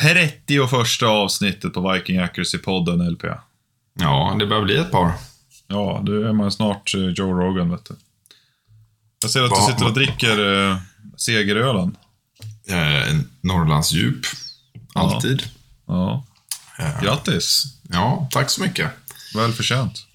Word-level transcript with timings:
31 0.00 1.02
avsnittet 1.02 1.74
på 1.74 1.92
Viking 1.92 2.20
Accuracy-podden, 2.20 3.10
LP. 3.10 3.24
Ja, 4.00 4.36
det 4.38 4.46
börjar 4.46 4.62
bli 4.64 4.76
ett 4.76 4.90
par. 4.90 5.12
Ja, 5.66 6.00
då 6.04 6.12
är 6.22 6.32
man 6.32 6.52
snart 6.52 6.94
eh, 6.94 7.00
Joe 7.00 7.32
Rogan, 7.34 7.70
vet 7.70 7.84
du. 7.84 7.96
Jag 9.22 9.30
ser 9.30 9.42
att 9.42 9.50
du 9.50 9.72
sitter 9.72 9.86
och 9.86 9.94
dricker 9.94 10.68
eh, 10.70 10.76
segerölen. 11.16 11.96
Eh, 12.68 13.16
Norrlandsdjup. 13.40 14.26
Alltid. 14.94 15.42
Ja. 15.86 16.24
Eh, 16.78 17.02
Grattis! 17.02 17.64
Ja, 17.88 18.28
tack 18.30 18.50
så 18.50 18.62
mycket. 18.62 18.90
Välförtjänt. 19.34 20.06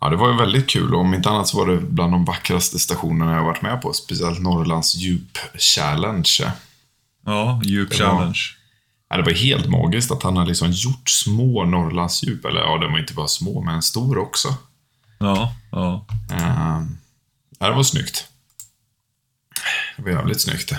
Ja, 0.00 0.08
det 0.08 0.16
var 0.16 0.30
ju 0.32 0.36
väldigt 0.38 0.68
kul. 0.68 0.94
Om 0.94 1.14
inte 1.14 1.28
annat 1.30 1.48
så 1.48 1.56
var 1.58 1.66
det 1.66 1.76
bland 1.80 2.12
de 2.12 2.24
vackraste 2.24 2.78
stationerna 2.78 3.34
jag 3.34 3.44
varit 3.44 3.62
med 3.62 3.82
på. 3.82 3.92
Speciellt 3.92 4.40
Norrlands 4.40 4.94
djup 4.94 5.38
challenge. 5.58 6.52
Ja, 7.26 7.60
djup 7.64 7.90
Det 7.90 8.02
var- 8.04 8.10
challenge. 8.16 8.38
Ja, 9.10 9.16
det 9.16 9.22
var 9.22 9.32
helt 9.32 9.68
magiskt 9.68 10.10
att 10.10 10.22
han 10.22 10.36
har 10.36 10.46
liksom 10.46 10.70
gjort 10.70 11.08
små 11.08 11.64
Norrlandsdjup. 11.64 12.44
Eller 12.44 12.60
ja, 12.60 12.78
de 12.78 12.92
var 12.92 12.98
inte 12.98 13.14
bara 13.14 13.28
små, 13.28 13.62
men 13.62 13.82
stor 13.82 14.18
också. 14.18 14.48
Ja, 15.18 15.54
ja. 15.72 16.06
Ja, 17.58 17.68
det 17.68 17.74
var 17.74 17.82
snyggt. 17.82 18.28
Det 19.96 20.02
var 20.02 20.10
jävligt 20.10 20.40
snyggt. 20.40 20.72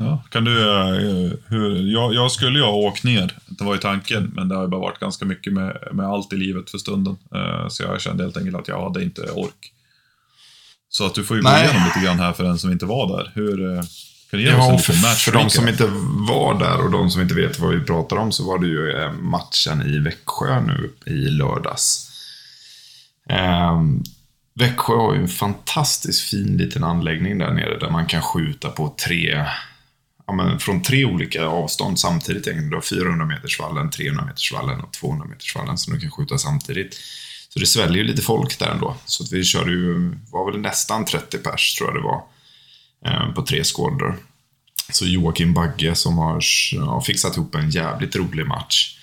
ja. 0.00 0.22
Kan 0.30 0.44
du, 0.44 0.60
eh, 0.60 1.32
hur, 1.46 1.92
jag, 1.92 2.14
jag 2.14 2.32
skulle 2.32 2.58
ju 2.58 2.64
ha 2.64 2.72
åkt 2.72 3.04
ner, 3.04 3.38
det 3.46 3.64
var 3.64 3.74
ju 3.74 3.80
tanken, 3.80 4.32
men 4.34 4.48
det 4.48 4.54
har 4.54 4.62
ju 4.62 4.68
bara 4.68 4.80
varit 4.80 4.98
ganska 4.98 5.24
mycket 5.24 5.52
med, 5.52 5.88
med 5.92 6.06
allt 6.06 6.32
i 6.32 6.36
livet 6.36 6.70
för 6.70 6.78
stunden. 6.78 7.16
Eh, 7.34 7.68
så 7.68 7.82
jag 7.82 8.00
kände 8.00 8.22
helt 8.22 8.36
enkelt 8.36 8.56
att 8.56 8.68
jag 8.68 8.82
hade 8.82 9.02
inte 9.02 9.22
ork. 9.22 9.72
Så 10.88 11.06
att 11.06 11.14
du 11.14 11.24
får 11.24 11.36
ju 11.36 11.42
gå 11.42 11.48
Nej. 11.48 11.64
igenom 11.64 11.84
lite 11.86 12.06
grann 12.06 12.18
här 12.18 12.32
för 12.32 12.44
den 12.44 12.58
som 12.58 12.72
inte 12.72 12.86
var 12.86 13.18
där. 13.18 13.32
Hur, 13.34 13.76
eh, 13.76 13.82
kan 14.30 14.38
du 14.38 14.44
ge 14.44 14.54
oss 14.54 14.66
en 14.66 14.72
Ja, 14.72 14.78
för, 14.78 15.02
match 15.02 15.24
för 15.24 15.32
de 15.32 15.50
som 15.50 15.68
inte 15.68 15.86
var 16.28 16.58
där 16.58 16.84
och 16.84 16.90
de 16.90 17.10
som 17.10 17.22
inte 17.22 17.34
vet 17.34 17.58
vad 17.58 17.74
vi 17.74 17.80
pratar 17.80 18.16
om 18.16 18.32
så 18.32 18.44
var 18.44 18.58
det 18.58 18.66
ju 18.66 19.02
eh, 19.02 19.12
matchen 19.12 19.82
i 19.82 19.98
Växjö 19.98 20.60
nu 20.60 20.92
i 21.06 21.28
lördags. 21.28 22.10
Ehm, 23.28 24.02
Växjö 24.54 24.94
har 24.94 25.14
ju 25.14 25.20
en 25.20 25.28
fantastiskt 25.28 26.30
fin 26.30 26.56
liten 26.56 26.84
anläggning 26.84 27.38
där 27.38 27.50
nere 27.52 27.78
där 27.78 27.90
man 27.90 28.06
kan 28.06 28.22
skjuta 28.22 28.68
på 28.68 28.94
tre, 29.06 29.46
ja, 30.26 30.32
men 30.32 30.58
från 30.58 30.82
tre 30.82 31.04
olika 31.04 31.46
avstånd 31.46 32.00
samtidigt. 32.00 32.44
Du 32.44 32.74
har 32.74 32.80
400 32.80 33.26
metersvallen, 33.26 33.90
300 33.90 34.24
metersvallen 34.24 34.80
och 34.80 34.92
200 34.92 35.26
metersvallen 35.26 35.78
som 35.78 35.94
du 35.94 36.00
kan 36.00 36.10
skjuta 36.10 36.38
samtidigt. 36.38 37.00
Så 37.48 37.58
det 37.58 37.66
sväljer 37.66 37.96
ju 37.96 38.04
lite 38.04 38.22
folk 38.22 38.58
där 38.58 38.70
ändå. 38.70 38.96
Så 39.06 39.22
att 39.24 39.32
vi 39.32 39.44
körde 39.44 39.70
ju, 39.70 40.12
var 40.30 40.52
väl 40.52 40.60
nästan 40.60 41.04
30 41.04 41.38
pers 41.38 41.74
tror 41.74 41.88
jag 41.88 42.02
det 42.02 42.06
var, 42.06 42.22
Eh, 43.06 43.32
på 43.34 43.42
tre 43.42 43.64
skådor. 43.64 44.16
Så 44.92 45.06
Joakim 45.06 45.54
Bagge 45.54 45.94
som 45.94 46.18
har 46.18 47.00
fixat 47.00 47.36
ihop 47.36 47.54
en 47.54 47.70
jävligt 47.70 48.16
rolig 48.16 48.46
match. 48.46 48.98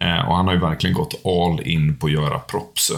Eh, 0.00 0.28
och 0.28 0.36
han 0.36 0.46
har 0.46 0.54
ju 0.54 0.60
verkligen 0.60 0.94
gått 0.94 1.26
all 1.26 1.66
in 1.66 1.96
på 1.96 2.06
att 2.06 2.12
göra 2.12 2.38
props. 2.38 2.90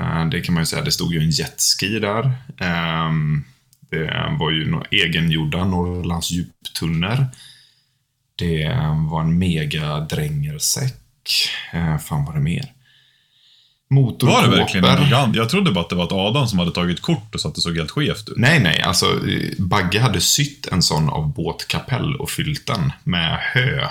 Eh, 0.00 0.26
det 0.28 0.40
kan 0.40 0.54
man 0.54 0.62
ju 0.62 0.66
säga, 0.66 0.82
det 0.82 0.92
stod 0.92 1.12
ju 1.12 1.20
en 1.20 1.30
jetski 1.30 1.98
där. 1.98 2.32
Ehm, 2.60 3.44
det 3.90 4.36
var 4.38 4.50
ju 4.50 4.80
egengjorda 4.90 5.64
Norrlands 5.64 6.30
djuptunnor. 6.30 7.26
Det 8.36 8.68
var 9.10 9.20
en 9.20 9.38
mega 9.38 10.00
drängersäck. 10.00 10.94
Fan 12.08 12.24
var 12.24 12.34
det 12.34 12.40
mer? 12.40 12.72
Var 13.94 14.42
det 14.42 14.56
verkligen 14.56 14.84
en 14.84 15.04
gigant? 15.04 15.36
Jag 15.36 15.48
trodde 15.48 15.70
bara 15.72 15.80
att 15.80 15.88
det 15.90 15.96
var 15.96 16.04
ett 16.04 16.12
Adam 16.12 16.46
som 16.46 16.58
hade 16.58 16.70
tagit 16.70 17.02
kort 17.02 17.34
och 17.34 17.40
så 17.40 17.48
att 17.48 17.54
det 17.54 17.60
såg 17.60 17.76
helt 17.76 17.90
skevt 17.90 18.28
ut. 18.28 18.34
Nej, 18.36 18.60
nej. 18.60 18.80
Alltså, 18.82 19.06
Bagge 19.58 20.00
hade 20.00 20.20
sytt 20.20 20.66
en 20.72 20.82
sån 20.82 21.08
av 21.10 21.34
båtkapell 21.34 22.16
och 22.16 22.30
fyllt 22.30 22.66
den 22.66 22.92
med 23.04 23.38
hö. 23.54 23.88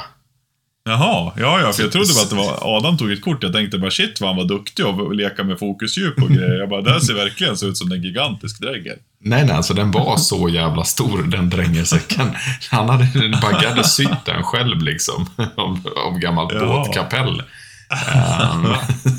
Jaha, 0.86 1.32
ja, 1.38 1.62
ja, 1.62 1.72
för 1.74 1.84
jag 1.84 1.92
trodde 1.92 2.14
bara 2.14 2.24
att 2.24 2.30
det 2.30 2.36
var 2.36 2.78
Adam 2.78 2.98
tog 2.98 3.12
ett 3.12 3.22
kort. 3.22 3.44
Jag 3.44 3.54
tänkte 3.54 3.78
bara 3.78 3.92
shit 3.92 4.22
vad 4.22 4.30
han 4.30 4.38
var 4.38 4.46
duktig 4.46 4.86
och 4.86 5.16
leka 5.16 5.44
med 5.44 5.60
fokusdjup 5.60 6.22
och 6.24 6.30
grejer. 6.36 6.60
Jag 6.60 6.70
bara, 6.70 6.82
det 6.82 6.92
här 6.92 7.00
ser 7.00 7.14
verkligen 7.14 7.58
så 7.58 7.68
ut 7.68 7.78
som 7.78 7.92
en 7.92 8.04
gigantisk 8.04 8.62
drägger. 8.62 8.96
Nej, 9.22 9.46
nej, 9.46 9.56
alltså 9.56 9.74
den 9.74 9.92
var 9.92 10.18
så 10.18 10.50
jävla 10.50 10.84
stor, 10.84 11.24
den 11.24 11.50
drängersäcken. 11.50 12.32
Han 12.72 12.90
hade, 12.90 13.08
Bagge 13.42 13.70
hade 13.70 13.84
sytt 13.84 14.26
den 14.26 14.44
själv 14.44 14.82
liksom, 14.82 15.30
av, 15.56 15.80
av 16.08 16.20
gammalt 16.20 16.52
Ja. 16.54 16.60
båtkapell. 16.66 17.44
Um, 17.90 18.76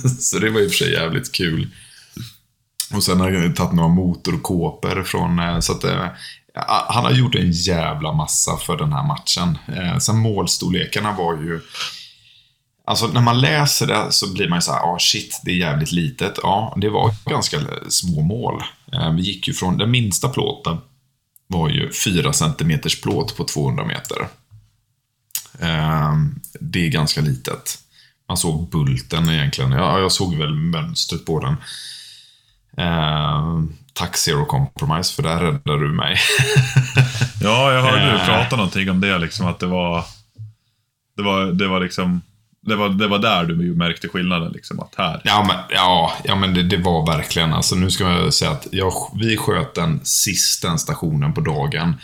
så 0.21 0.39
det 0.39 0.51
var 0.51 0.61
i 0.61 0.67
och 0.67 0.71
för 0.71 0.77
sig 0.79 0.93
jävligt 0.93 1.33
kul. 1.35 1.69
Och 2.95 3.03
sen 3.03 3.21
har 3.21 3.31
jag 3.31 3.57
tagit 3.57 3.73
några 3.73 3.89
motorkåpor 3.89 5.03
från, 5.03 5.39
eh, 5.39 5.61
så 5.61 5.73
att 5.73 5.85
eh, 5.85 6.07
han 6.89 7.05
har 7.05 7.11
gjort 7.13 7.35
en 7.35 7.51
jävla 7.53 8.13
massa 8.13 8.57
för 8.57 8.77
den 8.77 8.93
här 8.93 9.07
matchen. 9.07 9.59
Eh, 9.77 9.99
sen 9.99 10.19
målstorlekarna 10.19 11.13
var 11.13 11.35
ju, 11.35 11.61
Alltså 12.87 13.07
när 13.07 13.21
man 13.21 13.41
läser 13.41 13.87
det 13.87 14.07
så 14.11 14.33
blir 14.33 14.49
man 14.49 14.59
ju 14.59 14.63
så 14.63 14.73
här, 14.73 14.81
ah 14.81 14.99
shit, 14.99 15.41
det 15.45 15.51
är 15.51 15.55
jävligt 15.57 15.93
litet. 15.93 16.39
Ja, 16.43 16.77
det 16.81 16.89
var 16.89 17.15
ganska 17.31 17.61
små 17.89 18.21
mål. 18.23 18.63
Eh, 18.93 19.13
Vi 19.13 19.23
gick 19.23 19.49
ju 19.49 19.55
från, 19.55 19.79
den 19.79 19.91
minsta 19.91 20.29
plåten 20.29 20.77
var 21.47 21.69
ju 21.69 21.93
4 21.93 22.33
cm 22.33 22.81
plåt 23.03 23.37
på 23.37 23.45
200 23.45 23.85
meter. 23.87 24.29
Eh, 25.59 26.15
Det 26.61 26.87
är 26.87 26.89
ganska 26.89 27.21
litet. 27.21 27.79
Man 28.31 28.37
såg 28.37 28.71
bulten 28.71 29.29
egentligen. 29.31 29.73
Ja, 29.73 29.99
jag 30.01 30.13
såg 30.13 30.35
väl 30.37 30.55
mönstret 30.55 31.27
på 31.27 31.41
den. 31.41 31.57
Eh, 32.87 33.59
tack 33.93 34.17
Zero 34.17 34.45
Compromise, 34.47 35.15
för 35.15 35.23
där 35.23 35.41
räddade 35.41 35.81
du 35.81 35.93
mig. 35.93 36.17
Ja, 37.43 37.73
jag 37.73 37.83
hörde 37.83 38.05
du 38.05 38.11
Eh. 38.19 38.27
prata 38.27 38.57
någonting 38.57 38.91
om 38.91 39.01
det, 39.01 39.19
liksom 39.19 39.47
att 39.47 39.59
det 39.59 39.67
var... 39.67 40.05
Det 41.17 41.23
var, 41.23 41.45
det 41.45 41.69
var 41.69 41.81
liksom... 41.81 42.23
Det 42.67 42.77
var, 42.77 42.89
det 42.89 43.09
var 43.09 43.19
där 43.19 43.45
du 43.45 43.75
märkte 43.75 44.09
skillnaden, 44.09 44.53
liksom. 44.53 44.81
Att 44.81 44.95
här... 44.99 45.21
Ja, 45.25 45.45
men, 45.49 45.57
ja, 45.71 46.13
ja, 46.25 46.37
men 46.37 46.55
det, 46.55 46.63
det 46.63 46.77
var 46.77 47.07
verkligen, 47.07 47.53
alltså 47.53 47.75
nu 47.75 47.91
ska 47.91 48.05
jag 48.05 48.35
säga 48.35 48.51
att 48.51 48.67
jag, 48.71 48.93
vi 49.21 49.37
sköt 49.37 49.75
den 49.75 50.01
sista 50.05 50.79
stationen 50.79 51.33
på 51.33 51.41
dagen. 51.41 51.95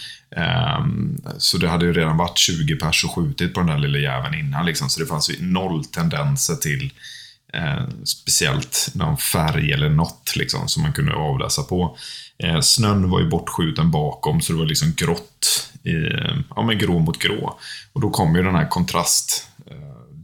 Um, 0.79 1.21
så 1.39 1.59
det 1.59 1.69
hade 1.69 1.87
ju 1.87 1.93
redan 1.93 2.17
varit 2.17 2.39
20 2.39 2.77
pers 2.77 3.05
och 3.05 3.15
skjutit 3.15 3.55
på 3.55 3.61
den 3.61 3.69
där 3.69 3.79
lilla 3.79 3.99
jäveln 3.99 4.35
innan 4.35 4.67
liksom, 4.67 4.89
så 4.89 5.01
det 5.01 5.07
fanns 5.07 5.31
ju 5.31 5.37
noll 5.41 5.85
tendenser 5.85 6.55
till 6.55 6.93
eh, 7.53 7.85
speciellt 8.05 8.91
någon 8.95 9.17
färg 9.17 9.73
eller 9.73 9.89
något 9.89 10.37
liksom, 10.37 10.69
som 10.69 10.83
man 10.83 10.93
kunde 10.93 11.15
avläsa 11.15 11.63
på. 11.63 11.97
Eh, 12.39 12.61
snön 12.61 13.11
var 13.11 13.21
ju 13.21 13.29
bortskjuten 13.29 13.91
bakom, 13.91 14.41
så 14.41 14.53
det 14.53 14.59
var 14.59 14.67
liksom 14.67 14.93
grått, 14.97 15.71
i, 15.83 15.93
ja 16.57 16.63
men 16.63 16.79
grå 16.79 16.99
mot 16.99 17.19
grå. 17.19 17.59
Och 17.93 18.01
då 18.01 18.11
kom 18.11 18.37
ju 18.37 18.43
den 18.43 18.55
här 18.55 18.69
kontrast 18.69 19.49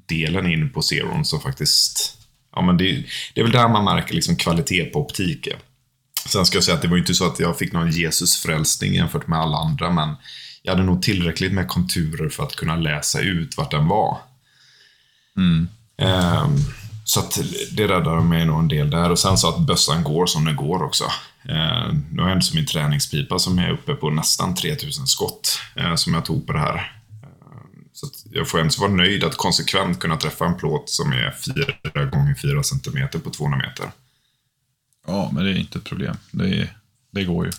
kontrastdelen 0.08 0.46
in 0.46 0.70
på 0.72 0.82
Zeron 0.82 1.24
som 1.24 1.40
faktiskt, 1.40 2.18
ja 2.54 2.62
men 2.62 2.76
det, 2.76 3.04
det 3.34 3.40
är 3.40 3.44
väl 3.44 3.52
där 3.52 3.68
man 3.68 3.84
märker 3.84 4.14
liksom 4.14 4.36
kvalitet 4.36 4.84
på 4.84 5.00
optiken. 5.00 5.58
Sen 6.26 6.46
ska 6.46 6.56
jag 6.56 6.64
säga 6.64 6.74
att 6.74 6.82
det 6.82 6.88
var 6.88 6.98
inte 6.98 7.14
så 7.14 7.26
att 7.26 7.40
jag 7.40 7.58
fick 7.58 7.72
någon 7.72 7.90
Jesusfrälsning 7.90 8.94
jämfört 8.94 9.26
med 9.26 9.38
alla 9.38 9.56
andra, 9.56 9.90
men 9.90 10.16
jag 10.62 10.72
hade 10.72 10.84
nog 10.84 11.02
tillräckligt 11.02 11.52
med 11.52 11.68
konturer 11.68 12.28
för 12.28 12.42
att 12.42 12.56
kunna 12.56 12.76
läsa 12.76 13.20
ut 13.20 13.56
vart 13.56 13.70
den 13.70 13.88
var. 13.88 14.18
Mm. 15.36 15.68
Ehm, 15.98 16.56
så 17.04 17.20
att 17.20 17.40
det 17.72 17.88
räddade 17.88 18.22
mig 18.22 18.46
nog 18.46 18.58
en 18.58 18.68
del 18.68 18.90
där. 18.90 19.10
Och 19.10 19.18
sen 19.18 19.38
så 19.38 19.48
att 19.48 19.66
bössan 19.66 20.04
går 20.04 20.26
som 20.26 20.44
den 20.44 20.56
går 20.56 20.82
också. 20.82 21.04
Ehm, 21.48 22.04
nu 22.10 22.22
har 22.22 22.28
jag 22.28 22.36
inte 22.36 22.46
som 22.46 22.56
min 22.56 22.66
träningspipa 22.66 23.38
som 23.38 23.58
är 23.58 23.70
uppe 23.70 23.94
på 23.94 24.10
nästan 24.10 24.54
3000 24.54 25.06
skott 25.06 25.58
eh, 25.76 25.94
som 25.94 26.14
jag 26.14 26.24
tog 26.24 26.46
på 26.46 26.52
det 26.52 26.58
här. 26.58 27.01
Jag 28.34 28.48
får 28.48 28.60
ändå 28.60 28.74
vara 28.80 28.90
nöjd 28.92 29.24
att 29.24 29.36
konsekvent 29.36 29.98
kunna 29.98 30.16
träffa 30.16 30.46
en 30.46 30.56
plåt 30.56 30.90
som 30.90 31.12
är 31.12 31.30
4 31.94 32.04
gånger 32.04 32.34
4 32.34 32.62
cm 32.62 33.08
på 33.24 33.30
200 33.30 33.58
meter. 33.58 33.90
Ja, 35.06 35.30
men 35.34 35.44
det 35.44 35.50
är 35.50 35.54
inte 35.54 35.78
ett 35.78 35.84
problem. 35.84 36.16
Det, 36.30 36.48
är, 36.60 36.76
det 37.10 37.24
går 37.24 37.46
ju. 37.46 37.52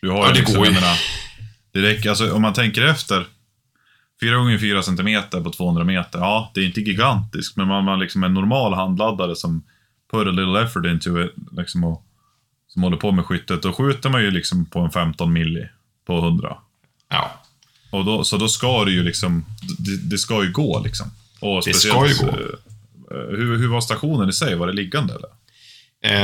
Du 0.00 0.10
har 0.10 0.16
Ja, 0.18 0.26
ju 0.28 0.32
det 0.32 0.38
liksom, 0.38 0.56
går 0.56 0.66
ju. 0.66 0.72
menar, 0.72 0.98
det 1.72 1.82
räcker, 1.82 2.08
alltså, 2.08 2.32
om 2.32 2.42
man 2.42 2.52
tänker 2.54 2.82
efter. 2.82 3.26
4 4.20 4.36
gånger 4.36 4.58
4 4.58 4.82
cm 4.82 5.22
på 5.44 5.50
200 5.50 5.84
meter, 5.84 6.18
ja, 6.18 6.50
det 6.54 6.60
är 6.60 6.64
inte 6.66 6.80
gigantiskt, 6.80 7.56
men 7.56 7.68
man 7.68 7.86
har 7.88 7.96
liksom 7.96 8.24
en 8.24 8.34
normal 8.34 8.74
handladdare 8.74 9.36
som 9.36 9.62
put 10.10 10.26
a 10.28 10.30
little 10.30 10.62
effort 10.62 10.86
into 10.86 11.22
it, 11.24 11.34
liksom, 11.52 11.84
och, 11.84 12.06
som 12.68 12.82
håller 12.82 12.96
på 12.96 13.12
med 13.12 13.26
skyttet. 13.26 13.62
Då 13.62 13.72
skjuter 13.72 14.10
man 14.10 14.22
ju 14.22 14.30
liksom 14.30 14.64
på 14.66 14.80
en 14.80 14.90
15 14.90 15.32
milli 15.32 15.68
på 16.06 16.18
100. 16.18 16.56
Ja, 17.08 17.42
Och 17.94 18.04
då, 18.04 18.24
så 18.24 18.36
då 18.36 18.48
ska 18.48 18.84
det 18.84 18.90
ju 18.90 19.02
liksom, 19.02 19.44
det, 19.78 19.96
det 19.96 20.18
ska 20.18 20.44
ju 20.44 20.52
gå 20.52 20.82
liksom. 20.84 21.06
Och 21.40 21.62
Det 21.64 21.74
ska 21.74 22.06
ju 22.08 22.14
gå. 22.14 22.28
eh, 22.28 22.36
Hur, 23.30 23.58
hur 23.58 23.68
var 23.68 23.80
stationen 23.80 24.28
i 24.28 24.32
sig? 24.32 24.54
Var 24.54 24.66
det 24.66 24.72
liggande 24.72 25.14
eller? 25.14 25.28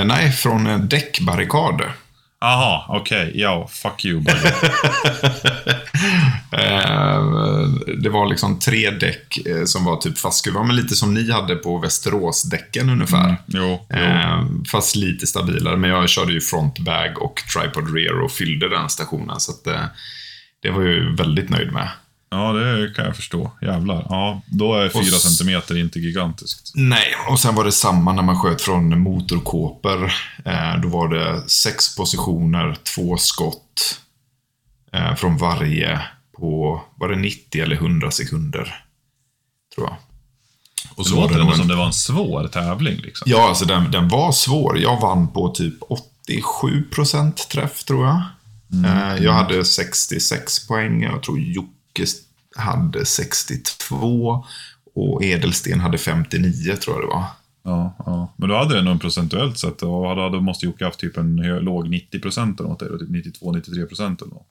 eh, 0.00 0.04
nej, 0.04 0.32
från 0.32 0.66
en 0.66 0.88
däckbarrikad. 0.88 1.82
Aha, 2.42 2.86
okej. 2.88 3.32
Ja, 3.34 3.68
fuck 3.72 4.04
you. 4.04 4.24
Eh, 6.52 7.22
det 7.98 8.08
var 8.08 8.26
liksom 8.26 8.58
tre 8.58 8.90
däck 8.90 9.38
eh, 9.46 9.64
som 9.64 9.84
var 9.84 9.96
typ 9.96 10.18
fastskruvade, 10.18 10.66
men 10.66 10.76
lite 10.76 10.94
som 10.96 11.14
ni 11.14 11.30
hade 11.32 11.54
på 11.56 11.78
Västeråsdäcken 11.78 12.90
ungefär. 12.90 13.36
Jo, 13.46 13.86
jo. 13.90 13.96
Eh, 13.96 14.44
fast 14.72 14.96
lite 14.96 15.26
stabilare, 15.26 15.76
men 15.76 15.90
jag 15.90 16.08
körde 16.08 16.32
ju 16.32 16.40
frontbag 16.40 17.22
och 17.22 17.42
tripod 17.54 17.94
rear 17.94 18.20
och 18.20 18.32
fyllde 18.32 18.68
den 18.68 18.88
stationen. 18.88 19.40
Så 19.40 19.52
att, 19.52 19.66
eh, 19.66 19.84
det 20.62 20.70
var 20.70 20.82
jag 20.82 20.94
ju 20.94 21.14
väldigt 21.14 21.50
nöjd 21.50 21.72
med. 21.72 21.88
Ja, 22.30 22.52
det 22.52 22.94
kan 22.94 23.04
jag 23.04 23.16
förstå. 23.16 23.50
Jävlar. 23.62 24.06
Ja, 24.08 24.42
då 24.46 24.74
är 24.74 24.88
fyra 24.88 25.18
centimeter 25.18 25.78
inte 25.78 25.98
gigantiskt. 25.98 26.72
Nej, 26.74 27.14
och 27.28 27.40
sen 27.40 27.54
var 27.54 27.64
det 27.64 27.72
samma 27.72 28.12
när 28.12 28.22
man 28.22 28.40
sköt 28.40 28.62
från 28.62 29.00
motorkåpor. 29.00 30.12
Eh, 30.44 30.80
då 30.82 30.88
var 30.88 31.08
det 31.08 31.48
sex 31.48 31.96
positioner, 31.96 32.76
två 32.94 33.16
skott 33.16 34.00
eh, 34.92 35.14
från 35.14 35.36
varje 35.36 36.00
på, 36.38 36.82
var 36.96 37.08
det 37.08 37.16
90 37.16 37.62
eller 37.62 37.76
100 37.76 38.10
sekunder? 38.10 38.84
Tror 39.74 39.86
jag. 39.86 39.96
Och 40.94 41.04
Det 41.04 41.10
så 41.10 41.16
var 41.16 41.22
låter 41.22 41.34
det 41.34 41.40
ändå 41.40 41.50
nog 41.50 41.56
som 41.56 41.62
en, 41.62 41.68
det 41.68 41.76
var 41.76 41.86
en 41.86 41.92
svår 41.92 42.48
tävling. 42.48 42.96
Liksom. 42.96 43.30
Ja, 43.30 43.48
alltså 43.48 43.64
den, 43.64 43.90
den 43.90 44.08
var 44.08 44.32
svår. 44.32 44.78
Jag 44.78 45.00
vann 45.00 45.28
på 45.32 45.48
typ 45.48 45.74
87% 46.28 47.32
träff, 47.48 47.84
tror 47.84 48.06
jag. 48.06 48.22
Eh, 48.84 49.24
jag 49.24 49.32
hade 49.32 49.64
66 49.64 50.66
poäng. 50.66 51.02
Jag 51.02 51.22
tror 51.22 51.40
Jocke 51.40 52.04
hade 52.56 53.04
62. 53.04 54.44
Och 54.94 55.24
Edelsten 55.24 55.80
hade 55.80 55.98
59, 55.98 56.76
tror 56.76 56.96
jag 56.96 57.02
det 57.02 57.14
var. 57.14 57.24
Ja, 57.62 57.96
ja. 58.06 58.34
Men 58.36 58.48
då 58.48 58.56
hade 58.56 58.74
det 58.74 58.82
nog 58.82 59.00
procentuellt 59.00 59.58
sett, 59.58 59.78
då, 59.78 60.08
hade, 60.08 60.40
måste 60.40 60.66
Jocke 60.66 60.84
haft 60.84 61.00
typ 61.00 61.16
en 61.16 61.38
hö, 61.38 61.60
låg 61.60 61.90
90 61.90 62.20
procent 62.20 62.60
eller 62.60 62.70
något, 62.70 62.82
eller 62.82 62.98
typ 62.98 63.42
92-93 63.42 63.86
procent 63.86 64.22
eller 64.22 64.32
något. 64.32 64.46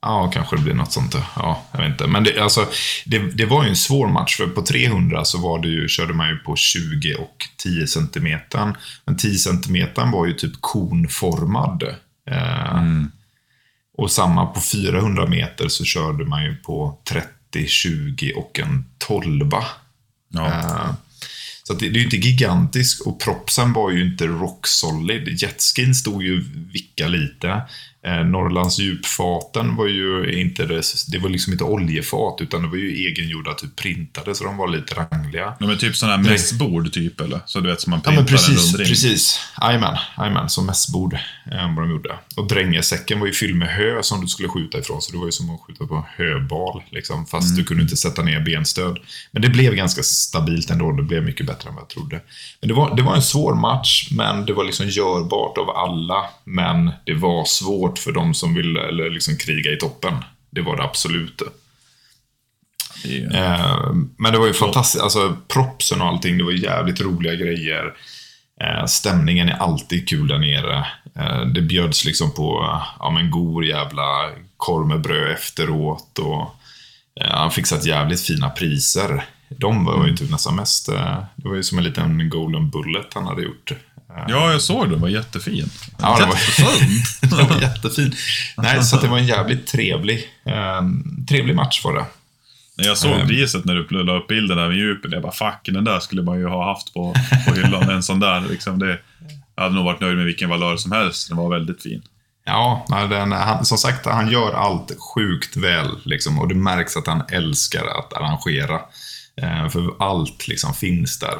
Ja, 0.00 0.30
kanske 0.34 0.56
det 0.56 0.62
blir 0.62 0.74
något 0.74 0.92
sånt. 0.92 1.16
Ja, 1.36 1.62
jag 1.72 1.78
vet 1.78 1.88
inte. 1.88 2.06
Men 2.06 2.24
det, 2.24 2.40
alltså, 2.40 2.66
det, 3.06 3.18
det 3.18 3.46
var 3.46 3.62
ju 3.64 3.68
en 3.68 3.76
svår 3.76 4.08
match, 4.08 4.36
för 4.36 4.46
på 4.46 4.62
300 4.62 5.24
så 5.24 5.38
var 5.38 5.62
det 5.62 5.68
ju, 5.68 5.88
körde 5.88 6.14
man 6.14 6.28
ju 6.28 6.36
på 6.36 6.56
20 6.56 7.14
och 7.14 7.48
10 7.56 7.86
centimetern. 7.86 8.76
Men 9.04 9.16
10 9.16 9.34
centimetern 9.34 10.10
var 10.10 10.26
ju 10.26 10.32
typ 10.32 10.52
konformad. 10.60 11.82
Eh, 12.30 12.82
Och 13.98 14.10
samma 14.10 14.46
på 14.46 14.60
400 14.60 15.26
meter 15.26 15.68
så 15.68 15.84
körde 15.84 16.24
man 16.24 16.44
ju 16.44 16.54
på 16.56 16.98
30, 17.08 17.66
20 17.66 18.32
och 18.32 18.58
en 18.60 18.84
12. 18.98 19.50
Ja. 20.28 20.46
Eh, 20.46 20.94
Så 21.62 21.74
det, 21.74 21.88
det 21.88 22.00
är 22.00 22.04
inte 22.04 22.16
gigantisk 22.16 23.06
och 23.06 23.20
propsen 23.20 23.72
var 23.72 23.90
ju 23.90 24.04
inte 24.12 24.26
rock 24.26 24.66
solid. 24.66 25.42
Jetskin 25.42 25.94
stod 25.94 26.22
ju 26.22 26.44
vicka 26.72 27.08
lite. 27.08 27.62
Eh, 28.06 28.24
Norrlands 28.24 28.78
djupfaten 28.78 29.76
var 29.76 29.86
ju 29.86 30.40
inte, 30.40 30.64
det, 31.08 31.18
var 31.18 31.28
liksom 31.28 31.52
inte 31.52 31.64
oljefat 31.64 32.40
utan 32.40 32.62
det 32.62 32.68
var 32.68 32.76
ju 32.76 33.06
egengjorda, 33.06 33.54
typ 33.54 33.76
printade, 33.76 34.34
så 34.34 34.44
de 34.44 34.56
var 34.56 34.68
lite 34.68 34.94
rangliga. 34.94 35.54
Ja, 35.60 35.66
men 35.66 35.78
typ 35.78 35.96
sådana 35.96 36.16
här 36.16 36.30
mässbord 36.30 36.92
typ, 36.92 37.20
eller? 37.20 37.40
Så 37.46 37.60
du 37.60 37.68
vet, 37.68 37.80
som 37.80 37.90
man 37.90 38.00
Ja 38.04 38.10
men 38.10 38.26
printar 38.26 38.50
en 38.50 38.56
precis, 38.56 38.76
precis. 38.76 39.40
Jajamän, 39.60 40.48
som 40.48 40.66
mässbord 40.66 41.14
eh, 41.14 41.74
vad 41.76 41.84
de 41.84 41.90
gjorde. 41.90 42.18
Och 42.36 42.48
drängesäcken 42.48 43.20
var 43.20 43.26
ju 43.26 43.32
fylld 43.32 43.56
med 43.56 43.68
hö 43.68 44.02
som 44.02 44.20
du 44.20 44.28
skulle 44.28 44.48
skjuta 44.48 44.78
ifrån, 44.78 45.02
så 45.02 45.12
det 45.12 45.18
var 45.18 45.26
ju 45.26 45.32
som 45.32 45.50
att 45.50 45.60
skjuta 45.60 45.86
på 45.86 46.06
höbal, 46.16 46.82
liksom, 46.90 47.26
fast 47.26 47.56
du 47.56 47.64
kunde 47.64 47.82
inte 47.82 47.96
sätta 47.96 48.22
ner 48.22 48.40
benstöd. 48.40 48.98
Men 49.30 49.42
det 49.42 49.48
blev 49.48 49.74
ganska 49.74 50.02
stabilt 50.02 50.70
ändå, 50.70 50.92
det 50.92 51.02
blev 51.02 51.24
mycket 51.24 51.46
bättre 51.46 51.68
än 51.68 51.74
vad 51.74 51.82
jag 51.82 51.88
trodde. 51.88 52.20
Men 52.60 52.68
det 52.68 52.74
var, 52.74 52.96
det 52.96 53.02
var 53.02 53.14
en 53.14 53.22
svår 53.22 53.54
match, 53.54 54.08
men 54.10 54.46
det 54.46 54.52
var 54.52 54.64
liksom 54.64 54.88
görbart 54.88 55.58
av 55.58 55.70
alla. 55.70 56.24
Men 56.44 56.90
det 57.04 57.14
var 57.14 57.44
svårt 57.44 57.87
för 57.96 58.12
de 58.12 58.34
som 58.34 58.54
ville 58.54 58.80
eller 58.88 59.10
liksom 59.10 59.36
kriga 59.36 59.72
i 59.72 59.76
toppen. 59.76 60.14
Det 60.50 60.60
var 60.62 60.76
det 60.76 60.82
absolut. 60.82 61.42
Ju- 63.04 63.30
Eh, 63.34 63.92
men 64.18 64.32
det 64.32 64.38
var 64.38 64.46
ju 64.46 64.52
fantastiskt. 64.54 65.02
Alltså 65.02 65.36
propsen 65.48 66.00
och 66.02 66.08
allting, 66.08 66.38
det 66.38 66.44
var 66.44 66.52
jävligt 66.52 67.00
roliga 67.00 67.34
grejer. 67.34 67.94
Eh, 68.60 68.84
stämningen 68.86 69.48
är 69.48 69.56
alltid 69.58 70.08
kul 70.08 70.28
där 70.28 70.38
nere. 70.38 70.86
Eh, 71.16 71.40
det 71.46 71.60
bjöds 71.60 72.04
liksom 72.04 72.34
på 72.34 72.80
ja, 72.98 73.10
men 73.10 73.30
god 73.30 73.64
jävla 73.64 74.30
korv 74.56 74.86
med 74.86 75.00
bröd 75.00 75.30
efteråt. 75.32 76.18
Och, 76.18 76.54
han 77.20 77.50
fixat 77.50 77.84
jävligt 77.86 78.20
fina 78.26 78.50
priser. 78.50 79.24
De 79.48 79.84
var 79.84 80.06
ju 80.06 80.16
typ 80.16 80.30
nästan 80.30 80.56
mest... 80.56 80.88
Eh, 80.88 81.18
det 81.36 81.48
var 81.48 81.56
ju 81.56 81.62
som 81.62 81.78
en 81.78 81.84
liten 81.84 82.28
golden 82.28 82.70
bullet 82.70 83.14
han 83.14 83.26
hade 83.26 83.42
gjort. 83.42 83.70
Eh, 83.70 83.76
Ja, 84.28 84.52
jag 84.52 84.62
såg 84.62 84.84
det. 84.84 84.90
Den 84.90 85.00
var 85.00 85.08
jättefin. 85.08 85.70
Ja, 85.98 86.18
det 86.18 86.26
var, 86.26 86.36
det 87.38 87.54
var 87.54 87.60
jättefin. 87.60 88.12
Nej, 88.56 88.82
så 88.82 88.96
det 88.96 89.08
var 89.08 89.18
en 89.18 89.26
jävligt 89.26 89.66
trevlig, 89.66 90.28
eh, 90.46 90.82
trevlig 91.28 91.56
match 91.56 91.84
var 91.84 91.94
det. 91.94 92.04
När 92.76 92.84
jag 92.86 92.98
såg 92.98 93.28
priset 93.28 93.64
när 93.64 93.74
du 93.74 94.04
la 94.04 94.16
upp 94.18 94.28
bilden 94.28 94.56
där 94.56 94.68
med 94.68 94.76
djupet, 94.76 95.12
jag 95.12 95.22
bara 95.22 95.32
fuck, 95.32 95.60
den 95.64 95.84
där 95.84 96.00
skulle 96.00 96.22
man 96.22 96.38
ju 96.38 96.46
ha 96.46 96.64
haft 96.64 96.94
på, 96.94 97.14
på 97.46 97.54
hyllan. 97.54 97.90
en 97.90 98.02
sån 98.02 98.20
där. 98.20 98.40
Liksom 98.40 98.78
det, 98.78 98.98
jag 99.54 99.62
hade 99.62 99.74
nog 99.74 99.84
varit 99.84 100.00
nöjd 100.00 100.16
med 100.16 100.26
vilken 100.26 100.48
valör 100.48 100.76
som 100.76 100.92
helst. 100.92 101.28
Den 101.28 101.36
var 101.36 101.50
väldigt 101.50 101.82
fin. 101.82 102.02
Ja, 102.44 102.86
den, 103.10 103.32
han, 103.32 103.64
som 103.64 103.78
sagt, 103.78 104.06
han 104.06 104.30
gör 104.30 104.52
allt 104.52 104.92
sjukt 105.14 105.56
väl. 105.56 105.98
Liksom, 106.04 106.38
och 106.38 106.48
det 106.48 106.54
märks 106.54 106.96
att 106.96 107.06
han 107.06 107.22
älskar 107.28 107.86
att 107.98 108.12
arrangera. 108.12 108.80
Eh, 109.42 109.68
för 109.68 109.90
allt 109.98 110.48
liksom 110.48 110.74
finns 110.74 111.18
där. 111.18 111.34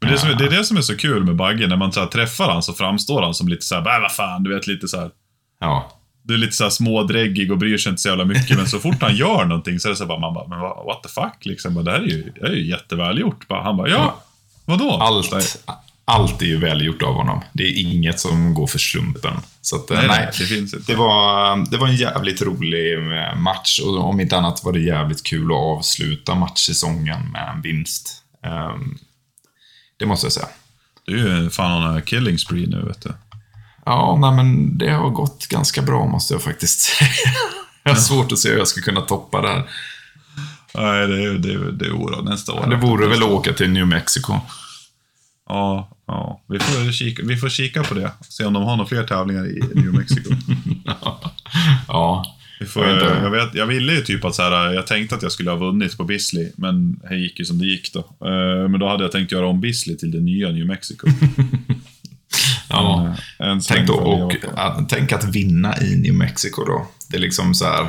Men 0.00 0.10
det, 0.12 0.22
är- 0.24 0.34
det 0.34 0.44
är 0.44 0.50
det 0.58 0.64
som 0.64 0.76
är 0.76 0.80
så 0.80 0.96
kul 0.96 1.24
med 1.24 1.36
Bagge, 1.36 1.66
när 1.66 1.76
man 1.76 1.92
så 1.92 2.00
här, 2.00 2.06
träffar 2.06 2.52
han 2.52 2.62
så 2.62 2.72
framstår 2.72 3.22
han 3.22 3.34
som 3.34 3.48
lite 3.48 3.66
såhär, 3.66 3.94
äh, 3.96 4.00
vad 4.02 4.12
fan, 4.12 4.42
du 4.42 4.54
vet 4.54 4.66
lite 4.66 4.88
så 4.88 5.00
här. 5.00 5.10
Ja, 5.60 5.92
Du 6.22 6.34
är 6.34 6.38
lite 6.38 6.52
såhär 6.56 6.70
smådräggig 6.70 7.52
och 7.52 7.58
bryr 7.58 7.78
sig 7.78 7.90
inte 7.90 8.02
så 8.02 8.08
jävla 8.08 8.24
mycket, 8.24 8.56
men 8.56 8.66
så 8.66 8.78
fort 8.78 8.96
han 9.02 9.16
gör 9.16 9.44
någonting 9.44 9.80
så 9.80 9.88
är 9.88 9.90
det 9.90 9.96
så 9.96 10.06
här 10.06 10.18
man 10.20 10.34
bara, 10.34 10.48
men 10.48 10.60
what 10.60 11.02
the 11.02 11.08
fuck 11.08 11.46
liksom. 11.46 11.84
Det 11.84 11.90
här 11.90 11.98
är 12.00 12.04
ju, 12.04 12.32
det 12.34 12.40
här 12.46 12.52
är 12.52 12.56
ju 12.56 12.66
jättevälgjort. 12.70 13.46
Han 13.48 13.76
bara, 13.76 13.88
ja, 13.88 14.22
vadå? 14.64 14.98
allt, 15.66 15.87
allt 16.08 16.42
är 16.42 16.46
ju 16.46 16.58
välgjort 16.58 17.02
av 17.02 17.14
honom. 17.14 17.40
Det 17.52 17.62
är 17.62 17.80
inget 17.80 18.20
som 18.20 18.54
går 18.54 18.66
för 18.66 18.78
slumpen. 18.78 19.34
Så 19.60 19.76
att, 19.76 19.90
eh, 19.90 19.96
Nej, 19.98 20.08
nej, 20.08 20.28
det 20.38 20.44
finns 20.44 20.74
inte. 20.74 20.92
Det 20.92 20.98
var, 20.98 21.70
det 21.70 21.76
var 21.76 21.88
en 21.88 21.96
jävligt 21.96 22.42
rolig 22.42 22.94
eh, 22.94 23.36
match 23.38 23.80
och 23.80 24.04
om 24.08 24.20
inte 24.20 24.36
annat 24.36 24.64
var 24.64 24.72
det 24.72 24.80
jävligt 24.80 25.22
kul 25.26 25.44
att 25.52 25.56
avsluta 25.58 26.34
matchsäsongen 26.34 27.30
med 27.32 27.52
en 27.54 27.62
vinst. 27.62 28.22
Ehm, 28.46 28.98
Det 29.98 30.06
måste 30.06 30.26
jag 30.26 30.32
säga. 30.32 30.48
Du 31.06 31.32
är 31.32 31.40
ju 31.42 31.50
fan 31.50 31.82
on 31.90 31.96
a 31.96 32.00
killing 32.00 32.38
spree 32.38 32.66
nu, 32.66 32.82
vet 32.86 33.02
du. 33.02 33.12
Ja, 33.86 34.18
nej, 34.20 34.32
men 34.32 34.78
det 34.78 34.90
har 34.90 35.10
gått 35.10 35.46
ganska 35.46 35.82
bra 35.82 36.06
måste 36.06 36.34
jag 36.34 36.42
faktiskt 36.42 36.80
säga. 36.80 37.10
Jag 37.82 37.90
har 37.94 38.00
svårt 38.00 38.32
att 38.32 38.38
se 38.38 38.50
hur 38.50 38.58
jag 38.58 38.68
ska 38.68 38.80
kunna 38.80 39.00
toppa 39.00 39.40
det 39.42 39.48
här. 39.48 39.64
Nej, 40.74 41.06
det 41.08 41.24
är, 41.24 41.32
det 41.32 41.72
det 41.72 41.84
är 41.86 41.92
oro 41.92 42.22
nästa 42.22 42.52
år. 42.52 42.66
Det 42.66 42.76
vore 42.76 43.06
väl 43.08 43.22
att 43.22 43.28
åka 43.28 43.52
till 43.52 43.70
New 43.70 43.86
Mexico. 43.86 44.40
Ja, 45.48 45.96
ja. 46.06 46.42
Vi, 46.48 46.58
får 46.58 46.92
kika, 46.92 47.22
vi 47.24 47.36
får 47.36 47.48
kika 47.48 47.82
på 47.82 47.94
det. 47.94 48.12
Se 48.28 48.44
om 48.44 48.52
de 48.52 48.62
har 48.62 48.76
några 48.76 48.88
fler 48.88 49.04
tävlingar 49.04 49.46
i 49.46 49.60
New 49.74 49.92
Mexico. 49.94 50.30
Ja, 51.88 52.36
Vi 52.60 52.66
får, 52.66 52.86
Jag 52.86 52.94
vet 52.94 53.22
jag, 53.22 53.30
vet, 53.30 53.54
jag 53.54 53.66
ville 53.66 53.92
ju 53.92 54.00
typ 54.00 54.24
att 54.24 54.34
så 54.34 54.42
här, 54.42 54.72
jag 54.72 54.86
tänkte 54.86 55.14
att 55.14 55.22
jag 55.22 55.32
skulle 55.32 55.50
ha 55.50 55.56
vunnit 55.56 55.96
på 55.96 56.04
Bisley, 56.04 56.52
men 56.56 56.94
det 57.08 57.16
gick 57.16 57.38
ju 57.38 57.44
som 57.44 57.58
det 57.58 57.66
gick 57.66 57.92
då. 57.92 57.98
Eh, 57.98 58.68
Men 58.68 58.80
då 58.80 58.88
hade 58.88 59.04
jag 59.04 59.12
tänkt 59.12 59.32
göra 59.32 59.46
om 59.46 59.60
Bisley 59.60 59.96
till 59.96 60.10
det 60.10 60.20
nya 60.20 60.48
New 60.48 60.66
Mexico. 60.66 61.08
ja. 62.68 63.16
Eh, 63.40 63.48
En 63.48 63.60
Tänk, 63.60 63.86
då, 63.86 63.94
och, 63.94 64.34
att, 64.54 64.88
tänk 64.88 65.12
att 65.12 65.24
vinna 65.24 65.74
i 65.82 65.96
New 65.96 66.14
Mexico 66.14 66.64
då. 66.64 66.86
Det 67.10 67.16
är 67.16 67.20
liksom 67.20 67.54
så 67.54 67.64
här, 67.64 67.86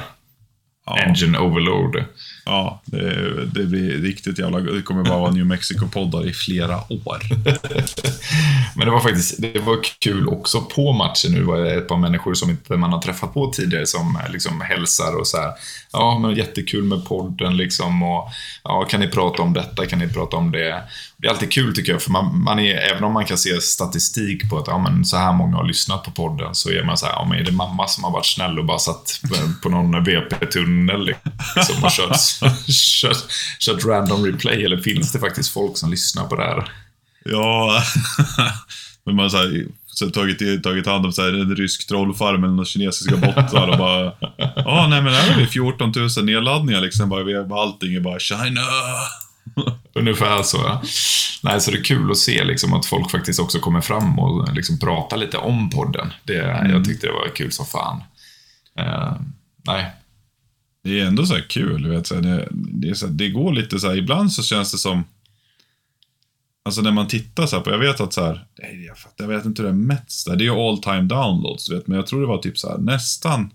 Ja, 0.85 0.97
engine 0.97 1.37
overload. 1.39 2.03
Ja 2.49 2.81
det, 2.85 3.45
det 3.45 3.65
blir 3.65 3.97
riktigt 3.97 4.39
jävla... 4.39 4.59
Det 4.59 4.81
kommer 4.81 5.03
bara 5.03 5.19
vara 5.19 5.31
New 5.31 5.45
Mexico-poddar 5.45 6.29
i 6.29 6.33
flera 6.33 6.77
år. 6.77 7.19
Men 8.75 8.85
det 8.85 8.91
var 8.91 8.99
faktiskt 8.99 9.35
det 9.37 9.59
var 9.59 9.77
kul 9.99 10.27
också 10.27 10.61
på 10.61 10.93
matchen 10.93 11.31
nu. 11.31 11.43
var 11.43 11.57
det 11.57 11.75
ett 11.75 11.87
par 11.87 11.97
människor 11.97 12.33
som 12.33 12.49
inte 12.49 12.77
man 12.77 12.93
har 12.93 13.01
träffat 13.01 13.33
på 13.33 13.51
tidigare 13.51 13.85
som 13.85 14.15
eh, 14.15 14.31
liksom 14.31 14.61
hälsar 14.61 15.19
och 15.19 15.27
så 15.27 15.37
här. 15.37 15.51
Ja, 15.91 16.19
men 16.19 16.35
jättekul 16.35 16.83
med 16.83 17.05
podden 17.05 17.57
liksom. 17.57 18.03
Och, 18.03 18.29
ja, 18.63 18.85
kan 18.89 18.99
ni 18.99 19.07
prata 19.07 19.41
om 19.43 19.53
detta? 19.53 19.85
Kan 19.85 19.99
ni 19.99 20.07
prata 20.07 20.37
om 20.37 20.51
det? 20.51 20.83
Det 21.17 21.27
är 21.27 21.31
alltid 21.31 21.51
kul 21.51 21.75
tycker 21.75 21.91
jag, 21.91 22.01
för 22.01 22.11
man, 22.11 22.43
man 22.43 22.59
är, 22.59 22.75
även 22.75 23.03
om 23.03 23.13
man 23.13 23.25
kan 23.25 23.37
se 23.37 23.61
statistik 23.61 24.49
på 24.49 24.57
att 24.57 24.67
ja, 24.67 24.77
men 24.77 25.05
så 25.05 25.17
här 25.17 25.33
många 25.33 25.57
har 25.57 25.63
lyssnat 25.63 26.03
på 26.03 26.11
podden, 26.11 26.55
så 26.55 26.69
är 26.69 26.83
man 26.83 26.97
så 26.97 27.05
här, 27.05 27.13
ja, 27.13 27.25
men 27.29 27.39
är 27.39 27.43
det 27.43 27.51
mamma 27.51 27.87
som 27.87 28.03
har 28.03 28.11
varit 28.11 28.25
snäll 28.25 28.59
och 28.59 28.65
bara 28.65 28.79
satt 28.79 29.21
på 29.63 29.69
någon 29.69 30.03
VP-tunnel 30.03 31.15
liksom, 31.55 31.83
och 31.83 31.91
kört, 31.91 32.09
kört, 32.67 33.17
kört 33.59 33.85
random 33.85 34.25
replay? 34.25 34.65
Eller 34.65 34.77
finns 34.77 35.11
det 35.11 35.19
faktiskt 35.19 35.49
folk 35.49 35.77
som 35.77 35.91
lyssnar 35.91 36.25
på 36.25 36.35
det 36.35 36.43
här? 36.43 36.71
Ja, 37.25 37.83
men 39.05 39.15
man 39.15 39.23
har 39.23 39.65
så 39.99 40.09
tagit, 40.09 40.63
tagit 40.63 40.85
hand 40.85 41.05
om 41.05 41.11
så 41.11 41.21
här, 41.21 41.33
en 41.33 41.55
rysk 41.55 41.87
trollfarm 41.87 42.43
eller 42.43 42.53
några 42.53 42.65
kinesiska 42.65 43.17
bottar 43.17 43.67
och 43.67 43.77
bara... 43.77 44.13
Ja, 44.55 44.87
nej 44.89 45.01
men 45.01 45.13
här 45.13 45.31
har 45.31 45.39
vi 45.39 45.47
14 45.47 45.93
000 45.95 46.25
nedladdningar 46.25 46.81
liksom. 46.81 47.09
Bara, 47.09 47.23
vi, 47.23 47.35
allting 47.35 47.95
är 47.95 47.99
bara 47.99 48.19
China. 48.19 48.61
Ungefär 49.93 50.43
så, 50.43 50.57
ja. 50.57 50.81
Nej, 51.43 51.61
så 51.61 51.71
det 51.71 51.77
är 51.77 51.83
kul 51.83 52.11
att 52.11 52.17
se 52.17 52.43
liksom, 52.43 52.73
att 52.73 52.85
folk 52.85 53.11
faktiskt 53.11 53.39
också 53.39 53.59
kommer 53.59 53.81
fram 53.81 54.19
och 54.19 54.53
liksom, 54.53 54.79
pratar 54.79 55.17
lite 55.17 55.37
om 55.37 55.69
podden. 55.69 56.13
Det, 56.23 56.67
Jag 56.71 56.85
tyckte 56.85 57.07
det 57.07 57.13
var 57.13 57.35
kul 57.35 57.51
som 57.51 57.65
fan. 57.65 58.03
Eh, 58.79 59.13
nej, 59.67 59.91
Det 60.81 60.99
är 60.99 61.05
ändå 61.05 61.25
så 61.25 61.33
här 61.33 61.45
kul, 61.49 61.87
vet. 61.87 62.07
Så 62.07 62.15
det, 62.15 62.47
det, 62.51 62.95
så 62.95 63.07
det 63.07 63.29
går 63.29 63.53
lite 63.53 63.79
så 63.79 63.87
här, 63.87 63.97
ibland 63.97 64.31
så 64.31 64.43
känns 64.43 64.71
det 64.71 64.77
som... 64.77 65.03
Alltså 66.63 66.81
när 66.81 66.91
man 66.91 67.07
tittar 67.07 67.45
så 67.45 67.55
här 67.55 67.63
på, 67.63 67.69
jag 67.71 67.77
vet 67.77 67.99
att 67.99 68.13
så 68.13 68.25
här, 68.25 68.47
jag, 68.87 68.97
fattar, 68.97 69.23
jag 69.23 69.27
vet 69.27 69.45
inte 69.45 69.61
hur 69.61 69.69
det 69.69 69.75
mäts 69.75 70.25
där. 70.25 70.35
Det 70.35 70.43
är 70.43 70.45
ju 70.45 70.51
all 70.51 70.81
time 70.81 71.01
downloads, 71.01 71.71
vet. 71.71 71.87
Men 71.87 71.95
jag 71.95 72.07
tror 72.07 72.21
det 72.21 72.27
var 72.27 72.37
typ 72.37 72.57
så 72.57 72.69
här 72.69 72.77
nästan... 72.77 73.49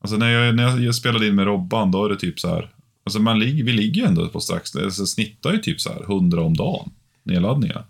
Alltså 0.00 0.16
när 0.16 0.30
jag, 0.30 0.54
när 0.54 0.78
jag 0.78 0.94
spelade 0.94 1.26
in 1.26 1.34
med 1.34 1.46
Robban, 1.46 1.90
då 1.90 2.04
är 2.04 2.08
det 2.08 2.16
typ 2.16 2.40
så 2.40 2.48
här. 2.48 2.70
Alltså 3.04 3.20
man 3.20 3.38
ligger, 3.38 3.64
vi 3.64 3.72
ligger 3.72 4.02
ju 4.02 4.08
ändå 4.08 4.28
på 4.28 4.40
strax, 4.40 4.76
alltså, 4.76 5.06
snittar 5.06 5.52
ju 5.52 5.58
typ 5.58 5.80
så 5.80 5.92
här 5.92 6.02
100 6.02 6.42
om 6.42 6.56
dagen. 6.56 6.90
Nedladdningar. 7.22 7.86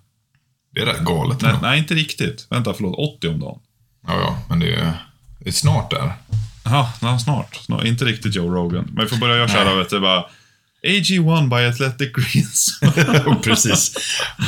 Det 0.71 0.81
är 0.81 0.87
rätt 0.87 1.05
galet. 1.05 1.43
Nej, 1.43 1.55
nej, 1.63 1.79
inte 1.79 1.95
riktigt. 1.95 2.47
Vänta, 2.51 2.75
förlåt. 2.75 3.17
80 3.17 3.29
om 3.29 3.41
dagen. 3.41 3.59
Ja, 4.07 4.21
ja, 4.21 4.39
men 4.49 4.61
det 4.61 4.75
är, 4.75 4.93
det 5.39 5.49
är 5.49 5.53
snart 5.53 5.91
där. 5.91 6.13
Ja, 6.65 6.93
snart. 6.99 7.55
snart. 7.55 7.85
Inte 7.85 8.05
riktigt 8.05 8.35
Joe 8.35 8.55
Rogan. 8.55 8.89
Men 8.93 9.05
vi 9.05 9.11
får 9.11 9.17
börja 9.17 9.37
göra 9.37 9.49
så 9.49 9.57
här, 9.57 9.77
vet 9.77 9.91
du, 9.91 10.01
bara... 10.01 10.25
AG1 10.87 11.49
by 11.49 11.67
Athletic 11.67 12.13
Greens. 12.13 12.81
Precis. 13.45 13.95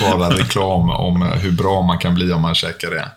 Bara 0.00 0.30
reklam 0.36 0.90
om 0.90 1.22
hur 1.22 1.52
bra 1.52 1.82
man 1.82 1.98
kan 1.98 2.14
bli 2.14 2.32
om 2.32 2.42
man 2.42 2.54
käkar 2.54 2.90
det. 2.90 3.08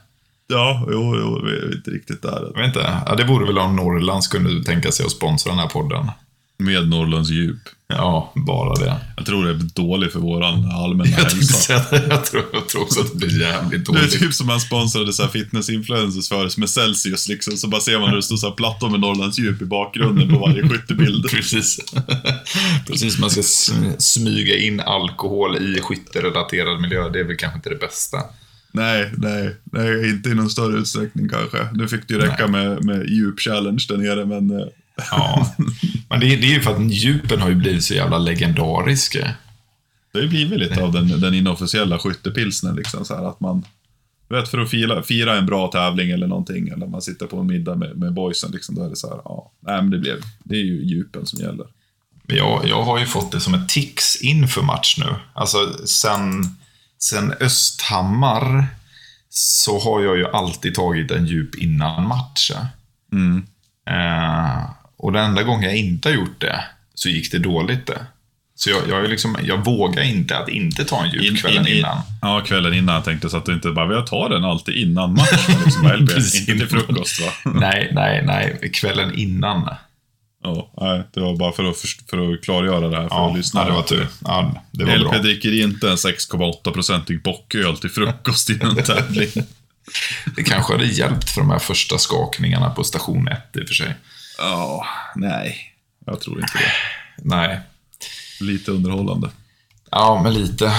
ja, 0.48 0.86
jo, 0.92 1.16
jo, 1.18 1.42
vi 1.46 1.51
är 1.51 1.75
inte 1.75 1.92
riktigt 1.92 2.22
där. 2.22 2.51
Jag 2.56 2.62
vet 2.62 2.68
inte. 2.68 3.01
Ja, 3.06 3.16
det 3.16 3.24
vore 3.24 3.46
väl 3.46 3.58
om 3.58 3.75
Norrlands 3.75 4.27
kunde 4.27 4.63
tänka 4.63 4.92
sig 4.92 5.06
att 5.06 5.12
sponsra 5.12 5.51
den 5.51 5.60
här 5.60 5.68
podden. 5.68 6.12
Med 6.60 6.90
Norrlands 6.90 7.30
djup. 7.30 7.58
Ja, 7.88 8.34
bara 8.36 8.76
det. 8.76 8.96
Jag 9.18 9.26
tror 9.26 9.46
det 9.46 9.50
är 9.50 9.54
dåligt 9.76 10.12
för 10.14 10.20
våran 10.20 10.72
allmänna 10.72 11.10
Jag, 11.10 11.18
hälsa. 11.18 11.74
det. 11.92 12.08
jag, 12.10 12.26
tror, 12.26 12.44
jag 12.54 12.68
tror 12.70 12.82
också 12.82 13.00
att 13.02 13.12
det 13.12 13.18
blir 13.28 13.40
jävligt 13.42 13.86
Det 13.86 13.92
är 13.92 13.96
dåligt. 13.96 14.20
typ 14.20 14.34
som 14.34 14.48
man 14.48 14.60
sponsrade 14.60 15.14
så 15.14 15.24
här 15.24 15.30
fitness-influencers 15.30 16.30
för 16.30 16.60
med 16.60 16.70
Celsius 16.70 17.28
liksom. 17.30 17.58
Så 17.58 17.68
bara 17.68 17.82
ser 17.82 18.00
man 18.00 18.10
hur 18.10 18.16
det 18.16 18.24
står 18.24 18.36
så 18.38 18.48
här 18.48 18.56
plattor 18.56 18.90
med 18.90 19.00
Norrlands 19.00 19.40
djup 19.40 19.62
i 19.62 19.66
bakgrunden 19.66 20.30
på 20.30 20.40
varje 20.40 20.70
skyttebild. 20.70 21.26
Precis. 21.32 21.80
Precis, 22.88 23.20
man 23.20 23.30
ska 23.30 23.42
sm- 23.42 23.96
smyga 24.00 24.58
in 24.58 24.80
alkohol 24.80 25.58
i 25.58 25.80
skytterelaterad 25.82 26.82
miljö. 26.82 27.10
Det 27.10 27.20
är 27.20 27.24
väl 27.24 27.38
kanske 27.38 27.58
inte 27.58 27.70
det 27.70 27.76
bästa. 27.80 28.18
Nej, 28.72 29.12
nej, 29.18 29.56
nej, 29.64 30.10
inte 30.10 30.30
i 30.30 30.34
någon 30.34 30.50
större 30.50 30.78
utsträckning 30.78 31.30
kanske. 31.30 31.68
Nu 31.74 31.88
fick 31.88 32.08
det 32.08 32.14
ju 32.14 32.20
räcka 32.20 32.48
med, 32.48 32.84
med 32.86 33.10
djup 33.10 33.40
challenge 33.40 33.86
där 33.90 33.98
nere, 33.98 34.26
men... 34.26 34.70
Ja, 35.12 35.56
men 36.10 36.20
det, 36.20 36.34
är- 36.34 36.38
det 36.42 36.48
är 36.48 36.54
ju 36.54 36.62
för 36.62 36.75
att 36.75 36.92
djupen 36.92 37.42
har 37.42 37.50
ju 37.50 37.56
blivit 37.56 37.84
så 37.84 37.94
jävla 37.94 38.18
legendariska. 38.18 39.20
Det 40.12 40.18
har 40.20 40.24
ju 40.24 40.30
blivit 40.30 40.60
lite 40.60 40.84
av 40.84 40.92
den, 40.92 41.22
den 41.22 41.34
inofficiella 41.34 42.00
skyttepilsnen 42.00 42.75
liksom 42.75 43.06
så 43.06 43.16
här 43.16 43.30
att 43.30 43.39
man... 43.39 43.66
Du 44.30 44.36
vet, 44.36 44.50
för 44.50 44.58
att 44.58 44.70
fira, 44.70 45.04
fira 45.04 45.38
en 45.38 45.46
bra 45.46 45.68
tävling 45.68 46.10
eller 46.10 46.27
någonting, 46.27 46.68
eller 46.70 46.88
man 46.88 47.01
sitter 47.01 47.25
på 47.25 47.39
en 47.39 47.48
middag 47.48 47.75
med, 47.75 47.98
med 47.98 48.13
boysen, 48.13 48.51
liksom, 48.51 48.75
då 48.75 48.84
är 48.86 48.89
det 48.89 48.96
så 48.96 49.10
här, 49.10 49.22
ja, 49.25 49.51
nej 49.60 49.82
men 49.82 49.89
det 49.92 49.98
blev, 49.98 50.16
det 50.44 50.56
är 50.56 50.63
ju 50.63 50.86
djupen 50.86 51.25
som 51.25 51.39
gäller. 51.39 51.66
Jag, 52.27 52.68
jag 52.68 52.84
har 52.84 53.00
ju 53.00 53.06
fått 53.06 53.32
det 53.32 53.39
som 53.39 53.54
ett 53.54 53.70
tics 53.70 54.16
inför 54.22 54.62
match 54.62 54.96
nu. 54.98 55.16
Alltså 55.34 55.58
sen, 55.86 56.44
sen 57.00 57.34
Östhammar 57.39 58.68
så 59.30 59.80
har 59.80 60.01
jag 60.04 60.18
ju 60.18 60.27
alltid 60.27 60.75
tagit 60.75 61.12
en 61.12 61.25
djup 61.25 61.56
innan 61.56 62.08
matchen. 62.08 62.66
Mm. 63.12 63.46
Eh, 63.89 64.63
och 64.98 65.12
den 65.12 65.25
enda 65.25 65.44
gången 65.44 65.63
jag 65.70 65.77
inte 65.77 66.10
har 66.10 66.16
gjort 66.16 66.42
det 66.42 66.63
så 66.94 67.10
gick 67.10 67.32
det 67.32 67.39
dåligt 67.39 67.88
det. 67.88 68.06
Så 68.56 68.70
jag, 68.70 68.82
jag, 68.89 69.10
liksom, 69.10 69.38
jag 69.44 69.66
vågar 69.66 70.04
inte 70.04 70.38
att 70.38 70.50
inte 70.50 70.86
ta 70.86 71.04
en 71.06 71.12
djup 71.12 71.39
kvällen 71.42 71.68
in- 71.68 71.74
in- 71.74 71.77
innan. 71.80 71.98
Ja, 72.22 72.42
kvällen 72.46 72.74
innan 72.74 72.96
jag 72.96 73.04
tänkte 73.06 73.30
så 73.30 73.38
att 73.38 73.46
du 73.46 73.54
inte 73.54 73.72
bara, 73.72 73.94
jag 73.94 74.08
tar 74.08 74.30
den 74.30 74.44
alltid 74.46 74.75
innan 74.75 75.13
matchen. 75.13 75.56
Liksom, 75.66 75.88
inte 76.00 76.22
till 76.46 76.68
frukost 76.68 77.22
va? 77.22 77.32
nej, 77.60 77.92
nej, 77.94 78.24
nej. 78.25 78.72
Kvällen 78.74 79.13
innan. 79.16 79.70
Ja, 80.44 80.72
nej, 80.82 81.04
det 81.13 81.20
var 81.20 81.36
bara 81.38 81.51
för 81.51 81.63
att, 81.70 81.77
för 82.10 82.34
att 82.34 82.44
klargöra 82.44 82.88
det 82.89 82.96
här 82.98 83.08
för 83.10 83.16
Ja, 83.16 83.30
att 83.32 83.38
lyssna. 83.38 83.62
ja, 83.62 83.66
det 83.68 83.72
var 83.74 83.82
tur. 83.84 84.08
Ja, 84.24 84.63
det 84.72 84.86
var 84.86 84.98
LP 84.98 85.10
bra. 85.10 85.18
dricker 85.22 85.62
inte 85.63 85.89
en 85.89 85.96
6,8-procentig 85.96 87.22
bocköl 87.24 87.77
till 87.77 87.89
frukost 87.89 88.50
innan 88.50 88.75
tävling. 88.84 89.30
Det 90.36 90.44
kanske 90.44 90.74
hade 90.74 90.86
hjälpt 90.86 91.30
för 91.30 91.42
de 91.42 91.50
här 91.50 91.60
första 91.60 91.98
skakningarna 91.98 92.70
på 92.70 92.84
station 92.84 93.27
1 93.27 93.38
i 93.58 93.63
och 93.63 93.68
för 93.68 93.75
sig. 93.75 93.94
Ja, 94.38 94.86
nej. 95.15 95.58
Jag 96.06 96.20
tror 96.22 96.39
inte 96.39 96.58
det. 96.58 96.72
Nej. 97.24 97.60
Lite 98.41 98.72
underhållande. 98.72 99.29
Ja, 99.91 100.22
men 100.24 100.34
lite. 100.34 100.72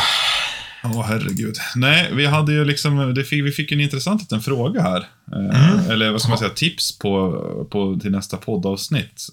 Ja, 0.82 1.02
herregud. 1.08 1.56
Nej, 1.76 2.10
vi 2.14 2.26
hade 2.26 2.52
ju 2.52 2.64
liksom, 2.64 3.14
det 3.14 3.24
fick, 3.24 3.44
vi 3.44 3.50
fick 3.52 3.72
en 3.72 3.80
intressant 3.80 4.20
liten 4.22 4.40
fråga 4.40 4.82
här. 4.82 5.06
Eh, 5.32 5.88
Eller 5.88 6.10
vad 6.10 6.20
ska 6.20 6.28
man 6.28 6.38
säga, 6.38 6.50
tips 6.50 6.98
på, 6.98 7.32
på, 7.70 7.98
till 8.02 8.10
nästa 8.10 8.36
poddavsnitt. 8.36 9.26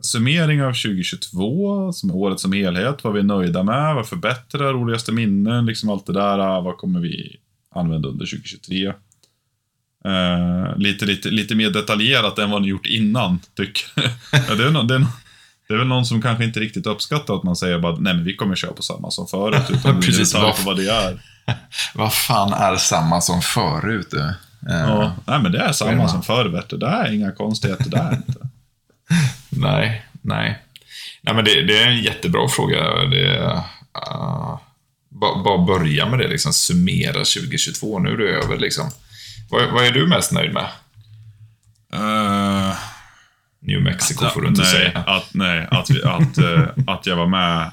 Summering 0.00 0.62
av 0.62 0.72
2022, 0.72 1.92
som 1.92 2.10
är 2.10 2.16
året 2.16 2.40
som 2.40 2.52
helhet. 2.52 3.04
Vad 3.04 3.12
vi 3.12 3.18
är 3.20 3.24
nöjda 3.24 3.62
med, 3.62 3.94
vad 3.94 4.08
förbättrar, 4.08 4.72
roligaste 4.72 5.12
minnen, 5.12 5.66
liksom 5.66 5.90
allt 5.90 6.06
det 6.06 6.12
där. 6.12 6.38
ah, 6.38 6.60
Vad 6.60 6.76
kommer 6.76 7.00
vi 7.00 7.36
använda 7.74 8.08
under 8.08 8.26
2023? 8.26 8.92
Eh, 10.08 10.76
lite, 10.76 11.04
lite, 11.06 11.28
lite 11.28 11.54
mer 11.54 11.70
detaljerat 11.70 12.38
än 12.38 12.50
vad 12.50 12.62
ni 12.62 12.68
gjort 12.68 12.86
innan, 12.86 13.40
tycker 13.56 13.84
jag. 13.94 14.10
ja, 14.48 14.54
det, 14.54 14.64
är 14.64 14.70
no, 14.70 14.82
det, 14.82 14.94
är 14.94 14.98
no, 14.98 15.06
det 15.68 15.74
är 15.74 15.78
väl 15.78 15.86
någon 15.86 16.06
som 16.06 16.22
kanske 16.22 16.44
inte 16.44 16.60
riktigt 16.60 16.86
uppskattar 16.86 17.34
att 17.34 17.42
man 17.42 17.56
säger 17.56 17.78
bara 17.78 17.96
nej 17.96 18.14
men 18.14 18.24
vi 18.24 18.36
kommer 18.36 18.56
köra 18.56 18.72
på 18.72 18.82
samma 18.82 19.10
som 19.10 19.26
förut. 19.26 19.62
Utan 19.70 19.94
Precis, 20.00 20.18
Precis, 20.18 20.34
vad- 20.34 20.56
på 20.56 20.62
vad 20.62 20.76
det 20.76 20.90
är. 20.90 21.20
Vad 21.94 22.14
fan 22.14 22.52
är 22.52 22.76
samma 22.76 23.20
som 23.20 23.42
förut? 23.42 24.08
du? 24.10 24.20
Eh, 24.20 24.34
Ja, 24.88 25.16
nej 25.26 25.40
men 25.40 25.52
det 25.52 25.58
är 25.58 25.72
samma 25.72 26.08
som 26.08 26.22
förr, 26.22 26.64
du. 26.68 26.76
Det 26.76 26.86
är 26.86 27.12
inga 27.12 27.32
konstigheter 27.32 27.90
där 27.90 28.12
inte. 28.28 28.48
Nej, 29.50 30.06
nej. 30.22 30.62
Nej, 31.22 31.34
men 31.34 31.44
det, 31.44 31.62
det 31.62 31.82
är 31.82 31.88
en 31.88 32.02
jättebra 32.02 32.48
fråga. 32.48 32.76
Det, 33.10 33.38
uh, 33.38 34.58
bara, 35.08 35.42
bara 35.42 35.58
börja 35.58 36.06
med 36.08 36.18
det, 36.18 36.28
liksom. 36.28 36.52
Summera 36.52 37.12
2022. 37.12 37.98
Nu 37.98 38.10
är 38.10 38.16
det 38.16 38.28
över, 38.44 38.58
liksom. 38.58 38.90
Vad, 39.50 39.72
vad 39.72 39.84
är 39.84 39.92
du 39.92 40.06
mest 40.06 40.32
nöjd 40.32 40.52
med? 40.52 40.68
Eh, 41.92 42.76
New 43.60 43.82
Mexico 43.82 44.28
får 44.28 44.40
du 44.40 44.48
inte 44.48 44.62
nej, 44.62 44.70
säga. 44.70 44.98
Att, 44.98 45.34
nej, 45.34 45.68
att, 45.70 45.90
vi, 45.90 46.02
att, 46.02 46.38
eh, 46.38 46.68
att 46.86 47.06
jag 47.06 47.16
var 47.16 47.26
med, 47.26 47.70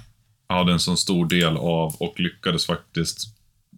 hade 0.49 0.71
en 0.71 0.79
så 0.79 0.95
stor 0.95 1.25
del 1.25 1.57
av 1.57 1.95
och 1.95 2.19
lyckades 2.19 2.65
faktiskt 2.65 3.27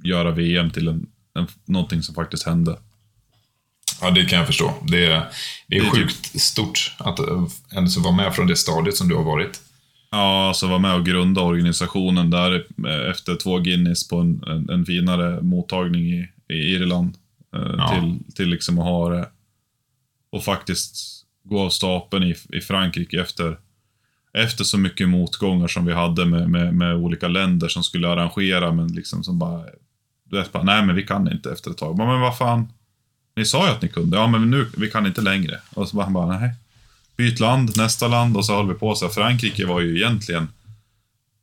göra 0.03 0.31
VM 0.31 0.69
till 0.71 0.87
en, 0.87 1.05
en, 1.39 1.47
någonting 1.65 2.03
som 2.03 2.15
faktiskt 2.15 2.45
hände. 2.45 2.77
Ja, 4.01 4.11
det 4.11 4.25
kan 4.25 4.37
jag 4.37 4.47
förstå. 4.47 4.73
Det, 4.81 4.97
det 4.97 5.05
är 5.05 5.23
Det 5.67 5.77
är 5.77 5.81
typ- 5.81 5.91
sjukt 5.91 6.41
stort 6.41 6.95
att 6.97 7.19
uh, 7.19 7.47
ens 7.73 7.97
vara 7.97 8.15
med 8.15 8.35
från 8.35 8.47
det 8.47 8.55
stadiet 8.55 8.95
som 8.95 9.07
du 9.09 9.15
har 9.15 9.23
varit. 9.23 9.61
Ja, 10.11 10.47
alltså 10.47 10.67
vara 10.67 10.79
med 10.79 10.95
och 10.95 11.05
grunda 11.05 11.41
organisationen 11.41 12.29
där 12.29 12.53
eh, 12.87 13.11
efter 13.11 13.35
två 13.35 13.59
Guinness 13.59 14.07
på 14.07 14.17
en, 14.17 14.43
en, 14.47 14.69
en 14.69 14.85
finare 14.85 15.41
mottagning 15.41 16.13
i, 16.13 16.29
i 16.49 16.53
Irland. 16.53 17.17
Eh, 17.53 17.75
Ja. 17.77 17.89
till, 17.89 18.33
till 18.35 18.49
liksom 18.49 18.79
att 18.79 18.85
ha 18.85 19.09
det. 19.09 19.29
Och 20.29 20.43
faktiskt 20.43 20.95
gå 21.43 21.61
av 21.61 21.69
stapeln 21.69 22.23
i, 22.23 22.35
i 22.49 22.61
Frankrike 22.61 23.21
efter, 23.21 23.57
efter 24.33 24.63
så 24.63 24.77
mycket 24.77 25.09
motgångar 25.09 25.67
som 25.67 25.85
vi 25.85 25.93
hade 25.93 26.25
med, 26.25 26.49
med, 26.49 26.73
med 26.75 26.95
olika 26.95 27.27
länder 27.27 27.67
som 27.67 27.83
skulle 27.83 28.09
arrangera, 28.09 28.71
men 28.71 28.87
liksom 28.87 29.23
som 29.23 29.39
bara... 29.39 29.63
Du 30.23 30.37
vet 30.39 30.51
bara, 30.51 30.63
nej 30.63 30.85
men 30.85 30.95
vi 30.95 31.03
kan 31.03 31.31
inte 31.31 31.51
efter 31.51 31.71
ett 31.71 31.77
tag. 31.77 31.95
Bara, 31.95 32.11
Men 32.11 32.21
vad 32.21 32.37
fan, 32.37 32.67
ni 33.35 33.45
sa 33.45 33.65
ju 33.67 33.71
att 33.73 33.81
ni 33.81 33.87
kunde. 33.89 34.17
Ja, 34.17 34.27
men 34.27 34.49
nu, 34.51 34.67
vi 34.77 34.89
kan 34.89 35.05
inte 35.07 35.21
längre. 35.21 35.59
Och 35.73 35.89
så 35.89 35.95
bara, 35.95 36.03
han 36.03 36.13
bara, 36.13 36.39
nej. 36.39 36.53
Byt 37.17 37.39
land, 37.39 37.77
nästa 37.77 38.07
land 38.07 38.37
och 38.37 38.45
så 38.45 38.55
håller 38.55 38.73
vi 38.73 38.79
på 38.79 38.95
så. 38.95 39.09
Frankrike 39.09 39.65
var 39.65 39.79
ju 39.81 39.95
egentligen, 39.97 40.47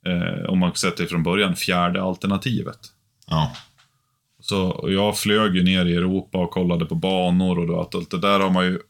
eh, 0.06 0.44
om 0.50 0.58
man 0.58 0.74
sett 0.74 0.96
det 0.96 1.06
från 1.06 1.22
början, 1.22 1.56
fjärde 1.56 2.02
alternativet. 2.02 2.78
Ja. 3.26 3.52
Så 4.40 4.88
jag 4.88 5.18
flög 5.18 5.56
ju 5.56 5.62
ner 5.62 5.86
i 5.86 5.94
Europa 5.94 6.38
och 6.38 6.50
kollade 6.50 6.86
på 6.86 6.94
banor 6.94 7.70
och 7.70 7.80
allt 7.80 8.10
det 8.10 8.18
där 8.18 8.40
har 8.40 8.50
man 8.50 8.64
ju... 8.64 8.80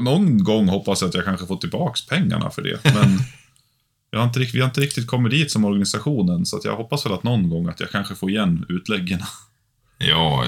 Någon 0.00 0.44
gång 0.44 0.68
hoppas 0.68 1.00
jag 1.00 1.08
att 1.08 1.14
jag 1.14 1.24
kanske 1.24 1.46
får 1.46 1.56
tillbaks 1.56 2.06
pengarna 2.06 2.50
för 2.50 2.62
det, 2.62 2.84
men 2.84 3.18
jag 4.10 4.18
har 4.18 4.26
inte, 4.26 4.40
vi 4.40 4.60
har 4.60 4.68
inte 4.68 4.80
riktigt 4.80 5.06
kommit 5.06 5.32
dit 5.32 5.50
som 5.50 5.64
organisationen, 5.64 6.46
så 6.46 6.56
att 6.56 6.64
jag 6.64 6.76
hoppas 6.76 7.06
väl 7.06 7.12
att 7.12 7.22
någon 7.22 7.50
gång 7.50 7.68
att 7.68 7.80
jag 7.80 7.90
kanske 7.90 8.14
får 8.14 8.30
igen 8.30 8.66
utläggen. 8.68 9.20
Ja, 10.00 10.44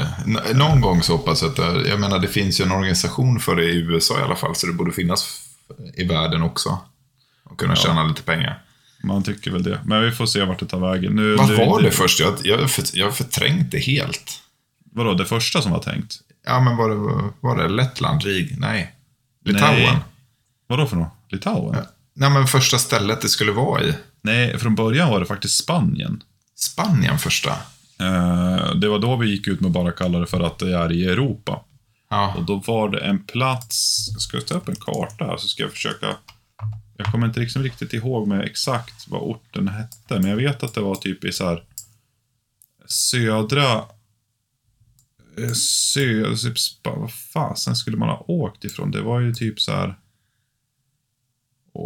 någon 0.54 0.80
gång 0.80 1.02
så 1.02 1.16
hoppas 1.16 1.42
jag 1.42 1.50
att 1.50 1.56
det, 1.56 1.88
jag 1.88 2.00
menar 2.00 2.18
det 2.18 2.28
finns 2.28 2.60
ju 2.60 2.64
en 2.64 2.72
organisation 2.72 3.40
för 3.40 3.56
det 3.56 3.64
i 3.64 3.76
USA 3.76 4.20
i 4.20 4.22
alla 4.22 4.36
fall, 4.36 4.54
så 4.54 4.66
det 4.66 4.72
borde 4.72 4.92
finnas 4.92 5.48
i 5.94 6.04
världen 6.04 6.42
också. 6.42 6.78
Och 7.44 7.58
kunna 7.58 7.76
tjäna 7.76 8.04
lite 8.04 8.22
pengar. 8.22 8.62
Man 9.02 9.22
tycker 9.22 9.50
väl 9.50 9.62
det. 9.62 9.80
Men 9.84 10.02
vi 10.02 10.12
får 10.12 10.26
se 10.26 10.44
vart 10.44 10.58
det 10.58 10.66
tar 10.66 10.78
vägen. 10.90 11.12
Nu, 11.12 11.36
Vad 11.36 11.48
var 11.56 11.82
det 11.82 11.90
först? 11.90 12.20
Jag, 12.20 12.34
jag, 12.44 12.70
för, 12.70 12.84
jag 12.92 13.16
förträngt 13.16 13.70
det 13.70 13.78
helt. 13.78 14.42
Vadå, 14.92 15.14
det 15.14 15.24
första 15.24 15.62
som 15.62 15.72
var 15.72 15.82
tänkt? 15.82 16.14
Ja, 16.46 16.60
men 16.60 16.76
var 16.76 16.88
det, 16.88 17.30
var 17.40 17.56
det 17.62 17.68
Lettland, 17.68 18.22
Rig? 18.22 18.56
Nej. 18.58 18.94
Litauen? 19.44 19.76
Nej. 19.82 19.98
Vadå 20.66 20.86
för 20.86 20.96
något? 20.96 21.12
Litauen? 21.28 21.74
Ja. 21.78 21.84
Nej, 22.14 22.30
men 22.30 22.46
första 22.46 22.78
stället 22.78 23.20
det 23.20 23.28
skulle 23.28 23.52
vara 23.52 23.82
i. 23.82 23.94
Nej, 24.22 24.58
från 24.58 24.74
början 24.74 25.10
var 25.10 25.20
det 25.20 25.26
faktiskt 25.26 25.56
Spanien. 25.64 26.22
Spanien 26.56 27.18
första. 27.18 27.50
Eh, 28.00 28.74
det 28.74 28.88
var 28.88 28.98
då 28.98 29.16
vi 29.16 29.30
gick 29.30 29.48
ut 29.48 29.60
med 29.60 29.70
bara 29.70 29.92
kalla 29.92 30.18
det 30.18 30.26
för 30.26 30.40
att 30.40 30.58
det 30.58 30.76
är 30.78 30.92
i 30.92 31.04
Europa. 31.06 31.60
Ja, 32.10 32.34
Och 32.36 32.44
då 32.44 32.56
var 32.66 32.88
det 32.88 32.98
en 32.98 33.24
plats, 33.26 34.08
jag 34.12 34.20
ska 34.20 34.40
ta 34.40 34.54
upp 34.54 34.68
en 34.68 34.76
karta 34.76 35.24
här 35.24 35.36
så 35.36 35.48
ska 35.48 35.62
jag 35.62 35.72
försöka. 35.72 36.06
Jag 37.00 37.12
kommer 37.12 37.26
inte 37.26 37.40
liksom 37.40 37.62
riktigt 37.62 37.92
ihåg 37.92 38.28
med 38.28 38.44
exakt 38.44 39.08
vad 39.08 39.20
orten 39.20 39.68
hette, 39.68 40.20
men 40.20 40.24
jag 40.24 40.36
vet 40.36 40.62
att 40.62 40.74
det 40.74 40.80
var 40.80 40.94
typ 40.94 41.24
i 41.24 41.32
så 41.32 41.44
här 41.44 41.64
södra 42.86 43.74
eh, 45.38 45.52
sö... 45.54 46.36
Typ, 46.36 46.56
vad 46.82 47.12
fasen 47.12 47.76
skulle 47.76 47.96
man 47.96 48.08
ha 48.08 48.24
åkt 48.28 48.64
ifrån? 48.64 48.90
Det 48.90 49.02
var 49.02 49.20
ju 49.20 49.34
typ 49.34 49.60
så 49.60 49.72
här... 49.72 49.94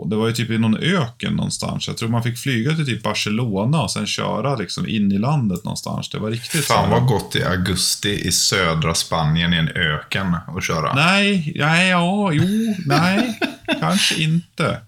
Det 0.06 0.16
var 0.16 0.26
ju 0.26 0.32
typ 0.32 0.50
i 0.50 0.58
någon 0.58 0.76
öken 0.76 1.32
någonstans. 1.32 1.88
Jag 1.88 1.96
tror 1.96 2.08
man 2.08 2.22
fick 2.22 2.38
flyga 2.38 2.76
till 2.76 2.86
typ 2.86 3.02
Barcelona 3.02 3.82
och 3.82 3.90
sen 3.90 4.06
köra 4.06 4.56
liksom 4.56 4.88
in 4.88 5.12
i 5.12 5.18
landet 5.18 5.64
någonstans. 5.64 6.10
Det 6.10 6.18
var 6.18 6.30
riktigt 6.30 6.64
Fan 6.64 6.90
vad 6.90 7.06
gott 7.06 7.36
i 7.36 7.44
augusti 7.44 8.28
i 8.28 8.32
södra 8.32 8.94
Spanien 8.94 9.54
i 9.54 9.56
en 9.56 9.68
öken 9.68 10.36
att 10.46 10.64
köra. 10.64 10.94
Nej, 10.94 11.54
nej, 11.56 11.88
ja, 11.88 12.32
jo, 12.32 12.74
nej, 12.86 13.40
kanske 13.80 14.22
inte. 14.22 14.80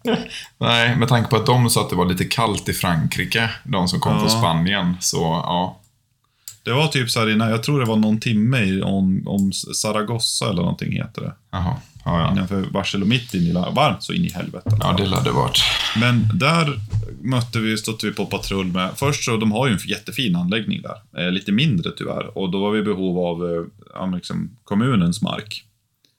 Nej, 0.59 0.97
med 0.97 1.09
tanke 1.09 1.31
på 1.31 1.37
att 1.37 1.47
de 1.47 1.71
sa 1.71 1.81
att 1.81 1.91
det 1.91 1.97
var 1.97 2.07
lite 2.07 2.25
kallt 2.25 2.69
i 2.69 2.73
Frankrike, 2.73 3.51
de 3.65 3.89
som 3.89 4.01
kom 4.01 4.13
Ja. 4.13 4.21
från 4.21 4.31
Spanien. 4.31 4.97
Så 5.01 5.17
ja, 5.19 5.81
Det 6.63 6.73
var 6.73 6.87
typ 6.89 7.11
så 7.11 7.21
här 7.21 7.31
innan, 7.31 7.51
jag 7.51 7.63
tror 7.63 7.81
det 7.81 7.87
var 7.87 7.97
någon 7.97 8.21
timme 8.21 8.59
i- 8.61 8.83
om, 8.83 9.23
om 9.27 9.53
Zaragoza 9.53 10.51
eller 10.51 10.63
någonting 10.63 10.93
heter 10.93 11.23
det. 11.23 11.33
jaha. 11.53 11.75
Ja, 12.05 12.21
ja. 12.21 12.33
Innanför 12.33 12.63
Barcelona, 12.73 13.09
mitt 13.09 13.35
in 13.35 13.43
i 13.43 13.53
varmt 13.53 14.03
så 14.03 14.13
in 14.13 14.25
i 14.25 14.31
helvete. 14.31 14.77
ja 14.81 14.93
det 14.99 15.07
lade 15.07 15.31
varit. 15.31 15.59
Men 15.97 16.31
där 16.35 16.81
mötte 17.23 17.59
vi, 17.59 17.77
stötte 17.77 18.07
vi 18.07 18.13
på 18.13 18.27
patrull 18.27 18.67
med, 18.67 18.91
först 18.97 19.25
så 19.25 19.37
de 19.37 19.53
har 19.53 19.67
ju 19.67 19.73
en 19.73 19.79
jättefin 19.89 20.37
anläggning 20.37 20.83
där, 20.83 21.23
eh, 21.27 21.33
lite 21.33 21.53
mindre 21.53 21.91
tyvärr. 21.97 22.39
Och 22.39 22.51
då 22.51 22.61
var 22.61 22.71
vi 22.71 22.79
i 22.79 22.83
behov 22.83 23.19
av 23.19 23.67
eh, 24.01 24.15
liksom, 24.15 24.57
kommunens 24.65 25.23
mark. 25.23 25.65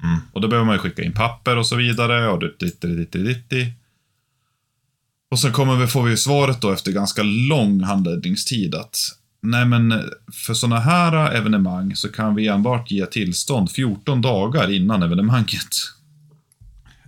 Mm. 0.03 0.19
Och 0.33 0.41
då 0.41 0.47
behöver 0.47 0.65
man 0.65 0.75
ju 0.75 0.79
skicka 0.79 1.03
in 1.03 1.13
papper 1.13 1.57
och 1.57 1.67
så 1.67 1.75
vidare. 1.75 2.29
Och 2.29 2.39
ditti, 2.39 2.87
ditti, 2.87 3.17
ditti. 3.17 3.73
Och 5.31 5.39
sen 5.39 5.53
kommer 5.53 5.75
vi, 5.75 5.87
får 5.87 6.03
vi 6.03 6.17
svaret 6.17 6.61
då 6.61 6.71
efter 6.71 6.91
ganska 6.91 7.23
lång 7.23 7.83
handläggningstid 7.83 8.75
att 8.75 8.97
nej 9.41 9.65
men 9.65 10.03
för 10.45 10.53
sådana 10.53 10.79
här 10.79 11.31
evenemang 11.31 11.95
så 11.95 12.11
kan 12.11 12.35
vi 12.35 12.47
enbart 12.47 12.91
ge 12.91 13.05
tillstånd 13.05 13.71
14 13.71 14.21
dagar 14.21 14.71
innan 14.71 15.03
evenemanget. 15.03 15.75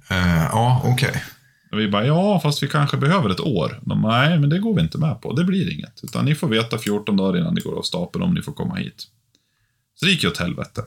Eh, 0.09 0.43
ja, 0.43 0.81
okej. 0.85 1.23
Och 1.71 1.79
vi 1.79 1.87
bara, 1.87 2.05
ja, 2.05 2.39
fast 2.39 2.63
vi 2.63 2.67
kanske 2.67 2.97
behöver 2.97 3.29
ett 3.29 3.39
år. 3.39 3.79
De, 3.81 4.01
nej, 4.01 4.39
men 4.39 4.49
det 4.49 4.59
går 4.59 4.75
vi 4.75 4.81
inte 4.81 4.97
med 4.97 5.21
på. 5.21 5.33
Det 5.33 5.43
blir 5.43 5.73
inget. 5.73 6.03
Utan 6.03 6.25
ni 6.25 6.35
får 6.35 6.47
veta 6.47 6.77
14 6.77 7.17
dagar 7.17 7.39
innan 7.39 7.55
det 7.55 7.61
går 7.61 7.77
av 7.77 7.81
stapeln 7.81 8.23
om 8.23 8.33
ni 8.33 8.41
får 8.41 8.53
komma 8.53 8.75
hit. 8.75 9.07
Så 9.95 10.05
det 10.05 10.11
gick 10.11 10.23
ju 10.23 10.29
åt 10.29 10.37
helvete. 10.37 10.83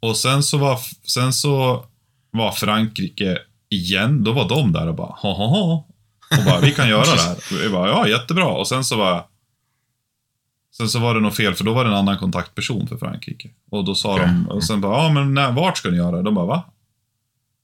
Och 0.00 0.16
sen 0.16 0.42
så 0.42 0.58
var, 0.58 0.78
sen 1.06 1.32
så 1.32 1.84
var 2.30 2.52
Frankrike 2.52 3.38
igen, 3.68 4.24
då 4.24 4.32
var 4.32 4.48
de 4.48 4.72
där 4.72 4.86
och 4.86 4.94
bara, 4.94 5.12
ha 5.12 5.34
ha 5.34 5.46
ha. 5.46 5.86
Och 6.38 6.44
bara, 6.44 6.60
vi 6.60 6.72
kan 6.72 6.88
göra 6.88 7.14
det 7.14 7.22
här. 7.22 7.62
Vi 7.62 7.68
bara, 7.68 7.88
ja, 7.88 8.08
jättebra. 8.08 8.46
Och 8.46 8.68
sen 8.68 8.84
så 8.84 8.96
var 8.96 9.26
Sen 10.76 10.88
så 10.88 10.98
var 10.98 11.14
det 11.14 11.20
något 11.20 11.36
fel, 11.36 11.54
för 11.54 11.64
då 11.64 11.72
var 11.72 11.84
det 11.84 11.90
en 11.90 11.96
annan 11.96 12.18
kontaktperson 12.18 12.86
för 12.86 12.96
Frankrike. 12.96 13.50
Och 13.70 13.84
då 13.84 13.94
sa 13.94 14.12
Okej. 14.12 14.26
de, 14.26 14.48
och 14.48 14.64
sen 14.64 14.80
bara, 14.80 15.02
ja 15.02 15.12
men 15.12 15.34
när, 15.34 15.52
vart 15.52 15.78
ska 15.78 15.90
ni 15.90 15.96
göra 15.96 16.16
det? 16.16 16.22
De 16.22 16.34
bara, 16.34 16.46
va? 16.46 16.64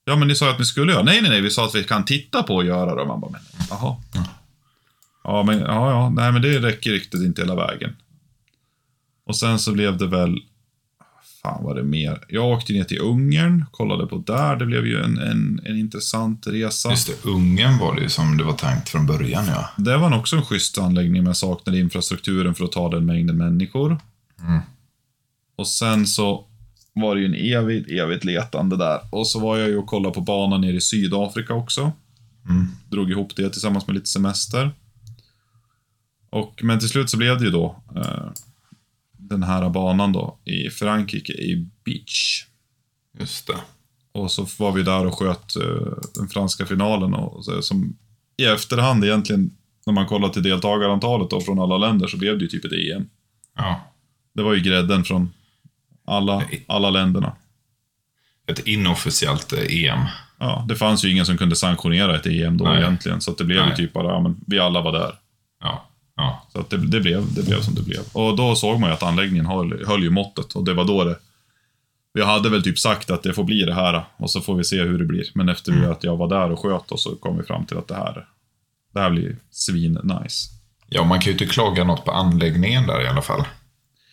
Ja, 0.05 0.17
men 0.17 0.29
ni 0.29 0.35
sa 0.35 0.51
att 0.51 0.59
ni 0.59 0.65
skulle 0.65 0.93
göra. 0.93 1.03
Nej, 1.03 1.21
nej, 1.23 1.31
nej, 1.31 1.41
vi 1.41 1.51
sa 1.51 1.65
att 1.65 1.75
vi 1.75 1.85
kan 1.85 2.05
titta 2.05 2.43
på 2.43 2.55
och 2.55 2.65
göra 2.65 2.95
det. 2.95 3.01
Och 3.01 3.09
man 3.09 3.21
bara, 3.21 3.31
men 3.31 3.41
jaha. 3.71 3.97
Ja, 5.25 5.43
men 5.43 5.59
ja, 5.59 5.91
ja, 5.91 6.11
nej, 6.11 6.33
men 6.33 6.43
det 6.43 6.59
räcker 6.59 6.91
riktigt 6.91 7.23
inte 7.23 7.43
hela 7.43 7.55
vägen. 7.55 7.97
Och 9.27 9.37
sen 9.37 9.59
så 9.59 9.73
blev 9.73 9.97
det 9.97 10.07
väl, 10.07 10.39
fan 11.43 11.65
var 11.65 11.75
det 11.75 11.83
mer? 11.83 12.25
Jag 12.29 12.49
åkte 12.49 12.73
ner 12.73 12.85
till 12.85 13.01
Ungern, 13.01 13.65
kollade 13.71 14.07
på 14.07 14.19
där. 14.19 14.57
Det 14.57 14.67
blev 14.67 14.87
ju 14.87 15.03
en, 15.03 15.19
en, 15.19 15.61
en 15.65 15.79
intressant 15.79 16.47
resa. 16.47 16.91
Just 16.91 17.07
det, 17.07 17.29
Ungern 17.29 17.79
var 17.79 17.95
det 17.95 18.03
ju 18.03 18.09
som 18.09 18.37
det 18.37 18.45
var 18.45 18.53
tänkt 18.53 18.89
från 18.89 19.07
början, 19.07 19.45
ja. 19.47 19.71
Det 19.77 19.97
var 19.97 20.19
också 20.19 20.37
en 20.37 20.43
schysst 20.43 20.79
anläggning, 20.79 21.25
men 21.25 21.35
saknade 21.35 21.79
infrastrukturen 21.79 22.55
för 22.55 22.65
att 22.65 22.73
ta 22.73 22.89
den 22.89 23.07
mängden 23.07 23.37
människor. 23.37 24.01
Mm. 24.41 24.61
Och 25.57 25.69
sen 25.69 26.07
så 26.07 26.47
var 26.95 27.15
det 27.15 27.21
ju 27.21 27.27
en 27.27 27.63
evigt, 27.63 27.91
evigt 27.91 28.25
letande 28.25 28.77
där. 28.77 29.01
Och 29.11 29.27
så 29.27 29.41
var 29.41 29.59
jag 29.59 29.69
ju 29.69 29.77
och 29.77 29.87
kollade 29.87 30.15
på 30.15 30.21
banan 30.21 30.61
nere 30.61 30.77
i 30.77 30.81
Sydafrika 30.81 31.55
också. 31.55 31.93
Mm. 32.49 32.67
Drog 32.91 33.11
ihop 33.11 33.37
det 33.37 33.51
tillsammans 33.51 33.87
med 33.87 33.95
lite 33.95 34.09
semester. 34.09 34.71
Och, 36.31 36.61
men 36.63 36.79
till 36.79 36.89
slut 36.89 37.11
så 37.11 37.17
blev 37.17 37.39
det 37.39 37.45
ju 37.45 37.51
då 37.51 37.83
eh, 37.97 38.31
den 39.33 39.43
här 39.43 39.69
banan 39.69 40.13
då 40.13 40.39
i 40.45 40.71
Frankrike, 40.71 41.33
i 41.33 41.69
Beach. 41.85 42.45
Just 43.19 43.47
det. 43.47 43.57
Och 44.13 44.31
så 44.31 44.47
var 44.59 44.73
vi 44.73 44.83
där 44.83 45.07
och 45.07 45.19
sköt 45.19 45.57
eh, 45.57 45.93
den 46.15 46.29
franska 46.29 46.67
finalen. 46.67 47.15
Och 47.15 47.45
så, 47.45 47.63
som 47.63 47.97
I 48.37 48.45
efterhand 48.45 49.05
egentligen, 49.05 49.51
när 49.87 49.93
man 49.93 50.07
kollar 50.07 50.29
till 50.29 50.43
deltagarantalet 50.43 51.31
då, 51.31 51.41
från 51.41 51.59
alla 51.59 51.79
länder, 51.79 52.07
så 52.07 52.17
blev 52.17 52.39
det 52.39 52.45
ju 52.45 52.49
typ 52.49 52.65
ett 52.65 52.73
EM. 52.73 53.09
Ja. 53.57 53.81
Det 54.35 54.43
var 54.43 54.55
ju 54.55 54.61
grädden 54.61 55.05
från 55.05 55.33
alla, 56.05 56.43
alla 56.67 56.91
länderna. 56.91 57.33
Ett 58.47 58.67
inofficiellt 58.67 59.53
eh, 59.53 59.85
EM. 59.85 60.01
Ja, 60.39 60.65
det 60.69 60.77
fanns 60.77 61.05
ju 61.05 61.11
ingen 61.11 61.27
som 61.27 61.39
kunde 61.39 61.57
sanktionera 61.57 62.17
ett 62.17 62.27
EM 62.27 62.59
då 62.59 62.65
Nej. 62.65 62.79
egentligen. 62.79 63.21
Så 63.21 63.33
det 63.33 63.45
blev 63.45 63.69
ju 63.69 63.75
typ 63.75 63.93
bara, 63.93 64.09
ja, 64.09 64.21
men 64.21 64.41
vi 64.47 64.59
alla 64.59 64.81
var 64.81 64.93
där. 64.93 65.15
Ja. 65.61 65.89
Ja. 66.23 66.47
Så 66.53 66.61
att 66.61 66.71
det, 66.71 66.77
det, 66.77 67.01
blev, 67.01 67.35
det 67.35 67.43
blev 67.43 67.61
som 67.61 67.75
det 67.75 67.83
blev. 67.83 68.01
Och 68.13 68.37
då 68.37 68.55
såg 68.55 68.81
man 68.81 68.91
ju 68.91 68.95
att 68.95 69.03
anläggningen 69.03 69.47
höll, 69.47 69.87
höll 69.87 70.03
ju 70.03 70.11
måttet. 70.11 70.53
Och 70.53 70.65
det 70.65 70.75
var 70.75 70.85
då 70.85 71.05
det... 71.05 71.19
Vi 72.15 72.25
hade 72.25 72.49
väl 72.51 72.63
typ 72.63 72.79
sagt 72.79 73.11
att 73.11 73.23
det 73.23 73.35
får 73.35 73.45
bli 73.45 73.65
det 73.65 73.75
här. 73.75 74.05
Och 74.17 74.31
så 74.31 74.41
får 74.41 74.55
vi 74.57 74.65
se 74.65 74.83
hur 74.83 74.99
det 74.99 75.05
blir. 75.05 75.25
Men 75.35 75.49
efter 75.49 75.73
Mm. 75.73 75.91
att 75.91 76.05
jag 76.05 76.17
var 76.17 76.29
där 76.29 76.51
och 76.53 76.59
sköt 76.61 76.93
och 76.93 77.01
så 77.01 77.17
kom 77.17 77.37
vi 77.39 77.43
fram 77.45 77.67
till 77.67 77.79
att 77.79 77.89
det 77.89 77.95
här, 77.95 78.27
det 78.95 79.01
här 79.01 79.11
blir 79.11 79.37
svin 79.51 79.99
nice. 80.03 80.49
Ja, 80.89 81.05
man 81.05 81.21
kan 81.21 81.27
ju 81.27 81.33
inte 81.33 81.47
klaga 81.47 81.85
något 81.85 82.05
på 82.05 82.11
anläggningen 82.13 82.87
där 82.87 83.03
i 83.05 83.09
alla 83.09 83.23
fall. 83.23 83.45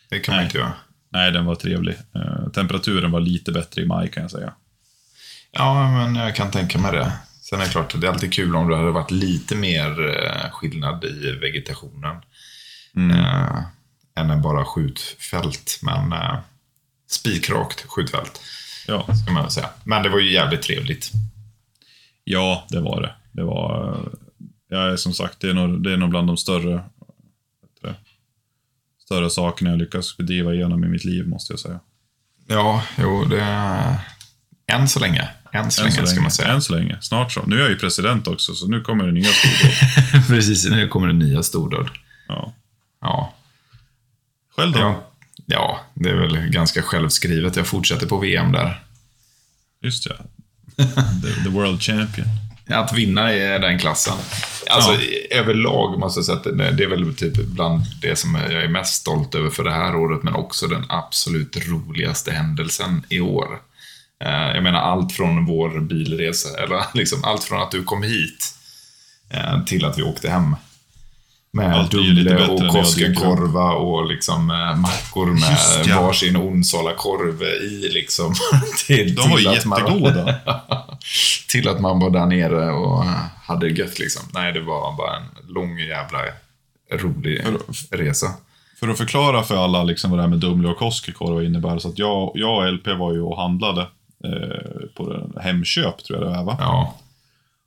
Det 0.10 0.19
kan 0.19 0.34
man 0.34 0.38
Nej. 0.38 0.45
inte 0.45 0.58
göra. 0.58 0.74
Nej, 1.12 1.32
den 1.32 1.45
var 1.45 1.56
trevlig. 1.56 1.95
Eh, 2.15 2.50
temperaturen 2.54 3.12
var 3.12 3.19
lite 3.19 3.52
bättre 3.52 3.82
i 3.82 3.86
maj 3.86 4.12
kan 4.12 4.24
jag 4.24 4.32
säga. 4.32 4.54
Ja, 5.52 5.91
men 5.91 6.15
jag 6.15 6.36
kan 6.36 6.52
tänka 6.52 6.80
mig 6.80 6.91
det. 6.91 7.12
Sen 7.50 7.62
är 7.62 7.66
det 7.66 7.72
klart, 7.72 8.02
det 8.02 8.08
är 8.08 8.12
alltid 8.12 8.34
kul 8.34 8.56
om 8.56 8.70
det 8.70 8.76
hade 8.76 8.92
varit 8.92 9.12
lite 9.12 9.56
mer 9.56 10.10
eh, 10.10 10.52
skillnad 10.52 11.04
i 11.04 11.32
vegetationen. 11.32 12.16
Mm. 12.96 13.12
Eh, 13.20 13.64
än 14.16 14.30
en 14.30 14.42
bara 14.42 14.66
skjutfält. 14.66 15.80
Men 15.82 16.14
eh, 16.14 16.38
spikrakt 17.08 17.86
skjutfält, 17.88 18.42
Ja. 18.88 19.16
ska 19.24 19.34
man 19.34 19.52
säga. 19.52 19.70
Men 19.84 20.04
det 20.04 20.10
var 20.10 20.20
ju 20.20 20.34
jävligt 20.34 20.62
trevligt. 20.62 21.12
ja, 22.24 22.68
det 22.70 22.80
var 22.80 23.02
det. 23.02 23.16
Det 23.32 23.44
var... 23.44 24.00
är 24.72 24.96
som 24.96 25.14
sagt, 25.14 25.40
det 25.40 25.50
är 25.50 25.54
nog, 25.54 25.84
det 25.84 25.94
är 25.94 25.98
nog 25.98 26.10
bland 26.10 26.28
de 26.28 26.38
större... 26.38 26.84
det, 27.82 27.96
Större 29.06 29.30
sakerna 29.30 29.70
jag 29.70 29.80
lyckats 29.80 30.18
bedriva 30.18 30.54
igenom 30.54 30.84
i 30.84 30.88
mitt 30.88 31.06
liv, 31.06 31.28
måste 31.28 31.54
jag 31.54 31.60
säga. 31.60 31.80
Ja, 32.48 32.84
jo, 32.98 33.26
det... 33.26 34.00
Än 34.68 34.88
så 34.88 35.00
länge. 35.00 35.30
Än 35.52 35.72
så 35.72 35.82
Än 35.82 35.86
länge, 35.90 35.98
så 36.02 36.06
ska 36.06 36.16
länge. 36.16 36.22
man 36.22 36.32
säga. 36.32 36.48
Än 36.50 36.62
så 36.62 36.76
länge. 36.76 36.98
Snart 37.02 37.32
så. 37.32 37.44
Nu 37.48 37.56
är 37.56 37.60
jag 37.60 37.70
ju 37.70 37.78
president 37.80 38.28
också, 38.28 38.54
så 38.54 38.68
nu 38.68 38.82
kommer 38.82 39.06
det 39.06 39.12
nya 39.12 39.30
stordåd. 39.34 40.28
Precis, 40.28 40.70
nu 40.70 40.88
kommer 40.88 41.08
det 41.08 41.14
nya 41.14 41.44
stordåd. 41.44 41.90
Ja. 42.28 42.54
Ja. 43.02 43.34
Själv 44.56 44.72
då? 44.74 44.80
ja. 44.80 45.06
Ja, 45.46 45.80
det 45.94 46.10
är 46.10 46.16
väl 46.16 46.38
ganska 46.38 46.82
självskrivet. 46.82 47.56
Jag 47.56 47.68
fortsätter 47.68 48.06
på 48.08 48.18
VM 48.18 48.52
där. 48.52 48.84
Just 49.82 50.06
ja. 50.06 50.14
The, 51.24 51.44
the 51.44 51.50
World 51.50 51.82
Champion. 51.82 52.28
Att 52.70 52.94
vinna 52.94 53.34
i 53.34 53.40
den 53.40 53.80
klassen. 53.80 54.14
Alltså 54.70 54.92
Ja. 54.94 55.00
överlag 55.38 56.00
måste 56.00 56.18
jag 56.18 56.26
säga 56.26 56.38
att 56.38 56.44
det 56.44 56.72
det 56.72 56.84
är 56.84 56.88
väl 56.88 57.16
typ 57.16 57.36
bland 57.46 57.84
det 58.02 58.16
som 58.16 58.36
jag 58.36 58.54
är 58.64 58.68
mest 58.68 58.94
stolt 58.94 59.36
över 59.36 59.50
för 59.50 59.64
det 59.64 59.72
här 59.72 59.96
året, 59.96 60.24
men 60.24 60.34
också 60.36 60.68
den 60.68 60.86
absolut 60.90 61.68
roligaste 61.68 62.32
händelsen 62.32 63.04
i 63.10 63.20
år. 63.20 63.60
Eh, 64.25 64.55
Jag 64.55 64.63
menar 64.63 64.79
allt 64.79 65.12
från 65.12 65.45
vår 65.45 65.79
bilresa, 65.79 66.49
eller 66.63 66.84
liksom 66.93 67.23
allt 67.23 67.43
från 67.43 67.62
att 67.62 67.71
du 67.71 67.84
kom 67.84 68.03
hit 68.03 68.53
eh, 69.29 69.63
till 69.63 69.86
att 69.86 69.97
vi 69.99 70.03
åkte 70.03 70.29
hem. 70.29 70.55
Med 71.51 71.73
Allt 71.75 71.91
Dumle 71.91 72.47
och. 72.47 72.71
Koskenkorva 72.71 73.71
och 73.73 74.05
liksom 74.08 74.49
eh, 74.51 74.75
mackor 74.77 75.25
med 75.25 75.49
Just 75.51 75.86
ja. 75.88 76.01
varsin 76.01 76.38
Onsala-korv 76.38 77.41
i 77.43 77.89
liksom. 77.93 78.34
till, 78.88 79.15
De 79.15 79.29
var 79.29 79.38
till 79.38 79.47
att 79.47 79.65
man- 79.65 79.79
jättegoda. 79.79 80.36
till 81.49 81.69
att 81.69 81.79
man 81.82 81.99
var 81.99 82.10
där 82.10 82.25
nere 82.25 82.71
och 82.71 83.03
hade 83.43 83.69
det 83.69 83.79
gött 83.79 83.99
liksom. 83.99 84.21
Nej, 84.34 84.53
det 84.53 84.62
var 84.62 84.97
bara 84.97 85.17
en 85.17 85.53
lång 85.53 85.79
jävla 85.79 86.19
rolig 86.91 87.41
resa. 87.91 88.27
För 88.79 88.88
att 88.88 88.97
förklara 88.97 89.43
för 89.43 89.63
alla 89.63 89.84
liksom 89.84 90.10
vad 90.12 90.19
det 90.19 90.23
här 90.23 90.29
med 90.29 90.39
Dumle 90.39 90.67
och 90.67 90.77
Koskenkorva 90.77 91.43
innebär. 91.43 91.79
Så 91.79 91.88
att 91.89 91.99
jag, 91.99 92.32
jag 92.36 92.58
och 92.58 92.73
LP 92.73 92.88
var 92.88 93.13
ju 93.13 93.21
och 93.21 93.38
handlade 93.41 93.88
eh, 94.23 94.88
på 94.95 95.29
Hemköp, 95.41 96.03
tror 96.03 96.19
jag 96.19 96.27
det 96.32 96.38
var 96.38 96.43
va? 96.43 96.58
Ja, 96.60 96.95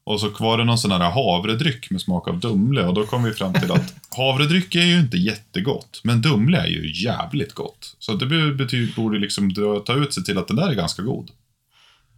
Och 0.04 0.20
så 0.20 0.30
var 0.40 0.58
det 0.58 0.64
någon 0.64 0.78
sån 0.78 0.90
här 0.90 1.10
havredryck 1.10 1.90
med 1.90 2.00
smak 2.00 2.28
av 2.28 2.40
Dumle. 2.40 2.86
Och 2.86 2.94
då 2.94 3.06
kom 3.06 3.22
vi 3.22 3.32
fram 3.32 3.52
till 3.52 3.72
att 3.72 3.94
havredryck 4.16 4.74
är 4.74 4.82
ju 4.84 5.00
inte 5.00 5.16
jättegott. 5.16 6.00
Men 6.04 6.22
Dumle 6.22 6.58
är 6.58 6.66
ju 6.66 7.02
jävligt 7.04 7.52
gott. 7.54 7.96
Så 7.98 8.14
det 8.14 8.26
be- 8.26 8.54
betyder, 8.54 8.94
borde 8.96 9.18
liksom 9.18 9.54
ta 9.86 9.92
ut 9.94 10.14
sig 10.14 10.24
till 10.24 10.38
att 10.38 10.48
den 10.48 10.56
där 10.56 10.68
är 10.70 10.74
ganska 10.74 11.02
god. 11.02 11.30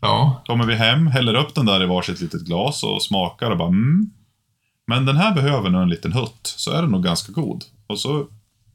ja, 0.00 0.42
Kommer 0.46 0.66
vi 0.66 0.74
hem, 0.74 1.06
häller 1.06 1.34
upp 1.34 1.54
den 1.54 1.66
där 1.66 1.82
i 1.82 1.86
varsitt 1.86 2.20
litet 2.20 2.42
glas 2.44 2.82
och 2.82 3.02
smakar 3.02 3.50
och 3.50 3.56
bara 3.58 3.68
mm. 3.68 4.10
Men 4.86 5.06
den 5.06 5.16
här 5.16 5.34
behöver 5.34 5.70
nog 5.70 5.82
en 5.82 5.88
liten 5.88 6.12
hutt, 6.12 6.54
så 6.56 6.70
är 6.70 6.82
den 6.82 6.90
nog 6.90 7.04
ganska 7.04 7.32
god. 7.32 7.64
Och 7.86 8.00
så 8.00 8.26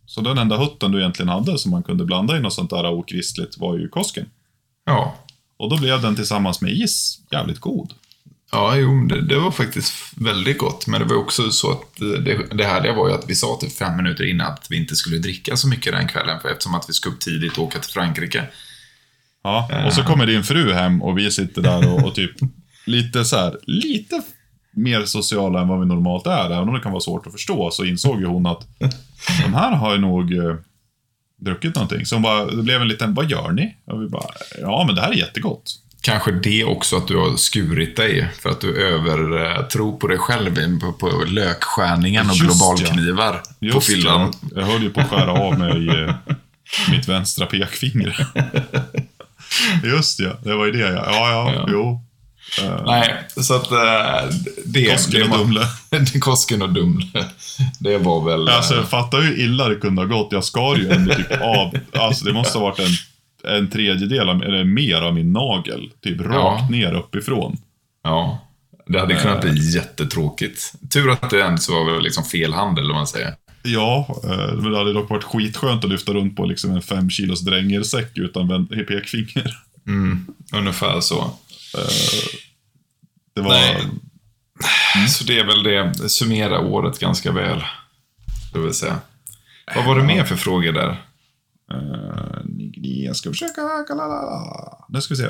Så 0.05 0.21
den 0.21 0.37
enda 0.37 0.57
hutten 0.57 0.91
du 0.91 0.99
egentligen 0.99 1.29
hade 1.29 1.57
som 1.57 1.71
man 1.71 1.83
kunde 1.83 2.05
blanda 2.05 2.37
i 2.37 2.39
något 2.39 2.53
sånt 2.53 2.69
där 2.69 2.91
okristligt 2.91 3.57
var 3.57 3.77
ju 3.77 3.87
Kosken. 3.89 4.25
Ja. 4.85 5.15
Och 5.59 5.69
då 5.69 5.77
blev 5.77 6.01
den 6.01 6.15
tillsammans 6.15 6.61
med 6.61 6.71
is 6.71 7.19
jävligt 7.31 7.59
god. 7.59 7.93
Ja, 8.51 8.75
jo, 8.75 9.05
det, 9.07 9.21
det 9.21 9.39
var 9.39 9.51
faktiskt 9.51 9.93
väldigt 10.15 10.57
gott. 10.57 10.87
Men 10.87 11.01
det 11.01 11.07
var 11.07 11.15
också 11.15 11.51
så 11.51 11.71
att 11.71 11.95
det, 11.97 12.55
det 12.57 12.65
härliga 12.65 12.93
var 12.93 13.09
ju 13.09 13.15
att 13.15 13.29
vi 13.29 13.35
sa 13.35 13.57
till 13.59 13.71
fem 13.71 13.97
minuter 13.97 14.23
innan 14.23 14.53
att 14.53 14.67
vi 14.69 14.77
inte 14.77 14.95
skulle 14.95 15.17
dricka 15.17 15.55
så 15.57 15.67
mycket 15.67 15.93
den 15.93 16.07
kvällen. 16.07 16.39
För 16.41 16.49
eftersom 16.49 16.75
att 16.75 16.89
vi 16.89 16.93
ska 16.93 17.09
upp 17.09 17.19
tidigt 17.19 17.57
och 17.57 17.63
åka 17.63 17.79
till 17.79 17.91
Frankrike. 17.91 18.47
Ja, 19.43 19.85
och 19.85 19.93
så 19.93 20.03
kommer 20.03 20.25
din 20.25 20.43
fru 20.43 20.73
hem 20.73 21.01
och 21.01 21.17
vi 21.17 21.31
sitter 21.31 21.61
där 21.61 21.93
och, 21.93 22.03
och 22.03 22.15
typ 22.15 22.31
lite 22.85 23.25
så 23.25 23.35
här, 23.35 23.57
lite 23.63 24.21
mer 24.71 25.05
sociala 25.05 25.61
än 25.61 25.67
vad 25.67 25.79
vi 25.79 25.85
normalt 25.85 26.27
är, 26.27 26.45
även 26.45 26.67
om 26.67 26.73
det 26.73 26.81
kan 26.81 26.91
vara 26.91 27.01
svårt 27.01 27.27
att 27.27 27.33
förstå, 27.33 27.71
så 27.71 27.85
insåg 27.85 28.19
ju 28.19 28.25
hon 28.25 28.45
att 28.45 28.67
de 29.43 29.53
här 29.53 29.71
har 29.71 29.93
ju 29.93 30.01
nog 30.01 30.33
eh, 30.33 30.55
druckit 31.39 31.75
någonting. 31.75 32.06
Så 32.06 32.15
hon 32.15 32.21
bara, 32.21 32.45
det 32.45 32.63
blev 32.63 32.82
en 32.82 32.88
liten, 32.88 33.13
vad 33.13 33.32
gör 33.32 33.52
ni? 33.52 33.75
Och 33.86 34.04
vi 34.04 34.08
bara, 34.08 34.30
ja 34.62 34.84
men 34.88 34.95
det 34.95 35.02
här 35.02 35.10
är 35.10 35.13
jättegott. 35.15 35.75
Kanske 36.02 36.32
det 36.32 36.63
också 36.63 36.97
att 36.97 37.08
du 37.08 37.17
har 37.17 37.36
skurit 37.38 37.95
dig 37.95 38.30
för 38.39 38.49
att 38.49 38.62
du 38.62 38.88
övertror 38.88 39.97
på 39.97 40.08
dig 40.08 40.17
själv 40.17 40.80
på, 40.80 40.93
på 40.93 41.23
lökskärningen 41.28 42.30
och 42.30 42.36
Just 42.36 42.41
globalknivar 42.60 43.34
på 43.34 43.65
Just 43.65 43.88
fyllan. 43.88 44.34
jag 44.56 44.63
höll 44.65 44.84
ju 44.84 44.89
på 44.89 44.99
att 45.02 45.10
skära 45.10 45.32
av 45.32 45.60
mig 45.60 45.89
eh, 46.04 46.15
mitt 46.91 47.08
vänstra 47.10 47.45
pekfinger. 47.45 48.28
Just 49.84 50.19
ja, 50.19 50.32
det 50.43 50.56
var 50.56 50.65
ju 50.65 50.71
det 50.71 50.80
ja. 50.80 51.04
Ja, 51.06 51.30
ja, 51.32 51.54
Ja. 51.56 51.67
jo. 51.71 52.04
Nej, 52.85 53.13
så 53.38 53.55
att 53.55 53.71
eh, 53.71 54.35
det... 54.65 54.85
Kosken 54.91 55.19
det 55.29 55.35
och 55.38 55.38
Dumle. 55.38 55.62
Kosken 56.19 56.62
och 56.62 56.73
Dumle. 56.73 57.05
Det 57.79 57.97
var 57.97 58.25
väl... 58.25 58.47
eh, 58.47 58.55
Alltså, 58.55 58.83
fatta 58.83 59.17
hur 59.17 59.39
illa 59.39 59.69
det 59.69 59.75
kunde 59.75 60.01
ha 60.01 60.07
gått. 60.07 60.27
Jag 60.31 60.43
skar 60.43 60.75
ju 60.75 60.89
ändå 60.89 61.13
typ 61.15 61.31
av, 61.41 61.77
alltså 61.93 62.25
det 62.25 62.33
måste 62.33 62.57
ha 62.57 62.65
varit 62.65 62.79
en, 62.79 63.55
en 63.57 63.69
tredjedel, 63.69 64.29
av, 64.29 64.43
eller 64.43 64.63
mer 64.63 65.01
av 65.01 65.13
min 65.13 65.33
nagel. 65.33 65.89
Typ 66.03 66.21
rakt 66.21 66.33
Ja. 66.33 66.67
ner 66.71 66.93
uppifrån. 66.93 67.57
Ja. 68.03 68.45
Det 68.88 68.99
hade 68.99 69.15
kunnat 69.15 69.41
bli 69.41 69.75
jättetråkigt. 69.75 70.73
Tur 70.93 71.09
att 71.12 71.29
det 71.29 71.38
ens 71.39 71.69
var 71.69 71.93
väl 71.93 72.03
liksom 72.03 72.23
fel 72.23 72.53
handel, 72.53 72.89
om 72.91 72.95
man 72.95 73.07
säger. 73.07 73.33
Ja, 73.63 74.07
eh, 74.23 74.53
men 74.62 74.71
det 74.71 74.77
hade 74.77 74.93
dock 74.93 75.09
varit 75.09 75.23
skitskönt 75.23 75.83
att 75.83 75.89
lyfta 75.89 76.13
runt 76.13 76.35
på 76.35 76.45
liksom 76.45 76.71
en 76.71 76.81
fem 76.81 77.09
kilos 77.09 77.41
drängersäck 77.41 78.17
utan 78.17 78.67
pekfinger. 78.67 79.57
Mm, 79.88 80.25
ungefär 80.53 80.99
så. 81.01 81.31
Det 83.34 83.41
var... 83.41 83.49
Nej. 83.49 83.88
Så 85.10 85.23
det 85.23 85.39
är 85.39 85.45
väl 85.45 85.63
det. 85.63 86.10
Summera 86.10 86.60
året 86.60 86.99
ganska 86.99 87.32
väl. 87.32 87.63
Det 88.53 88.60
vill 88.60 88.73
säga. 88.73 88.99
Vad 89.75 89.86
var 89.86 89.95
det 89.95 90.03
mer 90.03 90.23
för 90.23 90.36
frågor 90.36 90.71
där? 90.71 91.05
Eh, 91.71 93.05
jag 93.05 93.15
ska 93.15 93.29
försöka... 93.29 93.62
Nu 94.89 95.01
ska 95.01 95.13
vi 95.13 95.17
se. 95.17 95.29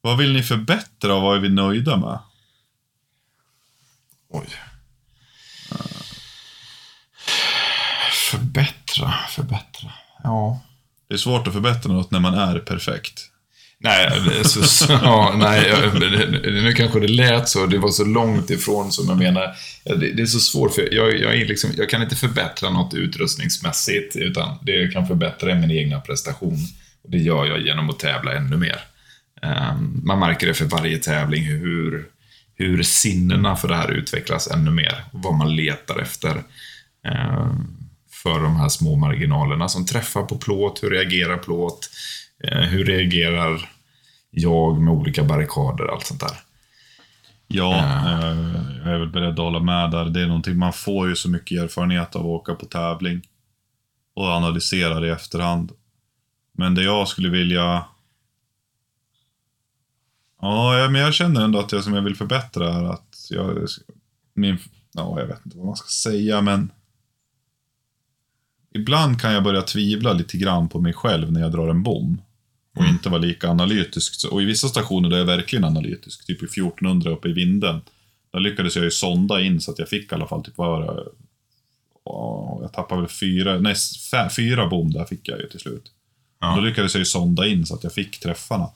Vad 0.00 0.18
vill 0.18 0.32
ni 0.32 0.42
förbättra 0.42 1.14
och 1.14 1.22
vad 1.22 1.36
är 1.36 1.40
vi 1.40 1.48
nöjda 1.48 1.96
med? 1.96 2.18
Oj. 4.28 4.46
Förbättra, 8.30 9.14
förbättra. 9.28 9.92
Ja. 10.22 10.60
Det 11.08 11.14
är 11.14 11.18
svårt 11.18 11.46
att 11.46 11.52
förbättra 11.52 11.92
något 11.92 12.10
när 12.10 12.20
man 12.20 12.34
är 12.34 12.58
perfekt. 12.58 13.30
Nej, 13.78 14.10
så, 14.44 14.62
så, 14.62 14.92
ja, 15.02 15.34
nej, 15.38 15.68
jag- 15.68 16.02
nu 16.44 16.72
kanske 16.72 17.00
det 17.00 17.08
lät 17.08 17.48
så. 17.48 17.66
Det 17.66 17.78
var 17.78 17.90
så 17.90 18.04
långt 18.04 18.50
ifrån 18.50 18.92
som 18.92 19.08
jag 19.08 19.18
menar. 19.18 19.54
Det, 19.84 20.12
det 20.12 20.22
är 20.22 20.26
så 20.26 20.38
svårt, 20.40 20.74
för 20.74 20.94
jag, 20.94 21.18
jag, 21.20 21.34
är 21.34 21.46
liksom, 21.46 21.70
jag 21.76 21.90
kan 21.90 22.02
inte 22.02 22.16
förbättra 22.16 22.70
något 22.70 22.94
utrustningsmässigt, 22.94 24.16
utan 24.16 24.58
det 24.62 24.72
jag 24.72 24.92
kan 24.92 25.06
förbättra 25.06 25.50
är 25.52 25.54
min 25.60 25.70
egna 25.70 26.00
prestation. 26.00 26.58
Och 27.04 27.10
det 27.10 27.18
gör 27.18 27.46
jag 27.46 27.60
genom 27.60 27.90
att 27.90 27.98
tävla 27.98 28.32
ännu 28.32 28.56
mer. 28.56 28.80
Ehm, 29.42 30.00
man 30.04 30.18
märker 30.18 30.46
det 30.46 30.54
för 30.54 30.64
varje 30.64 30.98
tävling, 30.98 31.42
hur, 31.44 32.04
hur 32.54 32.82
sinnena 32.82 33.56
för 33.56 33.68
det 33.68 33.76
här 33.76 33.90
utvecklas 33.92 34.48
ännu 34.50 34.70
mer. 34.70 35.04
Och 35.12 35.22
vad 35.22 35.34
man 35.34 35.56
letar 35.56 35.98
efter. 35.98 36.42
Ehm, 37.08 37.66
för 38.22 38.40
de 38.40 38.56
här 38.56 38.68
små 38.68 38.96
marginalerna 38.96 39.68
som 39.68 39.86
träffar 39.86 40.22
på 40.22 40.36
plåt, 40.38 40.82
hur 40.82 40.90
reagerar 40.90 41.36
plåt, 41.36 41.90
hur 42.42 42.84
reagerar 42.84 43.70
jag 44.30 44.82
med 44.82 44.94
olika 44.94 45.24
barrikader, 45.24 45.92
allt 45.92 46.06
sånt 46.06 46.20
där. 46.20 46.38
Ja, 47.46 47.74
eh, 47.76 48.62
jag 48.84 48.94
är 48.94 48.98
väl 48.98 49.08
beredd 49.08 49.32
att 49.32 49.38
hålla 49.38 49.60
med 49.60 49.90
där. 49.90 50.04
Det 50.04 50.20
är 50.20 50.26
någonting, 50.26 50.58
man 50.58 50.72
får 50.72 51.08
ju 51.08 51.16
så 51.16 51.30
mycket 51.30 51.62
erfarenhet 51.62 52.16
av 52.16 52.20
att 52.20 52.26
åka 52.26 52.54
på 52.54 52.66
tävling. 52.66 53.22
Och 54.14 54.28
analysera 54.28 55.00
det 55.00 55.06
i 55.06 55.10
efterhand. 55.10 55.72
Men 56.52 56.74
det 56.74 56.82
jag 56.82 57.08
skulle 57.08 57.28
vilja... 57.28 57.84
Ja, 60.40 60.78
ja, 60.78 60.88
men 60.90 61.00
jag 61.00 61.14
känner 61.14 61.44
ändå 61.44 61.58
att 61.58 61.68
det 61.68 61.82
som 61.82 61.94
jag 61.94 62.02
vill 62.02 62.16
förbättra 62.16 62.74
är 62.74 62.84
att 62.84 63.26
jag... 63.30 63.68
Min... 64.34 64.58
Ja, 64.92 65.20
jag 65.20 65.26
vet 65.26 65.46
inte 65.46 65.56
vad 65.58 65.66
man 65.66 65.76
ska 65.76 65.88
säga, 65.88 66.40
men... 66.40 66.72
Ibland 68.78 69.20
kan 69.20 69.32
jag 69.32 69.44
börja 69.44 69.62
tvivla 69.62 70.12
lite 70.12 70.36
grann 70.36 70.68
på 70.68 70.80
mig 70.80 70.92
själv 70.92 71.32
när 71.32 71.40
jag 71.40 71.52
drar 71.52 71.68
en 71.68 71.82
bom. 71.82 72.20
Och 72.76 72.84
inte 72.84 73.08
vara 73.08 73.20
lika 73.20 73.48
analytisk. 73.48 74.32
Och 74.32 74.42
i 74.42 74.44
vissa 74.44 74.68
stationer 74.68 75.08
där 75.08 75.16
jag 75.16 75.30
är 75.30 75.36
verkligen 75.36 75.64
analytisk, 75.64 76.26
typ 76.26 76.42
i 76.42 76.46
1400 76.46 77.10
uppe 77.10 77.28
i 77.28 77.32
vinden. 77.32 77.80
Där 78.32 78.40
lyckades 78.40 78.76
jag 78.76 78.84
ju 78.84 78.90
sonda 78.90 79.40
in 79.40 79.60
så 79.60 79.70
att 79.70 79.78
jag 79.78 79.88
fick 79.88 80.12
i 80.12 80.14
alla 80.14 80.26
fall 80.26 80.44
typ 80.44 80.58
var 80.58 81.08
Jag 82.60 82.72
tappade 82.72 83.00
väl 83.00 83.10
fyra, 83.10 83.58
nej, 83.58 83.74
fyra 84.36 84.66
bom 84.66 84.92
där 84.92 85.04
fick 85.04 85.28
jag 85.28 85.38
ju 85.38 85.48
till 85.48 85.60
slut. 85.60 85.92
Ja. 86.40 86.54
Då 86.56 86.60
lyckades 86.60 86.94
jag 86.94 86.98
ju 86.98 87.04
sonda 87.04 87.46
in 87.46 87.66
så 87.66 87.74
att 87.74 87.84
jag 87.84 87.92
fick 87.92 88.20
träffarna. 88.20 88.68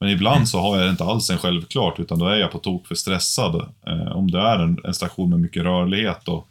Men 0.00 0.08
ibland 0.08 0.48
så 0.48 0.60
har 0.60 0.80
jag 0.80 0.90
inte 0.90 1.04
alls 1.04 1.30
en 1.30 1.38
självklart, 1.38 2.00
utan 2.00 2.18
då 2.18 2.26
är 2.26 2.36
jag 2.36 2.50
på 2.50 2.58
tok 2.58 2.86
för 2.86 2.94
stressad. 2.94 3.54
Eh, 3.86 4.16
om 4.16 4.30
det 4.30 4.40
är 4.40 4.58
en, 4.58 4.78
en 4.84 4.94
station 4.94 5.30
med 5.30 5.40
mycket 5.40 5.62
rörlighet 5.62 6.28
och, 6.28 6.48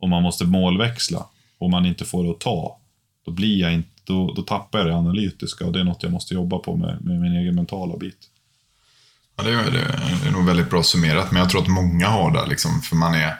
och 0.00 0.08
man 0.08 0.22
måste 0.22 0.44
målväxla 0.44 1.26
och 1.60 1.70
man 1.70 1.86
inte 1.86 2.04
får 2.04 2.24
det 2.24 2.30
att 2.30 2.40
ta, 2.40 2.80
då 3.24 3.30
blir 3.30 3.60
jag 3.60 3.72
inte, 3.72 3.88
då, 4.04 4.32
då 4.34 4.42
tappar 4.42 4.78
jag 4.78 4.88
det 4.88 4.94
analytiska 4.94 5.66
och 5.66 5.72
det 5.72 5.80
är 5.80 5.84
något 5.84 6.02
jag 6.02 6.12
måste 6.12 6.34
jobba 6.34 6.58
på 6.58 6.76
med, 6.76 6.98
med 7.00 7.20
min 7.20 7.36
egen 7.36 7.54
mentala 7.54 7.96
bit. 7.96 8.18
Ja, 9.36 9.42
det, 9.44 9.50
är, 9.50 9.70
det 10.22 10.28
är 10.28 10.32
nog 10.32 10.46
väldigt 10.46 10.70
bra 10.70 10.82
summerat, 10.82 11.32
men 11.32 11.40
jag 11.40 11.50
tror 11.50 11.62
att 11.62 11.68
många 11.68 12.08
har 12.08 12.30
det, 12.30 12.46
liksom, 12.46 12.82
för 12.82 12.96
man 12.96 13.14
är... 13.14 13.34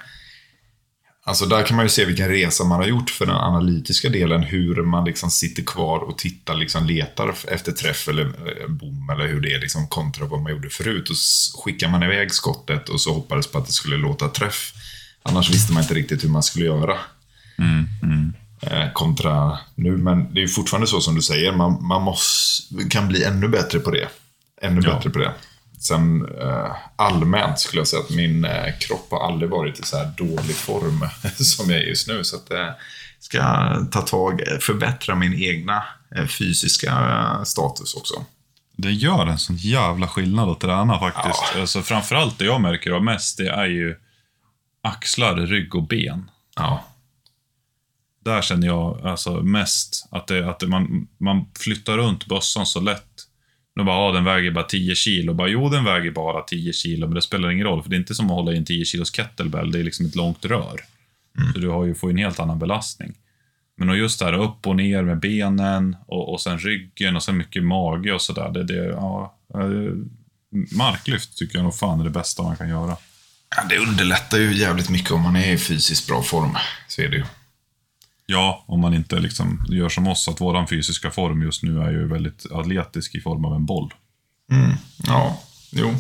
Alltså 1.25 1.47
där 1.47 1.63
kan 1.63 1.77
man 1.77 1.85
ju 1.85 1.89
se 1.89 2.05
vilken 2.05 2.29
resa 2.29 2.65
man 2.65 2.81
har 2.81 2.87
gjort 2.87 3.11
för 3.11 3.27
den 3.27 3.37
analytiska 3.37 4.09
delen, 4.09 4.43
hur 4.43 4.83
man 4.83 5.05
liksom 5.05 5.31
sitter 5.31 5.63
kvar 5.63 5.99
och 5.99 6.19
tittar, 6.19 6.55
liksom 6.55 6.87
letar 6.87 7.35
efter 7.49 7.73
träff 7.73 8.09
eller 8.09 8.25
eh, 8.25 8.69
bom 8.69 9.11
eller 9.11 9.29
hur 9.29 9.41
det 9.41 9.53
är 9.53 9.61
liksom 9.61 9.89
kontra 9.89 10.27
vad 10.27 10.41
man 10.41 10.53
gjorde 10.53 10.71
förut. 10.71 11.11
Och 11.11 11.17
skickar 11.65 11.89
man 11.89 12.03
iväg 12.03 12.35
skottet 12.35 12.89
och 12.89 13.01
så 13.01 13.15
hoppades 13.15 13.47
på 13.47 13.59
att 13.59 13.67
det 13.67 13.73
skulle 13.73 13.97
låta 13.97 14.29
träff. 14.29 14.73
Annars 15.23 15.51
visste 15.51 15.73
man 15.73 15.83
inte 15.83 15.95
riktigt 15.95 16.25
hur 16.25 16.29
man 16.29 16.43
skulle 16.43 16.65
göra. 16.65 16.99
Eh, 18.63 18.93
kontra 18.93 19.59
nu, 19.75 19.97
men 19.97 20.35
det 20.35 20.43
är 20.43 20.47
fortfarande 20.47 20.87
så 20.87 21.01
som 21.01 21.15
du 21.15 21.23
säger, 21.23 21.53
man, 21.53 21.87
man 21.87 22.03
måste, 22.03 22.75
kan 22.91 23.09
bli 23.09 23.25
ännu 23.25 23.49
bättre 23.49 23.79
på 23.79 23.91
det. 23.91 24.09
Ännu 24.63 24.81
Ja. 24.85 24.95
bättre 24.95 25.11
på 25.11 25.19
det. 25.19 25.33
Sen 25.79 26.29
eh, 26.41 26.73
allmänt 26.97 27.59
skulle 27.59 27.81
jag 27.81 27.89
säga 27.89 28.03
att 28.03 28.11
min 28.11 28.45
eh, 28.45 28.79
kropp 28.81 29.07
har 29.11 29.27
aldrig 29.27 29.51
varit 29.51 29.79
i 29.81 29.83
så 29.83 29.97
här 29.97 30.13
dålig 30.17 30.57
form 30.57 31.01
som 31.37 31.71
jag 31.71 31.79
är 31.81 31.85
just 31.87 32.09
nu. 32.09 32.25
Så 32.25 32.37
att 32.37 32.51
eh, 32.51 32.69
ska 33.21 33.39
jag 33.39 33.93
ta 33.93 34.01
tag, 34.01 34.43
förbättra 34.61 35.15
min 35.15 35.35
egna 35.35 35.83
fysiska 36.39 36.95
status 37.45 37.95
också. 37.95 38.25
Det 38.77 38.93
gör 38.93 39.27
en 39.27 39.39
sån 39.39 39.57
jävla 39.57 40.09
skillnad 40.09 40.49
att 40.49 40.61
träna 40.61 40.99
faktiskt. 40.99 41.43
Ja. 41.55 41.61
Alltså, 41.61 41.83
framförallt 41.83 42.39
det 42.39 42.45
jag 42.45 42.61
märker 42.61 42.91
av 42.91 43.05
mest, 43.05 43.39
det 43.39 43.49
är 43.49 43.67
ju 43.67 43.97
axlar, 44.83 45.37
rygg 45.37 45.75
och 45.75 45.83
ben. 45.87 46.31
Ja, 46.57 46.85
Där 48.25 48.43
känner 48.43 48.67
jag 48.67 49.07
alltså 49.07 49.43
mest 49.43 50.09
att, 50.11 50.27
det, 50.27 50.51
att 50.51 50.69
man, 50.69 51.09
man 51.19 51.45
flyttar 51.59 51.99
runt 51.99 52.27
bössan 52.27 52.67
så 52.67 52.81
lätt. 52.81 53.07
De 53.77 53.87
bara, 53.87 53.97
ah, 53.97 54.13
den 54.13 54.25
väger 54.25 54.51
bara 54.51 54.65
10 54.65 54.95
kilo. 54.95 55.35
Bara, 55.35 55.49
jo, 55.49 55.69
den 55.69 55.85
väger 55.85 56.11
bara 56.11 56.43
10 56.43 56.73
kilo, 56.73 57.07
men 57.07 57.15
det 57.15 57.23
spelar 57.23 57.51
ingen 57.51 57.67
roll. 57.67 57.83
För 57.83 57.91
det 57.91 57.97
är 57.97 58.01
inte 58.01 58.15
som 58.15 58.27
att 58.27 58.37
hålla 58.37 58.53
i 58.53 58.57
en 58.57 58.65
10 58.65 58.85
kilos 58.85 59.11
kettlebell. 59.11 59.73
Det 59.73 59.79
är 59.79 59.85
liksom 59.85 60.07
ett 60.07 60.17
långt 60.17 60.45
rör. 60.45 60.81
Så 61.55 61.59
du 61.59 61.69
har 61.69 61.85
ju, 61.85 61.95
får 61.95 62.11
en 62.11 62.17
helt 62.17 62.41
annan 62.41 62.59
belastning. 62.59 63.15
Men 63.77 63.91
och 63.91 63.97
just 63.97 64.19
det 64.19 64.25
här 64.25 64.33
upp 64.33 64.67
och 64.67 64.77
ner 64.77 65.03
med 65.03 65.21
benen 65.21 65.97
och, 66.07 66.33
och 66.33 66.41
sen 66.41 66.59
ryggen 66.59 67.17
och 67.17 67.23
sen 67.23 67.37
mycket 67.37 67.65
mage 67.65 68.13
och 68.13 68.23
sådär. 68.23 68.51
Det, 68.51 68.65
det, 68.65 68.85
ja, 68.85 69.39
eh, 69.55 69.95
marklyft 70.77 71.39
tycker 71.39 71.59
jag 71.59 71.63
nog 71.63 71.75
fan 71.75 72.01
är 72.01 72.05
det 72.05 72.11
bästa 72.11 72.43
man 72.43 72.57
kan 72.57 72.69
göra. 72.69 72.97
Ja, 73.57 73.63
det 73.69 73.79
underlättar 73.79 74.39
ju 74.39 74.57
jävligt 74.57 74.91
mycket 74.91 75.11
om 75.11 75.21
man 75.21 75.37
är 75.37 75.53
i 75.53 75.59
fysiskt 75.59 76.09
bra 76.09 76.23
form. 76.23 76.57
Så 76.89 77.03
är 77.03 77.09
det 77.09 77.17
ju. 77.17 77.25
Ja, 78.31 78.65
om 78.67 78.81
man 78.81 78.95
inte 78.95 79.21
liksom 79.21 79.67
gör 79.69 79.89
som 79.89 80.07
oss, 80.07 80.29
att 80.29 80.41
våran 80.41 80.69
fysiska 80.69 81.11
form 81.11 81.43
just 81.43 81.63
nu 81.63 81.81
är 81.81 81.91
ju 81.91 82.09
väldigt 82.09 82.53
atletisk 82.53 83.15
i 83.15 83.21
form 83.21 83.45
av 83.45 83.55
en 83.55 83.67
boll. 83.67 83.95
Mm. 84.53 84.77
Ja, 85.07 85.43
jo. 85.71 85.95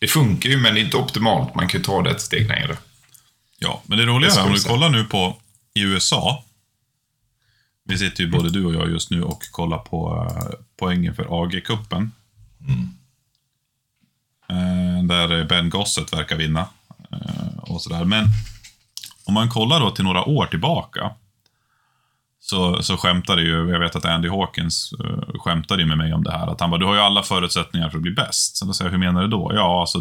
Det 0.00 0.06
funkar 0.06 0.50
ju, 0.50 0.56
men 0.56 0.74
det 0.74 0.80
är 0.80 0.84
inte 0.84 0.96
optimalt. 0.96 1.54
Man 1.54 1.68
kan 1.68 1.80
ju 1.80 1.84
ta 1.84 2.02
det 2.02 2.10
ett 2.10 2.20
steg 2.20 2.48
längre. 2.48 2.76
Ja, 3.58 3.82
men 3.86 3.98
det 3.98 4.06
roliga 4.06 4.30
är 4.30 4.46
om 4.46 4.52
du 4.52 4.60
kollar 4.60 4.90
nu 4.90 5.04
på 5.04 5.36
i 5.74 5.82
USA, 5.82 6.44
Vi 7.84 7.98
sitter 7.98 8.24
ju 8.24 8.30
både 8.30 8.50
du 8.50 8.64
och 8.64 8.74
jag 8.74 8.90
just 8.90 9.10
nu 9.10 9.22
och 9.22 9.42
kollar 9.50 9.78
på 9.78 10.28
eh, 10.30 10.54
poängen 10.76 11.14
för 11.14 11.24
AG-cupen. 11.24 12.10
Eh, 14.48 15.04
där 15.04 15.44
Ben 15.44 15.70
Gosset 15.70 16.12
verkar 16.12 16.36
vinna. 16.36 16.68
Eh, 17.12 17.58
och 17.58 17.82
sådär. 17.82 18.04
Men 18.04 18.24
om 19.24 19.34
man 19.34 19.48
kollar 19.48 19.80
då 19.80 19.90
till 19.90 20.04
några 20.04 20.24
år 20.24 20.46
tillbaka. 20.46 21.14
Så, 22.50 22.82
så 22.82 22.96
skämtade 22.96 23.42
ju, 23.42 23.70
jag 23.70 23.80
vet 23.80 23.96
att 23.96 24.04
Andy 24.04 24.28
Hawkins 24.28 24.92
uh, 25.04 25.38
skämtade 25.38 25.82
ju 25.82 25.88
med 25.88 25.98
mig 25.98 26.14
om 26.14 26.24
det 26.24 26.32
här. 26.32 26.46
Att 26.46 26.60
han 26.60 26.70
bara, 26.70 26.80
du 26.80 26.86
har 26.86 26.94
ju 26.94 27.00
alla 27.00 27.22
förutsättningar 27.22 27.90
för 27.90 27.98
att 27.98 28.02
bli 28.02 28.10
bäst. 28.10 28.56
Så 28.56 28.64
då 28.64 28.72
säger 28.72 28.90
jag, 28.90 28.92
hur 28.92 29.06
menar 29.06 29.22
du 29.22 29.28
då? 29.28 29.50
Ja, 29.54 29.80
alltså 29.80 29.98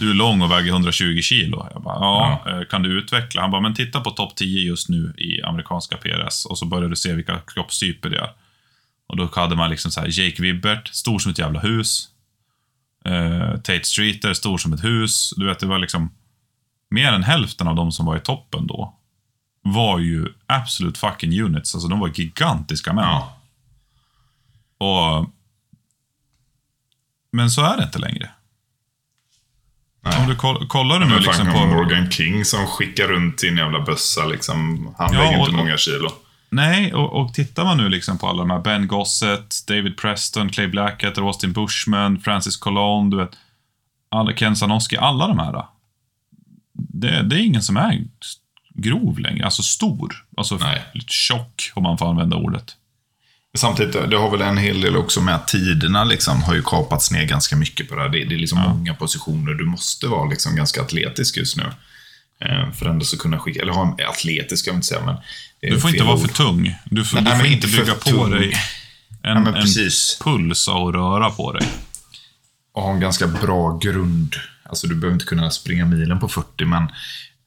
du 0.00 0.10
är 0.10 0.14
lång 0.14 0.42
och 0.42 0.50
väger 0.50 0.72
120 0.72 1.20
kilo. 1.22 1.68
Jag 1.72 1.82
bara, 1.82 1.94
ja, 1.94 2.42
eh, 2.46 2.66
kan 2.70 2.82
du 2.82 2.98
utveckla? 2.98 3.40
Han 3.40 3.50
bara, 3.50 3.60
men 3.60 3.74
titta 3.74 4.00
på 4.00 4.10
topp 4.10 4.36
10 4.36 4.60
just 4.60 4.88
nu 4.88 5.14
i 5.18 5.42
amerikanska 5.42 5.96
PRS 5.96 6.46
och 6.46 6.58
så 6.58 6.66
börjar 6.66 6.88
du 6.88 6.96
se 6.96 7.12
vilka 7.12 7.38
kroppstyper 7.46 8.10
det 8.10 8.18
är. 8.18 8.30
Och 9.06 9.16
då 9.16 9.28
hade 9.34 9.56
man 9.56 9.70
liksom 9.70 9.90
så 9.90 10.00
här, 10.00 10.08
Jake 10.20 10.42
Wibbert, 10.42 10.88
stor 10.88 11.18
som 11.18 11.32
ett 11.32 11.38
jävla 11.38 11.60
hus. 11.60 12.08
Eh, 13.04 13.50
Tate 13.50 13.84
Streeter, 13.84 14.34
stor 14.34 14.58
som 14.58 14.72
ett 14.72 14.84
hus. 14.84 15.34
Du 15.36 15.46
vet, 15.46 15.58
det 15.58 15.66
var 15.66 15.78
liksom 15.78 16.10
mer 16.90 17.12
än 17.12 17.22
hälften 17.22 17.68
av 17.68 17.74
de 17.74 17.92
som 17.92 18.06
var 18.06 18.16
i 18.16 18.20
toppen 18.20 18.66
då 18.66 18.96
var 19.72 19.98
ju 19.98 20.26
absolut 20.46 20.98
fucking 20.98 21.42
units. 21.42 21.74
Alltså 21.74 21.88
de 21.88 22.00
var 22.00 22.08
gigantiska 22.08 22.92
män. 22.92 23.04
Ja. 23.04 23.32
Och... 24.78 25.30
Men 27.32 27.50
så 27.50 27.62
är 27.62 27.76
det 27.76 27.82
inte 27.82 27.98
längre. 27.98 28.30
Nej. 30.00 30.20
Om 30.20 30.28
du 30.28 30.36
koll, 30.36 30.68
kollar 30.68 31.00
du 31.00 31.06
nu 31.06 31.18
liksom 31.18 31.46
på... 31.46 31.66
Morgan 31.66 32.10
King 32.10 32.44
som 32.44 32.66
skickar 32.66 33.08
runt 33.08 33.40
sin 33.40 33.56
jävla 33.56 33.80
bössa 33.80 34.24
liksom. 34.24 34.88
Han 34.98 35.14
Ja, 35.14 35.20
väger 35.20 35.38
inte 35.38 35.52
många 35.52 35.76
kilo. 35.76 36.08
Nej, 36.50 36.94
och, 36.94 37.20
och 37.20 37.34
tittar 37.34 37.64
man 37.64 37.76
nu 37.76 37.88
liksom 37.88 38.18
på 38.18 38.28
alla 38.28 38.38
de 38.38 38.50
här 38.50 38.60
Ben 38.60 38.88
Gossett, 38.88 39.66
David 39.66 39.96
Preston, 39.96 40.48
Clay 40.48 40.66
Blackett, 40.66 41.18
Austin 41.18 41.52
Bushman, 41.52 42.20
Francis 42.20 42.56
Colon, 42.56 43.10
du 43.10 43.16
vet. 43.16 43.30
Alla, 44.08 44.32
Ken 44.32 44.56
Sanoski, 44.56 44.96
alla 44.96 45.28
de 45.28 45.38
här. 45.38 45.64
Det, 46.72 47.22
det 47.22 47.36
är 47.36 47.40
ingen 47.40 47.62
som 47.62 47.76
är 47.76 48.04
grov 48.76 49.18
längre, 49.18 49.44
alltså 49.44 49.62
stor. 49.62 50.24
Alltså 50.36 50.56
Nej. 50.56 50.82
lite 50.94 51.12
tjock, 51.12 51.70
om 51.74 51.82
man 51.82 51.98
får 51.98 52.10
använda 52.10 52.36
ordet. 52.36 52.76
Samtidigt, 53.58 54.10
det 54.10 54.16
har 54.16 54.30
väl 54.30 54.40
en 54.42 54.56
hel 54.58 54.80
del 54.80 54.96
också 54.96 55.20
med 55.20 55.34
att 55.34 55.48
tiderna 55.48 56.04
liksom 56.04 56.42
har 56.42 56.54
ju 56.54 56.62
kapats 56.62 57.10
ner 57.10 57.24
ganska 57.24 57.56
mycket 57.56 57.88
på 57.88 57.94
det 57.94 58.02
här. 58.02 58.08
Det, 58.08 58.24
det 58.24 58.34
är 58.34 58.38
liksom 58.38 58.58
många 58.58 58.94
positioner. 58.94 59.54
Du 59.54 59.64
måste 59.64 60.06
vara 60.06 60.28
liksom 60.30 60.56
ganska 60.56 60.82
atletisk 60.82 61.36
just 61.36 61.56
nu. 61.56 61.64
Eh, 62.40 62.72
för 62.72 62.86
ändå 62.86 63.04
så 63.04 63.18
kunna 63.18 63.38
skicka, 63.38 63.62
eller 63.62 63.72
ha 63.72 63.82
en 63.98 64.06
atletisk 64.08 64.62
ska 64.62 64.70
jag 64.70 64.76
inte 64.76 64.86
säga, 64.86 65.04
men... 65.04 65.16
Du 65.60 65.80
får 65.80 65.90
inte 65.90 66.04
vara 66.04 66.14
ord. 66.14 66.20
för 66.20 66.28
tung. 66.28 66.74
Du 66.84 67.04
får, 67.04 67.20
Nej, 67.20 67.32
du 67.32 67.38
får 67.38 67.46
inte 67.46 67.66
bygga 67.66 67.94
på 67.94 68.10
tung. 68.10 68.30
dig 68.30 68.52
en, 69.22 69.30
Ja, 69.30 69.40
men 69.40 69.54
en 69.54 69.64
puls 70.24 70.68
av 70.68 70.88
att 70.88 70.94
röra 70.94 71.30
på 71.30 71.52
dig. 71.52 71.68
och 72.72 72.82
ha 72.82 72.92
en 72.92 73.00
ganska 73.00 73.26
bra 73.26 73.78
grund. 73.78 74.34
Alltså 74.62 74.86
du 74.86 74.94
behöver 74.94 75.14
inte 75.14 75.24
kunna 75.26 75.50
springa 75.50 75.84
milen 75.86 76.20
på 76.20 76.28
40, 76.28 76.64
men 76.64 76.88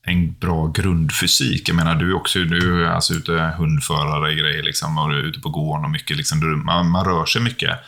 en 0.09 0.33
bra 0.33 0.67
grundfysik. 0.67 1.69
Jag 1.69 1.75
menar, 1.75 1.95
du 1.95 2.09
är 2.09 2.15
också 2.15 2.39
du 2.39 2.85
är 2.85 2.89
alltså 2.89 3.13
ute 3.13 3.53
hundförare 3.57 4.35
grejer 4.35 4.63
liksom, 4.63 4.97
och 4.97 5.09
du 5.09 5.19
är 5.19 5.23
ute 5.23 5.39
på 5.39 5.49
gården 5.49 5.85
och 5.85 5.91
mycket. 5.91 6.17
Liksom, 6.17 6.39
du, 6.39 6.55
man, 6.55 6.89
man 6.89 7.05
rör 7.05 7.25
sig 7.25 7.41
mycket. 7.41 7.79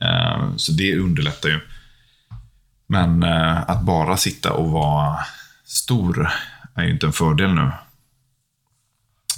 Eh, 0.00 0.56
så 0.56 0.72
det 0.72 0.98
underlättar 0.98 1.48
ju. 1.48 1.60
Men 2.86 3.22
eh, 3.22 3.70
att 3.70 3.82
bara 3.82 4.16
sitta 4.16 4.52
och 4.52 4.70
vara 4.70 5.18
stor 5.64 6.30
är 6.74 6.84
ju 6.84 6.90
inte 6.90 7.06
en 7.06 7.12
fördel 7.12 7.54
nu. 7.54 7.70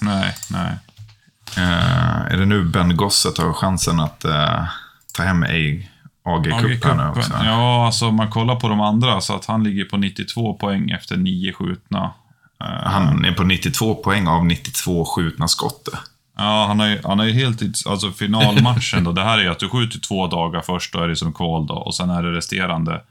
Nej, 0.02 0.34
nej. 0.50 0.78
Eh, 1.56 2.32
är 2.32 2.36
det 2.36 2.46
nu 2.46 2.64
Ben 2.64 2.96
Gosset 2.96 3.38
har 3.38 3.52
chansen 3.52 4.00
att 4.00 4.24
eh, 4.24 4.64
ta 5.12 5.22
hem 5.22 5.42
ägg? 5.42 5.90
Nu 6.96 7.08
också? 7.08 7.32
Ja, 7.44 7.86
alltså 7.86 8.10
man 8.10 8.30
kollar 8.30 8.56
på 8.56 8.68
de 8.68 8.80
andra 8.80 9.20
så 9.20 9.34
att 9.34 9.46
han 9.46 9.64
ligger 9.64 9.84
på 9.84 9.96
92 9.96 10.54
poäng 10.54 10.90
efter 10.90 11.16
nio 11.16 11.52
skjutna. 11.52 12.12
Eh, 12.60 12.90
Han 12.90 13.24
är 13.24 13.32
på 13.32 13.42
92 13.42 13.94
poäng 13.94 14.26
av 14.26 14.46
92 14.46 15.04
skjutna 15.04 15.48
skott. 15.48 15.88
Ja, 16.36 16.64
han 16.68 16.80
har 16.80 16.86
ju, 16.86 17.00
han 17.04 17.18
har 17.18 17.26
ju 17.26 17.32
helt... 17.32 17.62
Alltså 17.86 18.10
finalmatchen 18.10 19.04
då, 19.04 19.12
det 19.12 19.22
här 19.22 19.38
är 19.38 19.42
ju 19.42 19.48
att 19.48 19.58
du 19.58 19.68
skjuter 19.68 20.00
två 20.00 20.26
dagar 20.26 20.60
först, 20.60 20.92
då 20.92 20.98
är 20.98 21.08
det 21.08 21.16
som 21.16 21.32
kval 21.32 21.66
då. 21.66 21.74
Och 21.74 21.94
sen 21.94 22.10
är 22.10 22.22
det 22.22 22.32
resterande, 22.32 23.02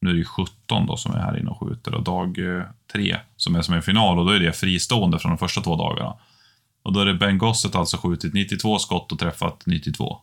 nu 0.00 0.10
är 0.10 0.14
det 0.14 0.18
ju 0.18 0.24
17 0.24 0.86
då 0.86 0.96
som 0.96 1.14
är 1.14 1.18
här 1.18 1.38
inne 1.40 1.50
och 1.50 1.68
skjuter. 1.68 1.94
Och 1.94 2.02
dag 2.02 2.38
eh, 2.38 2.64
tre 2.92 3.16
som 3.36 3.54
är 3.56 3.62
som 3.62 3.74
en 3.74 3.82
final 3.82 4.18
och 4.18 4.26
då 4.26 4.30
är 4.32 4.40
det 4.40 4.52
fristående 4.52 5.18
från 5.18 5.30
de 5.30 5.38
första 5.38 5.60
två 5.60 5.76
dagarna. 5.76 6.14
Och 6.84 6.92
då 6.92 7.00
är 7.00 7.06
det 7.06 7.14
Ben 7.14 7.38
Gosset 7.38 7.74
alltså 7.74 7.96
skjutit 7.96 8.34
92 8.34 8.78
skott 8.78 9.12
och 9.12 9.18
träffat 9.18 9.62
92. 9.66 10.18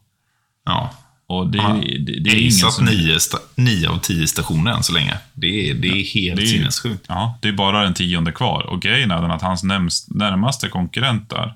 Ja. 0.66 0.90
Och 1.32 1.50
det, 1.50 1.60
har 1.62 1.74
det, 1.74 1.98
det, 1.98 2.20
det 2.20 2.30
är 2.30 2.40
ingen 2.40 2.52
som... 2.52 2.86
nio, 2.86 3.18
sta- 3.18 3.38
nio 3.56 3.90
av 3.90 3.98
tio 3.98 4.28
stationer 4.28 4.72
än 4.72 4.84
så 4.84 4.94
länge. 4.94 5.18
Det 5.34 5.70
är, 5.70 5.74
det 5.74 5.88
är 5.88 6.04
helt 6.14 6.36
det 6.40 6.44
är- 6.44 6.46
sinnessjukt. 6.46 7.06
Ja, 7.10 7.38
det 7.42 7.48
är 7.48 7.54
bara 7.54 7.84
den 7.84 7.94
tionde 7.94 8.32
kvar. 8.32 8.62
Och 8.64 8.82
grejen 8.82 9.12
är 9.12 9.22
den 9.22 9.32
att 9.32 9.42
hans 9.42 9.64
närmaste 10.08 10.68
konkurrent 10.70 11.30
där, 11.30 11.54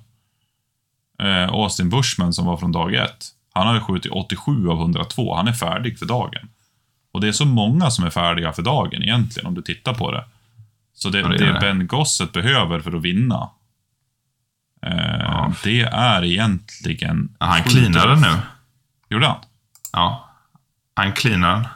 eh, 1.24 1.50
Austin 1.50 1.90
Bushman 1.90 2.34
som 2.34 2.46
var 2.46 2.58
från 2.58 2.72
dag 2.72 2.94
ett, 2.96 3.26
han 3.54 3.68
har 3.68 3.74
ju 3.74 3.80
skjutit 3.80 4.12
87 4.12 4.70
av 4.70 4.80
102. 4.80 5.36
Han 5.36 5.48
är 5.48 5.54
färdig 5.54 6.00
för 6.00 6.06
dagen. 6.06 6.50
Och 7.12 7.22
det 7.22 7.28
är 7.28 7.32
så 7.32 7.46
många 7.46 7.92
som 7.92 8.06
är 8.06 8.10
färdiga 8.10 8.54
för 8.54 8.62
dagen 8.62 9.04
egentligen, 9.04 9.48
om 9.48 9.54
du 9.54 9.62
tittar 9.62 9.94
på 9.94 10.12
det. 10.12 10.24
Så 10.94 11.10
det, 11.10 11.20
Ja, 11.20 11.28
det 11.28 11.38
det. 11.54 11.58
Ben 11.62 11.88
Gosset 11.88 12.32
behöver 12.32 12.80
för 12.80 12.96
att 12.96 13.02
vinna, 13.02 13.50
eh, 14.86 15.20
Ja. 15.20 15.54
det 15.64 15.82
är 15.82 16.24
egentligen... 16.24 17.36
Ja, 17.40 17.46
Han 17.46 17.64
cleanade 17.64 18.16
nu. 18.16 18.38
Gjorde 19.10 19.28
han? 19.28 19.38
Ja. 19.96 20.30
Han 20.96 21.14
cleanar. 21.14 21.70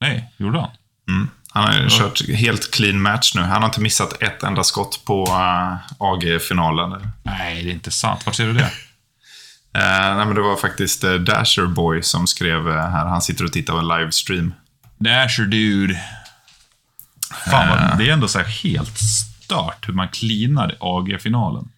Nej, 0.00 0.32
gjorde 0.36 0.60
han? 0.60 0.70
Mm. 1.08 1.28
Han 1.50 1.64
har 1.64 1.72
ju 1.74 1.88
kört 1.90 2.28
helt 2.28 2.70
clean 2.74 3.02
match 3.02 3.34
nu. 3.34 3.40
Han 3.40 3.62
har 3.62 3.68
inte 3.68 3.80
missat 3.80 4.22
ett 4.22 4.42
enda 4.42 4.64
skott 4.64 5.02
på 5.04 5.24
uh, 5.24 5.76
AG-finalen. 5.98 7.08
Nej, 7.22 7.62
det 7.64 7.70
är 7.70 7.74
inte 7.74 7.90
sant. 7.90 8.26
Vart 8.26 8.34
ser 8.34 8.46
du 8.46 8.52
det? 8.52 8.70
Eh, 9.76 10.16
nej, 10.16 10.26
men 10.26 10.34
det 10.34 10.40
var 10.40 10.56
faktiskt 10.56 11.04
uh, 11.04 11.14
Dasher 11.14 11.66
Boy 11.66 12.02
som 12.02 12.26
skrev 12.26 12.68
eh, 12.68 12.74
här. 12.90 13.06
Han 13.06 13.22
sitter 13.22 13.44
och 13.44 13.52
tittar 13.52 13.72
på 13.72 13.78
en 13.78 13.88
livestream. 13.88 14.54
Dasher 14.98 15.44
dude. 15.44 16.00
Fan, 17.50 17.68
Eh. 17.68 17.88
vad, 17.88 17.98
det 17.98 18.08
är 18.08 18.12
ändå 18.12 18.28
så 18.28 18.38
här 18.38 18.46
helt 18.46 18.98
stört 18.98 19.88
hur 19.88 19.94
man 19.94 20.08
cleanar 20.08 20.76
AG-finalen. 20.80 21.68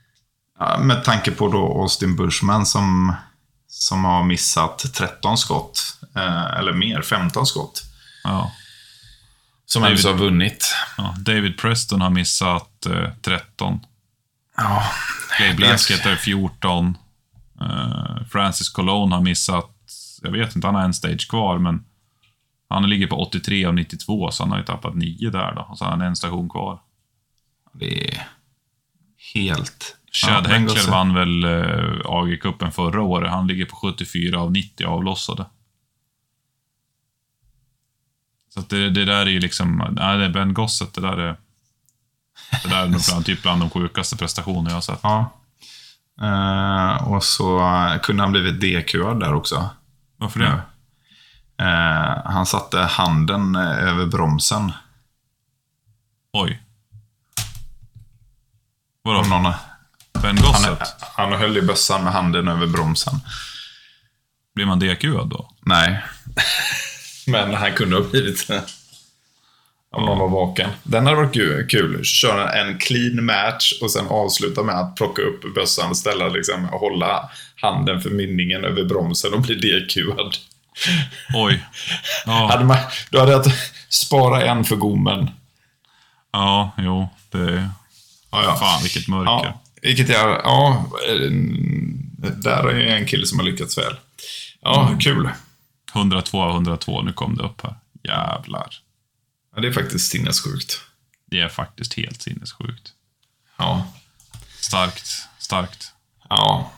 Med 0.80 1.04
tanke 1.04 1.30
på 1.30 1.48
då 1.48 1.80
Austin 1.82 2.16
Bushman 2.16 2.66
som, 2.66 3.14
som 3.78 4.04
har 4.04 4.24
missat 4.24 4.94
13 4.94 5.38
skott. 5.38 5.98
eh, 6.16 6.44
eller 6.58 6.72
mer, 6.72 7.02
15 7.02 7.46
skott. 7.46 7.82
Ja. 8.24 8.52
Som 9.66 9.82
David- 9.82 10.04
har 10.06 10.14
vunnit. 10.14 10.74
Ja, 10.96 11.14
David 11.18 11.58
Preston 11.58 12.00
har 12.00 12.10
missat 12.10 12.86
eh, 12.86 13.10
13. 13.22 13.80
Ja, 14.56 14.82
Clay 15.36 15.48
vet. 15.48 15.56
Blaskett 15.56 16.06
är 16.06 16.16
14. 16.16 16.98
Eh, 17.60 18.26
Francis 18.32 18.68
Colon 18.68 19.12
har 19.12 19.20
missat, 19.20 19.70
jag 20.22 20.30
vet 20.30 20.56
inte, 20.56 20.68
han 20.68 20.74
har 20.74 20.82
en 20.82 20.94
stage 20.94 21.28
kvar, 21.30 21.58
men 21.58 21.84
han 22.68 22.88
ligger 22.88 23.06
på 23.06 23.16
83 23.22 23.64
av 23.64 23.74
92, 23.74 24.30
så 24.30 24.42
han 24.42 24.50
har 24.50 24.58
ju 24.58 24.64
tappat 24.64 24.94
9 24.94 25.30
där 25.30 25.54
då. 25.54 25.74
Så 25.76 25.84
har 25.84 25.90
han 25.90 26.00
en 26.00 26.16
station 26.16 26.48
kvar. 26.48 26.80
det 27.72 28.08
är 28.08 28.26
helt... 29.34 29.96
Chad 30.16 30.46
Ja, 30.46 30.50
Heckler 30.50 30.90
vann 30.90 31.14
väl 31.14 31.44
eh, 31.44 32.00
AG-cupen 32.04 32.70
förra 32.70 33.02
året. 33.02 33.30
Han 33.30 33.46
ligger 33.46 33.64
på 33.64 33.76
74 33.76 34.40
av 34.40 34.52
90 34.52 34.86
avlossade. 34.86 35.46
Så 38.54 38.60
det, 38.60 38.90
det 38.90 39.04
där 39.04 39.26
är 39.26 39.30
ju 39.30 39.40
liksom, 39.40 39.88
nej 39.92 40.18
det 40.18 40.24
är 40.24 40.28
Ben 40.28 40.54
Gosset, 40.54 40.94
det 40.94 41.00
där 41.00 41.16
är... 41.16 41.36
Det 42.62 42.68
där 42.68 42.82
är 42.82 42.88
nog 42.88 43.00
bland, 43.08 43.26
typ 43.26 43.42
bland 43.42 43.62
de 43.62 43.70
sjukaste 43.70 44.16
prestationer 44.16 44.70
jag 44.70 44.76
har 44.76 44.80
sett. 44.80 45.00
Ja. 45.02 45.30
Eh, 46.20 47.12
och 47.12 47.24
så 47.24 47.58
eh, 47.58 48.00
kunde 48.00 48.22
han 48.22 48.32
blivit 48.32 48.60
DQad 48.60 49.20
där 49.20 49.34
också. 49.34 49.68
Varför 50.16 50.40
det? 50.40 50.60
Eh, 51.64 52.32
han 52.32 52.46
satte 52.46 52.78
handen 52.78 53.56
eh, 53.56 53.88
över 53.88 54.06
bromsen. 54.06 54.72
Oj. 56.32 56.62
Vadå? 59.02 59.20
Om 59.20 59.28
någon, 59.28 59.52
han, 60.24 60.76
han 61.14 61.32
höll 61.32 61.56
i 61.56 61.62
bössan 61.62 62.04
med 62.04 62.12
handen 62.12 62.48
över 62.48 62.66
bromsen. 62.66 63.14
Blir 64.54 64.66
man 64.66 64.78
DQad 64.78 65.28
då? 65.28 65.50
Nej. 65.60 66.02
Men 67.26 67.54
han 67.54 67.72
kunde 67.72 67.96
ha 67.96 68.02
blivit 68.02 68.48
det. 68.48 68.62
Om 69.90 70.04
någon 70.04 70.18
var 70.18 70.28
vaken. 70.28 70.70
Den 70.82 71.06
hade 71.06 71.16
varit 71.16 71.70
kul. 71.70 72.04
Köra 72.04 72.52
en 72.52 72.78
clean 72.78 73.24
match 73.24 73.72
och 73.82 73.90
sen 73.90 74.06
avsluta 74.08 74.62
med 74.62 74.74
att 74.80 74.96
plocka 74.96 75.22
upp 75.22 75.54
bössan, 75.54 75.94
ställa 75.94 76.28
liksom, 76.28 76.64
och 76.68 76.80
hålla 76.80 77.30
handen 77.60 78.00
för 78.00 78.10
mynningen 78.10 78.64
över 78.64 78.84
bromsen 78.84 79.34
och 79.34 79.40
bli 79.40 79.54
DQad. 79.54 80.36
Oj. 81.34 81.64
Ja, 82.26 82.48
Hade 82.50 82.64
man, 82.64 82.76
då 83.10 83.18
hade 83.18 83.32
jag 83.32 83.40
att 83.40 83.52
spara 83.88 84.42
en 84.42 84.64
för 84.64 84.76
gommen. 84.76 85.30
ja 86.32 86.70
jo. 86.78 87.08
Det... 87.30 87.70
Ja, 88.30 88.42
ja. 88.44 88.56
Fan, 88.56 88.82
vilket 88.82 89.08
mörker. 89.08 89.46
Ja, 89.46 89.60
Vilket 89.86 90.08
jag, 90.08 90.40
ja, 90.44 90.86
eh, 91.08 91.20
där 92.36 92.68
är 92.68 92.96
en 92.96 93.06
kille 93.06 93.26
som 93.26 93.38
har 93.38 93.46
lyckats 93.46 93.78
väl. 93.78 93.94
Ja, 94.62 94.86
Mm. 94.86 94.98
kul. 94.98 95.28
102 95.94 96.42
av 96.42 96.50
102, 96.52 97.02
nu 97.02 97.12
kom 97.12 97.36
det 97.36 97.42
upp 97.42 97.62
här. 97.62 97.74
Jävlar. 98.04 98.68
Ja, 99.54 99.60
det 99.62 99.68
är 99.68 99.72
faktiskt 99.72 100.10
sinnessjukt. 100.10 100.80
Det 101.30 101.40
är 101.40 101.48
faktiskt 101.48 101.94
helt 101.94 102.22
sinnessjukt. 102.22 102.88
Ja. 103.58 103.86
Starkt, 104.60 105.08
starkt. 105.38 105.92
Ja. 106.28 106.72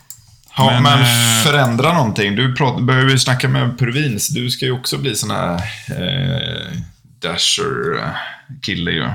Ja, 0.57 0.71
men, 0.71 0.83
Men, 0.83 1.01
eh, 1.01 1.44
förändra 1.44 1.92
någonting. 1.92 2.37
Du 2.37 2.55
börjar 2.81 3.09
ju 3.09 3.18
snacka 3.18 3.49
med 3.49 3.79
Purvins. 3.79 4.29
Du 4.29 4.51
ska 4.51 4.64
ju 4.64 4.73
också 4.73 4.99
bli 4.99 5.14
sån 5.14 5.31
här 5.31 5.55
eh, 5.88 6.79
Dasher-kille 7.21 8.90
ju. 8.90 8.99
Ja, 9.03 9.14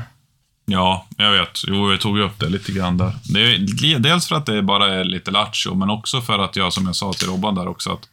jag 1.18 1.32
vet. 1.32 1.62
Jo, 1.68 1.92
jag 1.92 2.02
tog 2.02 2.18
ju 2.18 2.24
upp 2.24 2.40
det 2.40 2.50
lite 2.50 2.72
grann 2.72 2.98
där. 2.98 3.14
Det 3.24 3.40
är, 3.42 4.00
dels 4.00 4.28
för 4.28 4.36
att 4.36 4.46
det 4.46 4.62
bara 4.62 4.94
är 4.94 5.04
lite 5.04 5.32
lattjo, 5.32 5.76
men 5.76 5.90
också 5.90 6.22
för 6.22 6.40
att 6.40 6.56
jag, 6.56 6.74
som 6.74 6.86
jag 6.86 6.96
sa 6.96 7.14
till 7.14 7.28
Robban 7.28 7.56
där 7.56 7.68
också, 7.68 7.92
att 7.94 8.10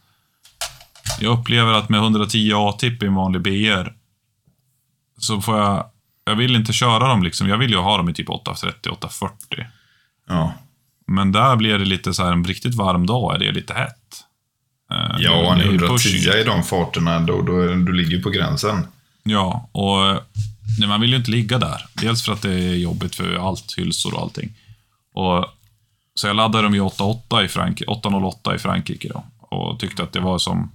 jag 1.19 1.39
upplever 1.39 1.73
att 1.73 1.89
med 1.89 1.99
110 1.99 2.51
A-tipp 2.55 3.03
i 3.03 3.05
en 3.05 3.15
vanlig 3.15 3.41
BR, 3.41 3.93
så 5.17 5.41
får 5.41 5.57
jag... 5.59 5.85
Jag 6.23 6.35
vill 6.35 6.55
inte 6.55 6.73
köra 6.73 7.07
dem 7.07 7.23
liksom. 7.23 7.47
Jag 7.49 7.57
vill 7.57 7.71
ju 7.71 7.77
ha 7.77 7.97
dem 7.97 8.09
i 8.09 8.13
typ 8.13 8.29
830, 8.29 8.89
840. 8.91 9.65
Ja. 10.29 10.53
Men 11.07 11.31
där 11.31 11.55
blir 11.55 11.77
det 11.77 11.85
lite 11.85 12.13
så 12.13 12.23
här, 12.23 12.31
en 12.31 12.45
riktigt 12.45 12.75
varm 12.75 13.05
dag 13.05 13.35
är 13.35 13.39
det 13.39 13.51
lite 13.51 13.73
hett. 13.73 13.97
Eh, 14.91 15.15
Ja, 15.19 15.51
en 15.51 15.57
det 15.57 15.63
är 15.63 15.67
ju 15.67 15.75
110 15.75 15.87
pushing. 15.93 16.41
i 16.41 16.43
de 16.43 16.63
farterna, 16.63 17.19
då, 17.19 17.41
då, 17.41 17.53
du 17.67 17.93
ligger 17.93 18.21
på 18.21 18.29
gränsen. 18.29 18.87
Ja, 19.23 19.69
och 19.71 20.21
nej, 20.79 20.87
man 20.89 21.01
vill 21.01 21.09
ju 21.09 21.15
inte 21.17 21.31
ligga 21.31 21.57
där. 21.57 21.85
Dels 21.93 22.25
för 22.25 22.33
att 22.33 22.41
det 22.41 22.53
är 22.53 22.75
jobbigt 22.75 23.15
för 23.15 23.47
allt, 23.47 23.73
hylsor 23.77 24.13
och 24.15 24.21
allting. 24.21 24.53
Och, 25.13 25.45
så 26.15 26.27
jag 26.27 26.35
laddade 26.35 26.63
dem 26.63 26.75
i 26.75 26.79
8.8 26.79 27.43
i 27.45 27.47
Frankrike, 27.47 27.91
808 27.91 28.55
i 28.55 28.57
Frankrike 28.57 29.09
då. 29.09 29.23
Och 29.39 29.79
tyckte 29.79 30.03
att 30.03 30.13
det 30.13 30.19
var 30.19 30.37
som... 30.37 30.71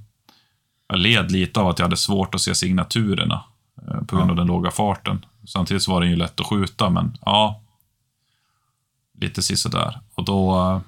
Jag 0.89 0.99
led 0.99 1.31
lite 1.31 1.61
av 1.61 1.69
att 1.69 1.79
jag 1.79 1.87
hade 1.87 1.97
svårt 1.97 2.35
att 2.35 2.41
se 2.41 2.55
signaturerna 2.55 3.45
eh, 3.89 4.05
på 4.05 4.17
grund 4.17 4.31
av 4.31 4.37
den 4.37 4.47
låga 4.47 4.71
farten. 4.71 5.25
Samtidigt 5.47 5.83
så 5.83 5.93
var 5.93 6.01
den 6.01 6.11
ju 6.11 6.17
lätt 6.17 6.41
att 6.41 6.47
skjuta, 6.47 6.91
men 6.91 7.19
ja. 7.25 7.63
Lite 9.21 9.43
sisådär. 9.43 10.01
Och 10.15 10.25
då... 10.25 10.59
eh, 10.61 10.81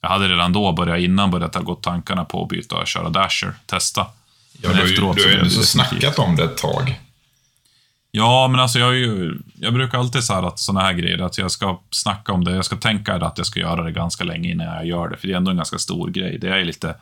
Jag 0.00 0.08
hade 0.08 0.28
redan 0.28 0.52
då 0.52 0.72
börjat, 0.72 1.00
innan 1.00 1.30
börjat 1.30 1.54
ha 1.54 1.62
gått 1.62 1.82
tankarna 1.82 2.24
på 2.24 2.42
att 2.42 2.48
byta 2.48 2.76
och 2.76 2.86
köra 2.86 3.08
Dasher, 3.10 3.54
testa. 3.66 4.06
Ja, 4.52 4.68
Men 4.68 4.76
du, 4.76 4.82
har 4.82 4.86
ju- 4.86 4.92
efteråt 4.92 5.16
du 5.16 5.22
så 5.22 5.28
har 5.28 5.32
ju 5.32 5.40
blev 5.40 5.50
ändå 5.52 5.62
snackat 5.62 6.18
om 6.18 6.36
det 6.36 6.44
ett 6.44 6.56
tag. 6.56 7.00
Ja, 8.14 8.48
men 8.48 8.60
alltså 8.60 8.78
jag, 8.78 8.94
ju, 8.94 9.38
jag 9.54 9.74
brukar 9.74 9.98
alltid 9.98 10.24
säga 10.24 10.38
att 10.38 10.58
sådana 10.58 10.86
här 10.86 10.92
grejer, 10.92 11.18
att 11.18 11.38
jag 11.38 11.50
ska 11.50 11.80
snacka 11.90 12.32
om 12.32 12.44
det. 12.44 12.54
Jag 12.54 12.64
ska 12.64 12.76
tänka 12.76 13.14
att 13.14 13.38
jag 13.38 13.46
ska 13.46 13.60
göra 13.60 13.82
det 13.82 13.92
ganska 13.92 14.24
länge 14.24 14.50
innan 14.50 14.66
jag 14.66 14.86
gör 14.86 15.08
det, 15.08 15.16
för 15.16 15.26
det 15.28 15.32
är 15.32 15.36
ändå 15.36 15.50
en 15.50 15.56
ganska 15.56 15.78
stor 15.78 16.10
grej. 16.10 16.38
Det 16.38 16.48
är 16.48 16.64
lite... 16.64 16.94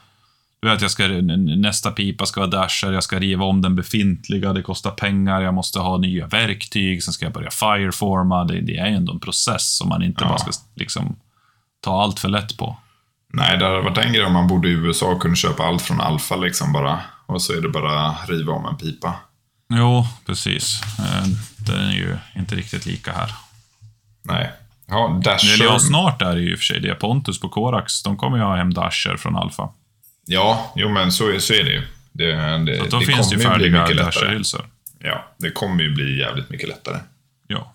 Du 0.62 0.68
vet, 0.68 0.82
jag 0.82 0.90
ska, 0.90 1.08
nästa 1.08 1.90
pipa 1.90 2.26
ska 2.26 2.40
vara 2.40 2.50
dasher, 2.50 2.92
jag 2.92 3.02
ska 3.04 3.18
riva 3.18 3.44
om 3.44 3.62
den 3.62 3.76
befintliga, 3.76 4.52
det 4.52 4.62
kostar 4.62 4.90
pengar, 4.90 5.40
jag 5.40 5.54
måste 5.54 5.78
ha 5.78 5.98
nya 5.98 6.26
verktyg, 6.26 7.02
sen 7.02 7.12
ska 7.12 7.24
jag 7.26 7.32
börja 7.32 7.50
fireforma. 7.50 8.44
Det, 8.44 8.60
det 8.60 8.76
är 8.76 8.86
ju 8.88 8.94
ändå 8.94 9.12
en 9.12 9.20
process 9.20 9.76
som 9.76 9.88
man 9.88 10.02
inte 10.02 10.24
Ja. 10.24 10.28
bara 10.28 10.38
ska 10.38 10.50
liksom, 10.74 11.16
ta 11.80 12.02
allt 12.02 12.18
för 12.20 12.28
lätt 12.28 12.56
på. 12.58 12.76
Nej, 13.32 13.58
det 13.58 13.64
hade 13.64 13.80
varit 13.80 13.98
en 13.98 14.12
grej 14.12 14.24
om 14.24 14.32
man 14.32 14.48
bodde 14.48 14.68
i 14.68 14.72
USA 14.72 15.06
och 15.06 15.22
kunde 15.22 15.36
köpa 15.36 15.62
allt 15.62 15.82
från 15.82 16.00
Alfa 16.00 16.36
liksom 16.36 16.72
bara. 16.72 17.00
Och 17.26 17.42
så 17.42 17.52
är 17.52 17.60
det 17.60 17.68
bara 17.68 18.14
riva 18.28 18.52
om 18.52 18.66
en 18.66 18.76
pipa. 18.76 19.14
Jo, 19.70 20.06
precis. 20.26 20.80
Eh, 20.98 21.26
Den 21.66 21.80
är 21.80 21.92
ju 21.92 22.16
inte 22.36 22.54
riktigt 22.56 22.86
lika 22.86 23.12
här. 23.12 23.30
Nej. 24.22 24.50
Ja, 24.86 25.08
Eller 25.10 25.20
Dasher. 25.22 25.64
ja, 25.64 25.78
snart 25.78 26.22
är 26.22 26.34
det 26.34 26.40
ju 26.40 26.52
i 26.52 26.54
och 26.54 26.58
för 26.58 26.64
sig 26.64 26.80
det. 26.80 26.94
Pontus 26.94 27.40
på 27.40 27.48
Korax, 27.48 28.02
de 28.02 28.16
kommer 28.16 28.36
ju 28.36 28.42
ha 28.42 28.56
hem 28.56 28.74
Dasher 28.74 29.16
från 29.16 29.36
Alfa. 29.36 29.68
Ja, 30.26 30.72
jo 30.76 30.88
men 30.88 31.12
så 31.12 31.30
är, 31.30 31.38
så 31.38 31.52
är 31.54 31.64
det 31.64 31.70
ju. 31.70 31.82
Det, 32.12 32.32
det, 32.58 32.78
Så 32.78 32.84
då 32.86 32.98
det 33.00 33.06
finns 33.06 33.30
det 33.30 33.36
ju 33.36 33.42
färdiga. 33.42 33.86
Dasher-hylsor. 33.86 34.62
Ja, 34.98 35.24
det 35.38 35.50
kommer 35.50 35.82
ju 35.82 35.94
bli 35.94 36.18
jävligt 36.18 36.50
mycket 36.50 36.68
lättare. 36.68 36.96
Ja. 37.46 37.72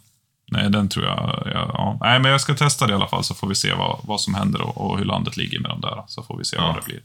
Nej, 0.51 0.69
den 0.69 0.89
tror 0.89 1.05
jag... 1.05 1.43
Ja, 1.45 1.69
ja. 1.73 1.97
Nej, 2.01 2.19
men 2.19 2.31
jag 2.31 2.41
ska 2.41 2.53
testa 2.55 2.87
det 2.87 2.91
i 2.91 2.95
alla 2.95 3.07
fall, 3.07 3.23
så 3.23 3.33
får 3.35 3.47
vi 3.47 3.55
se 3.55 3.73
vad, 3.73 3.99
vad 4.03 4.21
som 4.21 4.33
händer 4.35 4.61
och, 4.61 4.77
och 4.91 4.97
hur 4.97 5.05
landet 5.05 5.37
ligger 5.37 5.59
med 5.59 5.71
de 5.71 5.81
där. 5.81 6.03
Så 6.07 6.23
får 6.23 6.37
vi 6.37 6.45
se 6.45 6.55
Ja. 6.59 6.65
vad 6.67 6.75
det 6.75 6.85
blir. 6.85 6.99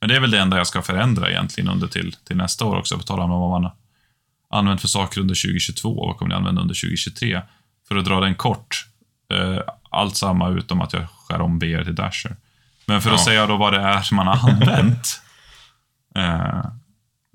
Men 0.00 0.08
det 0.08 0.16
är 0.16 0.20
väl 0.20 0.30
det 0.30 0.38
enda 0.40 0.56
jag 0.56 0.66
ska 0.66 0.82
förändra 0.82 1.30
egentligen 1.30 1.70
under 1.70 1.86
till, 1.88 2.16
till 2.24 2.36
nästa 2.36 2.64
år 2.64 2.76
också, 2.76 2.96
på 2.98 3.02
tal 3.02 3.20
om 3.20 3.30
vad 3.30 3.62
man 3.62 3.70
använt 4.52 4.80
för 4.80 4.88
saker 4.88 5.20
under 5.20 5.34
2022 5.34 5.88
och 5.98 6.06
vad 6.06 6.16
kommer 6.16 6.28
ni 6.28 6.34
använda 6.34 6.60
under 6.62 6.74
2023. 6.74 7.42
För 7.88 7.96
att 7.96 8.04
dra 8.04 8.20
den 8.20 8.34
kort, 8.34 8.86
eh, 9.32 9.58
allt 9.90 10.16
samma 10.16 10.48
utom 10.48 10.80
att 10.80 10.92
jag 10.92 11.08
skär 11.10 11.40
om 11.40 11.58
BR 11.58 11.84
till 11.84 11.94
Dasher. 11.94 12.36
Men 12.86 13.02
för 13.02 13.10
att 13.10 13.18
Ja. 13.20 13.24
säga 13.24 13.46
då 13.46 13.56
vad 13.56 13.72
det 13.72 13.80
är 13.80 14.14
man 14.14 14.26
har 14.26 14.50
använt, 14.50 15.20
eh, 16.16 16.64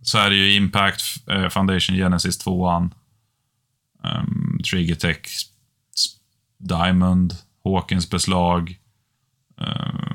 så 0.01 0.17
är 0.17 0.29
det 0.29 0.35
ju 0.35 0.53
Impact 0.53 1.01
eh, 1.29 1.49
Foundation 1.49 1.95
Genesis 1.95 2.45
2an, 2.45 2.91
um, 4.03 4.59
Triggertech 4.71 5.19
S- 5.25 6.05
Diamond, 6.57 7.33
Hawkins 7.63 8.09
beslag, 8.09 8.77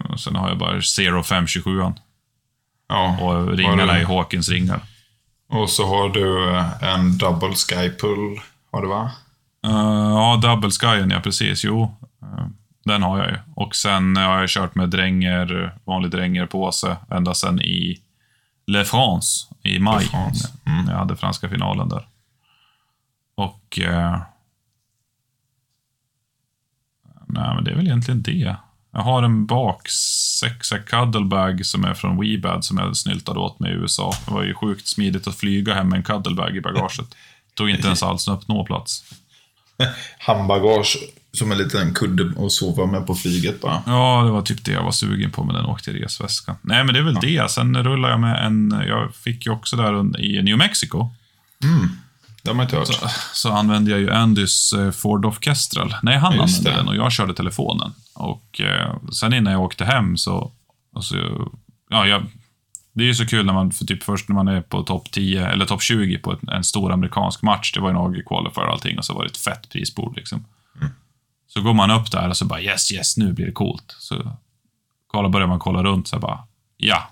och 0.09 0.21
sen 0.21 0.37
har 0.37 0.49
jag 0.49 0.59
bara 0.59 0.83
Zero 0.83 1.23
527an. 1.23 1.95
Ja. 2.89 3.19
Och 3.21 3.57
ringarna 3.57 3.93
är 3.97 4.01
du- 4.01 4.07
Hawkins 4.07 4.49
ringar. 4.49 4.81
Och 5.53 5.71
så 5.71 5.87
har 5.87 6.09
du 6.09 6.59
en 6.87 7.19
double 7.19 7.55
sky 7.55 7.91
pull, 8.01 8.41
har 8.71 8.83
du 8.83 8.89
va? 8.89 9.11
Eh, 9.65 10.11
ja, 10.11 10.41
Double 10.43 10.71
Skyen, 10.71 11.11
ja 11.11 11.21
precis. 11.21 11.65
Jo, 11.65 11.97
eh, 12.23 12.47
den 12.85 13.03
har 13.03 13.19
jag 13.19 13.31
ju. 13.31 13.37
Och 13.55 13.77
sen 13.77 14.17
har 14.17 14.41
jag 14.41 14.49
kört 14.49 14.75
med 14.75 14.91
dränger, 14.91 15.75
vanlig 15.85 16.11
drängerpåse 16.11 16.97
ända 17.11 17.35
sen 17.35 17.61
i 17.61 18.01
Le 18.67 18.85
France 18.85 19.47
i 19.63 19.79
maj. 19.79 20.05
France. 20.05 20.53
Mm. 20.67 20.89
Jag 20.89 20.97
hade 20.97 21.17
franska 21.17 21.49
finalen 21.49 21.89
där. 21.89 22.07
Och... 23.35 23.79
Eh, 23.79 24.21
nej, 27.27 27.55
men 27.55 27.65
det 27.65 27.71
är 27.71 27.75
väl 27.75 27.87
egentligen 27.87 28.23
det. 28.23 28.57
Jag 28.93 29.01
har 29.01 29.23
en 29.23 29.47
baksexa 29.47 30.79
cuddlebag 30.79 31.67
som 31.67 31.85
är 31.85 31.95
från 31.95 32.21
Weebad 32.21 32.65
som 32.65 32.79
jag 32.79 32.97
snyltade 32.97 33.39
åt 33.39 33.61
mig 33.61 33.73
i 33.73 33.75
USA. 33.75 34.15
Det 34.27 34.33
var 34.33 34.43
ju 34.43 34.55
sjukt 34.55 34.87
smidigt 34.87 35.27
att 35.27 35.37
flyga 35.37 35.75
hem 35.75 35.89
med 35.89 35.97
en 35.97 36.03
cuddlebag 36.03 36.57
i 36.57 36.61
bagaget. 36.61 37.17
Tog 37.55 37.71
inte 37.71 37.87
ens 37.87 38.03
alls 38.03 38.29
upp 38.29 38.67
plats. 38.67 39.05
Handbagage 40.19 40.97
som 41.33 41.53
en 41.53 41.59
liten 41.59 41.95
kudde 41.95 42.45
att 42.45 42.53
sova 42.53 42.87
med 42.87 43.07
på 43.07 43.15
flyget 43.15 43.61
bara. 43.61 43.83
Ja, 43.87 44.23
det 44.25 44.31
var 44.31 44.43
typ 44.43 44.65
det 44.65 44.73
jag 44.73 44.85
var 44.85 44.93
sugen 44.93 45.31
på 45.31 45.45
med 45.45 45.55
den 45.55 45.67
åkte 45.67 45.91
i 45.91 46.03
resväskan. 46.03 46.57
Nej, 46.63 46.85
men 46.85 46.95
det 46.95 47.01
är 47.01 47.05
väl 47.05 47.15
det. 47.15 47.51
Sen 47.51 47.85
rullar 47.85 48.11
jag 48.11 48.21
med 48.21 48.47
en... 48.47 48.83
Jag 48.87 49.15
fick 49.15 49.47
ju 49.47 49.53
också 49.53 49.77
där 49.77 50.21
i 50.21 50.43
New 50.43 50.59
Mexico. 50.59 51.11
Det 52.43 52.51
har 52.51 52.55
man 52.55 52.65
inte 52.65 52.77
hört. 52.77 52.89
Så 53.33 53.53
använde 53.53 53.91
jag 53.91 54.01
ju 54.01 54.11
Andys 54.11 54.73
eh, 54.73 54.91
Ford 54.91 55.25
Orchestral. 55.25 55.95
Nej, 56.03 56.19
han 56.19 56.33
Just 56.37 56.59
använde 56.59 56.71
det. 56.71 56.77
den 56.77 56.89
och 56.89 56.97
jag 56.97 57.13
körde 57.13 57.35
telefonen. 57.35 57.93
Och 58.15 58.61
eh, 58.61 58.95
sen 59.13 59.33
innan 59.33 59.53
jag 59.53 59.63
åkte 59.63 59.85
hem 59.85 60.17
så... 60.17 60.53
Alltså, 60.95 61.17
ja, 61.91 62.07
jag, 62.07 62.23
det 62.93 63.03
är 63.05 63.07
ju 63.07 63.15
så 63.15 63.27
kul 63.27 63.47
när 63.47 63.53
man, 63.53 63.73
för 63.73 63.85
typ 63.85 64.03
först 64.03 64.29
när 64.29 64.35
man 64.35 64.49
är 64.49 64.61
på 64.61 64.83
topp 64.83 65.11
10, 65.11 65.47
eller 65.47 65.67
topp 65.67 65.83
20 65.83 66.19
på 66.19 66.33
ett, 66.33 66.49
en 66.49 66.65
stor 66.65 66.93
amerikansk 66.93 67.43
match. 67.43 67.73
Det 67.73 67.81
var 67.81 67.89
ju 67.89 67.97
en 67.97 68.01
AG 68.01 68.23
qualifier 68.27 68.67
och 68.67 68.73
allting 68.73 68.99
och 68.99 69.05
så 69.05 69.15
var 69.15 69.25
det 69.25 69.31
ett 69.31 69.37
fett 69.37 69.69
prisbord 69.69 70.17
liksom. 70.17 70.45
Så 71.49 71.61
går 71.61 71.75
man 71.75 71.91
upp 71.91 72.11
där 72.11 72.29
och 72.29 72.37
så 72.37 72.45
bara 72.45 72.61
yes, 72.61 72.93
yes, 72.93 73.17
nu 73.17 73.33
blir 73.33 73.47
det 73.47 73.53
coolt. 73.53 73.97
Så 73.99 74.37
kolla, 75.07 75.29
börjar 75.29 75.47
man 75.47 75.59
kolla 75.59 75.83
runt 75.83 76.09
så 76.09 76.19
bara, 76.19 76.39
ja. 76.77 77.09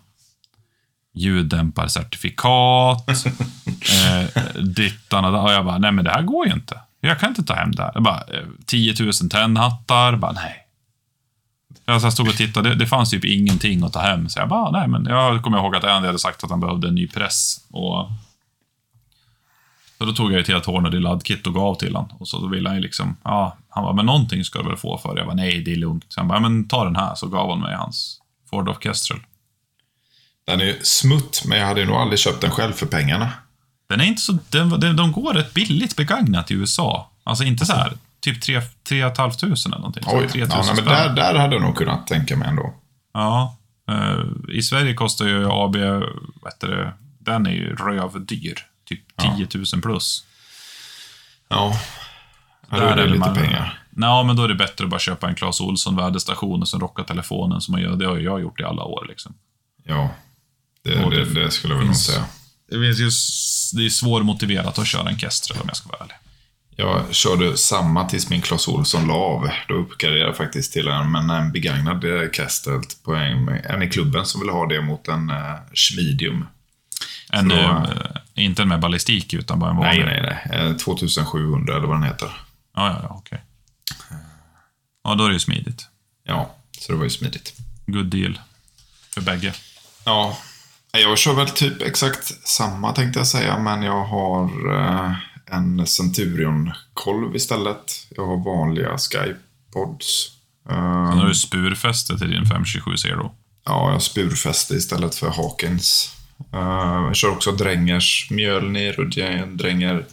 Ljuddämparcertifikat, 1.14 3.08
eh, 3.08 4.24
dittan 4.62 5.24
och, 5.24 5.44
och 5.44 5.52
jag 5.52 5.64
bara, 5.64 5.78
nej 5.78 5.92
men 5.92 6.04
det 6.04 6.10
här 6.10 6.22
går 6.22 6.46
ju 6.46 6.52
inte. 6.52 6.80
Jag 7.00 7.20
kan 7.20 7.28
inte 7.28 7.42
ta 7.42 7.54
hem 7.54 7.72
det 7.72 7.82
här. 7.82 7.90
Jag 7.94 8.02
bara, 8.02 8.20
eh, 8.20 8.46
10 8.66 8.94
000 9.00 9.12
tändhattar, 9.12 10.16
bara 10.16 10.32
nej. 10.32 10.66
Jag 11.84 12.12
stod 12.12 12.28
och 12.28 12.34
tittade, 12.34 12.68
det, 12.68 12.74
det 12.74 12.86
fanns 12.86 13.10
typ 13.10 13.24
ingenting 13.24 13.84
att 13.84 13.92
ta 13.92 14.00
hem. 14.00 14.28
Så 14.28 14.38
jag 14.38 14.48
bara, 14.48 14.70
nej 14.70 14.88
men 14.88 15.06
jag 15.06 15.42
kommer 15.42 15.58
ihåg 15.58 15.76
att 15.76 15.84
Andy 15.84 16.06
hade 16.06 16.18
sagt 16.18 16.44
att 16.44 16.50
han 16.50 16.60
behövde 16.60 16.88
en 16.88 16.94
ny 16.94 17.08
press. 17.08 17.66
Och 17.70 18.10
så 19.98 20.04
då 20.04 20.12
tog 20.12 20.32
jag 20.32 20.40
ett 20.40 20.48
helt 20.48 20.66
Hornady 20.66 20.98
laddkit 20.98 21.46
och 21.46 21.54
gav 21.54 21.74
till 21.74 21.96
honom. 21.96 22.16
Och 22.18 22.28
så 22.28 22.38
då 22.38 22.46
ville 22.46 22.68
han 22.68 22.76
ju 22.76 22.82
liksom, 22.82 23.16
ja, 23.24 23.56
han 23.68 23.84
bara, 23.84 23.92
men 23.92 24.06
någonting 24.06 24.44
ska 24.44 24.62
du 24.62 24.68
väl 24.68 24.76
få 24.76 24.98
för 24.98 25.14
det? 25.14 25.20
Jag 25.20 25.26
bara, 25.26 25.36
nej 25.36 25.62
det 25.62 25.72
är 25.72 25.76
lugnt. 25.76 26.04
Så 26.08 26.20
han 26.20 26.28
bara, 26.28 26.40
men 26.40 26.68
ta 26.68 26.84
den 26.84 26.96
här. 26.96 27.14
Så 27.14 27.28
gav 27.28 27.50
han 27.50 27.60
mig 27.60 27.74
hans 27.74 28.20
Ford 28.50 28.68
Orchestral. 28.68 29.20
Den 30.50 30.60
är 30.60 30.64
ju 30.64 30.78
smutt, 30.82 31.42
men 31.46 31.58
jag 31.58 31.66
hade 31.66 31.84
nog 31.84 31.96
aldrig 31.96 32.18
köpt 32.18 32.40
den 32.40 32.50
själv 32.50 32.72
för 32.72 32.86
pengarna. 32.86 33.28
Den 33.88 34.00
är 34.00 34.04
inte 34.04 34.22
så, 34.22 34.38
den, 34.48 34.80
den, 34.80 34.96
de 34.96 35.12
går 35.12 35.34
rätt 35.34 35.54
billigt 35.54 35.96
begagnat 35.96 36.50
i 36.50 36.54
USA. 36.54 37.10
Alltså 37.24 37.44
inte 37.44 37.66
så 37.66 37.72
här, 37.72 37.92
typ 38.20 38.42
3 38.42 38.60
500 38.86 39.32
eller 39.66 39.76
någonting. 39.76 40.02
Oj, 40.06 40.28
3 40.28 40.40
ja, 40.40 40.56
000 40.56 40.64
nej, 40.66 40.74
men 40.76 40.84
där, 40.84 41.08
där 41.14 41.34
hade 41.34 41.54
jag 41.54 41.62
nog 41.62 41.76
kunnat 41.76 42.06
tänka 42.06 42.36
mig 42.36 42.48
ändå. 42.48 42.74
Ja. 43.14 43.56
eh, 43.90 44.54
I 44.56 44.62
Sverige 44.62 44.94
kostar 44.94 45.26
ju 45.26 45.46
AB, 45.50 45.76
vad 45.76 46.52
heter 46.52 46.68
det, 46.68 46.92
den 47.18 47.46
är 47.46 47.50
ju 47.50 47.74
rövdyr. 47.76 48.54
Typ 48.88 49.00
10 49.36 49.48
000 49.74 49.82
plus. 49.82 50.24
Ja, 51.48 51.76
Där 52.70 52.80
är 52.82 52.96
det 52.96 53.02
är 53.02 53.06
lite 53.06 53.18
man- 53.18 53.34
pengar. 53.34 53.82
Nej, 53.90 54.24
men 54.24 54.36
då 54.36 54.44
är 54.44 54.48
det 54.48 54.54
bättre 54.54 54.84
att 54.84 54.90
bara 54.90 55.00
köpa 55.00 55.28
en 55.28 55.34
Clas 55.34 55.60
Ohlson 55.60 55.96
väderstation 55.96 56.60
och 56.62 56.68
sen 56.68 56.80
rocka 56.80 57.02
telefonen 57.02 57.60
som 57.60 57.72
man 57.72 57.80
gör. 57.82 57.96
Det 57.96 58.06
har 58.06 58.16
ju 58.16 58.22
jag 58.24 58.40
gjort 58.40 58.60
i 58.60 58.64
alla 58.64 58.82
år. 58.84 59.06
Liksom. 59.08 59.34
Ja, 59.84 60.10
det, 60.84 60.90
det, 61.10 61.24
det 61.24 61.44
det 61.44 61.50
skulle 61.50 61.74
jag 61.74 61.84
väl 61.84 61.94
säga. 61.94 62.24
Det, 62.70 63.06
s- 63.06 63.70
det 63.76 63.84
är 63.86 63.90
svårmotiverat 63.90 64.78
att 64.78 64.86
köra 64.86 65.08
en 65.10 65.18
Kestrel 65.18 65.60
om 65.60 65.64
jag 65.68 65.76
ska 65.76 65.88
vara 65.88 66.00
ärlig. 66.04 66.14
Jag 66.76 67.14
körde 67.14 67.56
samma 67.56 68.08
tills 68.08 68.28
min 68.28 68.42
Clas 68.42 68.68
Ohlson 68.68 69.06
la 69.06 69.14
av. 69.14 69.48
Då 69.68 69.74
uppgraderade 69.74 70.24
jag 70.26 70.36
faktiskt 70.36 70.72
till 70.72 70.88
en, 70.88 71.12
men 71.12 71.30
en 71.30 71.52
begagnad 71.52 72.04
eh, 72.04 72.30
Kestrel 72.32 72.80
på 73.04 73.14
en, 73.14 73.48
en 73.48 73.82
i 73.82 73.90
klubben 73.90 74.26
som 74.26 74.40
ville 74.40 74.52
ha 74.52 74.66
det 74.66 74.80
mot 74.80 75.08
en 75.08 75.30
uh, 75.30 75.56
Schmidium. 75.74 76.46
En, 77.32 77.48
då- 77.48 77.56
eh, 77.56 78.16
inte 78.44 78.62
en 78.62 78.68
med 78.68 78.80
ballistik, 78.80 79.34
utan 79.34 79.58
bara 79.58 79.70
en 79.70 79.76
vanlig. 79.76 80.04
Nej, 80.04 80.22
nej, 80.22 80.40
nej. 80.50 80.68
Eh, 80.70 80.76
2700 80.76 81.76
eller 81.76 81.86
vad 81.86 81.96
den 81.96 82.02
heter. 82.04 82.26
Ja, 82.76 82.88
ja, 82.88 83.00
ja, 83.02 83.08
okej. 83.18 83.42
Ja, 85.04 85.14
då 85.14 85.24
är 85.24 85.28
det 85.28 85.34
ju 85.34 85.40
smidigt. 85.40 85.86
Ja, 86.24 86.54
så 86.78 86.92
det 86.92 86.98
var 86.98 87.04
ju 87.04 87.10
smidigt. 87.10 87.54
Good 87.86 88.06
deal. 88.06 88.40
För 89.14 89.20
bägge. 89.20 89.54
Ja, 90.04 90.38
jag 90.92 91.18
kör 91.18 91.34
väl 91.34 91.48
typ 91.48 91.82
exakt 91.82 92.48
samma 92.48 92.92
tänkte 92.92 93.20
jag 93.20 93.26
säga, 93.26 93.58
men 93.58 93.82
jag 93.82 94.04
har 94.04 94.74
eh, 94.74 95.14
en 95.46 95.86
Centurion-kolv 95.86 97.36
istället. 97.36 98.06
Jag 98.10 98.26
har 98.26 98.44
vanliga 98.44 98.98
Skypods. 98.98 100.30
Sen 100.68 101.18
har 101.18 101.28
du 101.28 101.34
spurfäste 101.34 102.18
till 102.18 102.30
din 102.30 102.46
527 102.46 102.96
Zero. 102.96 103.34
Ja, 103.64 103.86
jag 103.86 103.92
har 103.92 103.98
spurfäste 103.98 104.74
istället 104.74 105.14
för 105.14 105.30
Hawkins. 105.30 106.16
Eh, 106.52 107.04
jag 107.06 107.16
kör 107.16 107.30
också 107.30 107.52
Drängers 107.52 108.28
Mjölnir 108.30 109.00
och 109.00 109.08
Dränger 109.56 110.06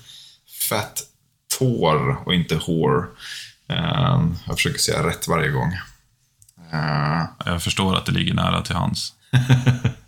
Fat 0.70 1.04
Tår 1.60 2.18
och 2.26 2.34
inte 2.34 2.56
Hår. 2.56 3.10
Eh, 3.70 4.26
jag 4.46 4.56
försöker 4.56 4.80
säga 4.80 5.08
rätt 5.08 5.28
varje 5.28 5.50
gång. 5.50 5.78
Jag 7.46 7.64
förstår 7.64 7.96
att 7.96 8.06
det 8.06 8.12
ligger 8.12 8.34
nära 8.34 8.62
till 8.62 8.76
hans. 8.76 9.14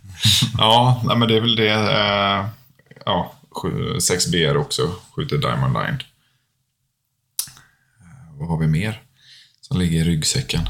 ja, 0.58 1.02
nej, 1.04 1.16
men 1.16 1.28
det 1.28 1.36
är 1.36 1.40
väl 1.40 1.56
det. 1.56 1.70
eh, 1.72 2.46
ja, 3.06 3.34
6B 3.98 4.56
också. 4.56 4.94
Skjuter 5.16 5.38
Diamond 5.38 5.72
Line. 5.74 5.98
Eh, 8.00 8.38
vad 8.38 8.48
har 8.48 8.58
vi 8.58 8.66
mer 8.66 9.00
som 9.60 9.78
ligger 9.78 10.00
i 10.00 10.04
ryggsäcken? 10.04 10.68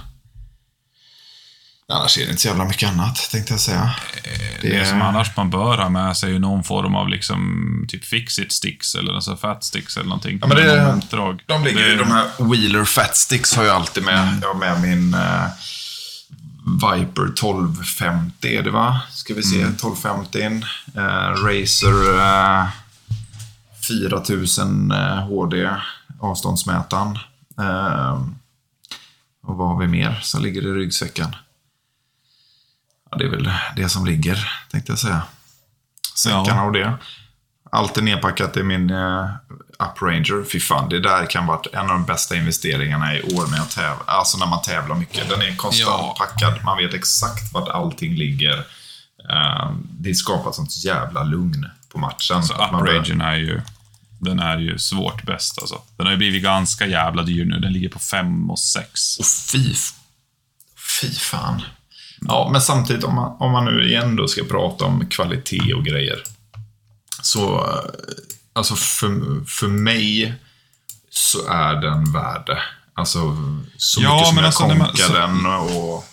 Annars 1.93 2.19
är 2.19 2.23
det 2.25 2.31
inte 2.31 2.43
så 2.43 2.49
jävla 2.49 2.65
mycket 2.65 2.89
annat, 2.89 3.29
tänkte 3.31 3.53
jag 3.53 3.61
säga. 3.61 3.91
Det 4.63 4.87
som 4.87 5.03
annars 5.03 5.37
man 5.37 5.51
bör 5.51 5.79
ha 5.79 5.89
med 5.89 6.17
sig 6.17 6.29
är 6.29 6.33
ju 6.33 6.39
någon 6.39 6.65
form 6.65 6.95
av 6.95 7.09
liksom 7.09 7.85
typ 7.89 8.05
fix-it 8.05 8.53
sticks 8.53 8.95
eller 8.95 9.13
alltså 9.15 9.37
fat 9.37 9.65
sticks 9.65 9.97
eller 9.97 10.09
någonting. 10.09 10.39
Ja, 10.43 10.47
men 10.47 10.57
det-. 10.57 11.01
De 11.47 11.65
ligger 11.65 11.81
det, 11.89 11.97
de 11.97 12.11
här 12.11 12.27
Wheeler 12.39 12.85
Fat 12.85 13.17
Sticks 13.17 13.57
har 13.57 13.65
jag 13.65 13.77
alltid 13.77 14.05
med. 14.05 14.39
Jag 14.43 14.49
har 14.49 14.55
med 14.55 14.81
min 14.81 15.15
eh, 15.15 15.47
Viper 16.65 17.25
1250 17.25 18.57
är 18.57 18.63
det 18.63 18.71
va? 18.71 19.01
Ska 19.11 19.35
vi 19.35 19.43
se, 19.43 19.57
1250. 19.63 20.43
Eh, 20.95 21.03
Razer 21.45 22.19
eh, 22.19 22.69
4000 23.89 24.91
eh, 24.91 24.99
HD, 25.27 25.71
avståndsmätaren. 26.21 27.19
Eh, 27.61 28.23
och 29.43 29.57
vad 29.57 29.69
har 29.69 29.79
vi 29.81 29.87
mer 29.87 30.19
som 30.23 30.43
ligger 30.43 30.63
i 30.63 30.73
ryggsäcken? 30.73 31.37
Ja, 33.11 33.17
det 33.17 33.25
är 33.25 33.29
väl 33.31 33.51
det 33.77 33.89
som 33.89 34.07
ligger, 34.07 34.49
tänkte 34.71 34.93
jag 34.93 34.99
säga. 34.99 35.23
Säckarna 36.17 36.47
Ja. 36.47 36.63
och 36.65 36.73
det. 36.73 36.99
Allt 37.73 37.99
är 37.99 38.03
nedpackat 38.03 38.57
i 38.57 38.63
min 38.63 38.91
uh, 38.91 39.31
Upranger. 39.81 40.45
Fy 40.53 40.61
fan, 40.61 40.89
det 40.89 41.01
där 41.01 41.27
kan 41.31 41.47
vara 41.47 41.61
en 41.73 41.81
av 41.81 41.89
de 41.89 42.05
bästa 42.05 42.37
investeringarna 42.37 43.15
i 43.17 43.23
år 43.23 43.47
när 43.51 43.57
jag 43.57 43.71
tävlar. 43.71 44.03
Alltså 44.07 44.39
när 44.39 44.47
man 44.47 44.63
tävlar 44.63 44.97
mycket. 44.97 45.29
Den 45.29 45.43
är 45.43 45.57
konstant 45.57 46.03
Ja. 46.03 46.15
packad. 46.19 46.65
Man 46.65 46.77
vet 46.79 46.95
exakt 46.95 47.53
vart 47.53 47.69
allting 47.69 48.15
ligger. 48.15 48.59
Eh, 49.31 49.73
det 49.99 50.15
skapar 50.15 50.53
sånt 50.53 50.85
jävla 50.85 51.23
lugn 51.23 51.67
på 51.93 51.99
matchen. 51.99 52.43
Så 52.43 52.55
Att 52.55 52.73
man 52.73 52.85
bör- 52.85 52.91
Upragen 52.93 53.21
är 53.21 53.37
ju, 53.37 53.61
den 54.21 54.39
är 54.41 54.59
ju 54.59 54.79
svårt 54.79 55.23
bäst 55.23 55.59
alltså. 55.61 55.83
Den 55.97 56.07
har 56.07 56.11
ju 56.13 56.19
blivit 56.19 56.43
ganska 56.43 56.87
jävla 56.87 57.23
dyr 57.23 57.45
nu. 57.45 57.59
Den 57.59 57.73
ligger 57.73 57.89
på 57.89 57.99
5 57.99 58.51
och 58.51 58.59
6. 58.59 59.19
Och 59.19 59.27
fy, 59.27 59.75
fy 61.01 61.11
fan. 61.15 61.63
Ja, 62.21 62.49
men 62.53 62.61
samtidigt 62.61 63.05
om 63.05 63.15
man, 63.15 63.37
om 63.41 63.53
man 63.53 63.65
nu 63.65 63.89
igen 63.89 64.17
då 64.17 64.29
ska 64.29 64.45
prata 64.45 64.85
om 64.85 65.07
kvalitet 65.07 65.75
och 65.75 65.85
grejer. 65.85 66.23
Så, 67.23 67.59
eh, 67.69 67.91
alltså 68.53 68.75
för, 68.75 69.45
för 69.45 69.69
mig 69.69 70.35
så 71.11 71.49
är 71.49 71.75
den 71.75 72.13
värd. 72.13 72.59
Alltså, 72.95 73.37
så 73.77 74.03
Ja, 74.03 74.15
mycket 74.15 74.27
som 74.27 74.35
men 74.35 74.45
jag 74.45 74.87
alltså, 74.87 75.13
konkar 75.13 75.21
den 75.21 75.47
och... 75.47 76.05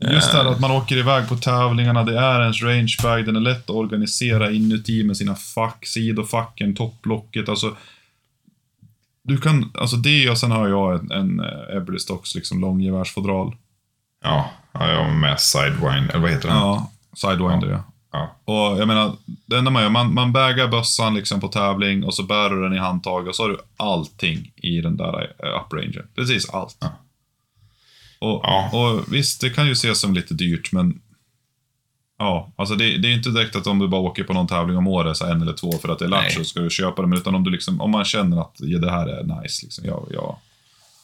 Just 0.00 0.32
det 0.32 0.38
här 0.38 0.44
att 0.44 0.60
man 0.60 0.70
åker 0.70 0.96
iväg 0.96 1.28
på 1.28 1.36
tävlingarna, 1.36 2.04
det 2.04 2.18
är 2.18 2.40
ens 2.42 2.62
rangebag, 2.62 3.26
den 3.26 3.36
är 3.36 3.40
lätt 3.40 3.70
att 3.70 3.76
organisera 3.76 4.50
inuti 4.50 5.04
med 5.04 5.16
sina 5.16 5.34
fack, 5.34 5.86
sidofacken, 5.86 6.74
topplocket, 6.74 7.48
alltså. 7.48 7.76
Du 9.22 9.38
kan, 9.38 9.72
alltså 9.74 9.96
det 9.96 10.30
och 10.30 10.38
sen 10.38 10.50
har 10.50 10.68
jag 10.68 11.00
en, 11.00 11.10
en 11.10 11.40
eh, 11.40 11.76
Eberlystocks 11.76 12.34
liksom 12.34 12.60
långgevärsfodral. 12.60 13.56
Ja, 14.24 14.50
ja, 14.72 14.88
jag 14.88 15.04
har 15.04 15.10
med 15.10 15.40
Sidewind, 15.40 16.10
eller 16.10 16.18
vad 16.18 16.30
heter 16.30 16.48
den? 16.48 16.56
Ja, 16.56 16.90
Sidewinder 17.16 17.68
ja. 17.70 17.84
Ja. 18.12 18.36
Och 18.44 18.80
jag 18.80 18.88
menar, 18.88 19.16
det 19.46 19.58
enda 19.58 19.70
man 19.70 19.82
gör, 19.82 19.90
man, 19.90 20.14
man 20.14 20.32
bägar 20.32 20.68
bössan 20.68 21.14
liksom 21.14 21.40
på 21.40 21.48
tävling 21.48 22.04
och 22.04 22.14
så 22.14 22.22
bär 22.22 22.50
du 22.50 22.62
den 22.62 22.74
i 22.74 22.78
handtag 22.78 23.28
och 23.28 23.36
så 23.36 23.42
har 23.42 23.50
du 23.50 23.58
allting 23.76 24.52
i 24.56 24.80
den 24.80 24.96
där 24.96 25.34
uh, 25.44 25.60
upranger. 25.60 26.06
Precis 26.14 26.50
allt. 26.50 26.76
Ja. 26.80 26.88
Och, 28.18 28.40
Ja. 28.42 28.70
och 28.72 29.12
visst, 29.12 29.40
det 29.40 29.50
kan 29.50 29.66
ju 29.66 29.72
ses 29.72 30.00
som 30.00 30.14
lite 30.14 30.34
dyrt, 30.34 30.72
men 30.72 31.00
Ja, 32.18 32.52
alltså 32.56 32.74
det, 32.74 32.98
det 32.98 33.08
är 33.08 33.12
inte 33.12 33.30
direkt 33.30 33.56
att 33.56 33.66
om 33.66 33.78
du 33.78 33.88
bara 33.88 34.00
åker 34.00 34.24
på 34.24 34.32
någon 34.32 34.46
tävling 34.46 34.76
om 34.76 34.86
året, 34.86 35.16
så 35.16 35.26
en 35.26 35.42
eller 35.42 35.52
två 35.52 35.72
för 35.72 35.88
att 35.88 35.98
det 35.98 36.04
är 36.04 36.08
lattjo, 36.08 36.38
så 36.38 36.44
ska 36.44 36.60
du 36.60 36.70
köpa 36.70 37.02
dem. 37.02 37.12
Utan 37.12 37.34
om, 37.34 37.44
du 37.44 37.50
liksom, 37.50 37.80
om 37.80 37.90
man 37.90 38.04
känner 38.04 38.40
att 38.40 38.56
ja, 38.58 38.78
det 38.78 38.90
här 38.90 39.06
är 39.06 39.42
nice, 39.42 39.66
liksom, 39.66 39.84
ja, 39.84 40.06
ja. 40.10 40.40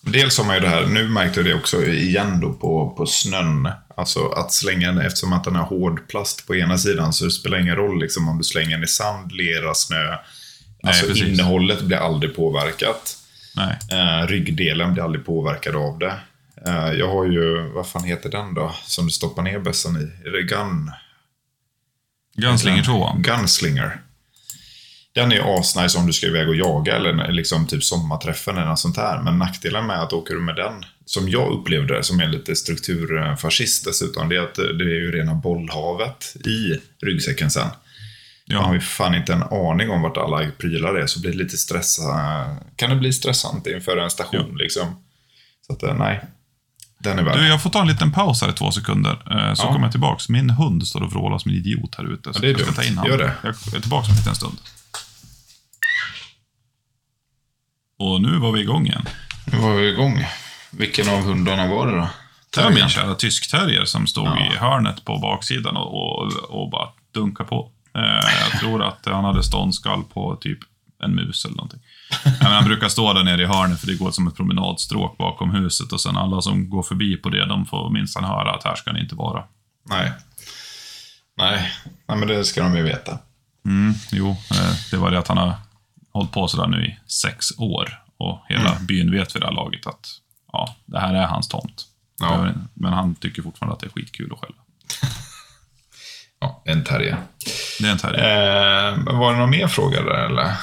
Dels 0.05 0.39
har 0.39 0.45
man 0.45 0.55
ju 0.55 0.61
det 0.61 0.69
här, 0.69 0.87
nu 0.87 1.09
märkte 1.09 1.41
jag 1.41 1.47
det 1.47 1.55
också 1.55 1.85
igen 1.87 2.41
då 2.41 2.53
på, 2.53 2.91
på 2.97 3.07
snön. 3.07 3.69
Alltså 3.97 4.29
att 4.29 4.53
slänga 4.53 4.93
den, 4.93 5.07
eftersom 5.07 5.33
att 5.33 5.45
den 5.45 5.57
har 5.57 5.65
hård 5.65 6.09
plast 6.09 6.47
på 6.47 6.57
ena 6.57 6.79
sidan 6.79 7.13
så 7.13 7.25
det 7.25 7.31
spelar 7.31 7.59
ingen 7.59 7.77
roll 7.77 8.01
liksom 8.01 8.29
om 8.29 8.39
du 8.39 8.45
slänger 8.45 8.71
den 8.71 8.85
i 8.85 8.89
sand, 8.89 9.33
lera, 9.33 9.75
snö. 9.75 10.17
Alltså 10.83 11.07
precis. 11.07 11.25
innehållet 11.25 11.83
blir 11.83 11.97
aldrig 11.97 12.37
påverkat. 12.37 13.17
Nej. 13.57 13.79
Eh, 13.91 14.27
ryggdelen 14.27 14.93
blir 14.93 15.05
aldrig 15.05 15.27
påverkad 15.27 15.77
av 15.77 15.99
det. 15.99 16.15
Eh, 16.67 16.93
jag 16.93 17.09
har 17.09 17.25
ju, 17.25 17.69
vad 17.69 17.89
fan 17.89 18.05
heter 18.05 18.31
den 18.31 18.55
då? 18.55 18.75
Som 18.85 19.07
du 19.07 19.11
stoppar 19.11 19.43
ner 19.43 19.59
bössan 19.59 19.97
i? 19.97 20.29
Är 20.29 20.33
det 20.33 20.43
Gun? 20.43 20.91
Gunslinger 22.37 22.83
2. 22.83 23.13
Gunslinger. 23.19 24.01
Den 25.15 25.33
är 25.33 25.59
asnice 25.61 25.99
om 25.99 26.07
du 26.07 26.13
ska 26.13 26.27
iväg 26.27 26.49
och 26.49 26.57
jaga 26.57 26.97
eller 26.97 27.33
liksom 27.33 27.67
typ 27.67 27.85
sommarträffen 27.85 28.57
eller 28.57 28.67
något 28.67 28.79
sånt 28.79 28.97
här. 28.97 29.23
Men 29.23 29.39
nackdelen 29.39 29.87
med 29.87 30.03
att 30.03 30.13
åka 30.13 30.35
du 30.35 30.41
med 30.41 30.57
den, 30.57 30.85
som 31.05 31.29
jag 31.29 31.53
upplevde 31.53 31.97
det, 31.97 32.03
som 32.05 32.21
är 32.21 32.27
lite 32.29 32.57
strukturfascist 32.57 33.85
dessutom, 33.85 34.29
det 34.29 34.37
är 34.37 34.41
att 34.41 34.55
det 34.55 34.85
är 34.85 35.01
ju 35.01 35.13
rena 35.13 35.35
bollhavet 35.35 36.37
i 36.47 36.79
ryggsäcken 37.07 37.51
sen. 37.51 37.67
Man 38.49 38.57
har 38.65 38.69
Ja. 38.71 38.75
ju 38.75 38.81
fan 38.81 39.15
inte 39.15 39.33
en 39.33 39.43
aning 39.43 39.91
om 39.91 40.03
vart 40.03 40.17
alla 40.17 40.51
prylar 40.59 40.95
är, 40.95 41.07
så 41.07 41.21
blir 41.21 41.31
det 41.33 41.39
lite 41.39 41.57
stressa, 41.57 42.03
kan 42.77 42.91
det 42.91 42.97
bli 42.97 43.13
stressant 43.13 43.67
inför 43.67 43.97
en 43.97 44.11
station 44.11 44.57
liksom. 44.59 44.87
Så 45.67 45.73
att, 45.73 45.83
eh, 45.83 45.95
nej. 45.95 46.21
Den 46.99 47.19
är 47.19 47.23
värd. 47.23 47.39
Du, 47.39 47.47
jag 47.49 47.63
får 47.63 47.71
ta 47.71 47.81
en 47.83 47.89
liten 47.89 48.13
paus 48.13 48.43
här 48.43 48.51
i 48.51 48.53
två 48.53 48.71
sekunder, 48.71 49.13
eh, 49.31 49.55
så 49.55 49.63
Ja. 49.63 49.73
kommer 49.73 49.87
jag 49.87 49.91
tillbaks. 49.93 50.29
Min 50.29 50.51
hund 50.51 50.87
står 50.89 51.03
och 51.03 51.11
vrålar 51.13 51.39
som 51.39 51.51
en 51.51 51.57
idiot 51.57 51.95
här 51.99 52.13
ute. 52.15 52.33
Så 52.35 52.39
det 52.41 52.47
är 52.47 52.51
jag 52.51 52.61
ska 52.61 52.67
dumt. 52.67 52.75
ta 52.77 52.83
in 52.83 52.99
honom. 52.99 53.11
Gör 53.11 53.19
det. 53.19 53.33
Jag 53.43 53.77
är 53.77 53.81
tillbaks 53.81 54.09
om 54.09 54.13
en 54.13 54.19
liten 54.19 54.35
stund. 54.35 54.57
Och 58.03 58.23
nu 58.23 58.39
var 58.39 58.53
vi 58.53 58.61
igång 58.61 58.87
igen. 58.87 59.05
Nu 59.53 59.59
var 59.59 59.75
vi 59.75 59.89
igång. 59.89 60.25
Vilken 60.71 61.09
av 61.09 61.23
hundarna 61.23 61.67
var 61.67 61.87
det 61.87 61.97
då? 61.97 62.09
Det 62.57 62.63
var 62.63 62.71
min 62.71 62.89
kära 62.89 63.15
tyskterrier 63.15 63.85
som 63.85 64.07
stod 64.07 64.27
Ja. 64.27 64.53
i 64.55 64.57
hörnet 64.57 65.05
på 65.05 65.19
baksidan 65.19 65.77
och, 65.77 66.19
och, 66.19 66.33
och 66.49 66.71
bara 66.71 66.89
dunkade 67.15 67.49
på. 67.49 67.71
Eh, 67.95 68.03
jag 68.51 68.61
tror 68.61 68.83
att 68.85 69.07
han 69.07 69.25
hade 69.25 69.43
ståndskall 69.43 70.03
på 70.05 70.37
typ 70.41 70.59
en 71.05 71.15
mus 71.15 71.45
eller 71.45 71.57
någonting. 71.57 71.81
Men 72.25 72.53
han 72.53 72.65
brukar 72.65 72.89
stå 72.89 73.13
där 73.13 73.25
nere 73.25 73.43
i 73.43 73.47
hörnet 73.47 73.81
för 73.81 73.87
det 73.87 73.95
går 73.95 74.11
som 74.11 74.29
ett 74.29 74.37
promenadstråk 74.37 75.19
bakom 75.19 75.51
huset 75.51 75.93
och 75.93 76.01
sen 76.01 76.17
alla 76.17 76.41
som 76.43 76.71
går 76.71 76.83
förbi 76.83 77.17
på 77.17 77.29
det, 77.29 77.47
de 77.47 77.67
får 77.67 77.91
minsann 77.91 78.25
höra 78.25 78.55
att 78.55 78.65
här 78.65 78.75
ska 78.75 78.93
ni 78.93 79.01
inte 79.01 79.15
vara. 79.15 79.45
Nej. 79.89 80.13
Nej. 81.39 81.73
Nej, 82.09 82.19
men 82.19 82.29
det 82.29 82.45
ska 82.45 82.63
de 82.63 82.77
ju 82.77 82.83
veta. 82.83 83.19
Mm, 83.67 83.95
jo, 84.13 84.31
eh, 84.31 84.73
det 84.91 84.97
var 84.97 85.11
det 85.11 85.19
att 85.19 85.29
han 85.29 85.39
har 85.39 85.53
hållit 86.13 86.33
på 86.33 86.49
sådär 86.49 86.67
nu 86.67 86.87
i 86.87 86.99
sex 87.07 87.59
år. 87.59 88.03
Och 88.17 88.45
hela 88.49 88.77
byn 88.89 89.11
vet 89.11 89.35
vid 89.35 89.43
det 89.43 89.47
här 89.47 89.55
laget 89.55 89.87
att 89.87 90.09
ja, 90.53 90.77
det 90.87 90.99
här 90.99 91.15
är 91.15 91.27
hans 91.27 91.49
tomt. 91.49 91.87
Ja. 92.21 92.49
Men 92.75 92.93
han 92.93 93.15
tycker 93.15 93.43
fortfarande 93.43 93.75
att 93.75 93.81
det 93.81 93.87
är 93.87 93.91
skitkul 93.91 94.33
att 94.33 94.39
skälla. 94.39 94.55
Ja, 96.43 96.63
en 96.65 96.85
terrier. 96.85 97.17
Det 97.81 97.87
är 97.87 97.93
en 97.93 97.99
terrier. 97.99 98.93
Eh, 98.93 99.15
var 99.15 99.33
det 99.33 99.39
någon 99.39 99.51
mer 99.51 99.67
fråga 99.67 100.03
där 100.03 100.27
eller? 100.27 100.55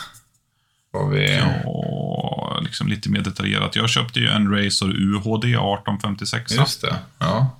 Var 0.91 1.09
vi... 1.09 1.37
Ja, 1.37 2.59
liksom 2.61 2.87
lite 2.87 3.09
mer 3.09 3.21
detaljerat. 3.21 3.75
Jag 3.75 3.89
köpte 3.89 4.19
ju 4.19 4.27
en 4.27 4.51
Razer 4.51 4.87
UHD 4.87 5.45
1856. 5.45 6.51
Just 6.51 6.81
det. 6.81 6.95
Ja. 7.19 7.59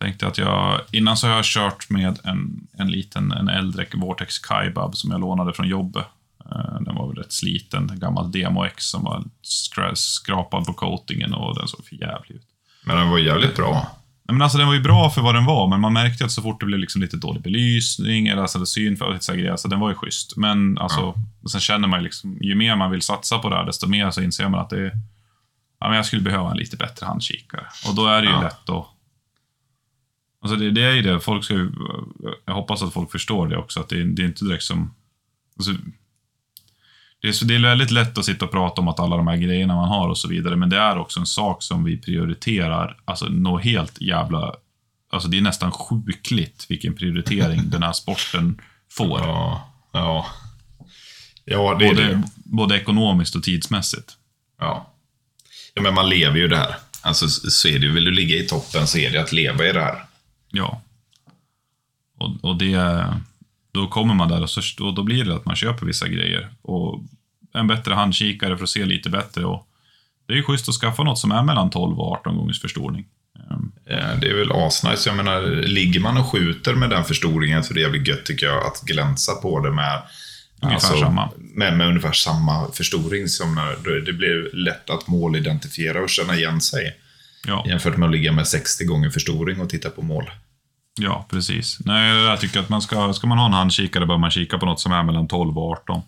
Tänkte 0.00 0.26
att 0.26 0.38
jag, 0.38 0.80
innan 0.90 1.16
så 1.16 1.26
har 1.26 1.34
jag 1.34 1.44
kört 1.44 1.90
med 1.90 2.18
en, 2.24 2.66
en 2.78 2.90
liten, 2.90 3.32
en 3.32 3.48
äldre 3.48 3.86
Vortex 3.94 4.38
Kaibab 4.38 4.96
som 4.96 5.10
jag 5.10 5.20
lånade 5.20 5.52
från 5.52 5.68
jobbet. 5.68 6.06
Eh, 6.56 6.80
Den 6.80 6.94
var 6.94 7.08
väl 7.08 7.16
rätt 7.16 7.32
sliten, 7.32 7.90
en 7.90 7.98
gammal 8.00 8.32
Demo 8.32 8.64
X 8.64 8.84
som 8.84 9.04
var 9.04 9.24
skra- 9.42 9.94
skrapad 9.94 10.66
på 10.66 10.72
coatingen 10.72 11.34
och 11.34 11.54
den 11.58 11.68
såg 11.68 11.86
för 11.86 11.96
jävlig 11.96 12.36
ut. 12.36 12.46
Men 12.86 12.96
den 12.96 13.10
var 13.10 13.18
jävligt 13.18 13.56
bra. 13.56 13.72
Nej, 14.24 14.34
men 14.34 14.42
alltså 14.42 14.58
den 14.58 14.66
var 14.66 14.74
ju 14.74 14.80
bra 14.80 15.10
för 15.10 15.20
vad 15.22 15.34
den 15.34 15.44
var, 15.44 15.68
men 15.68 15.80
man 15.80 15.92
märkte 15.92 16.24
att 16.24 16.30
så 16.32 16.42
fort 16.42 16.60
det 16.60 16.66
blev 16.66 16.80
liksom 16.80 17.00
lite 17.02 17.16
dlig 17.16 17.42
belysning 17.42 18.26
eller 18.28 18.42
alltså, 18.42 18.66
syn 18.66 18.96
för 18.96 19.12
lite 19.14 19.36
grejer, 19.36 19.56
så 19.56 19.68
den 19.68 19.80
var 19.80 19.88
ju 19.88 19.94
schysst. 19.94 20.36
Men 20.36 20.78
alltså, 20.78 21.14
sen 21.50 21.60
känner 21.60 21.88
man 21.88 22.00
ju 22.00 22.04
liksom, 22.04 22.38
ju 22.40 22.54
mer 22.54 22.76
man 22.76 22.90
vill 22.90 23.02
satsa 23.02 23.38
på 23.38 23.48
det 23.48 23.56
här, 23.56 23.64
desto 23.66 23.86
mer 23.88 24.10
så 24.10 24.22
inser 24.22 24.48
man 24.48 24.60
att 24.60 24.70
det 24.70 24.78
är, 24.80 24.92
ja, 25.80 25.88
men 25.88 25.96
jag 25.96 26.06
skulle 26.06 26.22
behöva 26.22 26.50
en 26.50 26.56
lite 26.56 26.76
bättre 26.76 27.06
handkikare. 27.06 27.66
Och 27.88 27.94
då 27.94 28.06
är 28.06 28.22
det 28.22 28.28
ju 28.28 28.34
Ja. 28.34 28.42
lätt 28.42 28.68
att 28.70 28.86
Alltså 30.44 30.56
det, 30.56 30.70
det 30.70 30.82
är 30.82 30.92
ju 30.92 31.02
det, 31.02 31.20
folk 31.20 31.44
ska 31.44 31.54
ju, 31.54 31.72
jag 32.46 32.54
hoppas 32.54 32.82
att 32.82 32.92
folk 32.92 33.10
förstår 33.12 33.48
det 33.48 33.56
också, 33.56 33.80
att 33.80 33.88
det, 33.88 34.04
det 34.04 34.22
är 34.22 34.26
inte 34.26 34.44
direkt 34.44 34.64
som... 34.64 34.94
Alltså, 35.56 35.72
det, 37.22 37.28
är, 37.28 37.32
så, 37.32 37.44
det 37.44 37.54
är 37.54 37.58
väldigt 37.58 37.90
lätt 37.90 38.18
att 38.18 38.24
sitta 38.24 38.44
och 38.44 38.50
prata 38.50 38.80
om 38.80 38.88
att 38.88 39.00
alla 39.00 39.16
de 39.16 39.26
här 39.26 39.36
grejerna 39.36 39.74
man 39.74 39.88
har 39.88 40.08
och 40.08 40.18
så 40.18 40.28
vidare, 40.28 40.56
men 40.56 40.70
det 40.70 40.76
är 40.76 40.98
också 40.98 41.20
en 41.20 41.26
sak 41.26 41.62
som 41.62 41.84
vi 41.84 41.96
prioriterar, 41.96 42.96
alltså 43.04 43.26
något 43.26 43.64
helt 43.64 44.00
jävla... 44.00 44.54
Alltså 45.12 45.28
det 45.28 45.38
är 45.38 45.42
nästan 45.42 45.72
sjukligt 45.72 46.66
vilken 46.68 46.94
prioritering 46.94 47.70
den 47.70 47.82
här 47.82 47.92
sporten 47.92 48.60
får. 48.90 49.20
Ja. 49.20 49.68
Ja. 49.92 50.26
Ja, 51.44 51.76
det 51.78 51.84
är 51.84 51.88
både, 51.88 52.06
det. 52.06 52.22
både 52.34 52.76
ekonomiskt 52.76 53.36
och 53.36 53.42
tidsmässigt. 53.42 54.12
Ja. 54.60 54.92
ja. 55.74 55.82
Men 55.82 55.94
man 55.94 56.08
lever 56.08 56.36
ju 56.36 56.48
det 56.48 56.56
här. 56.56 56.74
Alltså 57.02 57.28
så 57.28 57.68
är 57.68 57.78
det 57.78 57.86
ju. 57.86 57.92
Vill 57.92 58.04
du 58.04 58.10
ligga 58.10 58.36
i 58.36 58.46
toppen 58.46 58.86
så 58.86 58.98
är 58.98 59.10
det 59.10 59.20
att 59.20 59.32
leva 59.32 59.66
i 59.66 59.72
det 59.72 59.80
här. 59.80 60.04
Ja. 60.50 60.82
Och, 62.18 62.44
och 62.44 62.56
det... 62.56 63.06
Då 63.74 63.86
kommer 63.86 64.14
man 64.14 64.28
där 64.28 64.42
och, 64.42 64.50
så, 64.50 64.84
och 64.84 64.94
då 64.94 65.02
blir 65.02 65.24
det 65.24 65.34
att 65.34 65.44
man 65.44 65.56
köper 65.56 65.86
vissa 65.86 66.08
grejer. 66.08 66.48
Och 66.62 67.00
en 67.54 67.66
bättre 67.66 67.94
handkikare 67.94 68.56
för 68.56 68.64
att 68.64 68.70
se 68.70 68.84
lite 68.84 69.10
bättre. 69.10 69.44
Och 69.44 69.66
det 70.26 70.32
är 70.32 70.36
ju 70.36 70.42
schysst 70.42 70.68
att 70.68 70.74
skaffa 70.74 71.02
något 71.02 71.18
som 71.18 71.32
är 71.32 71.42
mellan 71.42 71.70
12 71.70 72.00
och 72.00 72.12
18 72.12 72.36
gångers 72.36 72.60
förstoring. 72.60 73.04
Ehm, 73.50 73.72
Eh, 73.86 74.18
Det 74.20 74.28
är 74.28 74.34
väl 74.34 74.52
asnice. 74.52 75.08
Jag 75.08 75.16
menar, 75.16 75.42
ligger 75.62 76.00
man 76.00 76.16
och 76.16 76.26
skjuter 76.26 76.74
med 76.74 76.90
den 76.90 77.04
förstoringen 77.04 77.64
så 77.64 77.74
det 77.74 77.80
är 77.80 77.82
jävligt 77.82 78.08
gött 78.08 78.24
tycker 78.24 78.46
jag 78.46 78.66
att 78.66 78.80
glänsa 78.80 79.34
på 79.34 79.60
det 79.60 79.70
med 79.70 80.02
Ungefär 80.62 80.96
samma. 80.96 81.30
Med, 81.36 81.76
med 81.76 81.88
ungefär 81.88 82.12
samma 82.12 82.72
förstoring. 82.72 83.28
Som 83.28 83.54
när, 83.54 84.00
det 84.00 84.12
blir 84.12 84.56
lätt 84.56 84.90
att 84.90 85.08
målidentifiera 85.08 86.02
och 86.02 86.08
känna 86.10 86.36
igen 86.36 86.60
sig. 86.60 86.96
Ja, 87.46 87.64
Jämfört 87.68 87.96
med 87.96 88.06
att 88.06 88.12
ligga 88.12 88.32
med 88.32 88.46
60 88.46 88.84
gånger 88.84 89.10
förstoring 89.10 89.60
och 89.60 89.68
titta 89.68 89.90
på 89.90 90.02
mål. 90.02 90.30
Ja, 91.00 91.26
precis. 91.30 91.78
Nej, 91.84 92.16
jag 92.24 92.40
tycker 92.40 92.60
att 92.60 92.68
man 92.68 92.82
ska, 92.82 93.12
ska 93.12 93.26
man 93.26 93.38
ha 93.38 93.46
en 93.46 93.52
handkikare 93.52 94.06
bör 94.06 94.18
man 94.18 94.30
kika 94.30 94.58
på 94.58 94.66
något 94.66 94.80
som 94.80 94.92
är 94.92 95.02
mellan 95.02 95.28
12 95.28 95.58
och 95.58 95.70
18. 95.72 96.02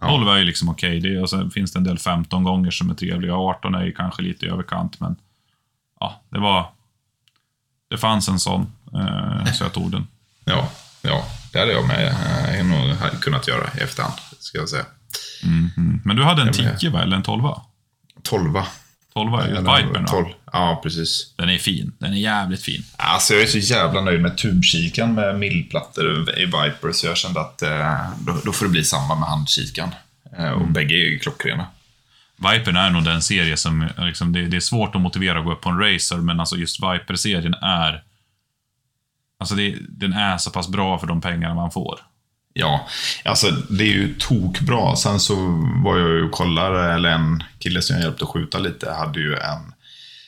12 0.00 0.28
är 0.28 0.36
ju 0.36 0.44
liksom 0.44 0.68
okej, 0.68 1.00
det 1.00 1.08
är- 1.14 1.22
och 1.22 1.30
sen 1.30 1.50
finns 1.50 1.72
det 1.72 1.78
en 1.78 1.84
del 1.84 1.98
15 1.98 2.44
gånger 2.44 2.70
som 2.70 2.90
är 2.90 2.94
trevliga. 2.94 3.34
18 3.34 3.74
är 3.74 3.84
ju 3.84 3.92
kanske 3.92 4.22
lite 4.22 4.46
i 4.46 4.48
överkant, 4.48 5.00
men 5.00 5.16
ja, 6.00 6.22
det 6.30 6.38
var... 6.38 6.66
Det 7.90 7.98
fanns 7.98 8.28
en 8.28 8.38
sån, 8.38 8.72
eh, 8.94 9.52
så 9.52 9.64
jag 9.64 9.72
tog 9.72 9.90
den. 9.90 10.06
Ja, 10.44 10.68
ja 11.02 11.24
det 11.52 11.58
hade 11.58 11.72
jag 11.72 11.86
med 11.88 12.06
eh, 12.60 12.66
nog 12.66 12.96
hade 12.96 13.16
kunnat 13.16 13.48
göra 13.48 13.70
i 13.78 13.82
efterhand. 13.82 14.14
Ska 14.38 14.58
jag 14.58 14.68
säga. 14.68 14.84
Mhm. 15.44 16.00
Men 16.04 16.16
du 16.16 16.24
hade 16.24 16.42
en 16.42 16.46
Jag 16.48 16.64
med. 16.64 16.78
10 16.80 16.90
va, 16.90 17.02
eller 17.02 17.16
en 17.16 17.22
12? 17.22 17.42
12. 18.22 18.54
12 19.16 19.34
är 19.34 19.48
ju 19.48 19.56
Eller 19.56 19.76
Vipern 19.76 20.02
va? 20.02 20.08
12. 20.08 20.26
Ja, 20.52 20.80
precis. 20.82 21.34
Den 21.36 21.48
är 21.48 21.58
fin. 21.58 21.92
Den 21.98 22.12
är 22.12 22.16
jävligt 22.16 22.62
fin. 22.62 22.84
Alltså 22.96 23.34
jag 23.34 23.42
är 23.42 23.46
så 23.46 23.58
jävla 23.58 24.00
nöjd 24.00 24.20
med 24.20 24.38
tubkikan 24.38 25.14
med 25.14 25.38
millplattor 25.38 26.38
i 26.38 26.44
Viper, 26.44 26.92
så 26.92 27.06
jag 27.06 27.16
kände 27.16 27.40
att 27.40 27.62
eh, 27.62 28.10
då, 28.20 28.40
då 28.44 28.52
får 28.52 28.66
det 28.66 28.70
bli 28.70 28.84
samma 28.84 29.14
med 29.14 29.28
handkikan. 29.28 29.88
Eh, 30.38 30.50
och 30.50 30.68
bägge 30.68 30.94
är 30.94 31.10
ju 31.10 31.18
klockrena. 31.18 31.66
Vipern 32.36 32.76
är 32.76 32.90
nog 32.90 33.04
den 33.04 33.22
serie 33.22 33.56
som, 33.56 33.88
liksom, 33.98 34.32
det, 34.32 34.48
det 34.48 34.56
är 34.56 34.60
svårt 34.60 34.94
att 34.94 35.00
motivera 35.00 35.38
att 35.38 35.44
gå 35.44 35.52
upp 35.52 35.60
på 35.60 35.68
en 35.68 35.78
racer, 35.78 36.16
men 36.16 36.40
alltså 36.40 36.56
just 36.56 36.82
Viper-serien 36.82 37.54
är... 37.54 38.02
Alltså 39.40 39.54
det, 39.54 39.76
den 39.88 40.12
är 40.12 40.38
så 40.38 40.50
pass 40.50 40.68
bra 40.68 40.98
för 40.98 41.06
de 41.06 41.20
pengarna 41.20 41.54
man 41.54 41.70
får. 41.70 42.00
Ja, 42.58 42.88
alltså 43.24 43.50
det 43.50 43.84
är 43.84 43.92
ju 43.92 44.14
tokbra. 44.14 44.96
Sen 44.96 45.20
så 45.20 45.34
var 45.84 45.98
jag 45.98 46.08
ju 46.08 46.22
och 46.22 46.32
kollade, 46.32 46.92
eller 46.92 47.08
en 47.08 47.44
kille 47.58 47.82
som 47.82 47.96
jag 47.96 48.02
hjälpte 48.02 48.24
att 48.24 48.30
skjuta 48.30 48.58
lite, 48.58 48.90
hade 48.90 49.20
ju 49.20 49.34
en 49.34 49.72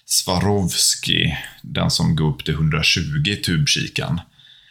Swarovski, 0.07 1.37
den 1.63 1.91
som 1.91 2.17
går 2.17 2.29
upp 2.29 2.45
till 2.45 2.55
120 2.55 3.01
i 3.27 3.37
tubkikan. 3.37 4.21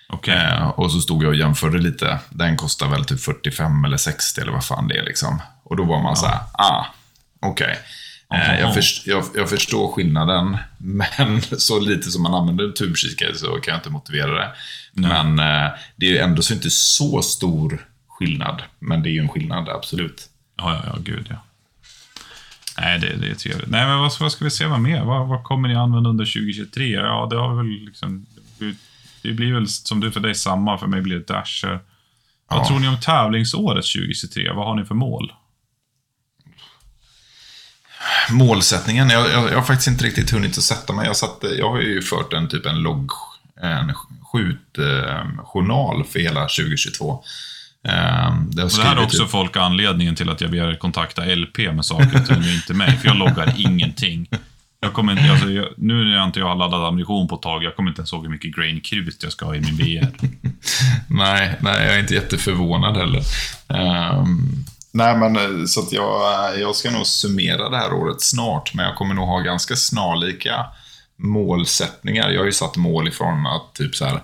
Okej. 0.10 0.36
Eh, 0.36 0.68
och 0.68 0.91
så 0.91 0.99
stod 0.99 1.24
jag 1.24 1.30
och 1.30 1.36
jämförde 1.36 1.78
lite. 1.78 2.20
Den 2.30 2.58
kostar 2.58 2.88
väl 2.88 3.05
typ 3.05 3.22
45 3.22 3.86
eller 3.86 3.97
60 3.97 4.41
eller 4.41 4.51
vad 4.51 4.66
fan 4.66 4.88
det 4.88 4.97
är 4.97 5.03
liksom. 5.03 5.41
Och 5.64 5.76
då 5.76 5.84
var 5.84 6.01
man 6.01 6.16
så 6.16 6.26
här, 6.26 6.39
ah, 6.53 6.86
okej. 7.41 7.72
Eh, 7.72 7.78
Aha. 8.34 8.54
jag, 8.60 8.74
först, 8.74 9.08
jag, 9.08 9.24
jag 9.36 9.50
förstår 9.50 9.92
skillnaden, 9.92 10.58
men 10.78 11.42
så 11.42 11.80
lite 11.80 12.12
som 12.12 12.24
man 12.24 12.34
använder 12.34 12.72
tubkikare 12.72 13.36
så 13.36 13.48
kan 13.48 13.72
jag 13.72 13.80
inte 13.80 13.90
motivera 13.90 14.32
det. 14.32 14.52
Men 14.94 15.40
eh, 15.40 15.72
det 15.96 16.06
är 16.06 16.12
ju 16.12 16.18
ändå 16.18 16.42
så 16.42 16.54
inte 16.54 16.70
så 16.70 17.22
stor 17.22 17.86
skillnad. 18.10 18.62
Men 18.80 19.04
det 19.04 19.10
är 19.10 19.12
ju 19.12 19.20
en 19.20 19.30
skillnad, 19.30 19.70
absolut. 19.70 20.30
Ja, 20.58 20.74
ja, 20.74 20.82
ja, 20.94 21.00
gud 21.04 21.28
ja. 21.30 21.36
Nej, 22.80 23.00
det, 23.00 23.16
det 23.16 23.28
är 23.30 23.36
trevligt. 23.36 23.70
Nej, 23.70 23.88
men 23.88 24.00
vad, 24.00 24.12
vad 24.20 24.32
ska 24.32 24.46
vi 24.46 24.52
se 24.52 24.66
vad 24.66 24.80
mer? 24.80 25.04
Vad, 25.04 25.28
vad 25.28 25.44
kommer 25.44 25.68
ni 25.68 25.76
använda 25.76 26.10
under 26.10 26.26
2023? 26.26 26.92
Ja, 26.92 27.28
det 27.30 27.36
har 27.38 27.56
väl 27.56 27.66
liksom... 27.86 28.26
Det 29.22 29.32
blir 29.34 29.54
väl 29.54 29.68
som 29.68 30.00
du 30.00 30.12
för 30.12 30.20
dig 30.20 30.36
samma, 30.36 30.78
för 30.78 30.88
mig 30.88 31.02
blir 31.02 31.16
det 31.16 31.28
Dasher. 31.28 31.80
Vad 32.50 32.60
Ja. 32.60 32.68
tror 32.68 32.80
ni 32.80 32.88
om 32.88 33.00
tävlingsåret 33.00 33.86
2023? 33.86 34.52
Vad 34.52 34.66
har 34.66 34.76
ni 34.76 34.86
för 34.86 34.96
mål? 34.96 35.34
Målsättningen, 38.32 39.10
jag, 39.10 39.30
jag, 39.32 39.51
jag 39.51 39.55
har 39.55 39.62
faktiskt 39.64 39.88
inte 39.88 40.05
riktigt 40.05 40.32
hunnit 40.32 40.58
att 40.58 40.64
sätta 40.64 40.93
mig. 40.93 41.05
Jag, 41.05 41.16
satt, 41.18 41.43
jag 41.58 41.70
har 41.70 41.80
ju 41.82 42.01
fört 42.01 42.34
en 42.34 42.47
typ 42.49 42.66
en 42.66 42.80
logg, 42.80 43.12
en 43.62 43.93
skjutjournal 44.32 46.03
för 46.03 46.20
hela 46.20 46.41
2022. 46.41 47.24
Eh, 47.88 47.91
där 47.93 47.93
jag 47.93 48.38
Och 48.39 48.51
det 48.55 48.62
här 48.64 48.66
är 48.66 48.72
skrivit 48.72 48.99
också 49.05 49.24
ut- 49.24 49.30
folk 49.32 49.58
anledningen 49.58 50.16
till 50.16 50.30
att 50.30 50.41
jag 50.41 50.51
ber 50.51 50.58
er 50.72 50.76
kontakta 50.76 51.26
LP 51.26 51.58
med 51.74 51.86
saker 51.86 52.22
och 52.22 52.28
ting, 52.28 52.43
inte 52.53 52.74
mig. 52.74 52.97
För 52.97 53.08
jag 53.08 53.18
loggar 53.18 53.53
ingenting. 53.58 54.28
Jag 54.80 54.93
kommer 54.93 55.12
inte, 55.12 55.32
alltså, 55.32 55.49
jag, 55.49 55.68
nu 55.78 56.03
när 56.05 56.16
jag 56.18 56.24
inte 56.26 56.39
jag 56.39 56.47
har 56.47 56.55
laddat 56.55 56.88
ammunition 56.88 57.28
på 57.28 57.36
ett 57.36 57.41
tag, 57.41 57.64
jag 57.64 57.76
kommer 57.76 57.89
inte 57.89 57.99
ens 57.99 58.14
ihåg 58.14 58.24
hur 58.24 58.30
mycket 58.32 58.55
grain 58.55 58.82
krut 58.82 59.24
jag 59.24 59.32
ska 59.32 59.45
ha 59.45 59.55
i 59.55 59.60
min 59.62 59.78
VR. 59.78 60.12
Nej, 61.10 61.55
nej, 61.60 61.86
jag 61.86 61.95
är 61.95 61.99
inte 61.99 62.14
jätteförvånad 62.14 62.97
heller. 62.97 63.22
Ehm, 63.68 64.66
nej, 64.98 65.18
men 65.18 65.36
eh, 65.36 65.66
så 65.66 65.80
att 65.80 65.91
jag, 65.91 66.60
jag 66.60 66.76
ska 66.76 66.91
nog 66.91 67.08
summera 67.08 67.70
det 67.70 67.78
här 67.78 67.93
året 67.93 68.22
snart, 68.22 68.74
men 68.74 68.86
jag 68.86 68.95
kommer 68.95 69.16
nog 69.16 69.28
ha 69.28 69.39
ganska 69.39 69.76
snarlika 69.76 70.66
målsättningar. 71.18 72.30
Jag 72.30 72.39
har 72.39 72.45
ju 72.45 72.52
satt 72.52 72.76
mål 72.76 73.08
ifrån 73.08 73.48
att 73.48 73.74
typ 73.74 73.95
så 73.95 74.06
här, 74.06 74.24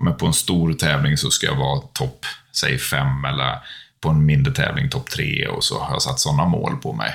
men 0.00 0.16
på 0.16 0.26
en 0.26 0.32
stor 0.32 0.72
tävling 0.72 1.16
så 1.16 1.30
ska 1.30 1.46
jag 1.46 1.56
vara 1.56 1.80
topp, 1.80 2.26
säg 2.52 2.78
fem, 2.78 3.24
eller 3.24 3.58
på 4.00 4.08
en 4.08 4.26
mindre 4.26 4.52
tävling 4.52 4.90
topp 4.90 5.10
tre, 5.10 5.46
och 5.46 5.64
så 5.64 5.80
har 5.80 5.92
jag 5.92 6.02
satt 6.02 6.20
sådana 6.20 6.44
mål 6.44 6.76
på 6.76 6.92
mig. 6.92 7.14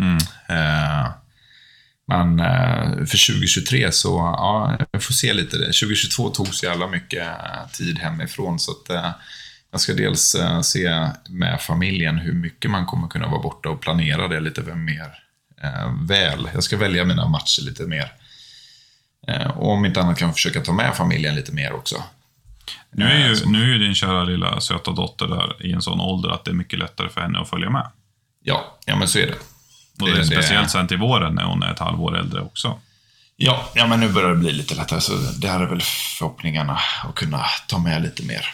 Mm. 0.00 0.16
Eh, 0.48 1.10
men 2.08 2.40
eh, 2.40 2.96
för 2.96 3.26
2023 3.32 3.92
så, 3.92 4.08
ja, 4.16 4.78
jag 4.90 5.02
får 5.02 5.12
se 5.12 5.32
lite. 5.32 5.58
Det. 5.58 5.64
2022 5.64 6.30
tog 6.30 6.54
så 6.54 6.66
jävla 6.66 6.86
mycket 6.86 7.26
eh, 7.26 7.70
tid 7.72 7.98
hemifrån 7.98 8.58
så 8.58 8.72
att 8.72 8.90
eh, 8.90 9.10
jag 9.70 9.80
ska 9.80 9.94
dels 9.94 10.34
eh, 10.34 10.60
se 10.60 11.08
med 11.28 11.60
familjen 11.60 12.18
hur 12.18 12.32
mycket 12.32 12.70
man 12.70 12.86
kommer 12.86 13.08
kunna 13.08 13.28
vara 13.28 13.42
borta 13.42 13.68
och 13.68 13.80
planera 13.80 14.28
det 14.28 14.40
lite 14.40 14.60
mer 14.62 15.14
eh, 15.62 15.92
väl. 16.02 16.48
Jag 16.54 16.62
ska 16.62 16.76
välja 16.76 17.04
mina 17.04 17.28
matcher 17.28 17.62
lite 17.62 17.82
mer. 17.82 18.12
Eh, 19.28 19.46
och 19.50 19.70
om 19.72 19.84
inte 19.84 20.00
annat 20.00 20.18
kan 20.18 20.28
jag 20.28 20.34
försöka 20.34 20.60
ta 20.60 20.72
med 20.72 20.94
familjen 20.96 21.34
lite 21.34 21.52
mer 21.52 21.72
också. 21.72 22.02
Nu 22.90 23.04
är, 23.04 23.28
ju, 23.28 23.46
nu 23.46 23.62
är 23.62 23.66
ju 23.66 23.78
din 23.78 23.94
kära 23.94 24.24
lilla 24.24 24.60
söta 24.60 24.90
dotter 24.90 25.26
där 25.26 25.66
i 25.66 25.72
en 25.72 25.82
sån 25.82 26.00
ålder 26.00 26.28
att 26.28 26.44
det 26.44 26.50
är 26.50 26.54
mycket 26.54 26.78
lättare 26.78 27.08
för 27.08 27.20
henne 27.20 27.38
att 27.38 27.50
följa 27.50 27.70
med. 27.70 27.90
Ja, 28.42 28.78
ja 28.86 28.96
men 28.96 29.08
så 29.08 29.18
är 29.18 29.26
det. 29.26 29.34
Och 30.00 30.06
det, 30.08 30.12
är 30.12 30.16
det- 30.18 30.24
speciellt 30.26 30.70
sen 30.70 30.88
till 30.88 30.98
våren 30.98 31.34
när 31.34 31.44
hon 31.44 31.62
är 31.62 31.72
ett 31.72 31.78
halvår 31.78 32.18
äldre 32.18 32.40
också. 32.40 32.78
Ja, 33.36 33.70
ja, 33.74 33.86
men 33.86 34.00
nu 34.00 34.08
börjar 34.08 34.30
det 34.30 34.36
bli 34.36 34.52
lite 34.52 34.74
lättare, 34.74 35.00
så 35.00 35.12
det 35.38 35.48
här 35.48 35.60
är 35.60 35.66
väl 35.66 35.80
förhoppningarna 36.18 36.78
att 37.04 37.14
kunna 37.14 37.44
ta 37.68 37.78
med 37.78 38.02
lite 38.02 38.22
mer. 38.22 38.46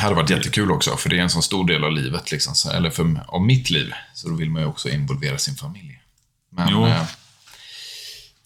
Det 0.00 0.04
hade 0.04 0.14
varit 0.14 0.30
jättekul 0.30 0.70
också, 0.70 0.96
för 0.96 1.10
det 1.10 1.18
är 1.18 1.22
en 1.22 1.30
sån 1.30 1.42
stor 1.42 1.66
del 1.66 1.84
av 1.84 1.92
livet, 1.92 2.30
liksom, 2.32 2.54
så- 2.54 2.70
eller 2.70 2.90
för, 2.90 3.24
av 3.28 3.42
mitt 3.42 3.70
liv. 3.70 3.92
Så 4.14 4.28
då 4.28 4.34
vill 4.34 4.50
man 4.50 4.62
ju 4.62 4.68
också 4.68 4.88
involvera 4.88 5.38
sin 5.38 5.54
familj. 5.54 6.00
Men 6.52 6.68
eh, 6.88 7.02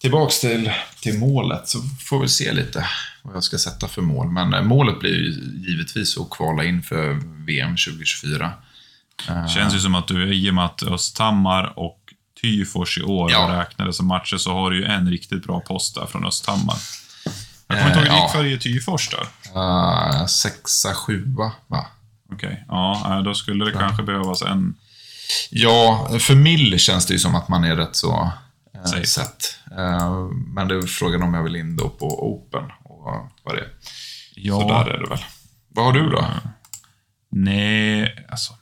tillbaks 0.01 0.39
till, 0.39 0.71
till 1.01 1.19
målet, 1.19 1.67
så 1.69 1.79
får 2.05 2.19
vi 2.19 2.27
se 2.29 2.53
lite 2.53 2.87
vad 3.23 3.35
jag 3.35 3.43
ska 3.43 3.57
sätta 3.57 3.87
för 3.87 4.01
mål. 4.01 4.31
Men 4.31 4.53
eh, 4.53 4.61
målet 4.61 4.99
blir 4.99 5.11
ju 5.15 5.31
givetvis 5.69 6.17
att 6.17 6.29
kvala 6.29 6.63
in 6.63 6.83
för 6.83 7.13
VM 7.45 7.75
2024. 7.77 8.51
Eh, 9.29 9.47
Känns 9.47 9.75
ju 9.75 9.79
som 9.79 9.95
att 9.95 10.07
du, 10.07 10.33
i 10.35 10.49
och 10.49 10.53
med 10.53 10.65
att 10.65 10.83
Östhammar 10.83 11.79
och 11.79 11.99
Tyfors 12.41 12.97
i 12.97 13.01
år 13.01 13.31
Ja. 13.31 13.59
räknades 13.59 13.97
som 13.97 14.07
matcher, 14.07 14.37
så 14.37 14.53
har 14.53 14.71
du 14.71 14.77
ju 14.79 14.85
en 14.85 15.09
riktigt 15.11 15.43
bra 15.43 15.59
post 15.59 15.95
där 15.95 16.05
från 16.05 16.25
Östhammar. 16.25 16.77
Jag 17.67 17.77
kommer 17.77 17.87
inte 17.87 17.99
ihåg, 17.99 18.17
ja. 18.17 18.23
gick 18.23 18.31
för 18.31 18.45
i 18.45 18.59
Tyfors 18.59 19.09
där? 19.09 19.27
eh, 19.55 20.25
sexa, 20.25 20.93
sjua, 20.93 21.51
va? 21.67 21.85
Okej, 22.33 22.65
ja, 22.67 23.15
eh, 23.17 23.23
då 23.23 23.33
skulle 23.33 23.65
det 23.65 23.71
kanske 23.71 24.03
behövas 24.03 24.41
en... 24.41 24.75
Ja, 25.49 26.09
för 26.19 26.35
Mill 26.35 26.79
känns 26.79 27.05
det 27.05 27.13
ju 27.13 27.19
som 27.19 27.35
att 27.35 27.47
man 27.47 27.63
är 27.63 27.75
rätt 27.75 27.95
så 27.95 28.31
eh, 28.73 29.01
sett. 29.01 29.59
Eh, 29.77 30.27
men 30.47 30.67
det 30.67 30.75
är 30.75 30.81
frågan 30.81 31.23
om 31.23 31.33
jag 31.33 31.43
vill 31.43 31.55
in 31.55 31.75
då 31.77 31.89
på 31.89 32.29
Open 32.31 32.63
och 32.83 33.29
vad 33.43 33.55
det 33.55 33.61
är. 33.61 33.69
Ja, 34.35 34.59
Så 34.59 34.67
där 34.67 34.85
är 34.89 34.99
det 34.99 35.09
väl. 35.09 35.25
Vad 35.67 35.85
har 35.85 35.93
du 35.93 36.09
då? 36.09 36.25
nej, 37.29 38.25
alltså. 38.29 38.53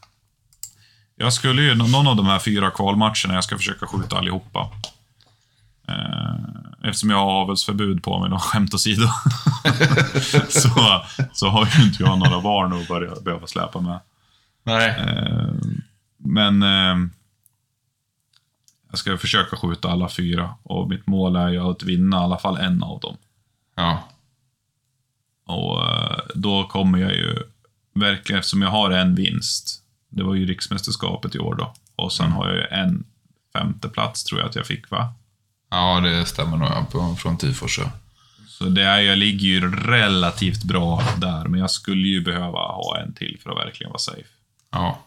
Jag 1.16 1.34
skulle 1.34 1.62
ju, 1.62 1.76
någon 1.76 2.08
av 2.08 2.16
de 2.16 2.26
här 2.26 2.40
fyra 2.40 2.72
kvalmatcherna, 2.72 3.34
jag 3.34 3.44
ska 3.44 3.58
försöka 3.58 3.88
skjuta 3.88 4.18
allihopa. 4.18 4.72
Eh, 5.88 6.36
Eftersom 6.84 7.10
jag 7.10 7.18
har 7.18 7.32
avelsförbud 7.32 8.04
på 8.04 8.20
mig, 8.20 8.40
skämt 8.40 8.74
åsido, 8.74 9.08
så, 10.50 11.04
så 11.34 11.48
har 11.50 11.70
ju 11.78 11.84
inte 11.84 12.04
jag 12.04 12.20
några 12.20 12.42
barn 12.42 12.74
att 12.74 12.88
börja, 12.88 13.16
behöva 13.22 13.48
släpa 13.48 13.80
med. 13.82 14.00
Nej. 14.64 14.90
Eh, 14.90 15.54
Men 16.18 16.64
eh, 16.64 17.08
jag 18.90 19.00
ska 19.00 19.18
försöka 19.18 19.56
skjuta 19.58 19.90
alla 19.92 20.10
fyra 20.10 20.54
och 20.64 20.90
mitt 20.90 21.08
mål 21.08 21.36
är 21.36 21.50
ju 21.50 21.60
att 21.60 21.84
vinna 21.84 22.18
i 22.18 22.20
alla 22.20 22.38
fall 22.38 22.58
en 22.58 22.84
av 22.84 23.00
dem. 23.00 23.18
Ja. 23.76 24.04
Och 25.46 25.86
eh, 25.92 26.18
då 26.36 26.64
kommer 26.64 26.98
jag 27.00 27.14
ju 27.14 27.36
verkligen, 27.94 28.40
eftersom 28.40 28.62
jag 28.62 28.70
har 28.70 28.92
en 28.92 29.16
vinst, 29.16 29.84
det 30.10 30.24
var 30.24 30.36
ju 30.36 30.46
riksmästerskapet 30.46 31.36
i 31.36 31.40
år 31.40 31.56
då, 31.56 31.74
och 31.96 32.14
sen 32.14 32.32
har 32.32 32.48
jag 32.48 32.56
ju 32.56 32.64
en 32.64 33.04
femte 33.54 33.90
plats 33.90 34.24
tror 34.24 34.40
jag 34.40 34.50
att 34.50 34.56
jag 34.56 34.66
fick 34.66 34.92
va? 34.92 35.14
Ja, 35.74 36.00
det 36.00 36.26
stämmer 36.26 36.58
nog 36.58 36.70
ja, 36.94 37.16
från 37.16 37.38
Tyfors. 37.38 37.80
ja. 37.80 37.92
Så 38.48 38.66
det 38.66 38.84
är, 38.84 39.00
jag 39.00 39.18
ligger 39.18 39.48
ju 39.48 39.72
relativt 39.76 40.64
bra 40.64 41.04
där, 41.18 41.48
men 41.48 41.60
jag 41.60 41.72
skulle 41.72 42.08
ju 42.08 42.22
behöva 42.22 42.58
ha 42.60 42.98
en 43.00 43.14
till 43.14 43.40
för 43.44 43.50
att 43.50 43.58
verkligen 43.58 43.90
vara 43.92 44.00
safe. 44.00 44.24
Ja. 44.72 45.00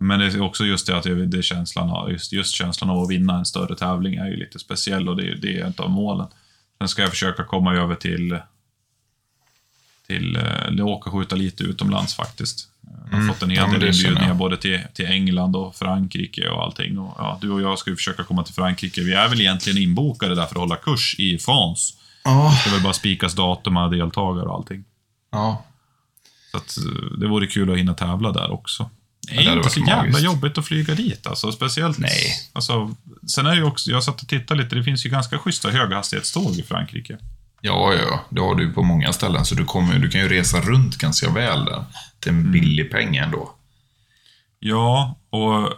Men 0.00 0.18
det 0.20 0.26
är 0.26 0.40
också 0.40 0.64
just 0.64 0.86
det 0.86 0.96
att 0.98 1.04
jag, 1.04 1.28
det 1.30 1.42
känslan 1.42 1.90
av, 1.90 2.10
just, 2.12 2.32
just 2.32 2.54
känslan 2.54 2.90
av 2.90 3.02
att 3.02 3.10
vinna 3.10 3.38
en 3.38 3.44
större 3.46 3.76
tävling 3.76 4.14
är 4.14 4.26
ju 4.26 4.36
lite 4.36 4.58
speciell 4.58 5.08
och 5.08 5.16
det, 5.16 5.28
är- 5.30 5.34
det 5.36 5.60
är 5.60 5.64
ett 5.66 5.80
av 5.80 5.90
målen. 5.90 6.26
Sen 6.78 6.88
ska 6.88 7.02
jag 7.02 7.10
försöka 7.10 7.44
komma 7.44 7.74
över 7.74 7.94
till 7.94 8.38
till 10.06 10.36
eh, 10.36 10.86
åka 10.86 11.10
och 11.10 11.16
skjuta 11.16 11.36
lite 11.36 11.64
utomlands 11.64 12.14
faktiskt. 12.14 12.68
Har 13.16 13.22
Mm. 13.22 13.34
fått 13.34 13.42
en 13.42 13.50
Ja, 13.50 13.62
hel 13.66 13.70
del 13.72 13.80
det 13.80 13.92
känner 13.92 14.08
inbjudningar 14.08 14.34
både 14.34 14.56
till, 14.56 14.80
till 14.94 15.06
England 15.06 15.56
och 15.56 15.76
Frankrike 15.76 16.48
och 16.48 16.62
allting. 16.62 16.98
Och, 16.98 17.14
ja, 17.18 17.38
du 17.42 17.50
och 17.50 17.60
jag 17.62 17.78
ska 17.78 17.90
ju 17.90 17.96
försöka 17.96 18.24
komma 18.24 18.42
till 18.42 18.54
Frankrike. 18.54 19.00
Vi 19.02 19.12
är 19.12 19.28
väl 19.28 19.40
egentligen 19.40 19.78
inbokade 19.82 20.34
där 20.34 20.42
för 20.46 20.54
att 20.54 20.60
hålla 20.60 20.76
kurs 20.76 21.14
i 21.18 21.38
France. 21.38 21.94
Ja. 22.24 22.54
Det 22.64 22.70
är 22.70 22.74
väl 22.74 22.82
bara 22.82 22.92
spikas 22.92 23.34
datum 23.34 23.74
med 23.74 23.90
deltagare 23.90 24.46
och 24.46 24.54
allting. 24.54 24.84
Ja. 25.32 25.64
Så 26.50 26.56
att, 26.56 26.76
eh, 26.78 27.18
det 27.20 27.26
vore 27.28 27.46
kul 27.46 27.72
att 27.72 27.78
hinna 27.78 27.94
tävla 27.94 28.32
där 28.32 28.50
också. 28.52 28.90
Det 29.28 29.36
det 29.36 29.42
är 29.42 29.44
hade 29.48 29.56
inte 29.58 29.70
så 29.70 29.80
jävla 29.80 29.96
magiskt. 30.02 30.22
jobbigt 30.22 30.58
att 30.58 30.66
flyga 30.66 30.94
dit 30.94 31.26
alltså. 31.26 31.52
Speciellt... 31.52 31.98
Nej. 31.98 32.32
Alltså, 32.52 32.94
sen 33.26 33.46
är 33.46 33.50
det 33.50 33.56
ju 33.56 33.64
också, 33.64 33.90
jag 33.90 34.04
satt 34.04 34.22
och 34.22 34.28
tittade 34.28 34.62
lite, 34.62 34.76
det 34.76 34.84
finns 34.84 35.06
ju 35.06 35.10
ganska 35.10 35.38
schyssta 35.38 35.70
höghastighetståg 35.70 36.54
i 36.58 36.62
Frankrike. 36.62 37.18
Ja, 37.66 37.94
ja, 37.94 38.20
det 38.30 38.40
har 38.40 38.54
du 38.54 38.72
på 38.72 38.82
många 38.82 39.12
ställen. 39.12 39.44
Så 39.44 39.54
du, 39.54 39.64
kommer, 39.64 39.98
du 39.98 40.08
kan 40.10 40.20
ju 40.20 40.28
resa 40.28 40.60
runt 40.60 40.98
ganska 40.98 41.30
väl 41.30 41.64
där. 41.64 41.84
Till 42.20 42.32
en 42.32 42.52
billig 42.52 42.90
peng 42.92 43.16
ändå. 43.16 43.50
Ja, 44.58 45.14
och 45.30 45.54
eh, 45.62 45.68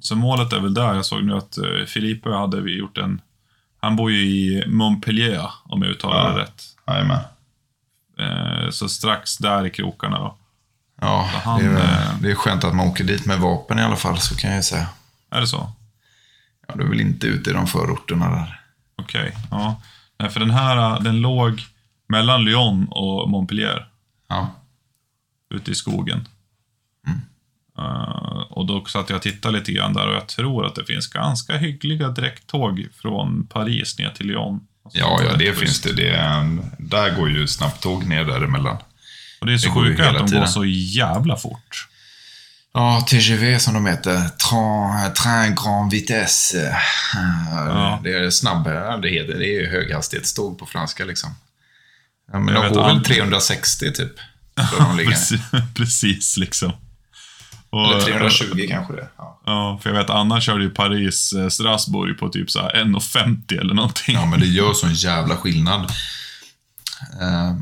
så 0.00 0.16
målet 0.16 0.52
är 0.52 0.60
väl 0.60 0.74
där. 0.74 0.94
Jag 0.94 1.06
såg 1.06 1.24
nu 1.24 1.36
att 1.36 1.58
eh, 1.58 1.84
Filipe 1.86 2.28
hade 2.30 2.60
vi 2.60 2.78
gjort 2.78 2.98
en... 2.98 3.20
Han 3.80 3.96
bor 3.96 4.10
ju 4.12 4.18
i 4.22 4.64
Montpellier, 4.66 5.50
om 5.64 5.82
jag 5.82 5.90
uttalar 5.90 6.30
Ja. 6.30 6.36
det 6.36 6.42
rätt. 6.42 6.62
Jajamän. 6.86 7.20
Eh, 8.18 8.70
Så 8.70 8.88
strax 8.88 9.36
där 9.38 9.66
i 9.66 9.70
krokarna 9.70 10.18
då. 10.18 10.36
Ja, 11.00 11.30
han, 11.44 11.58
det, 11.60 11.66
är, 11.66 12.08
det 12.22 12.30
är 12.30 12.34
skönt 12.34 12.64
att 12.64 12.74
man 12.74 12.88
åker 12.88 13.04
dit 13.04 13.26
med 13.26 13.38
vapen 13.38 13.78
i 13.78 13.82
alla 13.82 13.96
fall, 13.96 14.18
så 14.18 14.36
kan 14.36 14.50
jag 14.50 14.56
ju 14.56 14.62
säga. 14.62 14.86
Är 15.30 15.40
det 15.40 15.46
så? 15.46 15.72
Ja, 16.68 16.74
du 16.76 16.84
är 16.84 16.88
väl 16.88 17.00
inte 17.00 17.26
ute 17.26 17.50
i 17.50 17.52
de 17.52 17.66
förorterna 17.66 18.30
där. 18.30 18.60
Okej, 18.96 19.36
ja. 19.50 19.80
Nej, 20.22 20.30
för 20.30 20.40
den 20.40 20.50
här, 20.50 20.76
eh, 20.76 21.02
den 21.02 21.20
låg 21.20 21.62
mellan 22.08 22.44
Lyon 22.44 22.88
och 22.90 23.30
Montpellier. 23.30 23.88
Ja. 24.28 24.50
ute 25.54 25.70
i 25.70 25.74
skogen. 25.74 26.28
Mm. 27.06 27.20
Eh, 27.78 28.42
och 28.50 28.66
då 28.66 28.84
satt 28.84 29.10
jag 29.10 29.16
och 29.16 29.22
tittade 29.22 29.58
lite 29.58 29.72
grann 29.72 29.92
där 29.94 30.08
och 30.08 30.14
jag 30.14 30.26
tror 30.26 30.66
att 30.66 30.74
det 30.74 30.84
finns 30.84 31.06
ganska 31.06 31.56
hyggliga 31.56 32.08
direkttåg 32.08 32.86
från 32.94 33.46
Paris 33.46 33.98
ner 33.98 34.10
till 34.10 34.26
Lyon. 34.26 34.60
Alltså, 34.84 34.98
Ja, 35.00 35.20
ja, 35.24 35.36
det 35.36 35.44
schysst. 35.52 35.60
finns 35.60 35.96
det. 35.96 36.02
det 36.02 36.16
en- 36.16 36.62
där 36.78 37.16
går 37.16 37.30
ju 37.30 37.46
snabbtåg 37.46 38.06
ner 38.06 38.24
däremellan. 38.24 38.76
Och 39.40 39.46
det 39.46 39.52
är 39.52 39.58
så 39.58 39.68
det 39.68 39.74
går 39.74 39.86
ju 39.86 39.90
sjuka 39.96 40.08
att 40.10 40.14
de 40.14 40.20
går 40.20 40.26
tiden. 40.28 40.48
så 40.48 40.64
jävla 40.64 41.36
fort. 41.36 41.88
Ja, 42.74 43.04
TGV 43.08 43.58
som 43.58 43.74
de 43.74 43.86
heter. 43.86 44.28
Train, 44.28 45.14
train 45.14 45.54
Grand 45.54 45.90
Vitesse. 45.90 46.68
Eh, 46.68 46.76
Ja. 47.66 48.00
Det 48.04 48.12
är 48.14 48.30
snabb, 48.30 48.64
det 49.02 49.08
heter, 49.08 49.38
det 49.38 49.46
är 49.56 49.70
höghastighetståg 49.70 50.58
på 50.58 50.66
franska 50.66 51.04
liksom. 51.04 51.34
Men 52.32 52.48
Jag 52.48 52.64
de 52.64 52.68
går 52.68 52.80
väl 52.80 52.90
aldrig. 52.90 53.16
360 53.16 53.92
typ. 53.92 54.12
Precis, 54.96 55.40
precis 55.76 56.36
liksom. 56.36 56.72
Och, 57.70 57.86
Eller 57.92 58.00
320 58.00 58.66
kanske 58.70 58.92
det. 58.92 59.08
Ja. 59.16 59.40
Ja, 59.46 59.80
för 59.82 59.90
jag 59.90 59.96
vet 59.98 60.10
Anna 60.10 60.40
körde 60.40 60.64
ju 60.64 60.70
Paris-Strasbourg 60.70 62.18
på 62.18 62.28
typ 62.28 62.50
så 62.50 62.60
här 62.60 62.70
1,50 62.84 63.60
eller 63.60 63.74
någonting. 63.74 64.14
ja, 64.14 64.26
men 64.26 64.40
det 64.40 64.46
gör 64.46 64.72
sån 64.74 64.94
jävla 64.94 65.36
skillnad. 65.36 65.80
Eh, 67.20 67.52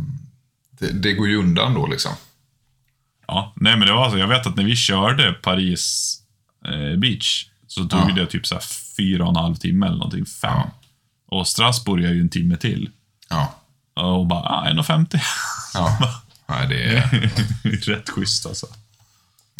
Det, 0.78 0.92
det 0.92 1.12
går 1.12 1.28
ju 1.28 1.36
undan 1.36 1.74
då 1.74 1.86
liksom. 1.86 2.12
Ja, 3.30 3.52
nej 3.56 3.76
men 3.76 3.86
det 3.88 3.92
var 3.94 4.10
så. 4.10 4.18
Jag 4.18 4.28
vet 4.28 4.46
att 4.46 4.56
när 4.56 4.64
vi 4.64 4.76
körde 4.76 5.32
Paris 5.32 6.16
eh, 6.66 6.98
Beach 6.98 7.46
så 7.66 7.84
tog 7.84 8.00
Ja. 8.10 8.14
det 8.14 8.26
typ 8.26 8.46
så 8.46 8.54
här 8.54 8.62
fyra 8.96 9.24
och 9.24 9.30
en 9.30 9.36
halv 9.36 9.54
timme 9.54 9.86
eller 9.86 9.96
någonting. 9.96 10.26
Fem. 10.26 10.50
Ja. 10.54 10.70
Och 11.26 11.48
Strasbourg 11.48 12.04
är 12.04 12.12
ju 12.12 12.20
en 12.20 12.28
timme 12.28 12.56
till. 12.56 12.90
Ja. 13.28 13.54
Och 13.94 14.26
bara, 14.26 14.40
ah, 14.40 14.68
1,50. 14.68 15.20
Ja. 15.74 15.98
Nej, 16.48 16.68
det 16.68 16.84
är... 16.84 17.30
Rätt 17.90 18.10
schysst 18.10 18.46
alltså. 18.46 18.66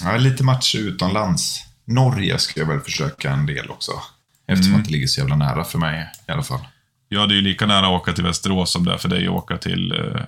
Ja, 0.05 0.17
lite 0.17 0.45
matcher 0.45 0.79
utomlands. 0.79 1.65
Norge 1.85 2.39
ska 2.39 2.61
jag 2.61 2.67
väl 2.67 2.81
försöka 2.81 3.31
en 3.31 3.47
del 3.47 3.71
också. 3.71 3.93
Eftersom 4.47 4.75
att 4.75 4.85
det 4.85 4.91
ligger 4.91 5.07
så 5.07 5.21
jävla 5.21 5.37
nära 5.37 5.65
för 5.65 5.79
mig 5.79 6.09
i 6.29 6.33
alla 6.33 6.43
fall. 6.43 6.61
Ja, 7.09 7.27
det 7.27 7.35
är 7.35 7.37
ju 7.37 7.43
lika 7.43 7.67
nära 7.67 7.87
att 7.87 7.93
åka 8.03 8.13
till 8.13 8.25
Västerås 8.25 8.73
som 8.73 8.85
det 8.85 8.93
är 8.95 8.99
för 8.99 9.09
dig 9.09 9.27
att 9.27 9.33
åka 9.33 9.57
till, 9.59 9.93
eh, 9.93 10.23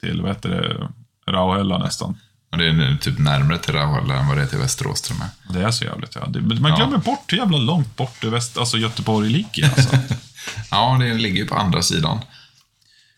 till 0.00 0.22
vad 0.22 0.30
heter 0.30 0.48
det, 0.48 0.88
Rauhella 1.32 1.78
nästan. 1.78 2.18
Och 2.50 2.58
det 2.58 2.66
är 2.68 2.96
typ 3.00 3.18
närmare 3.18 3.58
till 3.58 3.74
Rauhala 3.74 4.14
än 4.14 4.28
vad 4.28 4.36
det 4.36 4.42
är 4.42 4.46
till 4.46 4.58
Västerås 4.58 5.02
till 5.02 5.12
och 5.12 5.18
med. 5.18 5.28
Det 5.54 5.66
är 5.66 5.70
så 5.70 5.84
jävligt, 5.84 6.14
ja. 6.14 6.26
Man 6.26 6.70
Ja. 6.70 6.76
glömmer 6.76 6.98
bort 6.98 7.32
hur 7.32 7.38
jävla 7.38 7.58
långt 7.58 7.96
bort 7.96 8.16
det 8.20 8.30
väst, 8.30 8.58
alltså 8.58 8.78
Göteborg 8.78 9.28
ligger. 9.30 9.64
Alltså. 9.64 9.96
Ja, 10.70 10.96
det 11.00 11.14
ligger 11.14 11.36
ju 11.36 11.46
på 11.46 11.54
andra 11.54 11.82
sidan. 11.82 12.18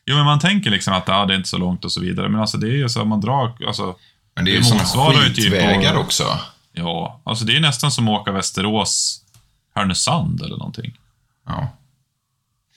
jo, 0.06 0.16
men 0.16 0.24
man 0.24 0.38
tänker 0.38 0.70
liksom 0.70 0.94
att 0.94 1.08
ah, 1.08 1.26
det 1.26 1.34
är 1.34 1.36
inte 1.36 1.48
så 1.48 1.58
långt 1.58 1.84
och 1.84 1.92
så 1.92 2.00
vidare, 2.00 2.28
men 2.28 2.40
alltså 2.40 2.58
det 2.58 2.66
är 2.66 2.72
ju 2.76 2.88
så 2.88 3.00
att 3.00 3.06
man 3.06 3.20
drar, 3.20 3.56
alltså, 3.66 3.96
Men 4.34 4.44
det 4.44 4.50
är 4.50 4.56
ju 4.56 4.64
sådana 4.64 5.12
typ 5.12 5.36
skitvägar 5.36 5.94
på- 5.94 6.00
också. 6.00 6.38
ja, 6.72 7.20
alltså 7.24 7.44
det 7.44 7.56
är 7.56 7.60
nästan 7.60 7.90
som 7.92 8.08
att 8.08 8.20
åka 8.20 8.32
Västerås, 8.32 9.22
Härnösand 9.74 10.42
eller 10.42 10.56
någonting. 10.56 10.98
Ja. 11.46 11.68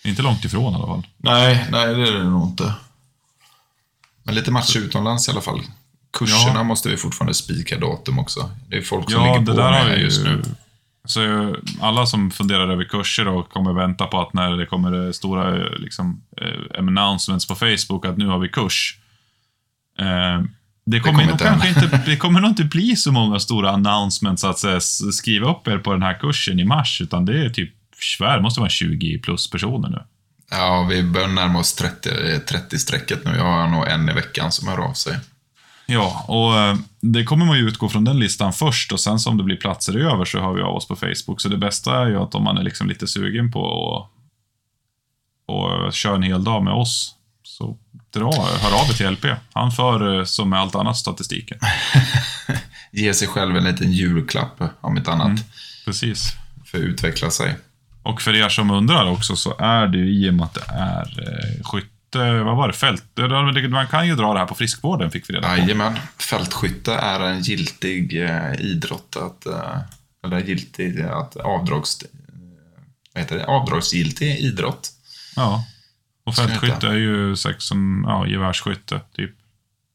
Inte 0.04 0.22
långt 0.22 0.46
ifrån 0.46 0.74
i 0.74 0.76
alla 0.76 0.88
fall. 0.88 1.08
Nej, 1.18 1.68
nej 1.72 1.96
det 1.96 2.08
är 2.08 2.12
det 2.12 2.24
nog 2.24 2.48
inte. 2.50 2.74
Men 4.24 4.36
lite 4.36 4.52
matcher 4.52 4.78
utomlands 4.80 5.28
i 5.28 5.32
alla 5.32 5.42
fall. 5.42 5.62
Kurserna 6.14 6.54
Ja. 6.60 6.64
måste 6.64 6.90
vi 6.90 6.98
fortfarande 6.98 7.34
spika 7.34 7.80
datum 7.80 8.20
också. 8.20 8.50
Det 8.68 8.78
är 8.78 8.82
folk 8.82 9.12
som 9.12 9.26
Ja, 9.26 9.34
ligger 9.34 9.46
det 9.46 9.52
på 9.52 9.58
där 9.62 9.72
med 9.86 9.98
ju 9.98 10.04
just 10.04 10.24
nu. 10.24 10.42
Så 11.06 11.24
eh, 11.24 11.54
alla 11.82 12.06
som 12.06 12.32
funderar 12.32 12.70
över 12.70 12.84
kurser 12.84 13.28
och 13.28 13.50
kommer 13.50 13.74
vänta 13.74 14.06
på 14.08 14.22
att 14.22 14.34
när 14.34 14.52
det 14.58 14.66
kommer 14.66 15.06
eh, 15.06 15.12
stora 15.12 15.56
eh, 15.58 15.72
liksom, 15.80 16.22
eh, 16.42 16.80
announcements 16.80 17.48
på 17.48 17.56
Facebook 17.56 18.06
att 18.06 18.18
nu 18.18 18.28
har 18.28 18.40
vi 18.40 18.50
kurs. 18.50 18.98
Eh, 20.00 20.44
det 20.86 21.00
kommer, 21.00 21.14
kommer 21.14 21.24
nog 21.24 21.32
inte 21.34 21.44
kanske 21.44 21.68
inte, 21.70 22.02
det 22.06 22.18
kommer 22.18 22.42
nog 22.42 22.52
inte 22.52 22.64
bli 22.64 22.96
så 22.96 23.12
många 23.12 23.40
stora 23.40 23.72
announcements 23.72 24.44
att 24.44 24.60
säga, 24.60 24.78
s- 24.78 25.16
skriva 25.18 25.52
upp 25.52 25.68
er 25.68 25.78
på 25.78 25.92
den 25.92 26.02
här 26.04 26.20
kursen 26.20 26.60
i 26.60 26.64
mars, 26.66 27.02
utan 27.02 27.26
det 27.26 27.46
är 27.46 27.50
typ, 27.50 27.74
svär, 28.18 28.36
det 28.38 28.44
måste 28.44 28.60
vara 28.60 28.70
20 28.70 29.20
plus 29.20 29.50
personer 29.50 29.90
nu. 29.90 30.04
Ja, 30.52 30.88
vi 30.90 31.04
börjar 31.04 31.28
närma 31.28 31.60
oss 31.60 31.74
30, 31.74 32.10
30-strecket 32.38 33.20
nu. 33.26 33.36
Jag 33.38 33.44
har 33.44 33.68
nog 33.68 33.88
en 33.88 34.10
i 34.10 34.14
veckan 34.14 34.52
som 34.52 34.68
hör 34.68 34.78
av 34.78 34.94
sig. 34.94 35.18
Ja, 35.86 36.26
och 36.28 36.58
eh, 36.58 36.76
det 37.02 37.24
kommer 37.24 37.46
man 37.46 37.58
ju 37.58 37.68
utgå 37.68 37.90
från 37.90 38.04
den 38.04 38.20
listan 38.20 38.54
först 38.54 38.92
och 38.92 39.00
sen 39.00 39.18
om 39.28 39.38
det 39.38 39.44
blir 39.44 39.56
platser 39.58 39.98
över 39.98 40.26
så 40.26 40.40
hör 40.40 40.54
vi 40.54 40.62
av 40.62 40.76
oss 40.76 40.88
på 40.88 40.96
Facebook. 40.96 41.42
Så 41.42 41.50
det 41.50 41.58
bästa 41.58 42.02
är 42.02 42.06
ju 42.08 42.18
att 42.18 42.36
om 42.36 42.44
man 42.44 42.58
är 42.58 42.64
liksom 42.64 42.90
lite 42.90 43.08
sugen 43.08 43.52
på 43.52 43.96
att 43.98 44.14
och 45.46 45.94
köra 45.94 46.16
en 46.16 46.24
hel 46.24 46.44
dag 46.44 46.64
med 46.64 46.74
oss 46.74 47.16
så 47.44 47.78
dra, 48.14 48.32
hör 48.62 48.82
av 48.82 48.90
er 48.90 48.94
till 48.94 49.10
LP. 49.10 49.26
Han 49.54 49.72
för, 49.72 50.20
eh, 50.20 50.26
som 50.26 50.50
med 50.50 50.60
allt 50.60 50.76
annat, 50.76 50.98
statistiken. 50.98 51.60
Ge 52.92 53.14
sig 53.14 53.28
själv 53.28 53.58
en 53.58 53.64
liten 53.64 53.92
julklapp, 53.92 54.62
om 54.82 54.98
inte 54.98 55.12
annat, 55.12 55.40
Precis. 55.86 56.32
för 56.66 56.78
att 56.78 56.84
utveckla 56.84 57.30
sig. 57.30 57.56
Och 58.04 58.22
för 58.22 58.36
er 58.36 58.50
som 58.50 58.72
undrar 58.72 59.10
också 59.10 59.36
så 59.36 59.56
är 59.60 59.88
det 59.88 59.98
ju 59.98 60.26
i 60.26 60.30
och 60.30 60.34
med 60.34 60.46
att 60.46 60.54
det 60.54 60.66
är 60.68 61.20
eh, 61.20 61.64
skytte, 61.64 61.93
vad 62.16 62.58
var 62.58 62.68
det, 62.68 62.74
fält? 62.74 63.04
Man 63.70 63.88
kan 63.88 64.08
ju 64.08 64.16
dra 64.16 64.34
det 64.34 64.40
här 64.40 64.46
på 64.46 64.56
friskvården 64.56 65.12
fick 65.12 65.30
vi 65.30 65.34
reda 65.34 65.48
på. 65.48 65.58
Jajamän, 65.58 66.00
fältskytte 66.18 66.94
är 66.94 67.20
en 67.20 67.42
giltig 67.42 68.24
eh, 68.24 68.54
idrott 68.60 69.16
att, 69.16 69.46
eh, 69.46 69.80
eller 70.26 70.40
giltig 70.40 71.02
att 71.02 71.36
avdrags, 71.36 72.02
eh, 72.02 72.10
vad 73.14 73.24
heter 73.24 73.38
det? 73.38 73.46
avdragsgiltig 73.46 74.40
idrott. 74.40 74.92
Ja. 75.36 75.66
Och 76.24 76.36
fältskytte 76.36 76.88
är 76.88 76.94
ju 76.94 77.36
som, 77.58 78.06
ja, 78.08 78.28
gevärsskytte, 78.28 79.02
typ. 79.16 79.32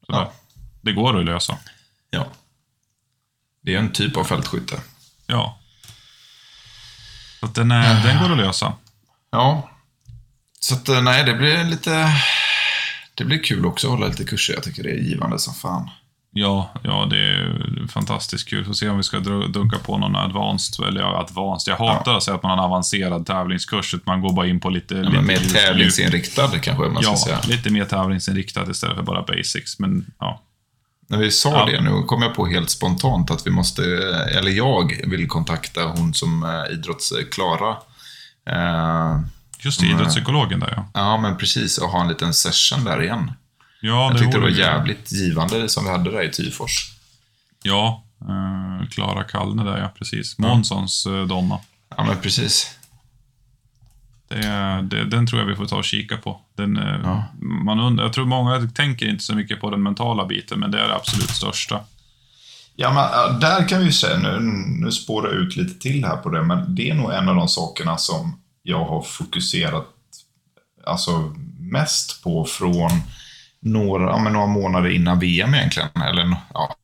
Sådär. 0.05 0.19
Ja. 0.19 0.33
Det 0.81 0.91
går 0.91 1.19
att 1.19 1.25
lösa. 1.25 1.57
Ja. 2.09 2.27
Det 3.61 3.75
är 3.75 3.79
en 3.79 3.91
typ 3.91 4.17
av 4.17 4.23
fältskytte. 4.23 4.81
Ja. 5.27 5.59
Så 7.39 7.45
den, 7.45 7.71
är, 7.71 8.03
den 8.03 8.23
går 8.23 8.31
att 8.31 8.37
lösa. 8.37 8.73
Ja. 9.31 9.69
Så 10.59 10.75
att, 10.75 10.89
eh, 10.89 11.01
nej, 11.01 11.23
det 11.23 11.33
blir 11.33 11.63
lite... 11.63 12.13
Det 13.15 13.25
blir 13.25 13.43
kul 13.43 13.65
också 13.65 13.87
att 13.87 13.91
hålla 13.93 14.07
lite 14.07 14.23
kurser. 14.25 14.53
Jag 14.53 14.63
tycker 14.63 14.83
det 14.83 14.89
är 14.89 14.97
givande 14.97 15.39
som 15.39 15.53
fan. 15.53 15.89
Ja, 16.31 16.69
ja, 16.83 17.07
det 17.09 17.17
är 17.17 17.87
fantastiskt 17.87 18.49
kul. 18.49 18.65
Får 18.65 18.73
se 18.73 18.89
om 18.89 18.97
vi 18.97 19.03
ska 19.03 19.19
dunka 19.19 19.77
på 19.79 19.97
någon 19.97 20.15
advanced, 20.15 20.85
eller 20.87 21.01
ja, 21.01 21.19
advanced. 21.19 21.71
Jag 21.71 21.77
hatar 21.77 22.17
att 22.17 22.23
säga 22.23 22.35
att 22.35 22.43
man 22.43 22.49
har 22.51 22.57
en 22.57 22.63
avancerad 22.71 23.25
tävlingskurs, 23.25 23.93
utan 23.93 24.03
man 24.13 24.21
går 24.21 24.33
bara 24.33 24.47
in 24.47 24.59
på 24.59 24.69
lite... 24.69 24.95
Ja, 24.95 25.01
lite 25.09 25.21
mer 25.21 25.37
tävlingsinriktad 25.39 26.47
kanske 26.61 26.83
man 26.89 27.03
ska 27.03 27.11
Ja, 27.11 27.17
säga. 27.17 27.39
lite 27.47 27.69
mer 27.69 27.85
tävlingsinriktat 27.85 28.69
istället 28.69 28.95
för 28.95 29.03
bara 29.03 29.21
basics. 29.21 29.79
Men 29.79 30.05
ja, 30.19 30.41
När 31.07 31.17
vi 31.17 31.31
sa 31.31 31.49
Ja. 31.49 31.65
det 31.65 31.81
nu 31.81 32.03
kom 32.03 32.21
jag 32.21 32.35
på 32.35 32.45
helt 32.47 32.69
spontant 32.69 33.31
att 33.31 33.47
vi 33.47 33.51
måste, 33.51 33.83
eller 34.37 34.51
jag 34.51 35.01
vill 35.07 35.27
kontakta 35.27 35.83
hon 35.83 36.13
som 36.13 36.43
är 36.43 36.71
idrotts-Klara. 36.73 37.75
Eh, 38.49 39.19
just 39.59 39.79
det, 39.79 39.87
idrottspsykologen 39.87 40.59
där 40.59 40.73
ja. 40.75 40.85
ja, 40.93 41.17
men 41.17 41.37
precis, 41.37 41.77
och 41.77 41.89
ha 41.89 42.01
en 42.01 42.07
liten 42.07 42.33
session 42.33 42.83
där 42.83 43.03
igen. 43.03 43.31
Ja, 43.81 44.09
Jag 44.11 44.19
tyckte 44.19 44.37
det 44.37 44.41
var 44.41 44.49
jävligt 44.49 45.11
givande 45.11 45.69
som 45.69 45.83
vi 45.83 45.89
hade 45.91 46.11
där 46.11 46.23
i 46.23 46.31
Tyfors. 46.31 46.91
Ja, 47.63 48.03
eh, 48.21 48.87
Klara 48.89 49.23
Kallne 49.23 49.63
där 49.63 49.77
ja, 49.77 49.91
precis. 49.97 50.37
Månssons 50.37 51.05
eh, 51.05 51.25
donna. 51.27 51.59
Ja, 51.97 52.03
men 52.03 52.17
precis. 52.17 52.75
Det, 54.29 54.37
det, 54.83 55.05
den 55.05 55.27
tror 55.27 55.41
jag 55.41 55.47
vi 55.47 55.55
får 55.55 55.65
ta 55.65 55.75
och 55.77 55.83
kika 55.83 56.17
på. 56.17 56.41
Den, 56.57 56.77
eh, 56.77 56.99
Ja. 57.03 57.23
man 57.41 57.79
undrar, 57.79 58.05
jag 58.05 58.13
tror 58.13 58.25
många 58.25 58.67
tänker 58.75 59.07
inte 59.09 59.23
så 59.23 59.35
mycket 59.35 59.61
på 59.61 59.69
den 59.69 59.83
mentala 59.83 60.25
biten, 60.25 60.59
men 60.59 60.71
det 60.71 60.79
är 60.79 60.87
det 60.87 60.95
absolut 60.95 61.29
största. 61.29 61.79
Ja, 62.75 62.93
men 62.93 63.39
där 63.39 63.67
kan 63.67 63.79
vi 63.79 63.85
ju 63.85 63.91
säga, 63.91 64.17
nu, 64.17 64.39
nu 64.85 64.91
spårar 64.91 65.33
jag 65.33 65.41
ut 65.41 65.55
lite 65.55 65.79
till 65.79 66.05
här 66.05 66.17
på 66.17 66.29
det, 66.29 66.43
men 66.43 66.75
det 66.75 66.89
är 66.89 66.93
nog 66.95 67.13
en 67.13 67.29
av 67.29 67.35
de 67.35 67.47
sakerna 67.47 67.97
som 67.97 68.38
jag 68.63 68.85
har 68.85 69.01
fokuserat 69.01 69.87
alltså, 70.85 71.35
mest 71.59 72.23
på 72.23 72.45
från 72.45 72.91
några, 73.59 74.03
ja, 74.03 74.29
några 74.29 74.47
månader 74.47 74.89
innan 74.89 75.19
VM 75.19 75.55
egentligen, 75.55 75.89
eller 76.09 76.35
ja, 76.53 76.75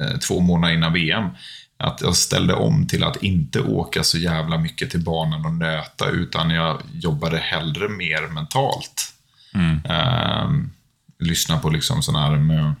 eh, 0.00 0.18
två 0.18 0.40
månader 0.40 0.74
innan 0.74 0.92
VM. 0.92 1.28
Att 1.76 2.00
jag 2.00 2.16
ställde 2.16 2.54
om 2.54 2.86
till 2.86 3.04
att 3.04 3.22
inte 3.22 3.60
åka 3.60 4.02
så 4.02 4.18
jävla 4.18 4.58
mycket 4.58 4.90
till 4.90 5.04
banan 5.04 5.46
och 5.46 5.54
nöta, 5.54 6.08
utan 6.08 6.50
jag 6.50 6.82
jobbade 6.92 7.38
hellre 7.38 7.88
mer 7.88 8.28
mentalt. 8.34 9.14
Mm. 9.54 9.80
Ehm, 9.84 10.70
lyssna 11.18 11.58
på 11.58 11.70
liksom 11.70 12.02
sådana 12.02 12.26
här 12.26 12.36
med, 12.36 12.74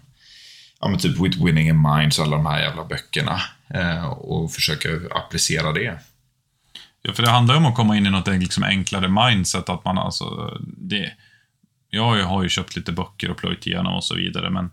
ja 0.80 0.88
men 0.88 0.98
typ 0.98 1.18
With 1.20 1.44
Winning 1.44 1.68
in 1.68 1.82
Mind, 1.82 2.14
så 2.14 2.22
alla 2.22 2.36
de 2.36 2.46
här 2.46 2.60
jävla 2.60 2.84
böckerna. 2.84 3.40
Eh, 3.74 4.04
och 4.04 4.52
försöka 4.52 4.88
applicera 5.10 5.72
det. 5.72 5.98
Ja, 7.08 7.14
för 7.14 7.22
det 7.22 7.30
handlar 7.30 7.54
ju 7.54 7.58
om 7.58 7.66
att 7.66 7.74
komma 7.74 7.96
in 7.96 8.06
i 8.06 8.10
något 8.10 8.26
liksom 8.26 8.62
enklare 8.62 9.08
mindset. 9.08 9.68
Att 9.68 9.84
man 9.84 9.98
alltså, 9.98 10.58
det, 10.62 11.12
jag 11.90 12.24
har 12.24 12.42
ju 12.42 12.48
köpt 12.48 12.76
lite 12.76 12.92
böcker 12.92 13.30
och 13.30 13.36
plöjt 13.36 13.66
igenom 13.66 13.94
och 13.94 14.04
så 14.04 14.14
vidare, 14.14 14.50
men 14.50 14.70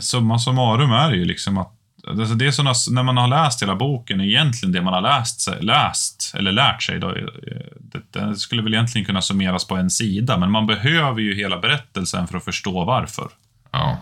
summa 0.00 0.38
summarum 0.38 0.92
är 0.92 1.10
det 1.10 1.16
ju 1.16 1.24
liksom 1.24 1.58
att 1.58 1.72
alltså 2.06 2.34
det 2.34 2.46
är 2.46 2.50
såna, 2.50 2.72
när 2.90 3.02
man 3.02 3.16
har 3.16 3.28
läst 3.28 3.62
hela 3.62 3.76
boken, 3.76 4.20
egentligen 4.20 4.72
det 4.72 4.82
man 4.82 4.94
har 4.94 5.00
läst, 5.00 5.48
läst 5.60 6.32
eller 6.34 6.52
lärt 6.52 6.82
sig, 6.82 6.98
då, 6.98 7.14
det, 7.80 8.02
det 8.10 8.36
skulle 8.36 8.62
väl 8.62 8.74
egentligen 8.74 9.04
kunna 9.04 9.22
summeras 9.22 9.66
på 9.66 9.76
en 9.76 9.90
sida, 9.90 10.38
men 10.38 10.50
man 10.50 10.66
behöver 10.66 11.20
ju 11.20 11.34
hela 11.34 11.58
berättelsen 11.58 12.28
för 12.28 12.38
att 12.38 12.44
förstå 12.44 12.84
varför. 12.84 13.28
Ja. 13.70 13.98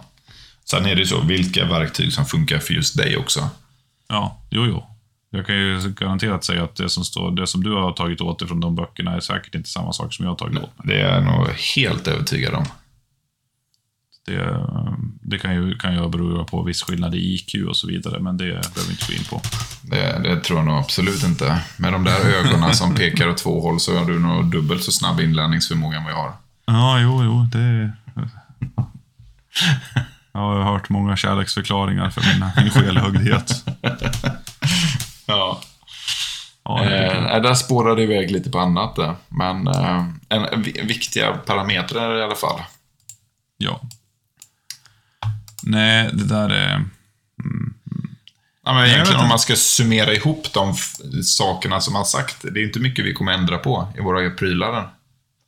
Sen 0.64 0.86
är 0.86 0.94
det 0.94 1.00
ju 1.00 1.06
så, 1.06 1.20
vilka 1.20 1.64
verktyg 1.64 2.12
som 2.12 2.26
funkar 2.26 2.58
för 2.58 2.74
just 2.74 2.96
dig 2.96 3.16
också. 3.16 3.50
Ja, 4.08 4.40
jo, 4.50 4.66
jo. 4.66 4.95
Jag 5.36 5.46
kan 5.46 5.56
ju 5.56 5.94
garanterat 5.96 6.44
säga 6.44 6.64
att 6.64 6.76
det 6.76 6.88
som, 6.88 7.04
står, 7.04 7.30
det 7.30 7.46
som 7.46 7.64
du 7.64 7.72
har 7.72 7.92
tagit 7.92 8.20
åt 8.20 8.38
dig 8.38 8.48
från 8.48 8.60
de 8.60 8.74
böckerna 8.74 9.14
är 9.14 9.20
säkert 9.20 9.54
inte 9.54 9.68
samma 9.68 9.92
sak 9.92 10.14
som 10.14 10.24
jag 10.24 10.32
har 10.32 10.36
tagit 10.36 10.58
åt 10.58 10.78
mig. 10.78 10.86
Det 10.96 11.02
är 11.02 11.14
jag 11.14 11.24
nog 11.24 11.48
helt 11.76 12.08
övertygad 12.08 12.54
om. 12.54 12.64
Det, 14.26 14.66
det 15.22 15.38
kan 15.38 15.54
ju, 15.54 15.78
kan 15.78 15.94
ju 15.94 16.08
bero 16.08 16.44
på 16.44 16.62
viss 16.62 16.82
skillnad 16.82 17.14
i 17.14 17.34
IQ 17.34 17.68
och 17.68 17.76
så 17.76 17.86
vidare, 17.86 18.20
men 18.20 18.36
det 18.36 18.44
behöver 18.44 18.86
vi 18.86 18.90
inte 18.90 19.06
gå 19.06 19.12
in 19.12 19.24
på. 19.24 19.40
Det, 19.82 20.18
det 20.22 20.40
tror 20.40 20.58
jag 20.58 20.66
nog 20.66 20.78
absolut 20.78 21.24
inte. 21.24 21.60
Med 21.76 21.92
de 21.92 22.04
där 22.04 22.20
ögonen 22.20 22.74
som 22.74 22.94
pekar 22.94 23.28
åt 23.28 23.36
två 23.36 23.60
håll 23.60 23.80
så 23.80 23.98
har 23.98 24.04
du 24.04 24.18
nog 24.18 24.50
dubbelt 24.50 24.82
så 24.82 24.92
snabb 24.92 25.20
inlärningsförmåga 25.20 25.96
än 25.96 26.04
vad 26.04 26.12
jag 26.12 26.18
har. 26.18 26.32
Ja, 26.66 27.00
jo, 27.00 27.24
jo, 27.24 27.46
det... 27.52 27.92
Jag 30.32 30.40
har 30.40 30.62
hört 30.62 30.88
många 30.88 31.16
kärleksförklaringar 31.16 32.10
för 32.10 32.20
min, 32.20 32.50
min 32.56 32.70
skelhögdhet. 32.70 33.64
Ja. 35.26 35.60
Ja, 36.64 36.84
Eh, 36.84 37.42
där 37.42 37.54
spårade 37.54 38.02
iväg 38.02 38.30
lite 38.30 38.50
på 38.50 38.58
annat 38.58 38.96
där. 38.96 39.16
Men 39.28 39.66
eh, 39.68 40.06
en, 40.28 40.44
en 40.44 40.62
vi- 40.62 40.80
viktiga 40.84 41.32
parametrar 41.36 42.18
i 42.18 42.22
alla 42.22 42.34
fall. 42.34 42.60
ja. 43.56 43.80
Nej, 45.62 46.10
det 46.12 46.24
där 46.24 46.50
är... 46.50 46.84
Ja, 48.64 48.74
men 48.74 48.86
egentligen 48.86 49.20
om 49.20 49.28
man 49.28 49.38
ska 49.38 49.56
summera 49.56 50.12
ihop 50.14 50.46
de 50.52 50.74
sakerna 51.24 51.80
som 51.80 51.94
han 51.94 52.04
sagt. 52.04 52.36
Det 52.54 52.60
är 52.60 52.64
inte 52.66 52.80
mycket 52.80 53.04
vi 53.04 53.14
kommer 53.14 53.32
ändra 53.32 53.58
på 53.58 53.88
i 53.98 54.00
våra 54.00 54.30
prylar. 54.30 54.88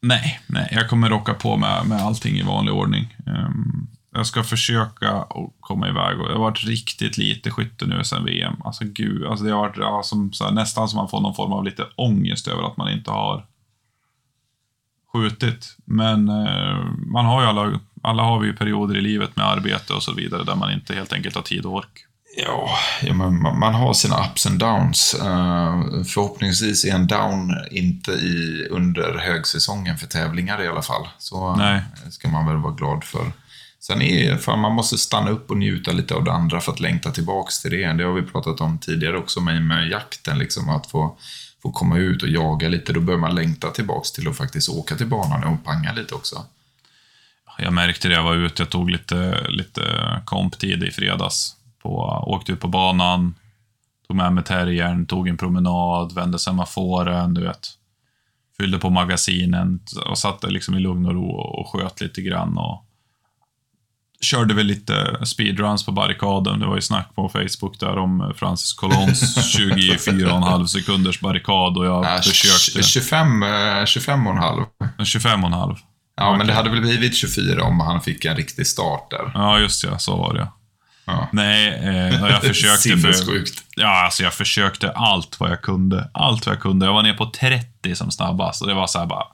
Nej, 0.02 0.40
nej, 0.46 0.68
jag 0.72 0.88
kommer 0.88 1.10
rocka 1.10 1.34
på 1.34 1.56
med, 1.56 1.86
med 1.86 2.02
allting 2.02 2.36
i 2.36 2.42
vanlig 2.42 2.74
ordning. 2.74 3.16
Ehm, 3.26 3.86
jag 4.10 4.26
ska 4.26 4.44
försöka 4.44 5.10
att 5.10 5.52
komma 5.60 5.88
iväg. 5.88 6.20
Och 6.20 6.28
det 6.28 6.34
har 6.34 6.40
varit 6.40 6.64
riktigt 6.64 7.18
lite 7.18 7.50
skytte 7.50 7.86
nu 7.86 8.04
sen 8.04 8.24
VM. 8.24 8.54
Alltså 8.64 8.84
gud, 8.84 9.26
alltså 9.26 9.44
det 9.44 9.52
har 9.52 9.58
varit 9.58 9.76
ja, 9.76 10.02
som, 10.04 10.32
här, 10.40 10.50
nästan 10.50 10.88
som 10.88 10.96
man 10.96 11.08
får 11.08 11.20
någon 11.20 11.34
form 11.34 11.52
av 11.52 11.64
lite 11.64 11.86
ångest 11.96 12.48
över 12.48 12.62
att 12.62 12.76
man 12.76 12.92
inte 12.92 13.10
har 13.10 13.46
skjutit. 15.12 15.76
Men 15.84 16.28
eh, 16.28 16.84
man 17.06 17.24
har 17.24 17.42
ju 17.42 17.48
alla, 17.48 17.80
alla 18.02 18.22
har 18.22 18.40
vi 18.40 18.46
ju 18.46 18.56
perioder 18.56 18.96
i 18.96 19.00
livet 19.00 19.36
med 19.36 19.46
arbete 19.46 19.94
och 19.94 20.02
så 20.02 20.12
vidare 20.12 20.44
där 20.44 20.54
man 20.54 20.72
inte 20.72 20.94
helt 20.94 21.12
enkelt 21.12 21.34
har 21.34 21.42
tid 21.42 21.66
och 21.66 21.74
ork. 21.74 22.04
Ja, 22.36 22.68
ja 23.02 23.14
men 23.14 23.42
man, 23.42 23.74
har 23.74 23.92
sina 23.92 24.24
ups 24.24 24.46
and 24.46 24.58
downs. 24.58 25.14
Eh, 25.14 26.04
förhoppningsvis 26.04 26.84
är 26.84 26.94
en 26.94 27.06
down 27.06 27.54
inte 27.70 28.12
i, 28.12 28.66
under 28.70 29.18
högsäsongen 29.18 29.98
för 29.98 30.06
tävlingar 30.06 30.62
i 30.62 30.68
alla 30.68 30.82
fall. 30.82 31.08
Så 31.18 31.56
Nej. 31.56 31.76
eh, 31.76 32.10
ska 32.10 32.28
man 32.28 32.46
väl 32.46 32.56
vara 32.56 32.72
glad 32.72 33.04
för. 33.04 33.32
Sen 33.80 34.02
är 34.02 34.36
fan, 34.36 34.58
man 34.58 34.72
måste 34.72 34.98
stanna 34.98 35.30
upp 35.30 35.50
och 35.50 35.56
njuta 35.56 35.92
lite 35.92 36.14
av 36.14 36.24
det 36.24 36.32
andra 36.32 36.60
för 36.60 36.72
att 36.72 36.80
längta 36.80 37.10
tillbaks 37.10 37.62
till 37.62 37.70
det. 37.70 37.92
Det 37.92 38.04
har 38.04 38.12
vi 38.12 38.22
pratat 38.22 38.60
om 38.60 38.78
tidigare 38.78 39.18
också 39.18 39.40
med, 39.40 39.62
med 39.62 39.88
jakten, 39.88 40.38
liksom 40.38 40.68
att 40.68 40.86
få, 40.86 41.18
få 41.62 41.72
komma 41.72 41.96
ut 41.96 42.22
och 42.22 42.28
jaga 42.28 42.68
lite. 42.68 42.92
Då 42.92 43.00
börjar 43.00 43.20
man 43.20 43.34
längta 43.34 43.70
tillbaks 43.70 44.12
till 44.12 44.28
att 44.28 44.36
faktiskt 44.36 44.68
åka 44.68 44.96
till 44.96 45.06
banan 45.06 45.44
och 45.44 45.64
panga 45.64 45.92
lite 45.92 46.14
också. 46.14 46.44
Jag 47.58 47.72
märkte 47.72 48.08
det, 48.08 48.14
jag 48.14 48.22
var 48.22 48.34
ute, 48.34 48.62
jag 48.62 48.70
tog 48.70 48.90
lite, 48.90 49.46
lite 49.48 49.82
komptid 50.24 50.82
i 50.82 50.90
fredags. 50.90 51.56
På, 51.82 52.24
åkte 52.26 52.52
ut 52.52 52.60
på 52.60 52.68
banan, 52.68 53.34
tog 54.06 54.16
med 54.16 54.32
mig 54.32 54.44
terriern, 54.44 55.06
tog 55.06 55.28
en 55.28 55.36
promenad, 55.36 56.14
vände 56.14 56.38
semaforen, 56.38 57.34
du 57.34 57.40
vet. 57.40 57.68
Fyllde 58.56 58.78
på 58.78 58.90
magasinen 58.90 59.80
och 60.06 60.18
satt 60.18 60.40
där 60.40 60.50
liksom 60.50 60.74
i 60.74 60.80
lugn 60.80 61.06
och 61.06 61.14
ro 61.14 61.30
och 61.30 61.68
sköt 61.68 62.00
lite 62.00 62.22
grann. 62.22 62.58
Och 62.58 62.87
körde 64.22 64.54
väl 64.54 64.66
lite 64.66 65.16
speedruns 65.26 65.86
på 65.86 65.92
barrikaden. 65.92 66.60
Det 66.60 66.66
var 66.66 66.74
ju 66.74 66.80
snack 66.82 67.14
på 67.14 67.28
Facebook 67.28 67.80
där 67.80 67.98
om 67.98 68.34
Francis 68.36 68.72
Colons 68.72 69.36
24,5 69.58 70.66
sekunders 70.66 71.20
barrikad 71.20 71.76
och 71.78 71.86
jag 71.86 72.04
Äh, 72.04 72.20
försökte. 72.20 72.82
25, 72.88 73.42
eh, 73.42 73.84
25 73.84 74.26
och 74.26 74.32
en 74.32 74.38
halv. 74.38 74.62
25,5. 74.98 75.76
Ja, 76.16 76.36
men 76.36 76.46
det 76.46 76.52
hade 76.52 76.70
väl 76.70 76.80
blivit 76.80 77.16
24 77.16 77.64
om 77.64 77.80
han 77.80 78.00
fick 78.00 78.24
en 78.24 78.36
riktig 78.36 78.66
start 78.66 79.10
där. 79.10 79.30
Ja, 79.34 79.58
just 79.58 79.84
det, 79.84 79.98
så 79.98 80.16
var 80.16 80.34
det. 80.34 80.48
Ja. 81.06 81.28
Nej, 81.32 81.68
eh, 81.82 82.20
jag 82.30 82.42
försökte 82.54 82.96
för... 82.96 83.14
Ja, 83.76 84.04
alltså 84.04 84.22
jag 84.22 84.34
försökte 84.34 84.90
allt 84.90 85.40
vad 85.40 85.50
jag 85.50 85.62
kunde. 85.62 86.10
Allt 86.14 86.46
vad 86.46 86.54
jag 86.54 86.62
kunde. 86.62 86.86
Jag 86.86 86.92
var 86.92 87.02
ner 87.02 87.14
på 87.14 87.26
30 87.30 87.94
som 87.94 88.10
snabbast 88.10 88.62
och 88.62 88.68
det 88.68 88.74
var 88.74 88.86
så 88.86 88.98
här 88.98 89.06
bara... 89.06 89.24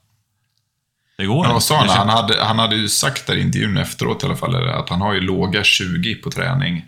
Det 1.17 1.27
går 1.27 1.47
inte. 1.47 1.61
sa 1.61 1.77
han? 1.79 1.89
Han 1.89 2.09
hade, 2.09 2.45
han 2.45 2.59
hade 2.59 2.77
ju 2.77 2.89
sagt 2.89 3.27
där 3.27 3.35
i 3.37 3.41
intervjun 3.41 3.77
efteråt 3.77 4.23
i 4.23 4.27
alla 4.27 4.37
fall, 4.37 4.69
att 4.69 4.89
han 4.89 5.01
har 5.01 5.15
ju 5.15 5.21
låga 5.21 5.65
20 5.65 6.15
på 6.15 6.31
träning. 6.31 6.85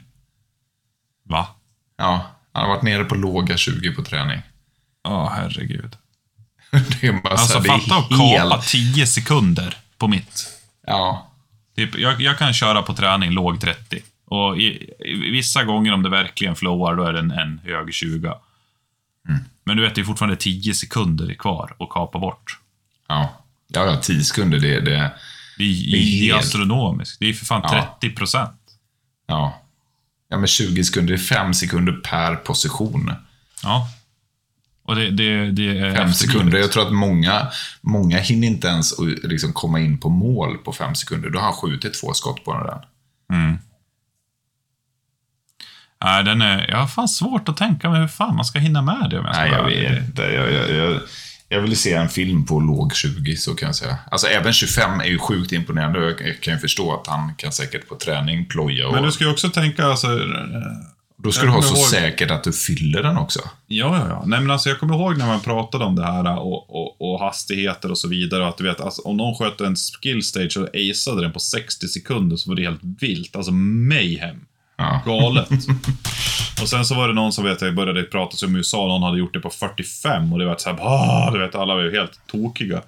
Va? 1.24 1.49
Ja, 1.97 2.27
han 2.53 2.62
har 2.62 2.68
varit 2.74 2.83
nere 2.83 3.05
på 3.05 3.14
låga 3.14 3.57
20 3.57 3.93
på 3.95 4.03
träning. 4.03 4.43
Ja, 5.05 5.33
herregud. 5.37 5.97
Det 7.01 7.07
är 7.07 7.12
bara 7.22 7.33
Alltså 7.33 7.59
här, 7.59 7.64
fatta 7.64 7.97
att 7.97 8.18
helt- 8.18 8.51
kapa 8.51 8.62
10 8.62 9.07
sekunder 9.07 9.77
på 9.99 10.09
mitt. 10.09 10.47
Ja, 10.87 11.33
Typ, 11.77 11.99
jag, 11.99 12.20
jag 12.20 12.39
kan 12.39 12.55
köra 12.55 12.83
på 12.83 12.95
träning 12.95 13.31
låg 13.31 13.61
30. 13.61 14.03
Och 14.27 14.59
i, 14.59 14.91
i, 14.99 15.31
vissa 15.31 15.64
gånger 15.64 15.93
om 15.93 16.03
det 16.03 16.09
verkligen 16.09 16.57
flowar, 16.57 16.95
då 16.97 17.03
är 17.03 17.12
det 17.12 17.18
en, 17.18 17.31
en 17.31 17.59
hög 17.64 17.95
20. 17.95 18.29
Mm. 19.29 19.41
Men 19.64 19.77
du 19.77 19.83
vet, 19.83 19.95
det 19.95 20.01
är 20.01 20.05
fortfarande 20.05 20.37
10 20.37 20.74
sekunder 20.74 21.35
kvar 21.35 21.77
att 21.79 21.89
kapa 21.91 22.18
bort. 22.18 22.59
ja. 23.09 23.43
Ja, 23.69 23.85
ja, 23.85 23.97
10 24.03 24.25
sekunder, 24.25 24.59
det, 24.59 24.81
det, 24.81 24.81
Det 25.59 25.64
är, 25.64 25.91
det 25.93 25.97
är, 25.99 26.21
helt- 26.33 26.39
astronomiskt. 26.45 27.21
Det 27.21 27.27
är 27.27 27.33
för 27.33 27.47
fan 27.47 27.61
Ja. 27.64 27.97
30 28.01 28.17
procent. 28.17 28.61
ja. 29.27 29.62
Ja, 30.29 30.37
men 30.39 30.47
20 30.47 30.85
sekunder, 30.85 31.12
det 31.14 31.21
är 31.21 31.25
5 31.25 31.55
sekunder 31.55 31.93
per 31.93 32.37
position. 32.37 33.12
Ja. 33.62 33.89
Och 34.83 34.95
det, 34.97 35.11
det, 35.11 35.51
det 35.51 35.79
är 35.79 35.95
Fem 35.97 36.12
sekunder. 36.12 36.59
Jag 36.59 36.73
tror 36.73 36.87
att 36.87 36.93
många, 36.93 37.49
många 37.81 38.19
hinner 38.19 38.47
inte 38.49 38.69
ens 38.69 38.95
liksom 39.25 39.53
komma 39.53 39.81
in 39.81 39.99
på 39.99 40.09
mål 40.09 40.59
på 40.59 40.73
fem 40.73 40.95
sekunder. 40.95 41.31
Då 41.31 41.39
har 41.39 41.45
han 41.45 41.55
skjutit 41.55 42.01
två 42.01 42.12
skott 42.14 42.45
på 42.45 42.55
den. 42.55 43.39
Mm. 43.39 43.59
Nej, 46.05 46.25
den 46.25 46.43
är... 46.43 46.69
Jag 46.71 46.77
har 46.79 46.87
fan 46.87 47.09
svårt 47.09 47.49
att 47.49 47.57
tänka 47.57 47.91
mig 47.91 48.01
hur 48.01 48.09
fan 48.09 48.37
man 48.37 48.45
ska 48.45 48.59
hinna 48.59 48.83
med 48.83 49.11
det. 49.11 49.19
om 49.19 49.25
ska 49.33 49.43
Nej, 49.43 49.51
jag 49.53 49.64
vet 49.64 50.07
inte. 50.07 50.23
Jag, 50.23 50.53
jag, 50.53 50.71
jag, 50.71 51.01
jag 51.49 51.61
vill 51.61 51.76
se 51.76 51.92
en 51.92 52.09
film 52.09 52.47
på 52.47 52.61
låg 52.61 52.94
20, 52.94 53.36
så 53.36 53.55
kan 53.55 53.66
jag 53.66 53.76
säga. 53.76 53.99
Alltså, 54.11 54.26
även 54.26 54.53
25 54.53 55.01
är 55.01 55.05
ju 55.05 55.18
sjukt 55.18 55.53
imponerande. 55.53 55.99
Jag, 55.99 56.40
kan 56.40 56.55
ju 56.55 56.61
förstå 56.61 56.94
att 57.01 57.07
han 57.07 57.34
kan 57.34 57.53
säkert 57.53 57.88
på 57.88 57.94
träning 57.94 58.47
ploja 58.47 58.86
och... 58.86 58.94
Men 58.94 59.03
du 59.03 59.12
ska 59.12 59.24
ju 59.24 59.30
också 59.30 59.49
tänka, 59.49 59.84
alltså... 59.84 60.09
då 61.16 61.32
ska 61.32 61.47
du 61.47 61.51
ha 61.53 61.62
så 61.62 61.76
ihåg- 61.76 61.86
säkert 61.86 62.30
att 62.30 62.44
du 62.44 62.53
fyller 62.53 63.03
den 63.03 63.16
också. 63.16 63.40
Ja, 63.66 63.99
ja, 63.99 64.09
ja. 64.09 64.24
Nej, 64.26 64.40
men 64.40 64.51
alltså, 64.51 64.68
jag 64.68 64.80
kommer 64.80 64.94
ihåg 64.94 65.18
när 65.18 65.26
man 65.26 65.40
pratade 65.40 65.84
om 65.84 65.97
det 65.97 66.07
här 66.07 66.38
och, 66.38 66.70
och, 66.70 67.01
och 67.01 67.20
hastigheter 67.20 67.90
och 67.90 67.99
så 67.99 68.09
vidare. 68.09 68.42
Och 68.42 68.49
att 68.49 68.59
du 68.59 68.64
vet, 68.64 68.80
alltså, 68.80 69.03
om 69.03 69.16
någon 69.16 69.34
sköt 69.34 69.61
en 69.61 69.76
skill 69.76 70.22
stage 70.22 70.57
och 70.57 70.68
aceade 70.74 71.22
den 71.22 71.32
på 71.32 71.40
60 71.40 71.88
sekunder 71.88 72.36
så 72.36 72.51
var 72.51 72.57
det 72.57 72.62
helt 72.62 72.80
vilt. 73.01 73.36
Alltså 73.36 73.53
mayhem. 73.53 74.36
Ja. 74.77 75.03
Galet. 75.07 75.49
och 76.62 76.68
sen 76.68 76.85
så 76.85 76.95
var 76.95 77.09
det 77.09 77.14
någon 77.14 77.33
som 77.33 77.45
vet, 77.45 77.62
jag 77.62 77.74
började 77.74 78.03
prata 78.03 78.47
om 78.47 78.57
USA, 78.57 78.77
någon 78.87 79.03
hade 79.03 79.18
gjort 79.18 79.33
det 79.35 79.41
på 79.41 79.51
45 79.51 80.33
och 80.33 80.39
det 80.39 80.45
var 80.47 80.57
så 80.59 80.70
här, 80.70 80.79
ah, 80.81 81.31
du 81.31 81.39
vet, 81.39 81.55
alla 81.55 81.74
var 81.74 81.83
ju 81.83 81.93
helt 81.93 82.20
tokiga. 82.27 82.83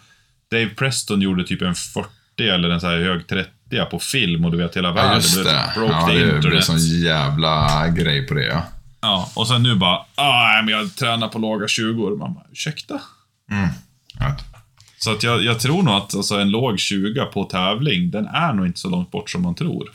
Dave 0.50 0.68
Preston 0.68 1.20
gjorde 1.20 1.44
typ 1.44 1.62
en 1.62 1.74
40 1.74 2.08
eller 2.38 2.68
en 2.70 2.80
så 2.80 2.86
här 2.86 2.98
hög 2.98 3.26
30 3.26 3.50
på 3.90 3.98
film 3.98 4.44
och 4.44 4.50
du 4.50 4.56
vet 4.56 4.76
hela 4.76 4.88
Ja, 4.88 4.94
världen 4.94 5.14
just 5.14 5.34
blev- 5.34 5.44
det. 5.44 5.72
broke 5.76 5.92
Ja, 5.92 6.06
the 6.08 6.12
det 6.18 6.24
blev 6.24 6.36
internet. 6.36 6.64
sån 6.64 6.78
jävla 6.78 7.88
grej 7.88 8.26
på 8.26 8.34
det, 8.34 8.44
ja. 8.46 8.62
Ja, 9.00 9.30
och 9.34 9.48
sen 9.48 9.62
nu 9.62 9.74
bara, 9.74 9.96
ah, 10.14 10.48
nej, 10.52 10.62
men 10.64 10.74
jag 10.74 10.96
tränar 10.96 11.28
på 11.28 11.38
låga 11.38 11.68
20 11.68 12.04
år. 12.04 12.16
Man 12.16 12.34
bara, 12.34 12.44
ursäkta? 12.52 13.00
ja. 14.18 14.36
Så 14.98 15.12
att 15.12 15.22
jag, 15.22 15.44
jag 15.44 15.60
tror 15.60 15.82
nog 15.82 15.94
att 15.94 16.14
alltså, 16.14 16.34
en 16.40 16.50
låg 16.50 16.78
20 16.80 17.24
på 17.24 17.44
tävling, 17.44 18.10
den 18.10 18.26
är 18.26 18.52
nog 18.52 18.66
inte 18.66 18.78
så 18.80 18.88
långt 18.90 19.10
bort 19.10 19.30
som 19.30 19.42
man 19.42 19.54
tror. 19.54 19.88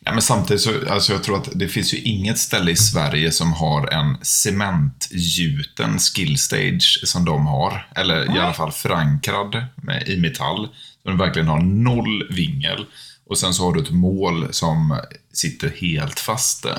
Nej, 0.00 0.14
men 0.14 0.22
samtidigt 0.22 0.62
så, 0.62 0.90
alltså 0.90 1.12
jag 1.12 1.24
tror 1.24 1.36
att 1.36 1.48
det 1.54 1.68
finns 1.68 1.94
ju 1.94 1.98
inget 1.98 2.38
ställe 2.38 2.70
i 2.70 2.76
Sverige 2.76 3.32
som 3.32 3.52
har 3.52 3.92
en 3.92 4.24
cementgjuten 4.24 5.98
skillstage 5.98 7.00
som 7.04 7.24
de 7.24 7.46
har. 7.46 7.88
Eller 7.96 8.36
i 8.36 8.38
alla 8.38 8.52
fall 8.52 8.72
förankrad 8.72 9.66
med, 9.76 10.08
i 10.08 10.16
metall. 10.16 10.68
Den 11.04 11.18
verkligen 11.18 11.48
har 11.48 11.60
noll 11.60 12.26
vingel. 12.30 12.86
Och 13.26 13.38
sen 13.38 13.54
så 13.54 13.64
har 13.64 13.74
du 13.74 13.82
ett 13.82 13.90
mål 13.90 14.48
som 14.50 15.00
sitter 15.32 15.68
helt 15.80 16.20
fast. 16.20 16.62
där. 16.62 16.78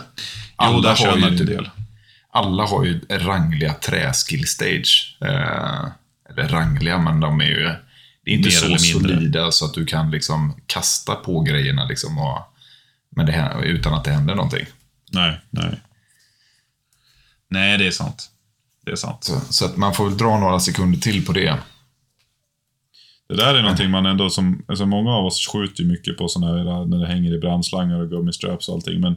Jo, 0.61 0.81
där 0.81 0.95
har 0.95 1.17
ju 1.17 1.23
en 1.23 1.45
del. 1.45 1.69
alla 2.31 2.65
har 2.65 2.85
ju 2.85 2.99
rangliga 3.09 3.73
träskillstage. 3.73 5.17
Eh, 5.21 5.85
eller 6.29 6.47
rangliga, 6.47 6.97
men 6.97 7.19
de 7.19 7.41
är 7.41 7.45
ju... 7.45 7.71
Det 8.25 8.31
är 8.31 8.35
inte 8.35 8.49
Mer 8.49 8.77
så 8.77 8.77
solida 8.77 9.51
så 9.51 9.65
att 9.65 9.73
du 9.73 9.85
kan 9.85 10.11
liksom 10.11 10.61
kasta 10.67 11.15
på 11.15 11.41
grejerna 11.41 11.85
liksom 11.85 12.17
och, 12.17 12.53
men 13.17 13.25
det, 13.25 13.53
utan 13.63 13.93
att 13.93 14.03
det 14.03 14.11
händer 14.11 14.35
någonting. 14.35 14.65
Nej, 15.11 15.39
nej. 15.49 15.81
Nej, 17.47 17.77
det 17.77 17.87
är 17.87 17.91
sant. 17.91 18.31
Det 18.85 18.91
är 18.91 18.95
sant. 18.95 19.23
Så, 19.23 19.39
så 19.39 19.65
att 19.65 19.77
man 19.77 19.93
får 19.93 20.05
väl 20.05 20.17
dra 20.17 20.39
några 20.39 20.59
sekunder 20.59 20.99
till 20.99 21.25
på 21.25 21.33
det. 21.33 21.57
Det 23.29 23.35
där 23.35 23.55
är 23.55 23.61
någonting 23.61 23.91
man 23.91 24.05
ändå 24.05 24.29
som, 24.29 24.65
alltså 24.67 24.85
många 24.85 25.11
av 25.11 25.25
oss 25.25 25.47
skjuter 25.47 25.83
ju 25.83 25.89
mycket 25.89 26.17
på 26.17 26.27
sådana 26.27 26.57
här, 26.57 26.85
när 26.85 26.97
det 26.97 27.07
hänger 27.07 27.33
i 27.33 27.39
brandslangar 27.39 27.99
och 27.99 28.09
gummistraps 28.09 28.69
och 28.69 28.75
allting, 28.75 29.01
men 29.01 29.15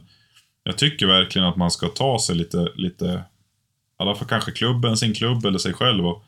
jag 0.63 0.77
tycker 0.77 1.07
verkligen 1.07 1.47
att 1.47 1.55
man 1.55 1.71
ska 1.71 1.87
ta 1.87 2.19
sig 2.19 2.35
lite, 2.35 2.67
lite, 2.75 3.05
i 3.05 4.03
alla 4.03 4.15
fall 4.15 4.27
kanske 4.27 4.51
klubben, 4.51 4.97
sin 4.97 5.13
klubb 5.13 5.45
eller 5.45 5.59
sig 5.59 5.73
själv 5.73 6.07
och 6.07 6.23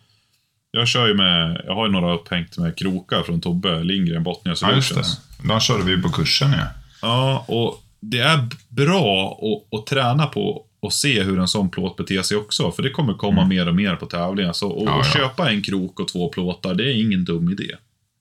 jag 0.71 0.87
kör 0.87 1.07
ju 1.07 1.13
med, 1.13 1.61
jag 1.65 1.75
har 1.75 1.85
ju 1.85 1.91
några 1.91 2.13
upphängt 2.13 2.57
med 2.57 2.77
krokar 2.77 3.23
från 3.23 3.41
Tobbe 3.41 3.83
Lindgren, 3.83 4.23
Botnia 4.23 4.55
Solutions. 4.55 5.21
De 5.47 5.59
körde 5.59 5.83
vi 5.83 5.91
ju 5.91 6.01
på 6.01 6.09
kursen 6.09 6.51
ja. 6.51 6.67
Ja, 7.03 7.45
och 7.47 7.83
det 7.99 8.19
är 8.19 8.49
bra 8.69 9.39
att, 9.41 9.79
att 9.79 9.85
träna 9.87 10.25
på 10.27 10.65
och 10.79 10.93
se 10.93 11.23
hur 11.23 11.39
en 11.39 11.47
sån 11.47 11.69
plåt 11.69 11.95
beter 11.97 12.21
sig 12.21 12.37
också. 12.37 12.71
För 12.71 12.83
det 12.83 12.89
kommer 12.89 13.13
komma 13.13 13.45
mer 13.45 13.67
och 13.67 13.75
mer 13.75 13.95
på 13.95 14.05
tävlingar. 14.05 14.53
Så 14.53 14.67
att 14.71 14.81
Mm. 14.81 14.93
Ja, 14.93 14.97
ja. 14.97 15.13
köpa 15.13 15.49
en 15.51 15.61
krok 15.61 15.99
och 15.99 16.07
två 16.07 16.29
plåtar, 16.29 16.73
det 16.75 16.83
är 16.83 17.01
ingen 17.01 17.25
dum 17.25 17.49
idé. 17.49 17.75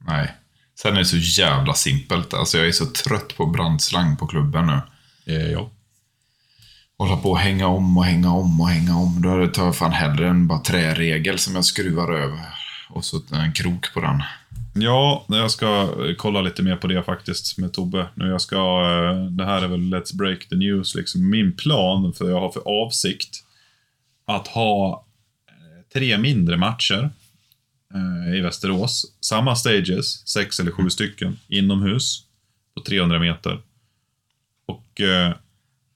Nej. 0.07 0.33
Sen 0.79 0.95
är 0.95 0.99
det 0.99 1.05
så 1.05 1.17
jävla 1.41 1.75
simpelt. 1.75 2.35
Alltså 2.35 2.59
jag 2.59 2.67
är 2.69 2.73
så 2.73 2.87
trött 2.87 3.37
på 3.37 3.47
brandslang 3.47 4.17
på 4.17 4.27
klubben 4.27 4.67
nu. 4.67 4.81
Eh, 5.35 5.51
ja. 5.53 5.71
Hålla 6.99 7.17
på 7.17 7.31
och 7.31 7.39
hänga 7.39 7.67
om 7.67 7.99
och 7.99 8.05
hänga 8.05 8.33
om 8.35 8.61
och 8.61 8.69
hänga 8.69 8.97
om. 8.97 9.23
Då 9.23 9.47
tar 9.47 9.65
jag 9.65 9.77
fan 9.77 9.93
hellre 9.93 10.29
en 10.29 10.47
bara 10.47 10.59
träregel 10.59 11.39
som 11.39 11.55
jag 11.55 11.65
skruvar 11.65 12.13
över. 12.13 12.39
Och 12.91 13.05
så 13.05 13.21
en 13.33 13.53
krok 13.53 13.95
på 13.95 14.01
den. 14.01 14.23
Ja, 14.75 15.25
jag 15.29 15.51
ska 15.51 15.95
kolla 16.17 16.43
lite 16.43 16.63
mer 16.63 16.77
på 16.77 16.87
det 16.87 17.03
faktiskt 17.03 17.59
med 17.59 17.73
Tobbe. 17.73 18.09
Nu 18.15 18.29
jag 18.29 18.41
ska, 18.41 18.57
eh, 18.57 19.25
det 19.25 19.45
här 19.45 19.63
är 19.63 19.69
väl 19.69 19.81
Let's 19.81 20.17
Break 20.17 20.49
the 20.49 20.57
News, 20.57 20.95
liksom 20.95 21.31
min 21.31 21.57
plan, 21.57 22.13
för 22.13 22.31
jag 22.31 22.41
har 22.41 22.51
för 22.51 22.63
avsikt 22.85 23.45
att 24.25 24.49
ha 24.49 25.07
eh, 25.49 25.93
tre 25.93 26.19
mindre 26.19 26.57
matcher 26.57 27.11
eh, 27.95 28.39
i 28.39 28.41
Västerås. 28.41 29.17
Samma 29.21 29.57
stages, 29.57 30.29
sex 30.29 30.61
eller 30.61 30.71
sju 30.71 30.91
stycken, 30.91 31.39
inomhus 31.49 32.25
på 32.75 32.83
300 32.83 33.19
meter. 33.19 33.61
Och 34.67 35.01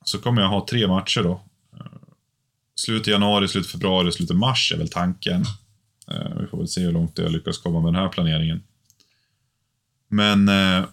så 0.05 0.19
kommer 0.19 0.43
jag 0.43 0.49
ha 0.49 0.67
tre 0.71 0.87
matcher 0.87 1.23
då. 1.23 1.41
Slutet 1.73 3.05
Slut 3.05 3.09
i 3.09 3.11
januari, 3.11 3.49
slut 3.49 3.67
februari, 3.67 4.13
slut 4.13 4.31
i 4.31 4.35
mars 4.35 4.73
är 4.75 4.79
väl 4.79 4.89
tanken. 4.89 5.45
Eh, 6.11 6.41
Vi 6.41 6.47
får 6.47 6.59
väl 6.59 6.69
se 6.69 6.81
hur 6.81 6.93
långt 6.93 7.19
jag 7.19 7.33
lyckas 7.33 7.59
komma 7.59 7.81
med 7.81 7.93
den 7.93 8.03
här 8.03 8.09
planeringen. 8.09 8.63
Men... 10.09 10.49
eh, 10.49 10.85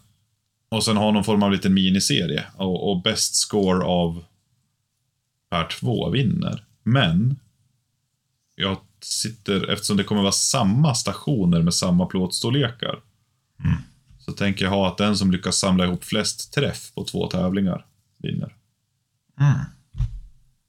Och 0.70 0.84
sen 0.84 0.98
ha 0.98 1.12
någon 1.12 1.24
form 1.24 1.44
av 1.44 1.52
liten 1.52 1.74
miniserie. 1.74 2.46
Och, 2.56 2.92
och 2.92 3.02
bäst 3.02 3.36
score 3.36 3.86
av 3.86 4.24
per 5.50 5.68
två 5.80 6.10
vinner. 6.10 6.64
Men... 6.84 7.40
Jag 8.56 8.78
sitter, 9.02 9.68
eftersom 9.70 9.98
det 9.98 10.04
kommer 10.04 10.22
vara 10.22 10.32
samma 10.32 10.96
stationer 10.96 11.62
med 11.62 11.74
samma 11.74 12.06
plåtstorlekar. 12.06 13.00
Så 14.20 14.32
tänker 14.32 14.66
jag 14.66 14.72
ha 14.72 14.88
att 14.88 14.98
den 14.98 15.18
som 15.18 15.32
lyckas 15.32 15.58
samla 15.58 15.84
ihop 15.86 16.04
flest 16.04 16.54
träff 16.54 16.94
på 16.94 17.04
två 17.06 17.28
tävlingar 17.28 17.86
vinner. 18.18 18.56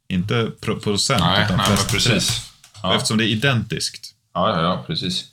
Inte 0.09 0.51
pro 0.61 0.80
procent, 0.80 1.20
Nej, 1.20 1.45
utan 1.45 1.57
nej 1.57 1.66
flest 1.66 1.90
precis. 1.92 2.11
träff. 2.11 2.53
Ja. 2.82 2.95
Eftersom 2.97 3.18
det 3.18 3.24
är 3.24 3.28
identiskt. 3.28 4.13
Ja, 4.35 4.62
ja, 4.62 4.85
precis. 4.87 5.30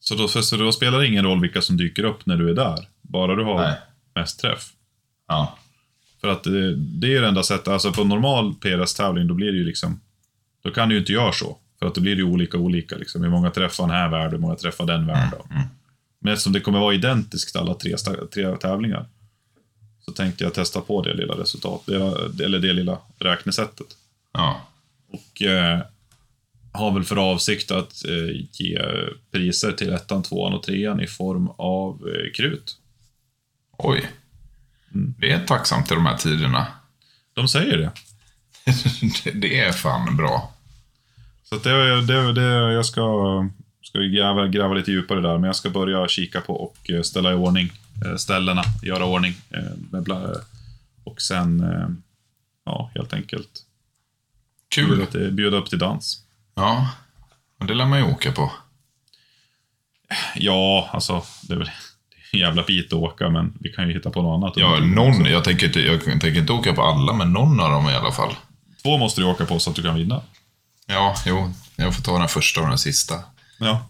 Så 0.00 0.14
då, 0.14 0.28
så 0.28 0.56
då 0.56 0.72
spelar 0.72 0.98
det 0.98 1.06
ingen 1.06 1.24
roll 1.24 1.40
vilka 1.40 1.62
som 1.62 1.76
dyker 1.76 2.04
upp 2.04 2.26
när 2.26 2.36
du 2.36 2.50
är 2.50 2.54
där. 2.54 2.88
Bara 3.02 3.36
du 3.36 3.44
har 3.44 3.58
Nej. 3.58 3.78
mest 4.14 4.40
träff. 4.40 4.72
Ja. 5.28 5.58
För 6.20 6.28
att 6.28 6.44
det, 6.44 6.74
det 6.76 7.06
är 7.06 7.10
ju 7.10 7.20
det 7.20 7.28
enda 7.28 7.42
sättet. 7.42 7.68
Alltså 7.68 7.92
på 7.92 8.04
normal 8.04 8.54
PRS-tävling, 8.54 9.26
då 9.28 9.34
blir 9.34 9.52
det 9.52 9.58
ju 9.58 9.64
liksom... 9.64 10.00
Då 10.62 10.70
kan 10.70 10.88
du 10.88 10.94
ju 10.94 11.00
inte 11.00 11.12
göra 11.12 11.32
så. 11.32 11.58
För 11.78 11.86
att 11.86 11.94
då 11.94 12.00
blir 12.00 12.14
det 12.14 12.22
ju 12.22 12.28
olika 12.28 12.58
olika. 12.58 12.96
Liksom. 12.96 13.22
Hur 13.22 13.30
många 13.30 13.50
träffar 13.50 13.86
den 13.86 13.96
här 13.96 14.08
värd, 14.08 14.30
hur 14.30 14.38
många 14.38 14.56
träffar 14.56 14.86
den 14.86 15.06
värd. 15.06 15.28
då. 15.30 15.46
Men 16.18 16.32
eftersom 16.32 16.52
det 16.52 16.60
kommer 16.60 16.78
vara 16.78 16.94
identiskt 16.94 17.56
alla 17.56 17.74
tre, 17.74 17.96
tre 18.34 18.56
tävlingar. 18.56 19.06
Så 20.04 20.12
tänkte 20.12 20.44
jag 20.44 20.54
testa 20.54 20.80
på 20.80 21.02
det 21.02 21.14
lilla 21.14 21.34
resultat, 21.34 21.82
det, 21.86 22.44
eller 22.44 22.58
det 22.58 22.72
lilla 22.72 22.98
räknesättet. 23.18 23.86
Ja. 24.32 24.60
Och 25.12 25.42
eh, 25.42 25.80
har 26.72 26.90
väl 26.90 27.04
för 27.04 27.16
avsikt 27.16 27.70
att 27.70 28.04
eh, 28.04 28.46
ge 28.52 28.80
priser 29.30 29.72
till 29.72 29.92
ettan, 29.92 30.22
tvåan 30.22 30.54
och 30.54 30.62
trean 30.62 31.00
i 31.00 31.06
form 31.06 31.48
av 31.48 32.08
eh, 32.08 32.32
krut. 32.32 32.76
Oj. 33.78 34.10
Det 34.92 35.32
är 35.32 35.46
tacksamt 35.46 35.90
i 35.92 35.94
de 35.94 36.06
här 36.06 36.16
tiderna. 36.16 36.66
De 37.34 37.48
säger 37.48 37.78
det. 37.78 37.92
det 39.34 39.60
är 39.60 39.72
fan 39.72 40.16
bra. 40.16 40.54
Så 41.42 41.56
det, 41.56 42.00
det, 42.00 42.32
det, 42.32 42.72
jag 42.72 42.86
ska, 42.86 43.48
ska 43.82 43.98
gräva, 43.98 44.48
gräva 44.48 44.74
lite 44.74 44.90
djupare 44.90 45.20
där, 45.20 45.38
men 45.38 45.44
jag 45.44 45.56
ska 45.56 45.70
börja 45.70 46.08
kika 46.08 46.40
på 46.40 46.54
och 46.54 46.90
eh, 46.90 47.02
ställa 47.02 47.32
i 47.32 47.34
ordning 47.34 47.72
ställena, 48.16 48.62
göra 48.82 49.04
ordning. 49.04 49.34
Och 51.04 51.22
sen, 51.22 51.64
ja, 52.64 52.90
helt 52.94 53.12
enkelt 53.12 53.66
bjuda, 54.76 54.96
Kul. 54.96 55.06
till, 55.06 55.32
bjuda 55.32 55.56
upp 55.56 55.70
till 55.70 55.78
dans. 55.78 56.21
Ja, 56.54 56.88
och 57.60 57.66
det 57.66 57.74
lär 57.74 57.86
man 57.86 57.98
ju 57.98 58.04
åka 58.04 58.32
på. 58.32 58.52
Ja, 60.34 60.88
alltså, 60.92 61.22
det 61.42 61.54
är 61.54 61.58
väl 61.58 61.70
en 62.32 62.40
jävla 62.40 62.62
bit 62.62 62.86
att 62.86 62.92
åka, 62.92 63.30
men 63.30 63.52
vi 63.60 63.72
kan 63.72 63.88
ju 63.88 63.94
hitta 63.94 64.10
på 64.10 64.22
något 64.22 64.36
annat. 64.44 64.56
Ja, 64.56 64.80
någon. 64.80 65.24
Jag 65.24 65.44
tänker, 65.44 65.66
inte, 65.66 65.80
jag 65.80 66.00
tänker 66.04 66.36
inte 66.36 66.52
åka 66.52 66.72
på 66.72 66.82
alla, 66.82 67.12
men 67.12 67.32
någon 67.32 67.60
av 67.60 67.70
dem 67.70 67.88
i 67.90 67.94
alla 67.94 68.12
fall. 68.12 68.34
Två 68.82 68.98
måste 68.98 69.20
du 69.20 69.24
åka 69.26 69.44
på 69.46 69.58
så 69.58 69.70
att 69.70 69.76
du 69.76 69.82
kan 69.82 69.94
vinna. 69.94 70.22
Ja, 70.86 71.14
jo. 71.26 71.52
Jag 71.76 71.94
får 71.94 72.02
ta 72.02 72.18
den 72.18 72.28
första 72.28 72.60
och 72.60 72.68
den 72.68 72.78
sista. 72.78 73.14
Ja, 73.58 73.88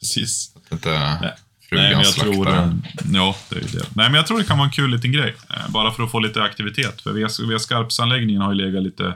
precis. 0.00 0.56
Att 0.56 0.72
inte 0.72 1.18
Nej, 1.20 1.32
frugan 1.68 2.04
slaktar 2.04 2.32
tror... 2.32 2.44
den. 2.44 2.86
Ja, 3.12 3.36
det 3.48 3.56
är 3.56 3.60
ju 3.60 3.66
det. 3.66 3.86
Nej, 3.94 4.06
men 4.08 4.14
jag 4.14 4.26
tror 4.26 4.38
det 4.38 4.44
kan 4.44 4.58
vara 4.58 4.66
en 4.66 4.72
kul 4.72 4.90
liten 4.90 5.12
grej. 5.12 5.34
eh, 5.50 5.68
Bara 5.70 5.90
för 5.92 6.02
att 6.02 6.10
få 6.10 6.20
lite 6.20 6.42
aktivitet. 6.42 7.00
För 7.00 7.12
via, 7.12 7.28
via 7.48 7.58
Skarpsanläggningen 7.58 8.42
har 8.42 8.52
ju 8.52 8.58
legat 8.58 8.82
lite, 8.82 9.14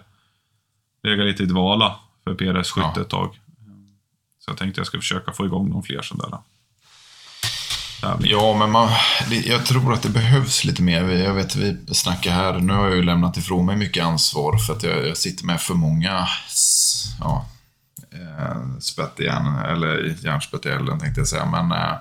legat 1.03 1.27
lite 1.27 1.43
i 1.43 1.47
dvala 1.47 2.01
för 2.25 2.35
PRS-skytte 2.35 2.91
Ja. 2.95 3.01
ett 3.03 3.09
tag. 3.09 3.41
Så 4.45 4.51
jag 4.51 4.59
tänkte 4.59 4.81
jag 4.81 4.87
ska 4.87 4.99
försöka 4.99 5.33
få 5.33 5.47
igång 5.47 5.71
någon 5.71 5.83
fler 5.83 6.03
sådana 6.03 6.37
där. 6.37 6.39
Ja, 8.21 8.57
men 8.59 8.71
man, 8.71 8.89
jag 9.45 9.67
tror 9.67 9.93
att 9.93 10.03
det 10.03 10.09
behövs 10.09 10.65
lite 10.65 10.83
mer. 10.83 11.03
Jag 11.11 11.35
vet, 11.35 11.57
vi 11.57 11.77
snackar 11.95 12.31
här. 12.33 12.53
Nu 12.59 12.73
har 12.73 12.87
jag 12.87 12.97
ju 12.97 13.03
lämnat 13.03 13.37
ifrån 13.37 13.67
mig 13.67 13.77
mycket 13.77 14.05
ansvar 14.05 14.59
för 14.59 14.73
att 14.73 14.83
jag, 14.83 15.07
jag 15.09 15.17
sitter 15.17 15.45
med 15.47 15.61
för 15.61 15.75
många 15.75 16.29
ja, 17.21 17.47
eh, 18.13 18.79
spett 18.81 19.21
i 19.21 19.25
järn, 19.25 19.59
eller 19.59 20.17
järnspett 20.25 20.67
i 20.67 20.69
elden 20.69 21.01
tänkte 21.01 21.21
jag 21.21 21.29
säga. 21.29 21.47
Men 21.47 21.73
eh, 21.73 21.95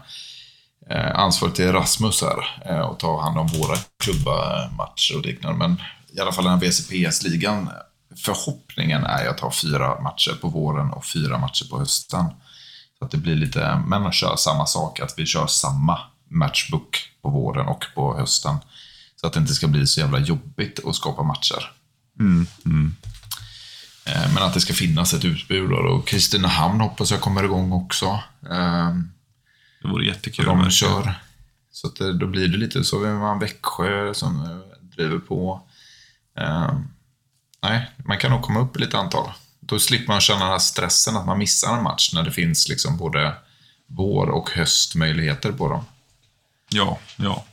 eh, 0.90 1.20
ansvaret 1.20 1.56
till 1.56 1.72
Rasmus 1.72 2.22
här 2.22 2.62
eh, 2.66 2.82
och 2.82 3.00
ta 3.00 3.22
hand 3.22 3.38
om 3.38 3.48
våra 3.48 3.76
klubbamatcher 4.04 5.18
och 5.18 5.26
liknande. 5.26 5.58
Men 5.68 5.82
i 6.18 6.20
alla 6.20 6.32
fall 6.32 6.44
den 6.44 6.54
här 6.54 6.60
VCPS-ligan. 6.60 7.70
Förhoppningen 8.18 9.04
är 9.04 9.28
att 9.28 9.40
ha 9.40 9.52
fyra 9.52 10.02
matcher 10.02 10.38
på 10.42 10.48
våren 10.50 10.90
och 10.90 11.06
fyra 11.06 11.38
matcher 11.38 11.70
på 11.70 11.80
hösten. 11.80 12.26
Så 13.00 13.06
att 13.06 13.12
det 13.12 13.18
blir 13.18 13.36
lite, 13.36 13.84
men 13.88 14.06
att 14.06 14.14
köra 14.14 14.38
samma 14.38 14.66
sak, 14.66 15.00
att 15.00 15.14
vi 15.18 15.26
kör 15.26 15.48
samma 15.48 16.00
matchbook 16.30 17.10
på 17.22 17.30
våren 17.30 17.68
och 17.68 17.86
på 17.96 18.18
hösten. 18.18 18.56
Så 19.16 19.28
att 19.28 19.34
det 19.34 19.40
inte 19.40 19.54
ska 19.54 19.68
bli 19.68 19.88
så 19.88 20.00
jävla 20.00 20.20
jobbigt 20.20 20.80
att 20.86 20.96
skapa 20.96 21.24
matcher. 21.24 21.72
Mm, 22.20 22.48
mm. 22.66 22.96
Eh, 24.06 24.34
Men 24.34 24.44
att 24.44 24.54
det 24.54 24.60
ska 24.62 24.74
finnas 24.74 25.14
ett 25.14 25.26
utbud 25.26 25.72
och 25.72 26.08
Kristinehamn 26.08 26.82
hoppas 26.82 27.12
jag 27.12 27.22
kommer 27.22 27.44
igång 27.44 27.72
också. 27.72 28.06
Eh, 28.50 28.96
Det 29.82 29.88
vore 29.88 30.06
jättekul. 30.06 30.46
De 30.46 30.70
kör. 30.72 31.16
Så 31.72 31.88
att 31.88 31.96
det, 31.96 32.14
då 32.14 32.28
blir 32.28 32.48
det 32.48 32.58
lite 32.58 32.84
så. 32.84 33.00
Vi 33.00 33.08
har 33.08 33.32
en 33.32 33.40
Växjö 33.40 34.14
som 34.14 34.42
eh, 34.42 34.78
driver 34.82 35.20
på. 35.20 35.62
Eh, 36.40 36.74
nej, 37.64 37.92
man 38.06 38.18
kan 38.18 38.32
nog 38.32 38.42
komma 38.42 38.60
upp 38.60 38.76
i 38.76 38.80
lite 38.80 38.98
antal. 38.98 39.32
Då 39.60 39.80
slipper 39.80 40.08
man 40.08 40.22
känna 40.22 40.40
den 40.40 40.50
här 40.50 40.60
stressen 40.60 41.18
att 41.18 41.26
man 41.26 41.38
missar 41.38 41.78
en 41.78 41.84
match 41.84 42.14
när 42.14 42.24
det 42.24 42.32
finns 42.32 42.70
liksom 42.70 42.98
både 42.98 43.36
vår 43.88 44.28
och 44.30 44.50
höstmöjligheter 44.50 45.52
på 45.52 45.70
dem. 45.70 45.86
Ja, 46.70 47.00
ja. 47.16 47.46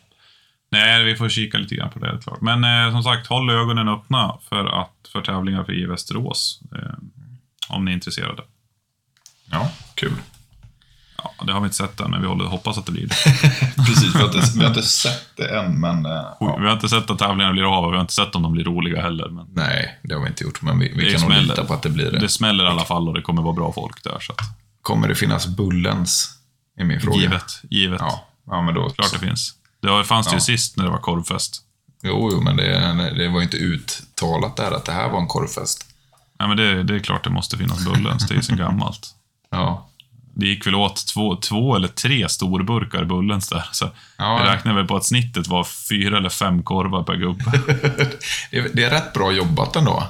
Nej, 0.70 1.04
vi 1.04 1.16
får 1.16 1.28
kika 1.28 1.58
lite 1.58 1.74
grann 1.74 1.90
på 1.90 1.98
det, 1.98 2.06
helt 2.06 2.22
klart. 2.22 2.40
Men 2.40 2.64
eh, 2.64 2.92
som 2.92 3.02
sagt, 3.02 3.26
håll 3.26 3.50
ögonen 3.50 3.88
öppna 3.88 4.38
för, 4.48 4.80
att, 4.80 5.08
för 5.12 5.22
tävlingar 5.22 5.64
för 5.64 5.82
i 5.82 5.86
Västerås. 5.86 6.60
Eh, 6.76 6.98
om 7.68 7.84
ni 7.84 7.90
är 7.90 7.94
intresserade. 7.94 8.42
Ja, 9.50 9.70
kul. 9.94 10.16
Ja, 11.24 11.44
det 11.46 11.52
har 11.52 11.60
vi 11.60 11.64
inte 11.64 11.76
sett 11.76 12.00
än, 12.00 12.10
men 12.10 12.20
vi 12.20 12.26
håller, 12.26 12.44
hoppas 12.44 12.78
att 12.78 12.86
det 12.86 12.92
blir 12.92 13.06
det. 13.06 13.14
Precis, 13.86 14.14
vi 14.14 14.18
har, 14.18 14.24
inte, 14.26 14.50
vi 14.54 14.60
har 14.60 14.68
inte 14.68 14.82
sett 14.82 15.36
det 15.36 15.58
än, 15.58 15.80
men... 15.80 16.06
eh, 16.06 16.12
ja. 16.40 16.56
Vi 16.60 16.66
har 16.66 16.72
inte 16.72 16.88
sett 16.88 17.10
att 17.10 17.18
tävlingarna 17.18 17.52
blir 17.52 17.76
av 17.78 17.84
och 17.84 17.90
vi 17.92 17.96
har 17.96 18.00
inte 18.00 18.12
sett 18.12 18.34
om 18.34 18.42
de 18.42 18.52
blir 18.52 18.64
roliga 18.64 19.02
heller. 19.02 19.28
Men 19.28 19.46
Nej, 19.54 19.98
det 20.02 20.14
har 20.14 20.20
vi 20.22 20.28
inte 20.28 20.44
gjort, 20.44 20.62
men 20.62 20.78
vi, 20.78 20.92
vi 20.96 21.12
kan 21.12 21.20
nog 21.20 21.30
smäller. 21.30 21.42
lita 21.48 21.64
på 21.64 21.74
att 21.74 21.82
det 21.82 21.88
blir 21.90 22.10
det. 22.10 22.18
det 22.18 22.28
smäller 22.28 22.64
i 22.64 22.68
alla 22.68 22.84
fall 22.84 23.08
och 23.08 23.14
det 23.14 23.22
kommer 23.22 23.42
vara 23.42 23.54
bra 23.54 23.72
folk 23.72 24.04
där. 24.04 24.18
Så 24.20 24.32
att, 24.32 24.38
Kommer 24.82 25.08
det 25.08 25.14
finnas 25.14 25.46
Bullens? 25.46 26.34
Är 26.78 26.84
min 26.84 27.00
fråga. 27.00 27.16
givet, 27.18 27.60
givet. 27.70 28.00
Ja, 28.00 28.24
ja 28.46 28.62
men 28.62 28.74
då... 28.74 28.88
Klart 28.90 29.12
det 29.12 29.18
finns. 29.18 29.52
Det 29.82 30.04
fanns 30.04 30.26
det 30.26 30.30
ju 30.32 30.36
Ja. 30.36 30.40
sist 30.40 30.76
när 30.76 30.84
det 30.84 30.90
var 30.90 30.98
korvfest. 30.98 31.62
Jo, 32.02 32.28
jo, 32.32 32.40
men 32.40 32.56
det, 32.56 33.12
det 33.16 33.28
var 33.28 33.36
ju 33.38 33.42
inte 33.44 33.56
uttalat 33.56 34.56
där 34.56 34.70
att 34.72 34.84
det 34.84 34.92
här 34.92 35.08
var 35.10 35.18
en 35.20 35.26
korvfest. 35.26 35.86
Nej, 36.38 36.48
men 36.48 36.56
det, 36.56 36.82
det 36.82 36.94
är 36.94 36.98
klart 36.98 37.24
det 37.24 37.30
måste 37.30 37.56
finnas 37.58 37.84
Bullens, 37.84 38.26
det 38.28 38.34
är 38.34 38.36
ju 38.36 38.42
sen 38.42 38.56
gammalt. 38.66 39.14
Ja. 39.50 39.89
Det 40.34 40.46
gick 40.46 40.66
väl 40.66 40.74
åt 40.74 41.06
två, 41.06 41.36
två 41.36 41.76
eller 41.76 41.88
tre 41.88 42.28
storburkar 42.28 43.04
Bullens 43.04 43.48
där. 43.48 43.64
Så 43.72 43.90
Ja. 44.16 44.40
jag 44.44 44.54
räknar 44.54 44.74
väl 44.74 44.86
på 44.86 44.96
att 44.96 45.04
snittet 45.04 45.48
var 45.48 45.64
fyra 45.64 46.16
eller 46.18 46.28
fem 46.28 46.62
korvar 46.62 47.02
per 47.02 47.14
gubbe. 47.14 47.44
Det, 48.72 48.84
är 48.84 48.90
rätt 48.90 49.12
bra 49.12 49.32
jobbat 49.32 49.76
ändå. 49.76 50.02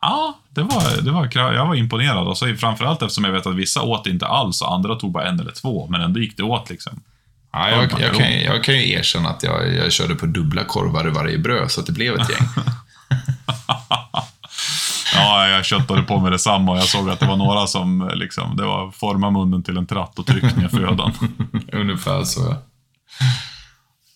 Ja, 0.00 0.38
det 0.50 0.62
var, 0.62 1.02
det 1.02 1.10
var, 1.10 1.52
jag 1.54 1.66
var 1.66 1.74
imponerad. 1.74 2.28
Och 2.28 2.38
så 2.38 2.54
framförallt 2.56 3.02
eftersom 3.02 3.24
jag 3.24 3.32
vet 3.32 3.46
att 3.46 3.54
vissa 3.54 3.82
åt 3.82 4.06
inte 4.06 4.26
alls 4.26 4.62
och 4.62 4.72
andra 4.74 4.94
tog 4.94 5.12
bara 5.12 5.28
en 5.28 5.40
eller 5.40 5.52
två. 5.52 5.86
Men 5.90 6.00
ändå 6.00 6.20
gick 6.20 6.36
det 6.36 6.42
åt 6.42 6.70
liksom. 6.70 7.02
Ja, 7.52 7.70
jag, 7.70 8.00
jag, 8.00 8.14
kan, 8.14 8.32
jag 8.40 8.64
kan 8.64 8.74
ju 8.74 8.90
erkänna 8.92 9.28
att 9.28 9.42
jag, 9.42 9.74
jag 9.74 9.92
körde 9.92 10.14
på 10.14 10.26
dubbla 10.26 10.64
korvar 10.64 11.06
i 11.06 11.10
varje 11.10 11.38
bröd, 11.38 11.70
så 11.70 11.80
att 11.80 11.86
det 11.86 11.92
blev 11.92 12.14
ett 12.14 12.30
gäng. 12.30 12.48
Ja, 15.14 15.48
jag 15.48 15.64
köttade 15.64 16.02
på 16.02 16.20
med 16.20 16.32
detsamma 16.32 16.72
och 16.72 16.78
jag 16.78 16.84
såg 16.84 17.10
att 17.10 17.20
det 17.20 17.26
var 17.26 17.36
några 17.36 17.66
som 17.66 18.10
liksom, 18.14 18.56
det 18.56 18.64
var 18.64 18.90
forma 18.90 19.30
munnen 19.30 19.62
till 19.62 19.76
en 19.76 19.86
tratt 19.86 20.18
och 20.18 20.26
tryck 20.26 20.56
ner 20.56 20.68
födan. 20.68 21.12
Ungefär 21.72 22.24
så. 22.24 22.56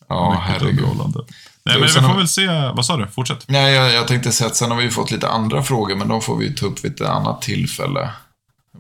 Ja, 0.09 0.30
Mycket 0.30 0.47
herregud. 0.47 0.78
underhållande. 0.80 1.18
Nej, 1.64 1.74
men 1.78 1.82
vi 1.89 1.89
får 2.09 2.16
väl 2.16 2.28
se. 2.28 2.47
Vad 2.74 2.86
sa 2.86 2.97
du? 2.97 3.07
Fortsätt. 3.07 3.45
Nej, 3.49 3.74
jag, 3.74 3.93
jag 3.93 4.09
tänkte 4.09 4.32
säga 4.32 4.49
att 4.49 4.57
sen 4.57 4.70
har 4.70 4.78
vi 4.78 4.91
fått 4.91 5.11
lite 5.11 5.28
andra 5.28 5.62
frågor, 5.62 5.97
men 5.97 6.09
de 6.09 6.20
får 6.20 6.36
vi 6.36 6.55
ta 6.55 6.66
upp 6.66 6.84
vid 6.84 6.93
ett 7.01 7.09
annat 7.09 7.43
tillfälle. 7.43 8.09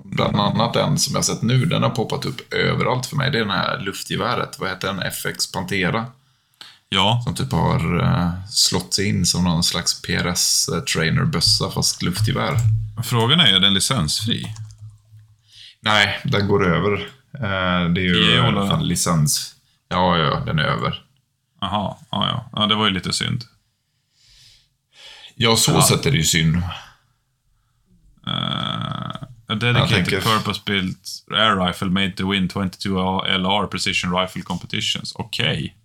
Bland 0.04 0.36
annat 0.40 0.76
en 0.76 0.98
som 0.98 1.14
jag 1.14 1.24
sett 1.24 1.42
nu, 1.42 1.64
den 1.64 1.82
har 1.82 1.90
poppat 1.90 2.24
upp 2.24 2.54
överallt 2.54 3.06
för 3.06 3.16
mig. 3.16 3.30
Det 3.30 3.38
är 3.38 3.42
den 3.42 3.50
här 3.50 3.78
luftgeväret. 3.80 4.56
Vad 4.58 4.68
heter 4.68 4.88
den? 4.88 5.02
FX 5.02 5.52
Pantera. 5.52 6.06
Ja, 6.90 7.20
Som 7.24 7.34
typ 7.34 7.52
har 7.52 8.02
uh, 8.02 8.46
slått 8.50 8.94
sig 8.94 9.08
in 9.08 9.26
som 9.26 9.44
någon 9.44 9.62
slags 9.64 10.02
PRS-trainerbössa, 10.02 11.70
fast 11.70 12.02
luftgevär. 12.02 12.56
frågan 13.04 13.40
är, 13.40 13.54
är 13.56 13.60
den 13.60 13.74
licensfri? 13.74 14.54
Nej, 15.80 16.20
den 16.24 16.48
går 16.48 16.66
över. 16.66 16.92
Eh, 17.34 17.90
det 17.92 18.00
är 18.00 18.04
ju 18.04 18.40
håller 18.40 18.66
fan 18.66 18.78
den. 18.78 18.88
licens. 18.88 19.54
Ja, 19.88 20.18
ja, 20.18 20.42
den 20.46 20.58
är 20.58 20.64
över. 20.64 21.04
Jaha, 21.60 21.96
ja, 22.10 22.28
ja. 22.28 22.50
ja. 22.52 22.66
Det 22.66 22.74
var 22.74 22.86
ju 22.86 22.90
lite 22.94 23.12
synd. 23.12 23.44
Ja, 25.34 25.56
så 25.56 25.82
sätt 25.82 26.06
är 26.06 26.10
det 26.10 26.16
ju 26.16 26.24
synd. 26.24 26.56
Uh, 26.56 26.62
a 29.46 29.54
dedicated 29.54 29.88
tänker- 29.88 30.20
purpose-built 30.20 31.24
air 31.30 31.66
rifle 31.66 31.90
made 31.90 32.12
to 32.12 32.30
win 32.30 32.48
22 32.48 33.24
LR 33.24 33.66
precision 33.66 34.20
rifle 34.20 34.42
competitions. 34.42 35.12
Okej. 35.14 35.77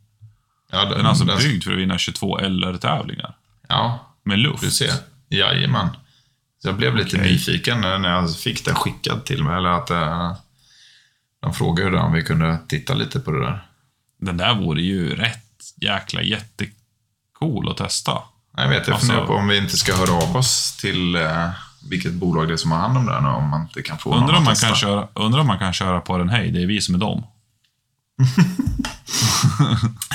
Ja, 0.74 0.86
Den 0.86 1.05
är 1.05 1.09
alltså 1.09 1.26
byggd 1.26 1.63
för 1.63 1.71
att 1.71 1.78
vinna 1.78 1.97
22 1.97 2.38
LR-tävlingar. 2.39 3.36
Ja, 3.67 3.99
Med 4.24 4.39
luft. 4.39 4.61
du 4.63 4.71
ser. 4.71 4.91
Jajamän. 5.30 5.88
Så 6.61 6.67
jag 6.67 6.76
blev 6.78 6.95
lite 6.95 7.17
Okej. 7.17 7.32
nyfiken 7.32 7.82
när 7.82 8.09
jag 8.09 8.36
fick 8.38 8.65
den 8.65 8.76
skickad 8.76 9.26
till 9.26 9.43
mig. 9.43 9.57
Eller 9.57 9.69
att 9.69 9.89
eh, 9.89 10.36
de 11.41 11.53
frågade 11.53 11.97
om 11.99 12.13
vi 12.13 12.24
kunde 12.24 12.57
titta 12.67 12.93
lite 12.93 13.19
på 13.19 13.32
det 13.32 13.39
där. 13.45 13.65
Den 14.21 14.38
där 14.38 14.55
vore 14.55 14.82
ju 14.82 15.15
rätt 15.15 15.39
jäkla 15.82 16.21
jättecool 16.21 17.69
att 17.71 17.78
testa. 17.78 18.11
Jag 18.57 18.69
vet, 18.69 18.88
jag 18.88 18.93
Alltså- 18.93 19.07
funderar 19.07 19.28
på 19.28 19.34
om 19.34 19.47
vi 19.47 19.57
inte 19.57 19.78
ska 19.78 19.95
höra 19.95 20.11
av 20.11 20.36
oss 20.38 20.78
till 20.78 21.15
eh, 21.15 21.49
vilket 21.89 22.13
bolag 22.13 22.47
det 22.47 22.53
är 22.53 22.57
som 22.57 22.71
har 22.71 22.80
hand 22.80 22.97
om 22.97 23.05
den 23.05 23.26
och 23.26 23.38
om 23.38 23.49
man 23.49 23.61
inte 23.61 23.82
kan 23.82 23.97
få 23.97 24.15
Undrar 24.15 24.38
om, 24.38 24.43
man 24.43 24.53
testa. 24.53 24.67
kan 24.67 24.76
köra, 24.76 25.07
undrar 25.13 25.39
om 25.41 25.47
man 25.47 25.59
kan 25.59 25.74
köra 25.74 26.01
på 26.01 26.17
den, 26.17 26.30
hej, 26.30 26.51
det 26.51 26.61
är 26.61 26.67
vi 26.67 26.82
som 26.82 26.95
är 26.95 26.99
dem. 26.99 27.24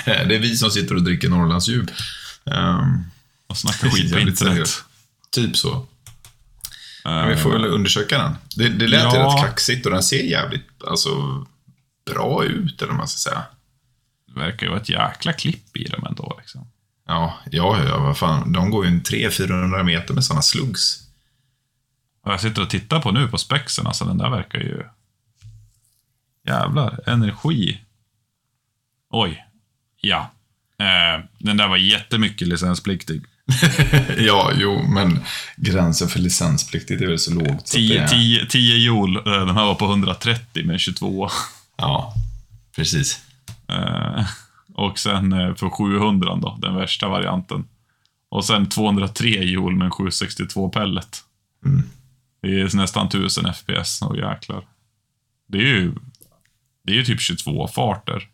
Det 0.04 0.34
är 0.34 0.38
vi 0.38 0.56
som 0.56 0.70
sitter 0.70 0.94
och 0.94 1.02
dricker 1.02 1.28
Norrlandsdjup. 1.28 1.90
Um, 2.44 3.04
Och 3.46 3.56
snackar 3.56 3.88
skit 3.90 4.12
på 4.12 4.18
internet. 4.18 4.84
typ 5.30 5.56
så. 5.56 5.72
Eh, 5.74 5.84
Men 7.04 7.28
vi 7.28 7.36
får 7.36 7.52
väl 7.52 7.64
undersöka 7.64 8.18
den. 8.18 8.34
Det, 8.56 8.68
det 8.68 8.88
lät 8.88 9.14
ju 9.14 9.18
Ja. 9.18 9.34
rätt 9.36 9.44
kaxigt 9.46 9.86
och 9.86 9.92
den 9.92 10.02
ser 10.02 10.22
jävligt 10.22 10.68
alltså, 10.88 11.10
bra 12.10 12.44
ut, 12.44 12.82
eller 12.82 12.88
vad 12.92 12.98
man 12.98 13.08
ska 13.08 13.30
säga. 13.30 13.42
Det 14.34 14.40
verkar 14.40 14.66
ju 14.66 14.70
vara 14.70 14.80
ett 14.80 14.88
jäkla 14.88 15.32
klipp 15.32 15.76
i 15.76 15.84
dem 15.84 16.04
ändå. 16.08 16.36
Liksom. 16.40 16.70
Ja, 17.06 17.38
ja, 17.50 17.84
ja, 17.84 17.98
vad 17.98 18.18
fan. 18.18 18.52
De 18.52 18.70
går 18.70 18.84
ju 18.86 18.90
en 18.90 19.02
300-400 19.02 19.82
meter 19.82 20.14
med 20.14 20.24
sådana 20.24 20.42
slugs. 20.42 21.00
Jag 22.24 22.40
sitter 22.40 22.62
och 22.62 22.70
tittar 22.70 23.00
på 23.00 23.10
nu 23.12 23.28
på 23.28 23.38
spexen, 23.38 23.86
alltså 23.86 24.04
den 24.04 24.18
där 24.18 24.30
verkar 24.30 24.58
ju... 24.58 24.82
Jävlar, 26.46 27.00
energi. 27.06 27.80
Oj. 29.10 29.44
Ja. 30.00 30.30
Eh, 30.78 31.24
den 31.38 31.56
där 31.56 31.68
var 31.68 31.76
jättemycket 31.76 32.48
licenspliktig. 32.48 33.22
ja, 34.18 34.52
jo, 34.56 34.82
men 34.88 35.20
gränsen 35.56 36.08
för 36.08 36.18
licenspliktigt 36.18 37.02
är 37.02 37.06
väl 37.06 37.18
så 37.18 37.34
lågt. 37.34 37.48
så 37.48 37.54
att 37.54 37.70
10, 37.70 38.00
det- 38.00 38.08
10, 38.08 38.46
10 38.46 38.76
joule, 38.76 39.18
eh, 39.20 39.46
den 39.46 39.56
här 39.56 39.64
var 39.66 39.74
på 39.74 39.84
130 39.86 40.66
med 40.66 40.80
22. 40.80 41.28
Ja, 41.76 42.14
precis. 42.76 43.20
Eh, 43.68 44.26
och 44.74 44.98
sen 44.98 45.32
eh, 45.32 45.54
för 45.54 45.70
700 45.70 46.34
då, 46.42 46.58
den 46.62 46.74
värsta 46.76 47.08
varianten. 47.08 47.64
Och 48.30 48.44
sen 48.44 48.68
203 48.68 49.28
joule 49.28 49.76
med 49.76 49.84
en 49.84 49.90
762 49.90 50.68
pellet. 50.68 51.24
Mm. 51.66 51.82
Det 52.42 52.60
är 52.60 52.76
nästan 52.76 53.06
1000 53.06 53.54
FPS, 53.54 54.02
och 54.02 54.16
jäklar. 54.16 54.64
Det 55.48 55.58
är 55.58 55.62
ju, 55.62 55.94
det 56.84 56.92
är 56.92 56.96
ju 56.96 57.04
typ 57.04 57.20
22 57.20 57.68
farter. 57.68 58.28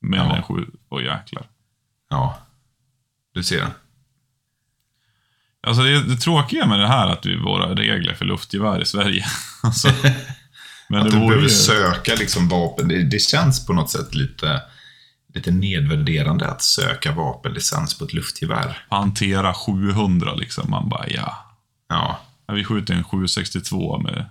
Med 0.00 0.18
Ja. 0.18 0.36
en 0.36 0.42
7, 0.42 0.66
och 0.88 1.02
jäklar. 1.02 1.46
Ja, 2.10 2.38
du 3.34 3.42
ser. 3.44 3.66
Alltså 5.66 5.82
det, 5.82 6.02
det 6.04 6.16
tråkiga 6.16 6.66
med 6.66 6.80
det 6.80 6.88
här 6.88 7.06
att 7.08 7.26
vi 7.26 7.36
våra 7.36 7.74
regler 7.74 8.14
för 8.14 8.24
luftgevär 8.24 8.82
i 8.82 8.86
Sverige. 8.86 9.24
alltså, 9.62 9.88
men 10.88 11.00
Att 11.02 11.10
du 11.10 11.18
behöver 11.18 11.42
ju... 11.42 11.48
söka 11.48 12.14
liksom 12.14 12.48
vapen, 12.48 12.88
det, 12.88 13.02
det 13.04 13.18
känns 13.18 13.66
på 13.66 13.72
något 13.72 13.90
sätt 13.90 14.14
lite, 14.14 14.62
lite 15.34 15.50
nedvärderande 15.50 16.48
att 16.48 16.62
söka 16.62 17.12
vapenlicens 17.12 17.98
på 17.98 18.04
ett 18.04 18.12
luftgevär. 18.12 18.86
Hantera 18.90 19.54
700 19.54 20.34
liksom. 20.34 20.70
Man 20.70 20.88
bara 20.88 21.08
ja. 21.08 21.44
Ja, 21.88 22.18
Ja, 22.46 22.54
Vi 22.54 22.64
skjuter 22.64 22.94
en 22.94 23.04
762 23.04 23.98
med 23.98 24.26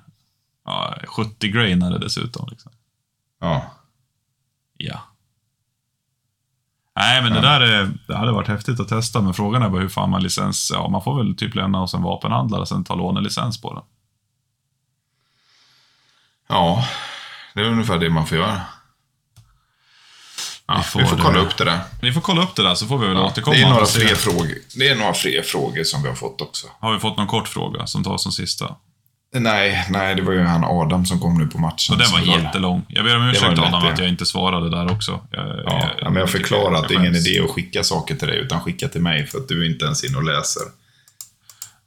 ja, 0.66 0.98
70 1.08 1.48
grainare 1.48 1.98
dessutom. 1.98 2.48
Liksom. 2.52 2.72
ja, 3.40 3.72
Ja. 4.78 5.02
Nej, 7.00 7.22
men 7.22 7.34
det 7.34 7.42
där 7.42 7.62
är, 7.62 7.92
det 8.08 8.16
hade 8.18 8.32
varit 8.32 8.48
häftigt 8.48 8.80
att 8.80 8.88
testa, 8.88 9.22
men 9.22 9.34
frågan 9.34 9.62
är 9.64 9.70
bara 9.70 9.82
hur 9.82 9.90
fan 9.90 10.10
man 10.10 10.24
licens... 10.24 10.72
Ja, 10.76 10.90
man 10.90 11.04
får 11.04 11.18
väl 11.24 11.36
typ 11.36 11.56
lämna 11.56 11.80
hos 11.80 11.94
en 11.94 12.02
vapenhandlare 12.02 12.62
och 12.62 12.68
sen 12.68 12.84
ta 12.84 12.96
lånelicens 12.96 13.62
på 13.62 13.74
den. 13.74 13.84
ja. 16.48 16.86
Det 17.54 17.62
är 17.62 17.66
ungefär 17.66 17.98
det 18.00 18.10
man 18.10 18.28
får 18.28 18.38
göra. 18.38 18.62
Ja, 20.68 20.74
Vi 20.74 20.80
vi 20.80 20.84
får 20.84 21.10
får, 21.10 21.18
det. 21.18 21.24
kolla 21.24 21.40
upp 21.40 21.58
det 21.58 21.64
där. 21.66 21.80
Vi 22.02 22.14
får 22.14 22.22
kolla 22.22 22.44
upp 22.44 22.56
det 22.56 22.64
där, 22.64 22.76
så 22.76 22.88
får 22.88 22.98
vi 22.98 23.08
väl 23.08 23.18
Ja, 23.18 23.26
återkomma. 23.26 23.56
det, 23.58 23.62
är 23.64 23.70
några 23.70 23.86
fler 23.86 24.16
frågor. 24.16 24.56
det 24.78 24.88
är 24.90 24.96
några 24.96 25.14
fler 25.14 25.42
frågor 25.42 25.84
som 25.84 26.02
vi 26.04 26.08
har 26.10 26.16
fått 26.16 26.42
också. 26.42 26.68
Har 26.80 26.94
vi 26.94 27.00
fått 27.00 27.18
någon 27.18 27.28
kort 27.28 27.48
fråga 27.48 27.88
som 27.88 28.04
tar 28.04 28.18
som 28.18 28.32
sista? 28.32 28.76
Nej, 29.36 29.88
nej, 29.90 30.16
det 30.16 30.22
var 30.22 30.34
ju 30.34 30.44
han 30.44 30.64
Adam 30.64 31.06
som 31.06 31.20
kom 31.20 31.38
nu 31.38 31.48
på 31.48 31.58
matchen. 31.58 31.94
Och 31.94 31.98
den 32.00 32.12
var 32.12 32.38
jättelång. 32.44 32.86
Jag 32.88 33.06
ber 33.06 33.18
om 33.18 33.30
ursäkt 33.30 33.60
Adam 33.60 33.74
att 33.74 34.00
jag 34.00 34.10
inte 34.10 34.26
svarade 34.26 34.70
där 34.70 34.92
också. 34.92 35.20
Jag, 35.32 35.48
Ja, 35.66 35.90
ja, 36.02 36.10
men 36.10 36.20
jag 36.20 36.30
förklarar 36.30 36.74
att 36.76 36.88
det 36.88 36.94
är 36.94 37.00
ingen 37.00 37.16
idé 37.16 37.40
att 37.44 37.50
skicka 37.52 37.84
saker 37.84 38.16
till 38.16 38.28
dig, 38.28 38.38
utan 38.38 38.62
skicka 38.62 38.88
till 38.88 39.02
mig 39.02 39.28
för 39.28 39.38
att 39.38 39.48
du 39.48 39.72
inte 39.72 39.86
ens 39.86 40.04
inne 40.04 40.18
och 40.18 40.24
läser. 40.24 40.62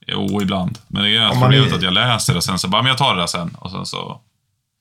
Jo, 0.07 0.43
ibland. 0.43 0.79
Men 0.89 1.03
det 1.03 1.17
är 1.17 1.29
man 1.29 1.41
problemet 1.41 1.73
är- 1.73 1.77
att 1.77 1.83
jag 1.83 1.93
läser 1.93 2.37
och 2.37 2.45
sen 2.45 2.59
så 2.59 2.69
bara, 2.69 2.83
men 2.83 2.89
jag 2.89 2.99
tar 2.99 3.15
det 3.15 3.21
där 3.23 3.27
sen. 3.27 3.57
Och 3.59 3.71
sen 3.71 3.87
så... 3.87 4.21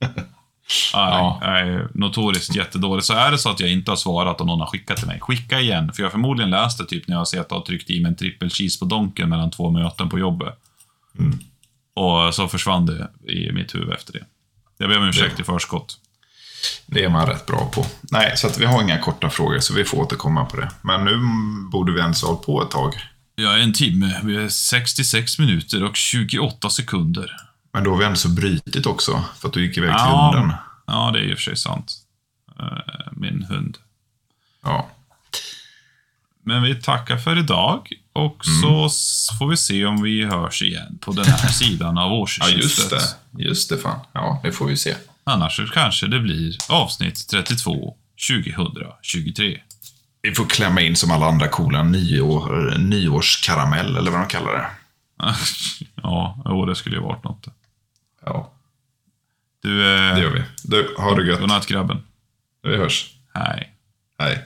ja. 0.93 1.39
Jag 1.41 1.59
är 1.59 1.87
notoriskt 1.93 2.55
jättedålig. 2.55 3.03
Så 3.03 3.13
är 3.13 3.31
det 3.31 3.37
så 3.37 3.49
att 3.49 3.59
jag 3.59 3.69
inte 3.71 3.91
har 3.91 3.95
svarat 3.95 4.41
och 4.41 4.47
någon 4.47 4.59
har 4.59 4.67
skickat 4.67 4.97
till 4.97 5.07
mig, 5.07 5.19
skicka 5.19 5.59
igen. 5.59 5.91
För 5.93 6.01
jag 6.01 6.07
har 6.07 6.11
förmodligen 6.11 6.49
läst 6.49 6.77
det 6.77 6.85
typ 6.85 7.07
när 7.07 7.15
jag 7.15 7.19
har 7.19 7.25
sett 7.25 7.51
och 7.51 7.65
tryckt 7.65 7.89
i 7.89 8.01
mig 8.01 8.09
en 8.09 8.15
trippel 8.15 8.49
cheese 8.49 8.79
på 8.79 8.85
donken 8.85 9.29
mellan 9.29 9.51
två 9.51 9.69
möten 9.71 10.09
på 10.09 10.19
jobbet. 10.19 10.55
Mm. 11.19 11.39
Och 11.93 12.35
så 12.35 12.47
försvann 12.47 12.85
det 12.85 13.09
i 13.31 13.51
mitt 13.51 13.75
huvud 13.75 13.93
efter 13.93 14.13
det. 14.13 14.25
Jag 14.77 14.89
ber 14.89 14.97
om 14.97 15.07
ursäkt 15.09 15.39
i 15.39 15.43
förskott. 15.43 15.97
Det 16.85 17.03
är 17.03 17.09
man 17.09 17.27
rätt 17.27 17.45
bra 17.45 17.71
på. 17.73 17.85
Nej, 18.01 18.37
så 18.37 18.47
att 18.47 18.57
vi 18.59 18.65
har 18.65 18.81
inga 18.81 18.99
korta 18.99 19.29
frågor, 19.29 19.59
så 19.59 19.73
vi 19.73 19.85
får 19.85 19.97
återkomma 19.97 20.45
på 20.45 20.57
det. 20.57 20.71
Men 20.81 21.05
nu 21.05 21.17
borde 21.71 21.91
vi 21.91 21.99
ens 21.99 22.21
ha 22.21 22.29
hållit 22.29 22.45
på 22.45 22.63
ett 22.63 22.71
tag. 22.71 22.93
Är 23.37 23.57
en 23.57 23.73
timme, 23.73 24.19
vi 24.23 24.35
är 24.35 24.49
66 24.49 25.39
minuter 25.39 25.83
och 25.83 25.95
28 25.95 26.69
sekunder. 26.69 27.35
Men 27.73 27.83
då 27.83 27.91
har 27.91 27.97
vi 27.97 28.05
ändå 28.05 28.15
så 28.15 28.29
brytit 28.29 28.85
också, 28.85 29.23
för 29.39 29.47
att 29.47 29.53
du 29.53 29.65
gick 29.65 29.77
iväg 29.77 29.91
till 29.91 30.05
hunden. 30.07 30.53
ja, 30.87 31.11
det 31.13 31.19
är 31.19 31.23
i 31.23 31.33
och 31.33 31.37
för 31.37 31.43
sig 31.43 31.57
sant. 31.57 31.93
Eh, 32.59 32.67
Min 33.11 33.43
hund. 33.43 33.77
Ja. 34.63 34.89
Men 36.43 36.63
vi 36.63 36.75
tackar 36.75 37.17
för 37.17 37.37
idag 37.39 37.93
och 38.13 38.47
Mm. 38.47 38.61
så 38.89 38.89
får 39.39 39.47
vi 39.49 39.57
se 39.57 39.85
om 39.85 40.01
vi 40.01 40.25
hörs 40.25 40.61
igen 40.61 40.97
på 41.01 41.11
den 41.11 41.25
här 41.25 41.47
sidan 41.51 41.97
av 41.97 42.11
ja, 42.11 42.17
årsskiftet. 42.17 42.57
just 42.63 42.89
det. 42.89 43.01
Just 43.43 43.69
det, 43.69 43.77
fan. 43.77 43.99
Ja, 44.13 44.39
det 44.43 44.51
får 44.51 44.65
vi 44.67 44.77
se. 44.77 44.95
Annars 45.23 45.55
så 45.55 45.65
kanske 45.67 46.07
det 46.07 46.19
blir 46.19 46.55
avsnitt 46.69 47.27
32 47.29 47.95
2023. 48.27 49.61
Vi 50.21 50.35
får 50.35 50.45
klämma 50.45 50.81
in 50.81 50.95
som 50.95 51.11
alla 51.11 51.25
andra 51.25 51.47
coola 51.47 51.83
nyår, 51.83 52.75
nyårskaramell, 52.77 53.97
eller 53.97 54.11
vad 54.11 54.19
de 54.19 54.27
kallar 54.27 54.53
det. 54.53 54.67
ja, 56.03 56.37
jo, 56.45 56.65
det 56.65 56.75
skulle 56.75 56.95
ju 56.95 57.01
varit 57.01 57.23
något. 57.23 57.47
Ja, 58.25 58.51
Du, 59.63 59.95
eh, 59.95 60.15
det 60.15 60.21
gör 60.21 60.31
vi. 60.31 60.43
Du, 60.63 60.95
ha 60.97 61.15
det 61.15 61.27
gött. 61.27 61.39
godnatt 61.39 61.65
grabben. 61.67 62.03
Vi 62.63 62.77
hörs. 62.77 63.05
Hej. 63.33 63.73
Hej. 64.19 64.45